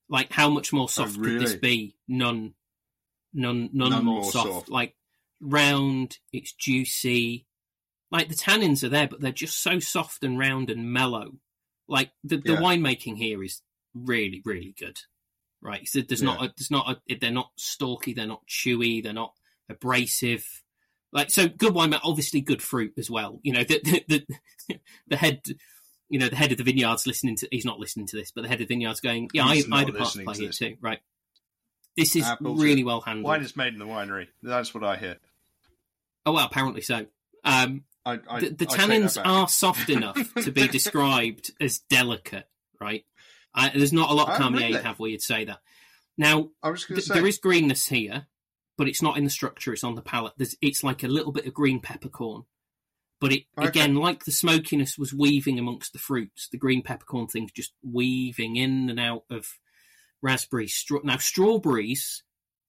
Like 0.09 0.33
how 0.33 0.49
much 0.51 0.73
more 0.73 0.89
soft 0.89 1.21
could 1.21 1.41
this 1.41 1.55
be? 1.57 1.97
None. 2.09 2.55
None. 3.33 3.71
None, 3.73 3.91
None 3.91 4.05
more, 4.05 4.23
more 4.23 4.31
soft. 4.31 4.49
soft. 4.49 4.69
Like 4.69 4.97
round. 5.41 6.19
It's 6.33 6.53
juicy. 6.53 7.47
like 8.13 8.29
the 8.29 8.35
tannins 8.35 8.83
are 8.83 8.89
there, 8.89 9.07
but 9.07 9.21
they're 9.21 9.31
just 9.31 9.63
so 9.63 9.79
soft 9.79 10.25
and 10.25 10.37
round 10.39 10.69
and 10.69 10.93
mellow. 10.93 11.33
Like 11.89 12.11
the 12.25 12.37
the 12.39 12.53
Yeah. 12.55 12.59
winemaking 12.61 13.17
here 13.17 13.43
is 13.43 13.63
really 13.95 14.43
really 14.45 14.75
good, 14.79 14.99
right? 15.61 15.87
So 15.89 16.01
there's 16.01 16.23
not 16.23 16.43
a, 16.45 16.53
there's 16.57 16.71
not 16.73 17.01
a, 17.09 17.15
they're 17.17 17.31
not 17.31 17.51
stalky, 17.57 18.13
they're 18.13 18.27
not 18.27 18.47
chewy, 18.49 19.01
they're 19.03 19.13
not 19.13 19.35
abrasive. 19.69 20.45
Like 21.13 21.31
so, 21.31 21.49
good 21.49 21.75
wine, 21.75 21.91
but 21.91 22.01
obviously 22.05 22.41
good 22.41 22.63
fruit 22.63 22.93
as 22.99 23.11
well. 23.11 23.41
You 23.43 23.53
know 23.53 23.65
the 23.65 23.81
the 24.09 24.27
the, 24.69 24.81
the 25.09 25.17
head. 25.17 25.43
You 26.09 26.19
know 26.19 26.29
the 26.29 26.35
head 26.37 26.51
of 26.51 26.59
the 26.59 26.65
vineyard's 26.65 27.07
listening 27.07 27.37
to. 27.37 27.49
He's 27.53 27.65
not 27.65 27.79
listening 27.79 28.07
to 28.09 28.17
this, 28.17 28.33
but 28.33 28.43
the 28.43 28.49
head 28.49 28.61
of 28.61 28.67
the 28.69 28.75
vineyard's 28.75 29.01
going. 29.01 29.31
Yeah, 29.33 29.53
He's 29.53 29.65
I, 29.65 29.67
I 29.67 29.71
not 29.71 29.79
had 29.81 29.89
a 29.95 29.99
part 29.99 30.13
to 30.15 30.25
play 30.25 30.35
to 30.35 30.41
here 30.41 30.49
this. 30.49 30.59
too. 30.59 30.77
Right. 30.81 30.99
This 31.97 32.17
is 32.17 32.25
Ah, 32.25 32.37
bullshit. 32.41 32.65
really 32.65 32.85
well 32.85 33.01
handled. 33.01 33.27
Wine 33.27 33.43
is 33.43 33.57
made 33.57 33.73
in 33.75 33.79
the 33.79 33.85
winery. 33.87 34.27
That's 34.43 34.73
what 34.75 34.83
I 34.85 34.97
hear. 34.97 35.19
Oh 36.27 36.33
well, 36.33 36.47
apparently 36.47 36.81
so. 36.81 37.07
Um, 37.45 37.85
I, 38.05 38.19
I, 38.29 38.41
the, 38.41 38.51
the 38.51 38.67
I 38.71 38.77
take 38.77 38.77
that 38.77 38.79
tannins 38.79 39.21
are 39.25 39.49
soft 39.49 39.89
enough 39.89 40.35
to 40.43 40.51
be 40.53 40.67
described 40.69 41.53
as 41.61 41.79
delicate, 41.79 42.49
right? 42.81 43.05
There's 43.75 43.93
not 43.93 44.11
a 44.11 44.15
lot 44.15 44.29
Oh, 44.31 44.33
Carmener 44.43 44.59
really? 44.61 44.83
have 44.83 44.99
where 44.99 45.11
you'd 45.11 45.23
say 45.23 45.45
that. 45.45 45.59
Now, 46.19 46.51
th- 46.65 47.03
say 47.03 47.15
there 47.15 47.27
is 47.27 47.39
greenness 47.39 47.87
here, 47.87 48.27
but 48.81 48.89
it's 48.89 49.03
not 49.03 49.19
in 49.19 49.25
the 49.25 49.31
structure; 49.31 49.75
it's 49.75 49.85
on 49.85 49.95
the 49.95 50.01
palate. 50.01 50.33
There's, 50.39 50.57
it's 50.63 50.83
like 50.83 51.03
a 51.03 51.09
little 51.09 51.33
bit 51.33 51.45
of 51.45 51.53
green 51.53 51.81
peppercorn, 51.81 52.45
but 53.21 53.31
it 53.31 53.45
Okay. 53.59 53.69
again, 53.69 53.95
like 53.97 54.25
the 54.25 54.33
smokiness 54.33 54.97
was 54.97 55.13
weaving 55.13 55.59
amongst 55.59 55.93
the 55.93 55.99
fruits. 55.99 56.49
The 56.49 56.57
green 56.57 56.81
peppercorn 56.83 57.27
thing's 57.27 57.53
just 57.53 57.75
weaving 57.83 58.57
in 58.57 58.89
and 58.89 58.99
out 58.99 59.25
of 59.29 59.59
raspberries. 60.23 60.73
Straw- 60.75 61.03
now, 61.05 61.19
strawberries, 61.19 62.23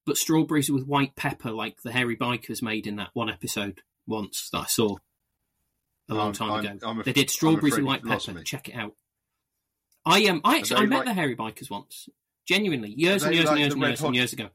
but 0.05 0.17
strawberries 0.17 0.69
with 0.69 0.85
white 0.85 1.15
pepper, 1.15 1.49
like 1.51 1.81
the 1.81 1.93
hairy 1.93 2.17
bikers 2.17 2.61
made 2.61 2.87
in 2.87 2.97
that 2.97 3.11
one 3.13 3.29
episode 3.29 3.79
once 4.05 4.49
that 4.51 4.59
I 4.59 4.65
saw 4.65 4.97
a 6.09 6.13
long 6.13 6.25
I'm- 6.25 6.33
time 6.33 6.51
I'm- 6.51 6.65
ago. 6.77 6.87
I'm 6.89 6.99
af- 6.99 7.05
they 7.05 7.13
did 7.13 7.29
strawberries 7.29 7.75
with 7.77 7.85
white 7.85 8.03
pepper. 8.03 8.33
me. 8.33 8.43
Check 8.43 8.67
it 8.67 8.75
out. 8.75 8.97
I 10.05 10.19
am. 10.23 10.41
I 10.43 10.57
actually 10.57 10.81
I 10.81 10.85
met 10.87 10.97
like- 10.97 11.05
the 11.05 11.13
hairy 11.13 11.37
bikers 11.37 11.69
once. 11.69 12.09
Genuinely, 12.45 12.89
years 12.97 13.23
and 13.23 13.33
years 13.33 13.45
like 13.45 13.51
and 13.51 13.59
years 13.61 13.73
and 13.73 13.81
years 13.83 14.01
and 14.01 14.15
years 14.15 14.33
ago. 14.33 14.49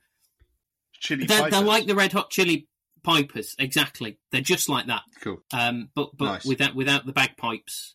Chili 1.00 1.26
They're, 1.26 1.50
they're 1.50 1.60
like 1.62 1.86
the 1.86 1.94
Red 1.94 2.12
Hot 2.12 2.30
Chili 2.30 2.68
Pipers, 3.02 3.54
exactly. 3.58 4.18
They're 4.32 4.40
just 4.40 4.68
like 4.68 4.86
that, 4.86 5.02
Cool. 5.20 5.42
um, 5.52 5.90
but 5.94 6.16
but 6.16 6.24
Nice. 6.24 6.44
without 6.44 6.74
without 6.74 7.06
the 7.06 7.12
bagpipes 7.12 7.94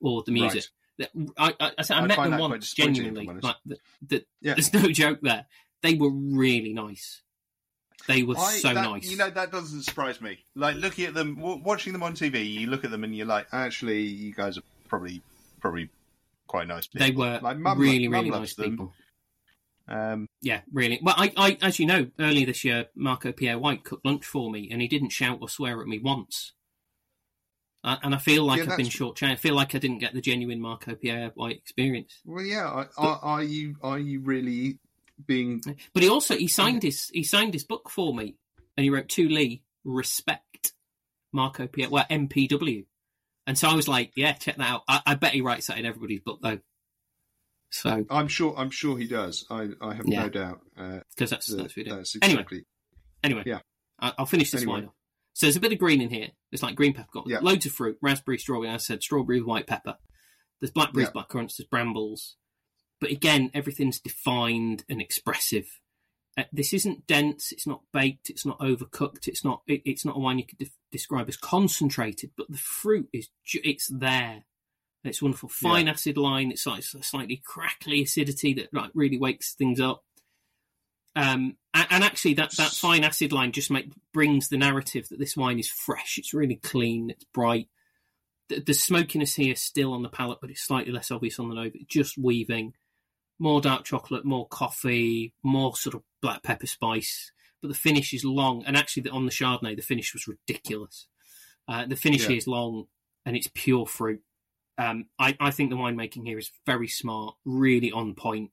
or 0.00 0.22
the 0.24 0.32
music. 0.32 0.64
That- 0.98 1.10
I, 1.38 1.54
I, 1.58 1.70
I, 1.78 1.84
I 1.94 2.06
met 2.06 2.16
them 2.18 2.38
once, 2.38 2.74
genuinely. 2.74 3.26
Like, 3.26 3.56
the, 3.64 3.78
the, 4.06 4.24
Yeah. 4.42 4.52
There's 4.54 4.72
no 4.74 4.82
joke 4.90 5.20
there. 5.22 5.46
They 5.82 5.94
were 5.94 6.10
really 6.10 6.74
nice. 6.74 7.22
They 8.06 8.22
were 8.22 8.36
I- 8.36 8.58
so 8.58 8.74
that- 8.74 8.82
nice. 8.82 9.10
You 9.10 9.16
know 9.16 9.30
that 9.30 9.50
doesn't 9.50 9.82
surprise 9.84 10.20
me. 10.20 10.38
Like 10.54 10.76
looking 10.76 11.06
at 11.06 11.14
them, 11.14 11.36
w- 11.36 11.62
watching 11.64 11.94
them 11.94 12.02
on 12.02 12.12
TV, 12.14 12.46
you 12.50 12.66
look 12.66 12.84
at 12.84 12.90
them 12.90 13.02
and 13.04 13.16
you're 13.16 13.26
like, 13.26 13.46
actually, 13.52 14.02
you 14.02 14.34
guys 14.34 14.58
are 14.58 14.62
probably 14.88 15.22
probably 15.60 15.88
quite 16.46 16.66
nice. 16.68 16.86
People. 16.86 17.06
they 17.06 17.12
were 17.14 17.40
like 17.42 17.56
Mum, 17.58 17.78
really, 17.78 18.08
Mum 18.08 18.24
really 18.26 18.38
nice 18.38 18.54
them. 18.54 18.70
people. 18.72 18.92
Um, 19.90 20.26
Yeah, 20.40 20.60
really. 20.72 21.00
Well, 21.02 21.14
I, 21.18 21.32
I, 21.36 21.58
as 21.62 21.78
you 21.78 21.86
know, 21.86 22.08
earlier 22.18 22.46
this 22.46 22.64
year, 22.64 22.86
Marco 22.94 23.32
Pierre 23.32 23.58
White 23.58 23.84
cooked 23.84 24.06
lunch 24.06 24.24
for 24.24 24.50
me, 24.50 24.68
and 24.70 24.80
he 24.80 24.86
didn't 24.88 25.10
shout 25.10 25.38
or 25.40 25.48
swear 25.48 25.80
at 25.80 25.86
me 25.88 25.98
once. 25.98 26.52
Uh, 27.82 27.96
and 28.02 28.14
I 28.14 28.18
feel 28.18 28.44
like 28.44 28.58
Yeah, 28.58 28.64
I've 28.64 28.68
been 28.76 28.84
that's- 28.84 28.92
short. 28.92 29.22
I 29.22 29.36
feel 29.36 29.54
like 29.54 29.74
I 29.74 29.78
didn't 29.78 29.98
get 29.98 30.12
the 30.14 30.20
genuine 30.20 30.60
Marco 30.60 30.94
Pierre 30.94 31.30
White 31.34 31.56
experience. 31.56 32.20
well, 32.24 32.44
yeah. 32.44 32.66
Are, 32.66 32.90
are, 32.98 33.18
are 33.22 33.42
you 33.42 33.76
are 33.82 33.98
you 33.98 34.20
really 34.20 34.78
being? 35.26 35.62
But 35.94 36.02
he 36.02 36.08
also 36.08 36.36
he 36.36 36.46
signed 36.46 36.82
his 36.82 37.08
he 37.12 37.24
signed 37.24 37.54
his 37.54 37.64
book 37.64 37.88
for 37.90 38.14
me, 38.14 38.36
and 38.76 38.84
he 38.84 38.90
wrote 38.90 39.08
to 39.10 39.28
Lee 39.28 39.62
respect 39.82 40.72
Marco 41.32 41.66
Pierre 41.66 41.88
well 41.88 42.04
MPW, 42.10 42.84
and 43.46 43.56
so 43.56 43.68
I 43.70 43.74
was 43.74 43.88
like, 43.88 44.12
yeah, 44.14 44.32
check 44.34 44.56
that 44.58 44.68
out. 44.70 44.82
I, 44.86 45.00
I 45.06 45.14
bet 45.14 45.32
he 45.32 45.40
writes 45.40 45.68
that 45.68 45.78
in 45.78 45.86
everybody's 45.86 46.20
book 46.20 46.40
though. 46.42 46.58
So 47.70 48.04
I'm 48.10 48.28
sure. 48.28 48.54
I'm 48.56 48.70
sure 48.70 48.98
he 48.98 49.06
does. 49.06 49.46
I, 49.50 49.68
I 49.80 49.94
have 49.94 50.06
Yeah. 50.06 50.22
no 50.22 50.28
doubt. 50.28 50.60
Uh, 50.76 51.00
because 51.14 51.30
that's 51.30 51.46
that- 51.46 51.56
that's 51.56 51.72
video. 51.72 51.96
that's 51.96 52.16
Anyway, 52.20 52.32
exactly. 52.40 52.64
Anyway, 53.22 53.42
Yeah. 53.46 53.60
I- 54.00 54.14
I'll 54.18 54.26
finish 54.26 54.50
this 54.50 54.62
Anyway. 54.62 54.80
wine 54.80 54.88
off. 54.88 54.94
So 55.34 55.46
there's 55.46 55.56
a 55.56 55.60
bit 55.60 55.72
of 55.72 55.78
green 55.78 56.00
in 56.00 56.10
here. 56.10 56.30
It's 56.50 56.62
like 56.62 56.74
green 56.74 56.92
peppercorn. 56.94 57.26
Yeah. 57.28 57.38
Loads 57.40 57.66
of 57.66 57.72
fruit, 57.72 57.96
raspberry, 58.02 58.38
strawberry. 58.38 58.70
I 58.70 58.76
said, 58.78 59.02
strawberry 59.02 59.38
with 59.40 59.46
white 59.46 59.66
pepper. 59.66 59.96
There's 60.60 60.72
blackberries, 60.72 61.08
Yeah. 61.14 61.22
blackcurrants, 61.22 61.56
there's 61.56 61.68
brambles. 61.70 62.36
But 63.00 63.10
again, 63.10 63.50
everything's 63.54 64.00
defined 64.00 64.84
and 64.88 65.00
expressive. 65.00 65.80
Uh, 66.36 66.44
this 66.52 66.72
isn't 66.74 67.06
dense. 67.06 67.52
It's 67.52 67.66
not 67.66 67.82
baked. 67.92 68.28
It's 68.30 68.44
not 68.44 68.58
overcooked. 68.58 69.26
It's 69.28 69.44
not. 69.44 69.62
It, 69.66 69.82
it's 69.84 70.04
not 70.04 70.16
a 70.16 70.18
wine 70.18 70.38
you 70.38 70.46
could 70.46 70.58
def- 70.58 70.76
describe 70.92 71.28
as 71.28 71.36
concentrated. 71.36 72.32
But 72.36 72.50
the 72.50 72.58
fruit 72.58 73.08
is. 73.12 73.30
Ju- 73.44 73.60
it's 73.64 73.88
there. 73.88 74.44
It's 75.02 75.22
wonderful. 75.22 75.48
Fine 75.48 75.88
acid 75.88 76.18
line. 76.18 76.50
It's 76.50 76.66
like 76.66 76.80
a 76.80 77.02
slightly 77.02 77.40
crackly 77.44 78.02
acidity 78.02 78.52
that 78.54 78.72
like 78.74 78.90
really 78.94 79.18
wakes 79.18 79.54
things 79.54 79.80
up. 79.80 80.04
Um, 81.16 81.56
and, 81.74 81.86
and 81.90 82.04
actually, 82.04 82.34
that, 82.34 82.54
that 82.56 82.70
fine 82.72 83.02
acid 83.02 83.32
line 83.32 83.52
just 83.52 83.70
make, 83.70 83.90
brings 84.12 84.48
the 84.48 84.58
narrative 84.58 85.08
that 85.08 85.18
this 85.18 85.36
wine 85.36 85.58
is 85.58 85.68
fresh. 85.68 86.18
It's 86.18 86.34
really 86.34 86.56
clean. 86.56 87.10
It's 87.10 87.24
bright. 87.32 87.68
The, 88.48 88.60
the 88.60 88.74
smokiness 88.74 89.34
here 89.34 89.54
is 89.54 89.62
still 89.62 89.92
on 89.92 90.02
the 90.02 90.08
palate, 90.08 90.38
but 90.40 90.50
it's 90.50 90.62
slightly 90.62 90.92
less 90.92 91.10
obvious 91.10 91.38
on 91.38 91.48
the 91.48 91.54
nose. 91.54 91.72
It's 91.74 91.84
just 91.86 92.18
weaving. 92.18 92.74
More 93.38 93.62
dark 93.62 93.84
chocolate, 93.84 94.26
more 94.26 94.46
coffee, 94.48 95.32
more 95.42 95.74
sort 95.76 95.94
of 95.94 96.02
black 96.20 96.42
pepper 96.42 96.66
spice. 96.66 97.32
But 97.62 97.68
the 97.68 97.74
finish 97.74 98.12
is 98.12 98.24
long, 98.24 98.64
and 98.66 98.76
actually, 98.76 99.08
on 99.08 99.24
the 99.24 99.32
Chardonnay, 99.32 99.76
the 99.76 99.82
finish 99.82 100.12
was 100.12 100.28
ridiculous. 100.28 101.06
Uh, 101.66 101.86
the 101.86 101.96
finish 101.96 102.22
Yeah. 102.22 102.28
here 102.28 102.36
is 102.36 102.46
long, 102.46 102.86
and 103.24 103.36
it's 103.36 103.50
pure 103.54 103.86
fruit. 103.86 104.22
Um, 104.80 105.06
I, 105.18 105.36
I 105.38 105.50
think 105.50 105.68
the 105.68 105.76
winemaking 105.76 106.24
here 106.24 106.38
is 106.38 106.50
very 106.64 106.88
smart, 106.88 107.34
really 107.44 107.92
on 107.92 108.14
point. 108.14 108.50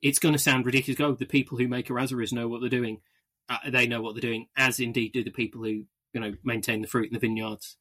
It's 0.00 0.18
going 0.18 0.32
to 0.32 0.38
sound 0.38 0.64
ridiculous. 0.64 1.00
Oh, 1.00 1.12
the 1.12 1.26
people 1.26 1.58
who 1.58 1.68
make 1.68 1.88
Errazuriz 1.88 2.32
know 2.32 2.48
what 2.48 2.60
they're 2.60 2.70
doing. 2.70 3.02
Uh, 3.50 3.58
they 3.68 3.86
know 3.86 4.00
what 4.00 4.14
they're 4.14 4.20
doing, 4.20 4.46
as 4.56 4.80
indeed 4.80 5.12
do 5.12 5.22
the 5.24 5.30
people 5.30 5.62
who 5.62 5.84
you 6.12 6.20
know 6.20 6.34
maintain 6.42 6.80
the 6.80 6.88
fruit 6.88 7.08
in 7.08 7.12
the 7.12 7.18
vineyards. 7.18 7.76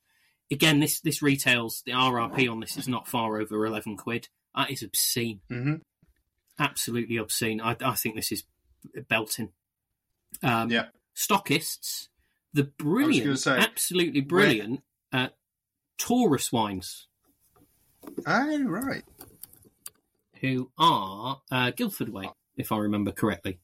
Again, 0.51 0.79
this 0.79 0.99
this 0.99 1.21
retails 1.21 1.83
the 1.85 1.91
RRP 1.93 2.51
on 2.51 2.59
this 2.59 2.75
is 2.77 2.87
not 2.87 3.07
far 3.07 3.39
over 3.39 3.65
eleven 3.65 3.95
quid. 3.95 4.27
That 4.55 4.71
is 4.71 4.83
obscene, 4.83 5.41
hmm 5.49 5.75
absolutely 6.59 7.17
obscene. 7.17 7.61
I, 7.61 7.75
I 7.81 7.93
think 7.93 8.15
this 8.15 8.31
is 8.31 8.43
belting. 9.07 9.51
Um, 10.41 10.71
Yeah. 10.71 10.87
stockists, 11.15 12.07
the 12.53 12.63
brilliant, 12.63 13.39
say, 13.39 13.57
absolutely 13.57 14.21
brilliant 14.21 14.83
uh, 15.13 15.29
Taurus 15.97 16.51
wines. 16.51 17.06
Oh 18.25 18.63
right. 18.63 19.03
who 20.41 20.71
are 20.77 21.41
uh, 21.51 21.71
Guildford 21.71 22.09
way, 22.09 22.29
if 22.57 22.71
I 22.71 22.77
remember 22.77 23.11
correctly. 23.11 23.59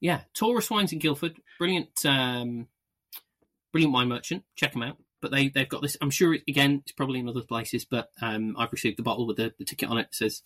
Yeah, 0.00 0.20
Taurus 0.34 0.70
Wines 0.70 0.92
in 0.92 0.98
Guildford, 0.98 1.38
brilliant, 1.58 1.88
um, 2.04 2.66
brilliant 3.72 3.94
wine 3.94 4.08
merchant. 4.08 4.44
Check 4.56 4.72
them 4.72 4.82
out. 4.82 4.96
But 5.22 5.30
they 5.30 5.48
they've 5.48 5.68
got 5.68 5.80
this. 5.80 5.96
I'm 6.02 6.10
sure 6.10 6.36
again 6.46 6.82
it's 6.84 6.92
probably 6.92 7.20
in 7.20 7.28
other 7.28 7.40
places, 7.42 7.86
but 7.86 8.10
um, 8.20 8.54
I've 8.58 8.72
received 8.72 8.98
the 8.98 9.02
bottle 9.02 9.26
with 9.26 9.38
the, 9.38 9.54
the 9.58 9.64
ticket 9.64 9.88
on 9.88 9.98
it. 9.98 10.08
it 10.10 10.14
says 10.14 10.42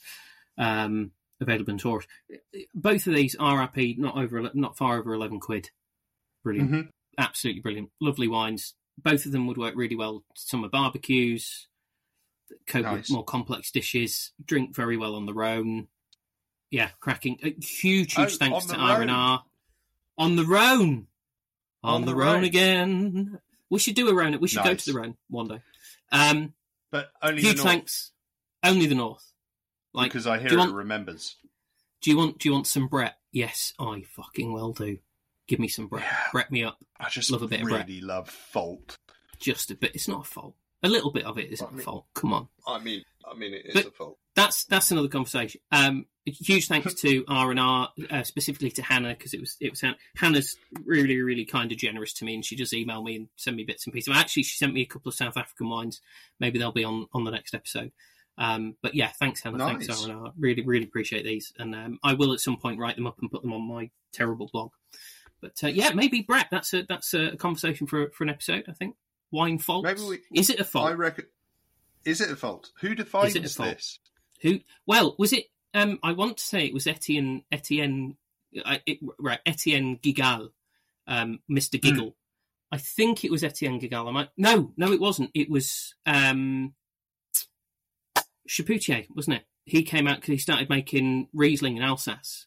um, 0.56 1.10
available 1.40 1.72
in 1.72 1.78
Taurus. 1.78 2.06
Both 2.74 3.08
of 3.08 3.14
these 3.14 3.34
are 3.34 3.68
RRP 3.68 3.98
not 3.98 4.16
over 4.16 4.48
not 4.54 4.78
far 4.78 4.98
over 4.98 5.12
eleven 5.12 5.40
quid. 5.40 5.70
Brilliant, 6.44 6.70
hmm 6.70 6.80
absolutely 7.18 7.60
brilliant, 7.60 7.90
lovely 8.00 8.28
wines. 8.28 8.74
Both 8.96 9.26
of 9.26 9.32
them 9.32 9.46
would 9.48 9.58
work 9.58 9.74
really 9.76 9.96
well. 9.96 10.24
Summer 10.34 10.68
barbecues, 10.68 11.66
cope 12.66 12.84
Nice. 12.84 12.94
with 12.94 13.10
more 13.10 13.24
complex 13.24 13.70
dishes, 13.70 14.32
drink 14.44 14.74
very 14.74 14.96
well 14.96 15.14
on 15.14 15.26
their 15.26 15.42
own. 15.42 15.88
Yeah, 16.70 16.90
cracking. 17.00 17.38
A 17.42 17.50
huge, 17.64 18.14
huge 18.14 18.18
Oh, 18.18 18.26
thanks 18.36 18.66
to 18.66 18.76
R 18.76 19.00
and 19.02 19.10
R. 19.10 19.44
On 20.18 20.36
the 20.36 20.44
Rhone, 20.44 21.06
on, 21.82 21.94
On 21.94 22.00
the, 22.02 22.08
the 22.08 22.14
Rhone 22.16 22.34
Rhone. 22.36 22.44
again. 22.44 23.38
We 23.70 23.78
should 23.78 23.94
do 23.94 24.08
a 24.08 24.14
Rhone. 24.14 24.38
We 24.40 24.48
should 24.48 24.64
go 24.64 24.74
to 24.74 24.92
the 24.92 24.98
Rhone 24.98 25.16
one 25.28 25.48
day. 25.48 25.62
Um, 26.12 26.54
But 26.90 27.10
only 27.22 27.42
huge 27.42 27.56
the 27.58 27.62
north, 27.64 27.68
thanks. 27.68 28.12
Only 28.64 28.86
the 28.86 28.94
north. 28.94 29.32
Like, 29.94 30.10
because 30.10 30.26
I 30.26 30.38
hear 30.38 30.52
it 30.52 30.56
want- 30.58 30.74
remembers. 30.74 31.36
do 32.02 32.10
you 32.10 32.16
want? 32.16 32.38
Do 32.38 32.48
you 32.48 32.52
want 32.52 32.66
some 32.66 32.88
Brett? 32.88 33.16
Yes, 33.32 33.72
I 33.78 34.02
fucking 34.02 34.52
well 34.52 34.72
do. 34.72 34.98
Give 35.46 35.58
me 35.58 35.68
some 35.68 35.86
Brett. 35.86 36.04
Yeah. 36.04 36.18
Brett 36.32 36.50
me 36.50 36.64
up. 36.64 36.78
I 36.98 37.08
just 37.08 37.30
Love 37.30 37.42
a 37.42 37.48
bit 37.48 37.60
of 37.62 37.68
Brett. 37.68 37.86
really 37.86 38.00
love 38.00 38.28
Fault. 38.28 38.98
Just 39.38 39.70
a 39.70 39.74
bit. 39.76 39.94
It's 39.94 40.08
not 40.08 40.22
a 40.26 40.28
fault. 40.28 40.54
A 40.82 40.88
little 40.88 41.10
bit 41.10 41.24
of 41.24 41.38
it 41.38 41.50
isn't 41.50 41.66
I 41.66 41.70
mean- 41.70 41.80
a 41.80 41.82
fault. 41.82 42.06
Come 42.14 42.32
on. 42.32 42.48
I 42.66 42.78
mean, 42.78 43.02
I 43.30 43.34
mean, 43.34 43.52
it 43.54 43.66
is 43.66 43.74
But- 43.74 43.86
a 43.86 43.90
fault. 43.90 44.18
that's 44.34 44.64
that's 44.64 44.90
another 44.90 45.08
conversation. 45.08 45.60
Um, 45.72 46.06
huge 46.24 46.68
thanks 46.68 46.94
to 47.02 47.24
R 47.26 47.50
and 47.50 47.58
R, 47.58 47.90
uh, 48.10 48.22
specifically 48.22 48.70
to 48.72 48.82
Hannah 48.82 49.10
because 49.16 49.34
it 49.34 49.40
was 49.40 49.56
it 49.60 49.70
was 49.70 49.80
Hannah. 49.80 49.96
Hannah's 50.16 50.56
really 50.84 51.20
really 51.20 51.44
kind 51.44 51.72
of 51.72 51.78
generous 51.78 52.12
to 52.14 52.24
me, 52.24 52.34
and 52.34 52.44
she 52.44 52.54
does 52.56 52.72
email 52.72 53.02
me 53.02 53.16
and 53.16 53.28
send 53.36 53.56
me 53.56 53.64
bits 53.64 53.86
and 53.86 53.92
pieces. 53.94 54.14
Actually, 54.16 54.44
she 54.44 54.56
sent 54.56 54.72
me 54.74 54.82
a 54.82 54.86
couple 54.86 55.08
of 55.08 55.14
South 55.14 55.36
African 55.36 55.68
wines. 55.68 56.00
Maybe 56.38 56.58
they'll 56.58 56.70
be 56.72 56.84
on 56.84 57.06
on 57.12 57.24
the 57.24 57.30
next 57.32 57.54
episode. 57.54 57.90
Um, 58.36 58.76
but 58.82 58.94
yeah, 58.94 59.08
thanks 59.08 59.42
Hannah, 59.42 59.58
thanks 59.58 59.88
R 59.88 60.08
and 60.10 60.20
R. 60.26 60.32
Really 60.38 60.62
really 60.62 60.84
appreciate 60.84 61.24
these, 61.24 61.52
and 61.58 61.74
um, 61.74 61.98
I 62.04 62.14
will 62.14 62.32
at 62.32 62.40
some 62.40 62.56
point 62.56 62.78
write 62.78 62.94
them 62.94 63.06
up 63.08 63.16
and 63.20 63.30
put 63.30 63.42
them 63.42 63.52
on 63.52 63.62
my 63.66 63.90
terrible 64.12 64.48
blog. 64.52 64.70
But 65.40 65.54
uh, 65.64 65.68
yeah, 65.68 65.90
maybe 65.92 66.20
Brett. 66.22 66.46
That's 66.50 66.72
a 66.72 66.82
that's 66.82 67.14
a 67.14 67.36
conversation 67.36 67.88
for 67.88 68.10
for 68.10 68.22
an 68.24 68.30
episode. 68.30 68.64
I 68.68 68.72
think. 68.72 68.94
Wine 69.30 69.58
fault? 69.58 69.84
Maybe 69.84 70.00
we- 70.02 70.20
Is 70.32 70.50
it 70.50 70.60
a 70.60 70.64
fault? 70.64 70.88
I 70.90 70.92
reckon. 70.92 71.26
Is 72.04 72.20
it 72.20 72.30
a 72.30 72.36
fault? 72.36 72.70
Who 72.80 72.94
defines 72.94 73.30
Is 73.30 73.36
it 73.36 73.44
a 73.44 73.54
fault? 73.54 73.76
this? 73.76 73.98
Who? 74.42 74.60
Well, 74.86 75.14
was 75.18 75.32
it? 75.32 75.46
Um, 75.74 75.98
I 76.02 76.12
want 76.12 76.38
to 76.38 76.44
say 76.44 76.64
it 76.64 76.72
was 76.72 76.86
Etienne 76.86 77.42
Etienne, 77.52 78.16
uh, 78.64 78.78
it, 78.86 78.98
right? 79.18 79.40
Etienne 79.44 79.98
Guigal, 79.98 80.50
um, 81.06 81.40
Mister 81.48 81.76
Giggle. 81.76 82.14
I 82.72 82.78
think 82.78 83.24
it 83.24 83.30
was 83.30 83.44
Etienne 83.44 83.80
Guigal. 83.80 84.08
I 84.08 84.12
might. 84.12 84.28
No, 84.36 84.72
no, 84.76 84.92
it 84.92 85.00
wasn't. 85.00 85.30
It 85.34 85.50
was 85.50 85.94
um, 86.06 86.74
Chapoutier, 88.48 89.06
wasn't 89.14 89.36
it? 89.36 89.42
He 89.64 89.82
came 89.82 90.06
out 90.08 90.16
because 90.16 90.32
he 90.32 90.38
started 90.38 90.70
making 90.70 91.28
Riesling 91.34 91.76
in 91.76 91.82
Alsace, 91.82 92.46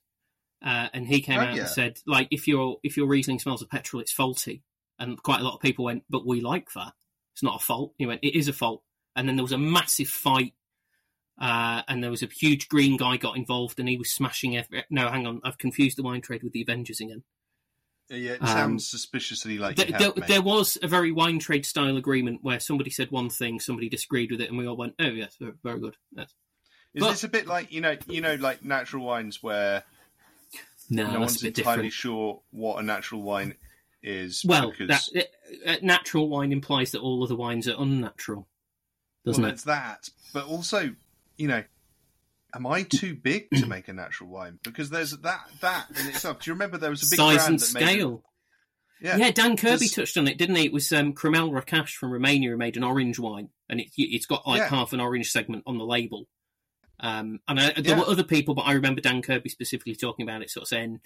uh, 0.65 0.87
and 0.93 1.05
he 1.07 1.21
came 1.21 1.39
Oh, 1.39 1.43
out 1.43 1.53
yeah. 1.55 1.61
and 1.61 1.69
said, 1.69 1.99
like, 2.07 2.27
if 2.31 2.47
your 2.47 2.77
if 2.83 2.97
your 2.97 3.07
Riesling 3.07 3.39
smells 3.39 3.61
of 3.61 3.69
petrol, 3.69 4.01
it's 4.01 4.11
faulty. 4.11 4.63
And 5.01 5.21
quite 5.21 5.41
a 5.41 5.43
lot 5.43 5.55
of 5.55 5.61
people 5.61 5.85
went, 5.85 6.03
but 6.09 6.25
we 6.25 6.41
like 6.41 6.71
that. 6.73 6.93
It's 7.33 7.43
not 7.43 7.61
a 7.61 7.65
fault. 7.65 7.93
He 7.97 8.05
went, 8.05 8.23
it 8.23 8.37
is 8.37 8.47
a 8.47 8.53
fault. 8.53 8.83
And 9.15 9.27
then 9.27 9.35
there 9.35 9.43
was 9.43 9.51
a 9.51 9.57
massive 9.57 10.07
fight 10.07 10.53
uh, 11.41 11.81
and 11.87 12.03
there 12.03 12.11
was 12.11 12.21
a 12.21 12.27
huge 12.27 12.69
green 12.69 12.97
guy 12.97 13.17
got 13.17 13.35
involved, 13.35 13.79
and 13.79 13.89
he 13.89 13.97
was 13.97 14.11
smashing. 14.11 14.55
Every... 14.55 14.83
No, 14.91 15.09
hang 15.09 15.25
on, 15.25 15.41
I've 15.43 15.57
confused 15.57 15.97
the 15.97 16.03
wine 16.03 16.21
trade 16.21 16.43
with 16.43 16.53
the 16.53 16.61
Avengers 16.61 17.01
again. 17.01 17.23
Yeah, 18.09 18.33
it 18.33 18.41
Um, 18.41 18.47
sounds 18.47 18.89
suspiciously 18.89 19.57
like 19.57 19.77
There, 19.77 19.87
you 19.87 19.97
there, 19.97 20.27
there 20.27 20.41
was 20.41 20.77
a 20.83 20.87
very 20.87 21.11
wine 21.11 21.39
trade 21.39 21.65
style 21.65 21.97
agreement 21.97 22.39
where 22.43 22.59
somebody 22.59 22.91
said 22.91 23.09
one 23.09 23.29
thing, 23.29 23.59
somebody 23.59 23.89
disagreed 23.89 24.29
with 24.31 24.41
it, 24.41 24.49
and 24.49 24.57
we 24.57 24.67
all 24.67 24.77
went, 24.77 24.95
"Oh 24.99 25.07
yes, 25.07 25.35
very- 25.39 25.53
very 25.63 25.79
good." 25.79 25.95
Yes. 26.11 26.31
Is 26.93 27.01
but- 27.01 27.11
this 27.11 27.23
a 27.23 27.29
bit 27.29 27.47
like 27.47 27.71
you 27.71 27.81
know, 27.81 27.97
you 28.07 28.21
know, 28.21 28.35
like 28.35 28.63
natural 28.63 29.05
wines 29.05 29.41
where 29.41 29.83
No, 30.89 31.09
no 31.11 31.21
one's 31.21 31.41
entirely 31.43 31.53
different. 31.53 31.93
sure 31.93 32.41
what 32.51 32.79
a 32.79 32.83
natural 32.83 33.23
wine 33.23 33.55
is? 34.03 34.43
Well, 34.45 34.71
because 34.71 34.87
that, 35.13 35.27
uh, 35.65 35.71
uh, 35.71 35.75
natural 35.81 36.29
wine 36.29 36.51
implies 36.51 36.91
that 36.91 36.99
all 37.01 37.23
other 37.23 37.35
wines 37.35 37.67
are 37.67 37.75
unnatural, 37.77 38.47
doesn't 39.25 39.41
well, 39.41 39.51
it? 39.51 39.53
it's 39.55 39.63
that, 39.63 40.09
but 40.33 40.45
also, 40.47 40.95
you 41.37 41.47
know, 41.47 41.63
am 42.55 42.67
I 42.67 42.83
too 42.83 43.15
big 43.15 43.49
to 43.51 43.65
make 43.65 43.87
a 43.87 43.93
natural 43.93 44.29
wine? 44.29 44.59
Because 44.63 44.89
there's 44.89 45.11
that 45.11 45.41
that 45.61 45.87
in 45.99 46.07
itself. 46.07 46.39
Do 46.39 46.49
you 46.49 46.53
remember 46.53 46.77
there 46.77 46.89
was 46.89 47.03
a 47.03 47.09
big 47.09 47.17
Size 47.17 47.35
brand 47.37 47.49
and 47.51 47.59
that 47.59 47.73
made 47.73 47.89
scale. 47.93 48.23
Yeah, 49.01 49.17
Yeah, 49.17 49.31
Dan 49.31 49.57
Kirby 49.57 49.85
Does- 49.87 49.91
touched 49.93 50.17
on 50.17 50.27
it, 50.27 50.37
didn't 50.37 50.55
he? 50.57 50.65
It 50.65 50.73
was 50.73 50.91
um, 50.91 51.13
Cramele 51.13 51.51
Recaș 51.51 51.95
from 51.95 52.11
Romania 52.11 52.51
who 52.51 52.57
made 52.57 52.77
an 52.77 52.83
orange 52.83 53.17
wine, 53.17 53.49
and 53.67 53.79
it, 53.79 53.87
it's 53.97 54.27
got 54.27 54.45
like 54.47 54.59
Yeah. 54.59 54.67
half 54.69 54.93
an 54.93 54.99
orange 55.01 55.31
segment 55.31 55.63
on 55.65 55.77
the 55.79 55.83
label. 55.85 56.27
Um, 56.99 57.39
and 57.47 57.59
I, 57.59 57.71
there 57.71 57.95
Yeah. 57.95 57.99
were 57.99 58.05
other 58.07 58.23
people, 58.23 58.53
but 58.53 58.61
I 58.61 58.73
remember 58.73 59.01
Dan 59.01 59.23
Kirby 59.23 59.49
specifically 59.49 59.95
talking 59.95 60.21
about 60.21 60.43
it, 60.43 60.51
sort 60.51 60.63
of 60.63 60.67
saying 60.67 60.99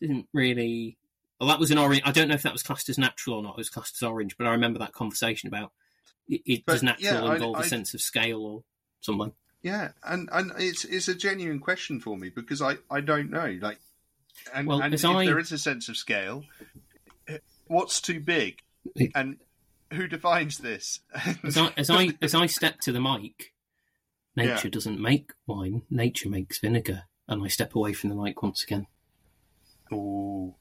this 0.00 0.08
isn't 0.08 0.26
really. 0.32 0.96
Well, 1.40 1.48
that 1.48 1.58
was 1.58 1.70
an 1.70 1.78
orange. 1.78 2.02
I 2.04 2.12
don't 2.12 2.28
know 2.28 2.34
if 2.34 2.42
that 2.42 2.52
was 2.52 2.62
classed 2.62 2.88
as 2.88 2.96
natural 2.98 3.36
or 3.38 3.42
not. 3.42 3.52
It 3.52 3.58
was 3.58 3.70
classed 3.70 3.96
as 4.00 4.06
orange, 4.06 4.36
but 4.38 4.46
I 4.46 4.50
remember 4.52 4.78
that 4.78 4.92
conversation 4.92 5.48
about 5.48 5.72
it, 6.28 6.40
it 6.46 6.66
does 6.66 6.82
natural 6.82 7.26
yeah, 7.26 7.34
involve 7.34 7.56
a 7.56 7.60
I- 7.60 7.66
sense 7.66 7.92
of 7.94 8.00
scale 8.00 8.42
or 8.44 8.62
something. 9.00 9.32
Yeah, 9.62 9.92
and 10.04 10.28
and 10.32 10.52
it's 10.58 10.84
it's 10.84 11.08
a 11.08 11.14
genuine 11.14 11.58
question 11.58 11.98
for 12.00 12.16
me 12.16 12.28
because 12.28 12.60
I 12.62 12.76
I 12.90 13.00
don't 13.00 13.30
know 13.30 13.58
like, 13.62 13.78
and, 14.54 14.66
Well, 14.68 14.82
and 14.82 14.92
if 14.94 15.04
I- 15.04 15.24
there 15.24 15.38
is 15.38 15.52
a 15.52 15.58
sense 15.58 15.88
of 15.88 15.96
scale, 15.96 16.44
what's 17.66 18.00
too 18.00 18.20
big, 18.20 18.58
and 19.14 19.38
who 19.92 20.06
defines 20.06 20.58
this? 20.58 21.00
As 21.44 21.56
I 21.56 21.72
as 21.76 21.90
I 21.90 22.10
as 22.22 22.34
I 22.34 22.46
step 22.46 22.80
to 22.80 22.92
the 22.92 23.00
mic, 23.00 23.52
Yeah. 24.36 24.54
nature 24.54 24.68
doesn't 24.68 25.00
make 25.00 25.32
wine. 25.46 25.82
Nature 25.90 26.28
makes 26.28 26.58
vinegar, 26.58 27.04
and 27.26 27.42
I 27.42 27.48
step 27.48 27.74
away 27.74 27.92
from 27.94 28.10
the 28.10 28.16
mic 28.16 28.42
once 28.42 28.62
again. 28.62 28.86
Ooh. 29.92 30.54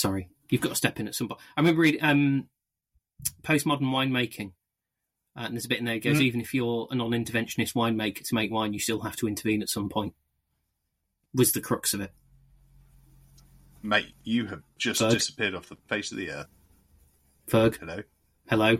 Sorry, 0.00 0.30
you've 0.48 0.62
got 0.62 0.70
to 0.70 0.74
step 0.76 0.98
in 0.98 1.06
at 1.08 1.14
some 1.14 1.28
point. 1.28 1.40
I 1.56 1.60
remember 1.60 1.82
reading 1.82 2.02
um, 2.02 2.48
postmodern 3.42 3.82
winemaking, 3.82 4.52
uh, 5.36 5.40
and 5.40 5.54
there's 5.54 5.66
a 5.66 5.68
bit 5.68 5.78
in 5.78 5.84
there 5.84 5.96
that 5.96 6.02
goes, 6.04 6.18
Mhm. 6.18 6.22
even 6.22 6.40
if 6.40 6.54
you're 6.54 6.88
a 6.90 6.94
non-interventionist 6.94 7.74
winemaker 7.74 8.26
to 8.26 8.34
make 8.34 8.50
wine, 8.50 8.72
you 8.72 8.78
still 8.80 9.00
have 9.00 9.14
to 9.16 9.28
intervene 9.28 9.60
at 9.60 9.68
some 9.68 9.90
point. 9.90 10.14
Was 11.34 11.52
the 11.52 11.60
crux 11.60 11.92
of 11.92 12.00
it. 12.00 12.12
Mate, 13.82 14.14
you 14.24 14.46
have 14.46 14.62
just 14.78 15.02
Ferg? 15.02 15.10
disappeared 15.12 15.54
off 15.54 15.68
the 15.68 15.76
face 15.86 16.10
of 16.12 16.16
the 16.18 16.30
earth. 16.30 16.48
Ferg, 17.46 17.76
Hello. 17.78 18.02
hello. 18.48 18.78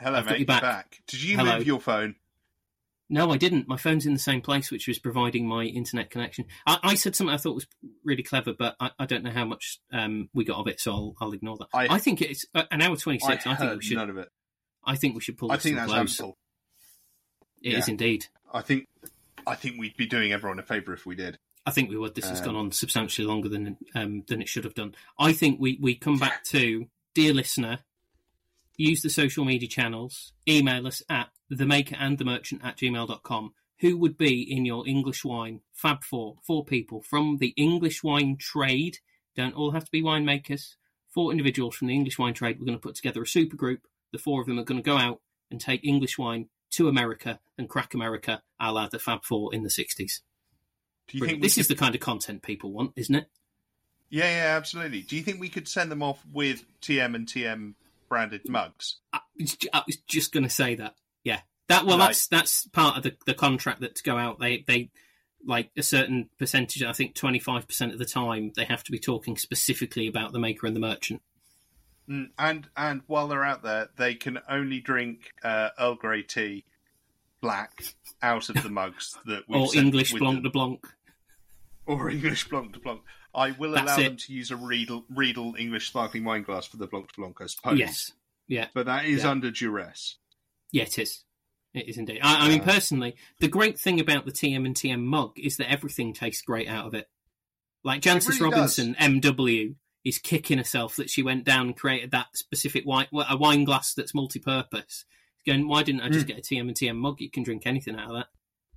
Hello, 0.00 0.18
I've 0.18 0.26
mate. 0.26 0.40
you 0.40 0.46
back. 0.46 0.62
back. 0.62 1.02
Did 1.06 1.22
you 1.22 1.36
Hello. 1.36 1.56
move 1.58 1.66
your 1.66 1.80
phone? 1.80 2.16
No, 3.10 3.30
I 3.30 3.36
didn't. 3.36 3.68
My 3.68 3.76
phone's 3.76 4.06
in 4.06 4.14
the 4.14 4.18
same 4.18 4.40
place, 4.40 4.70
which 4.70 4.88
was 4.88 4.98
providing 4.98 5.46
my 5.46 5.64
internet 5.64 6.10
connection. 6.10 6.46
I, 6.66 6.78
I 6.82 6.94
said 6.94 7.14
something 7.14 7.34
I 7.34 7.36
thought 7.36 7.54
was 7.54 7.66
really 8.02 8.22
clever, 8.22 8.54
but 8.58 8.76
I, 8.80 8.90
I 8.98 9.04
don't 9.06 9.22
know 9.22 9.30
how 9.30 9.44
much 9.44 9.78
um, 9.92 10.30
we 10.32 10.44
got 10.44 10.58
of 10.58 10.68
it, 10.68 10.80
so 10.80 10.92
I'll, 10.92 11.14
I'll 11.20 11.32
ignore 11.32 11.58
that. 11.58 11.68
I- 11.74 11.94
I, 11.94 11.98
think 11.98 12.22
it's 12.22 12.46
uh, 12.54 12.64
an 12.70 12.80
hour 12.80 12.96
twenty 12.96 13.18
six. 13.18 13.46
I. 13.46 13.54
Think 13.56 13.76
we 13.76 13.82
should. 13.82 13.96
none 13.98 14.10
of 14.10 14.16
it. 14.18 14.28
I 14.86 14.96
think 14.96 15.14
we 15.14 15.20
should 15.20 15.36
pull. 15.36 15.52
I 15.52 15.56
this 15.56 15.64
think 15.64 15.76
that's 15.76 15.92
close. 15.92 16.20
ample. 16.20 16.38
It 17.62 17.74
is 17.74 17.88
Yeah. 17.88 17.92
indeed. 17.92 18.26
I 18.52 18.62
think 18.62 18.86
I 19.46 19.54
think 19.54 19.78
we'd 19.78 19.96
be 19.96 20.06
doing 20.06 20.32
everyone 20.32 20.58
a 20.58 20.62
favour 20.62 20.92
if 20.94 21.04
we 21.06 21.14
did. 21.14 21.38
I 21.66 21.70
think 21.70 21.90
we 21.90 21.96
would. 21.96 22.14
This 22.14 22.28
has 22.28 22.40
Um, 22.40 22.46
gone 22.46 22.56
on 22.56 22.72
substantially 22.72 23.26
longer 23.26 23.48
than 23.48 23.76
um, 23.94 24.22
than 24.28 24.40
it 24.42 24.48
should 24.48 24.64
have 24.64 24.74
done. 24.74 24.94
I 25.18 25.32
think 25.32 25.60
we, 25.60 25.78
we 25.80 25.94
come 25.94 26.18
back 26.18 26.44
to 26.50 26.86
dear 27.14 27.32
listener, 27.34 27.80
use 28.76 29.02
the 29.02 29.10
social 29.10 29.44
media 29.44 29.68
channels, 29.68 30.32
email 30.48 30.86
us 30.86 31.02
at 31.08 31.28
the 31.48 31.66
maker 31.66 31.96
and 31.98 32.18
the 32.18 32.24
merchant 32.24 32.62
at 32.64 32.76
gmail.com. 32.76 33.52
Who 33.80 33.96
would 33.98 34.16
be 34.16 34.42
in 34.42 34.64
your 34.64 34.86
English 34.86 35.24
wine 35.24 35.60
Fab 35.72 36.04
Four? 36.04 36.36
Four 36.46 36.64
people 36.64 37.02
from 37.02 37.38
the 37.38 37.52
English 37.56 38.02
wine 38.02 38.36
trade. 38.38 38.98
Don't 39.36 39.54
all 39.54 39.72
have 39.72 39.84
to 39.84 39.90
be 39.90 40.02
winemakers. 40.02 40.76
Four 41.12 41.32
individuals 41.32 41.76
from 41.76 41.88
the 41.88 41.94
English 41.94 42.18
wine 42.18 42.34
trade. 42.34 42.58
We're 42.58 42.66
going 42.66 42.78
to 42.78 42.82
put 42.82 42.94
together 42.94 43.22
a 43.22 43.26
super 43.26 43.56
group. 43.56 43.80
The 44.12 44.18
four 44.18 44.40
of 44.40 44.46
them 44.46 44.58
are 44.58 44.64
going 44.64 44.82
to 44.82 44.90
go 44.90 44.96
out 44.96 45.20
and 45.50 45.60
take 45.60 45.84
English 45.84 46.18
wine 46.18 46.48
to 46.70 46.88
America 46.88 47.40
and 47.58 47.68
crack 47.68 47.94
America, 47.94 48.42
a 48.60 48.72
la 48.72 48.88
the 48.88 48.98
Fab 48.98 49.24
Four 49.24 49.54
in 49.54 49.62
the 49.62 49.68
60s. 49.68 50.20
Do 51.08 51.18
you 51.18 51.26
think 51.26 51.42
this 51.42 51.54
could, 51.54 51.62
is 51.62 51.68
the 51.68 51.74
kind 51.74 51.94
of 51.94 52.00
content 52.00 52.42
people 52.42 52.72
want, 52.72 52.92
isn't 52.96 53.14
it? 53.14 53.26
Yeah, 54.08 54.24
yeah, 54.24 54.56
absolutely. 54.56 55.02
Do 55.02 55.16
you 55.16 55.22
think 55.22 55.40
we 55.40 55.48
could 55.48 55.68
send 55.68 55.90
them 55.90 56.02
off 56.02 56.24
with 56.32 56.64
TM 56.80 57.14
and 57.14 57.26
TM 57.26 57.74
branded 58.14 58.48
mugs? 58.48 58.96
I 59.12 59.20
was 59.38 59.56
ju- 59.56 59.68
I 59.72 59.82
was 59.86 59.96
just 60.06 60.32
going 60.32 60.44
to 60.44 60.50
say 60.50 60.76
that. 60.76 60.94
Yeah, 61.24 61.40
that. 61.68 61.84
Well, 61.84 61.98
Right. 61.98 62.06
that's 62.08 62.26
that's 62.28 62.66
part 62.68 62.96
of 62.96 63.02
the, 63.02 63.16
the 63.26 63.34
contract 63.34 63.80
that 63.80 63.96
to 63.96 64.02
go 64.02 64.16
out. 64.16 64.38
They 64.38 64.64
they 64.66 64.90
like 65.46 65.70
a 65.76 65.82
certain 65.82 66.30
percentage. 66.38 66.82
I 66.82 66.92
think 66.92 67.14
twenty 67.14 67.38
five 67.40 67.66
percent 67.66 67.92
of 67.92 67.98
the 67.98 68.04
time 68.04 68.52
they 68.56 68.64
have 68.64 68.84
to 68.84 68.92
be 68.92 68.98
talking 68.98 69.36
specifically 69.36 70.06
about 70.06 70.32
the 70.32 70.38
maker 70.38 70.66
and 70.66 70.76
the 70.76 70.80
merchant. 70.80 71.22
Mm, 72.08 72.28
and 72.38 72.68
and 72.76 73.02
while 73.06 73.28
they're 73.28 73.44
out 73.44 73.62
there, 73.62 73.88
they 73.96 74.14
can 74.14 74.38
only 74.48 74.80
drink 74.80 75.32
uh, 75.42 75.70
Earl 75.78 75.96
Grey 75.96 76.22
tea, 76.22 76.64
black, 77.40 77.82
out 78.22 78.48
of 78.50 78.62
the 78.62 78.68
mugs 78.70 79.16
that 79.26 79.42
we 79.48 79.58
or 79.58 79.68
English 79.74 80.12
Blanc 80.12 80.42
de 80.42 80.50
Blanc. 80.50 80.86
or 81.86 82.10
English 82.10 82.48
Blanc 82.48 82.72
de 82.72 82.78
Blanc. 82.78 83.00
I 83.34 83.50
will 83.52 83.72
That's 83.72 83.84
allow 83.92 83.98
it. 84.00 84.02
them 84.08 84.16
to 84.16 84.32
use 84.32 84.50
a 84.50 84.56
Riedel, 84.56 85.04
Riedel 85.08 85.54
English 85.58 85.88
sparkling 85.88 86.24
wine 86.24 86.42
glass 86.42 86.66
for 86.66 86.76
the 86.76 86.86
Blanc 86.86 87.08
de 87.12 87.20
Blanc, 87.20 87.36
I 87.40 87.46
suppose. 87.46 87.78
Yes. 87.78 88.12
Yeah. 88.46 88.68
but 88.74 88.86
that 88.86 89.06
is 89.06 89.22
Yeah. 89.24 89.30
under 89.30 89.50
duress. 89.50 90.16
Yeah, 90.70 90.82
it 90.84 90.98
is. 90.98 91.24
It 91.72 91.88
is 91.88 91.96
indeed. 91.96 92.20
I, 92.22 92.46
I 92.46 92.48
mean, 92.48 92.60
Uh, 92.60 92.64
personally, 92.64 93.16
the 93.40 93.48
great 93.48 93.80
thing 93.80 93.98
about 94.00 94.26
the 94.26 94.32
TM 94.32 94.64
and 94.66 94.76
TM 94.76 95.02
mug 95.04 95.38
is 95.38 95.56
that 95.56 95.70
everything 95.70 96.12
tastes 96.12 96.42
great 96.42 96.68
out 96.68 96.86
of 96.86 96.94
it. 96.94 97.08
Like 97.82 98.00
Jancis 98.02 98.38
really 98.40 98.52
Robinson, 98.52 98.94
MW, 98.98 99.76
is 100.04 100.18
kicking 100.18 100.58
herself 100.58 100.96
that 100.96 101.10
she 101.10 101.22
went 101.22 101.44
down 101.44 101.66
and 101.68 101.76
created 101.76 102.10
that 102.12 102.36
specific 102.36 102.84
wine, 102.86 103.06
a 103.12 103.36
wine 103.36 103.64
glass 103.64 103.94
that's 103.94 104.14
multi-purpose. 104.14 105.04
Going, 105.46 105.66
why 105.68 105.82
didn't 105.82 106.02
I 106.02 106.08
just 106.10 106.26
get 106.26 106.38
a 106.38 106.42
TM 106.42 106.68
and 106.68 106.74
TM 106.76 106.96
mug? 106.96 107.20
You 107.20 107.30
can 107.30 107.42
drink 107.42 107.66
anything 107.66 107.96
out 107.96 108.10
of 108.10 108.16
that. 108.16 108.28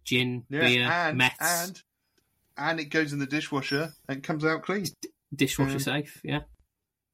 Gin, 0.03 0.45
Yeah, 0.49 0.59
beer, 0.61 0.83
and 0.85 1.17
meths, 1.17 1.35
and 1.67 1.83
and 2.57 2.79
it 2.79 2.85
goes 2.85 3.13
in 3.13 3.19
the 3.19 3.25
dishwasher 3.25 3.93
and 4.07 4.23
comes 4.23 4.43
out 4.45 4.63
clean. 4.63 4.85
dishwasher 5.33 5.73
um, 5.73 5.79
safe. 5.79 6.21
Yeah. 6.23 6.41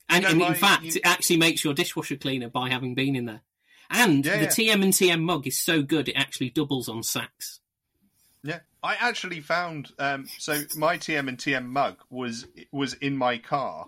And, 0.10 0.26
and 0.26 0.42
in 0.42 0.54
fact, 0.56 0.84
you- 0.84 0.92
it 0.96 1.02
actually 1.04 1.38
makes 1.38 1.64
your 1.64 1.74
dishwasher 1.74 2.16
cleaner 2.18 2.50
by 2.50 2.70
having 2.70 2.94
been 2.96 3.16
in 3.16 3.26
there. 3.26 3.42
And 3.90 4.26
Yeah, 4.26 4.38
the 4.38 4.44
yeah. 4.64 4.76
TM 4.76 4.84
and 4.84 4.94
TM 4.94 5.22
mug 5.22 5.46
is 5.48 5.60
so 5.60 5.82
good 5.82 6.08
it 6.10 6.14
actually 6.14 6.50
doubles 6.50 6.88
on 6.90 7.04
sacks. 7.04 7.60
Yeah, 8.44 8.60
I 8.82 8.96
actually 8.96 9.40
found 9.40 9.92
um, 10.00 10.28
so 10.40 10.62
my 10.76 10.98
TM 10.98 11.28
and 11.30 11.38
TM 11.38 11.66
mug 11.66 11.98
was 12.10 12.46
was 12.72 12.94
in 12.96 13.16
my 13.18 13.38
car. 13.38 13.88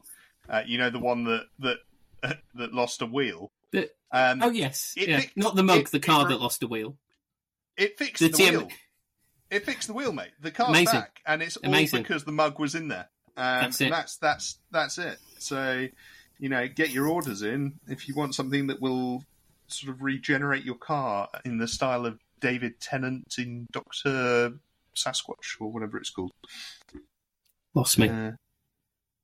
Uh, 0.49 0.61
you 0.65 0.77
know 0.77 0.90
the 0.90 0.99
one 0.99 1.26
that 1.26 1.45
that 1.60 1.77
that 2.56 2.73
lost 2.73 3.02
a 3.02 3.06
wheel. 3.06 3.52
The- 3.72 3.90
Um, 4.11 4.41
Oh 4.41 4.49
yes, 4.52 4.94
It 4.95 5.10
yeah. 5.10 5.22
not 5.36 5.56
the 5.56 5.64
mug, 5.64 5.80
it- 5.80 5.91
the 5.91 5.99
car 5.99 6.26
it- 6.26 6.30
that 6.30 6.40
lost 6.40 6.64
a 6.64 6.68
wheel. 6.68 6.98
It 7.76 7.98
fixed 7.98 8.22
The 8.22 8.30
the, 8.30 8.38
TM 8.38 8.52
wheel. 8.57 8.69
It 9.52 9.66
fixed 9.66 9.88
the 9.88 9.94
wheel, 9.94 10.12
mate. 10.12 10.32
The 10.42 10.52
car's 10.52 10.70
Amazing. 10.70 11.00
back, 11.00 11.22
and 11.26 11.42
it's 11.44 11.58
all 11.58 11.72
because 11.72 12.24
the 12.24 12.32
mug 12.32 12.60
was 12.60 12.76
in 12.76 12.88
there. 12.88 13.10
Um, 13.38 13.62
That's 13.62 13.82
it. 13.82 13.86
and 13.86 13.94
That's 13.94 14.18
that's 14.18 14.58
that's 14.72 14.98
it. 14.98 15.18
So, 15.40 15.88
you 16.40 16.50
know, 16.50 16.68
get 16.68 16.90
your 16.92 17.08
orders 17.08 17.42
in 17.42 17.74
if 17.88 18.08
you 18.08 18.16
want 18.16 18.34
something 18.34 18.68
that 18.68 18.82
will 18.82 19.24
sort 19.68 19.94
of 19.94 20.02
regenerate 20.02 20.64
your 20.64 20.76
car 20.76 21.28
in 21.44 21.58
the 21.58 21.68
style 21.68 22.06
of 22.06 22.20
David 22.40 22.80
Tennant 22.80 23.36
in 23.38 23.68
Doctor 23.72 24.54
Sasquatch 24.96 25.60
or 25.60 25.72
whatever 25.72 25.98
it's 25.98 26.10
called. 26.10 26.32
Lost 27.74 28.00
me. 28.00 28.08
Uh, 28.10 28.32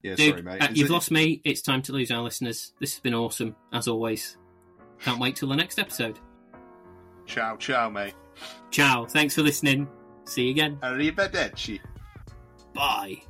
yeah, 0.03 0.15
Dude, 0.15 0.29
sorry, 0.31 0.41
mate. 0.41 0.61
uh, 0.61 0.67
you've 0.73 0.89
it- 0.89 0.93
lost 0.93 1.09
me. 1.11 1.41
It's 1.45 1.61
time 1.61 1.81
to 1.83 1.93
lose 1.93 2.11
our 2.11 2.21
listeners. 2.21 2.73
This 2.79 2.93
has 2.93 2.99
been 2.99 3.13
awesome, 3.13 3.55
as 3.71 3.87
always. 3.87 4.37
Can't 4.99 5.19
wait 5.19 5.35
till 5.37 5.47
the 5.49 5.55
next 5.55 5.79
episode. 5.79 6.19
Ciao, 7.27 7.55
ciao, 7.57 7.89
mate. 7.89 8.13
Ciao. 8.71 9.05
Thanks 9.05 9.35
for 9.35 9.41
listening. 9.41 9.87
See 10.31 10.43
you 10.43 10.51
again. 10.51 10.77
Arrivederci. 10.81 11.81
Bye. 12.73 13.21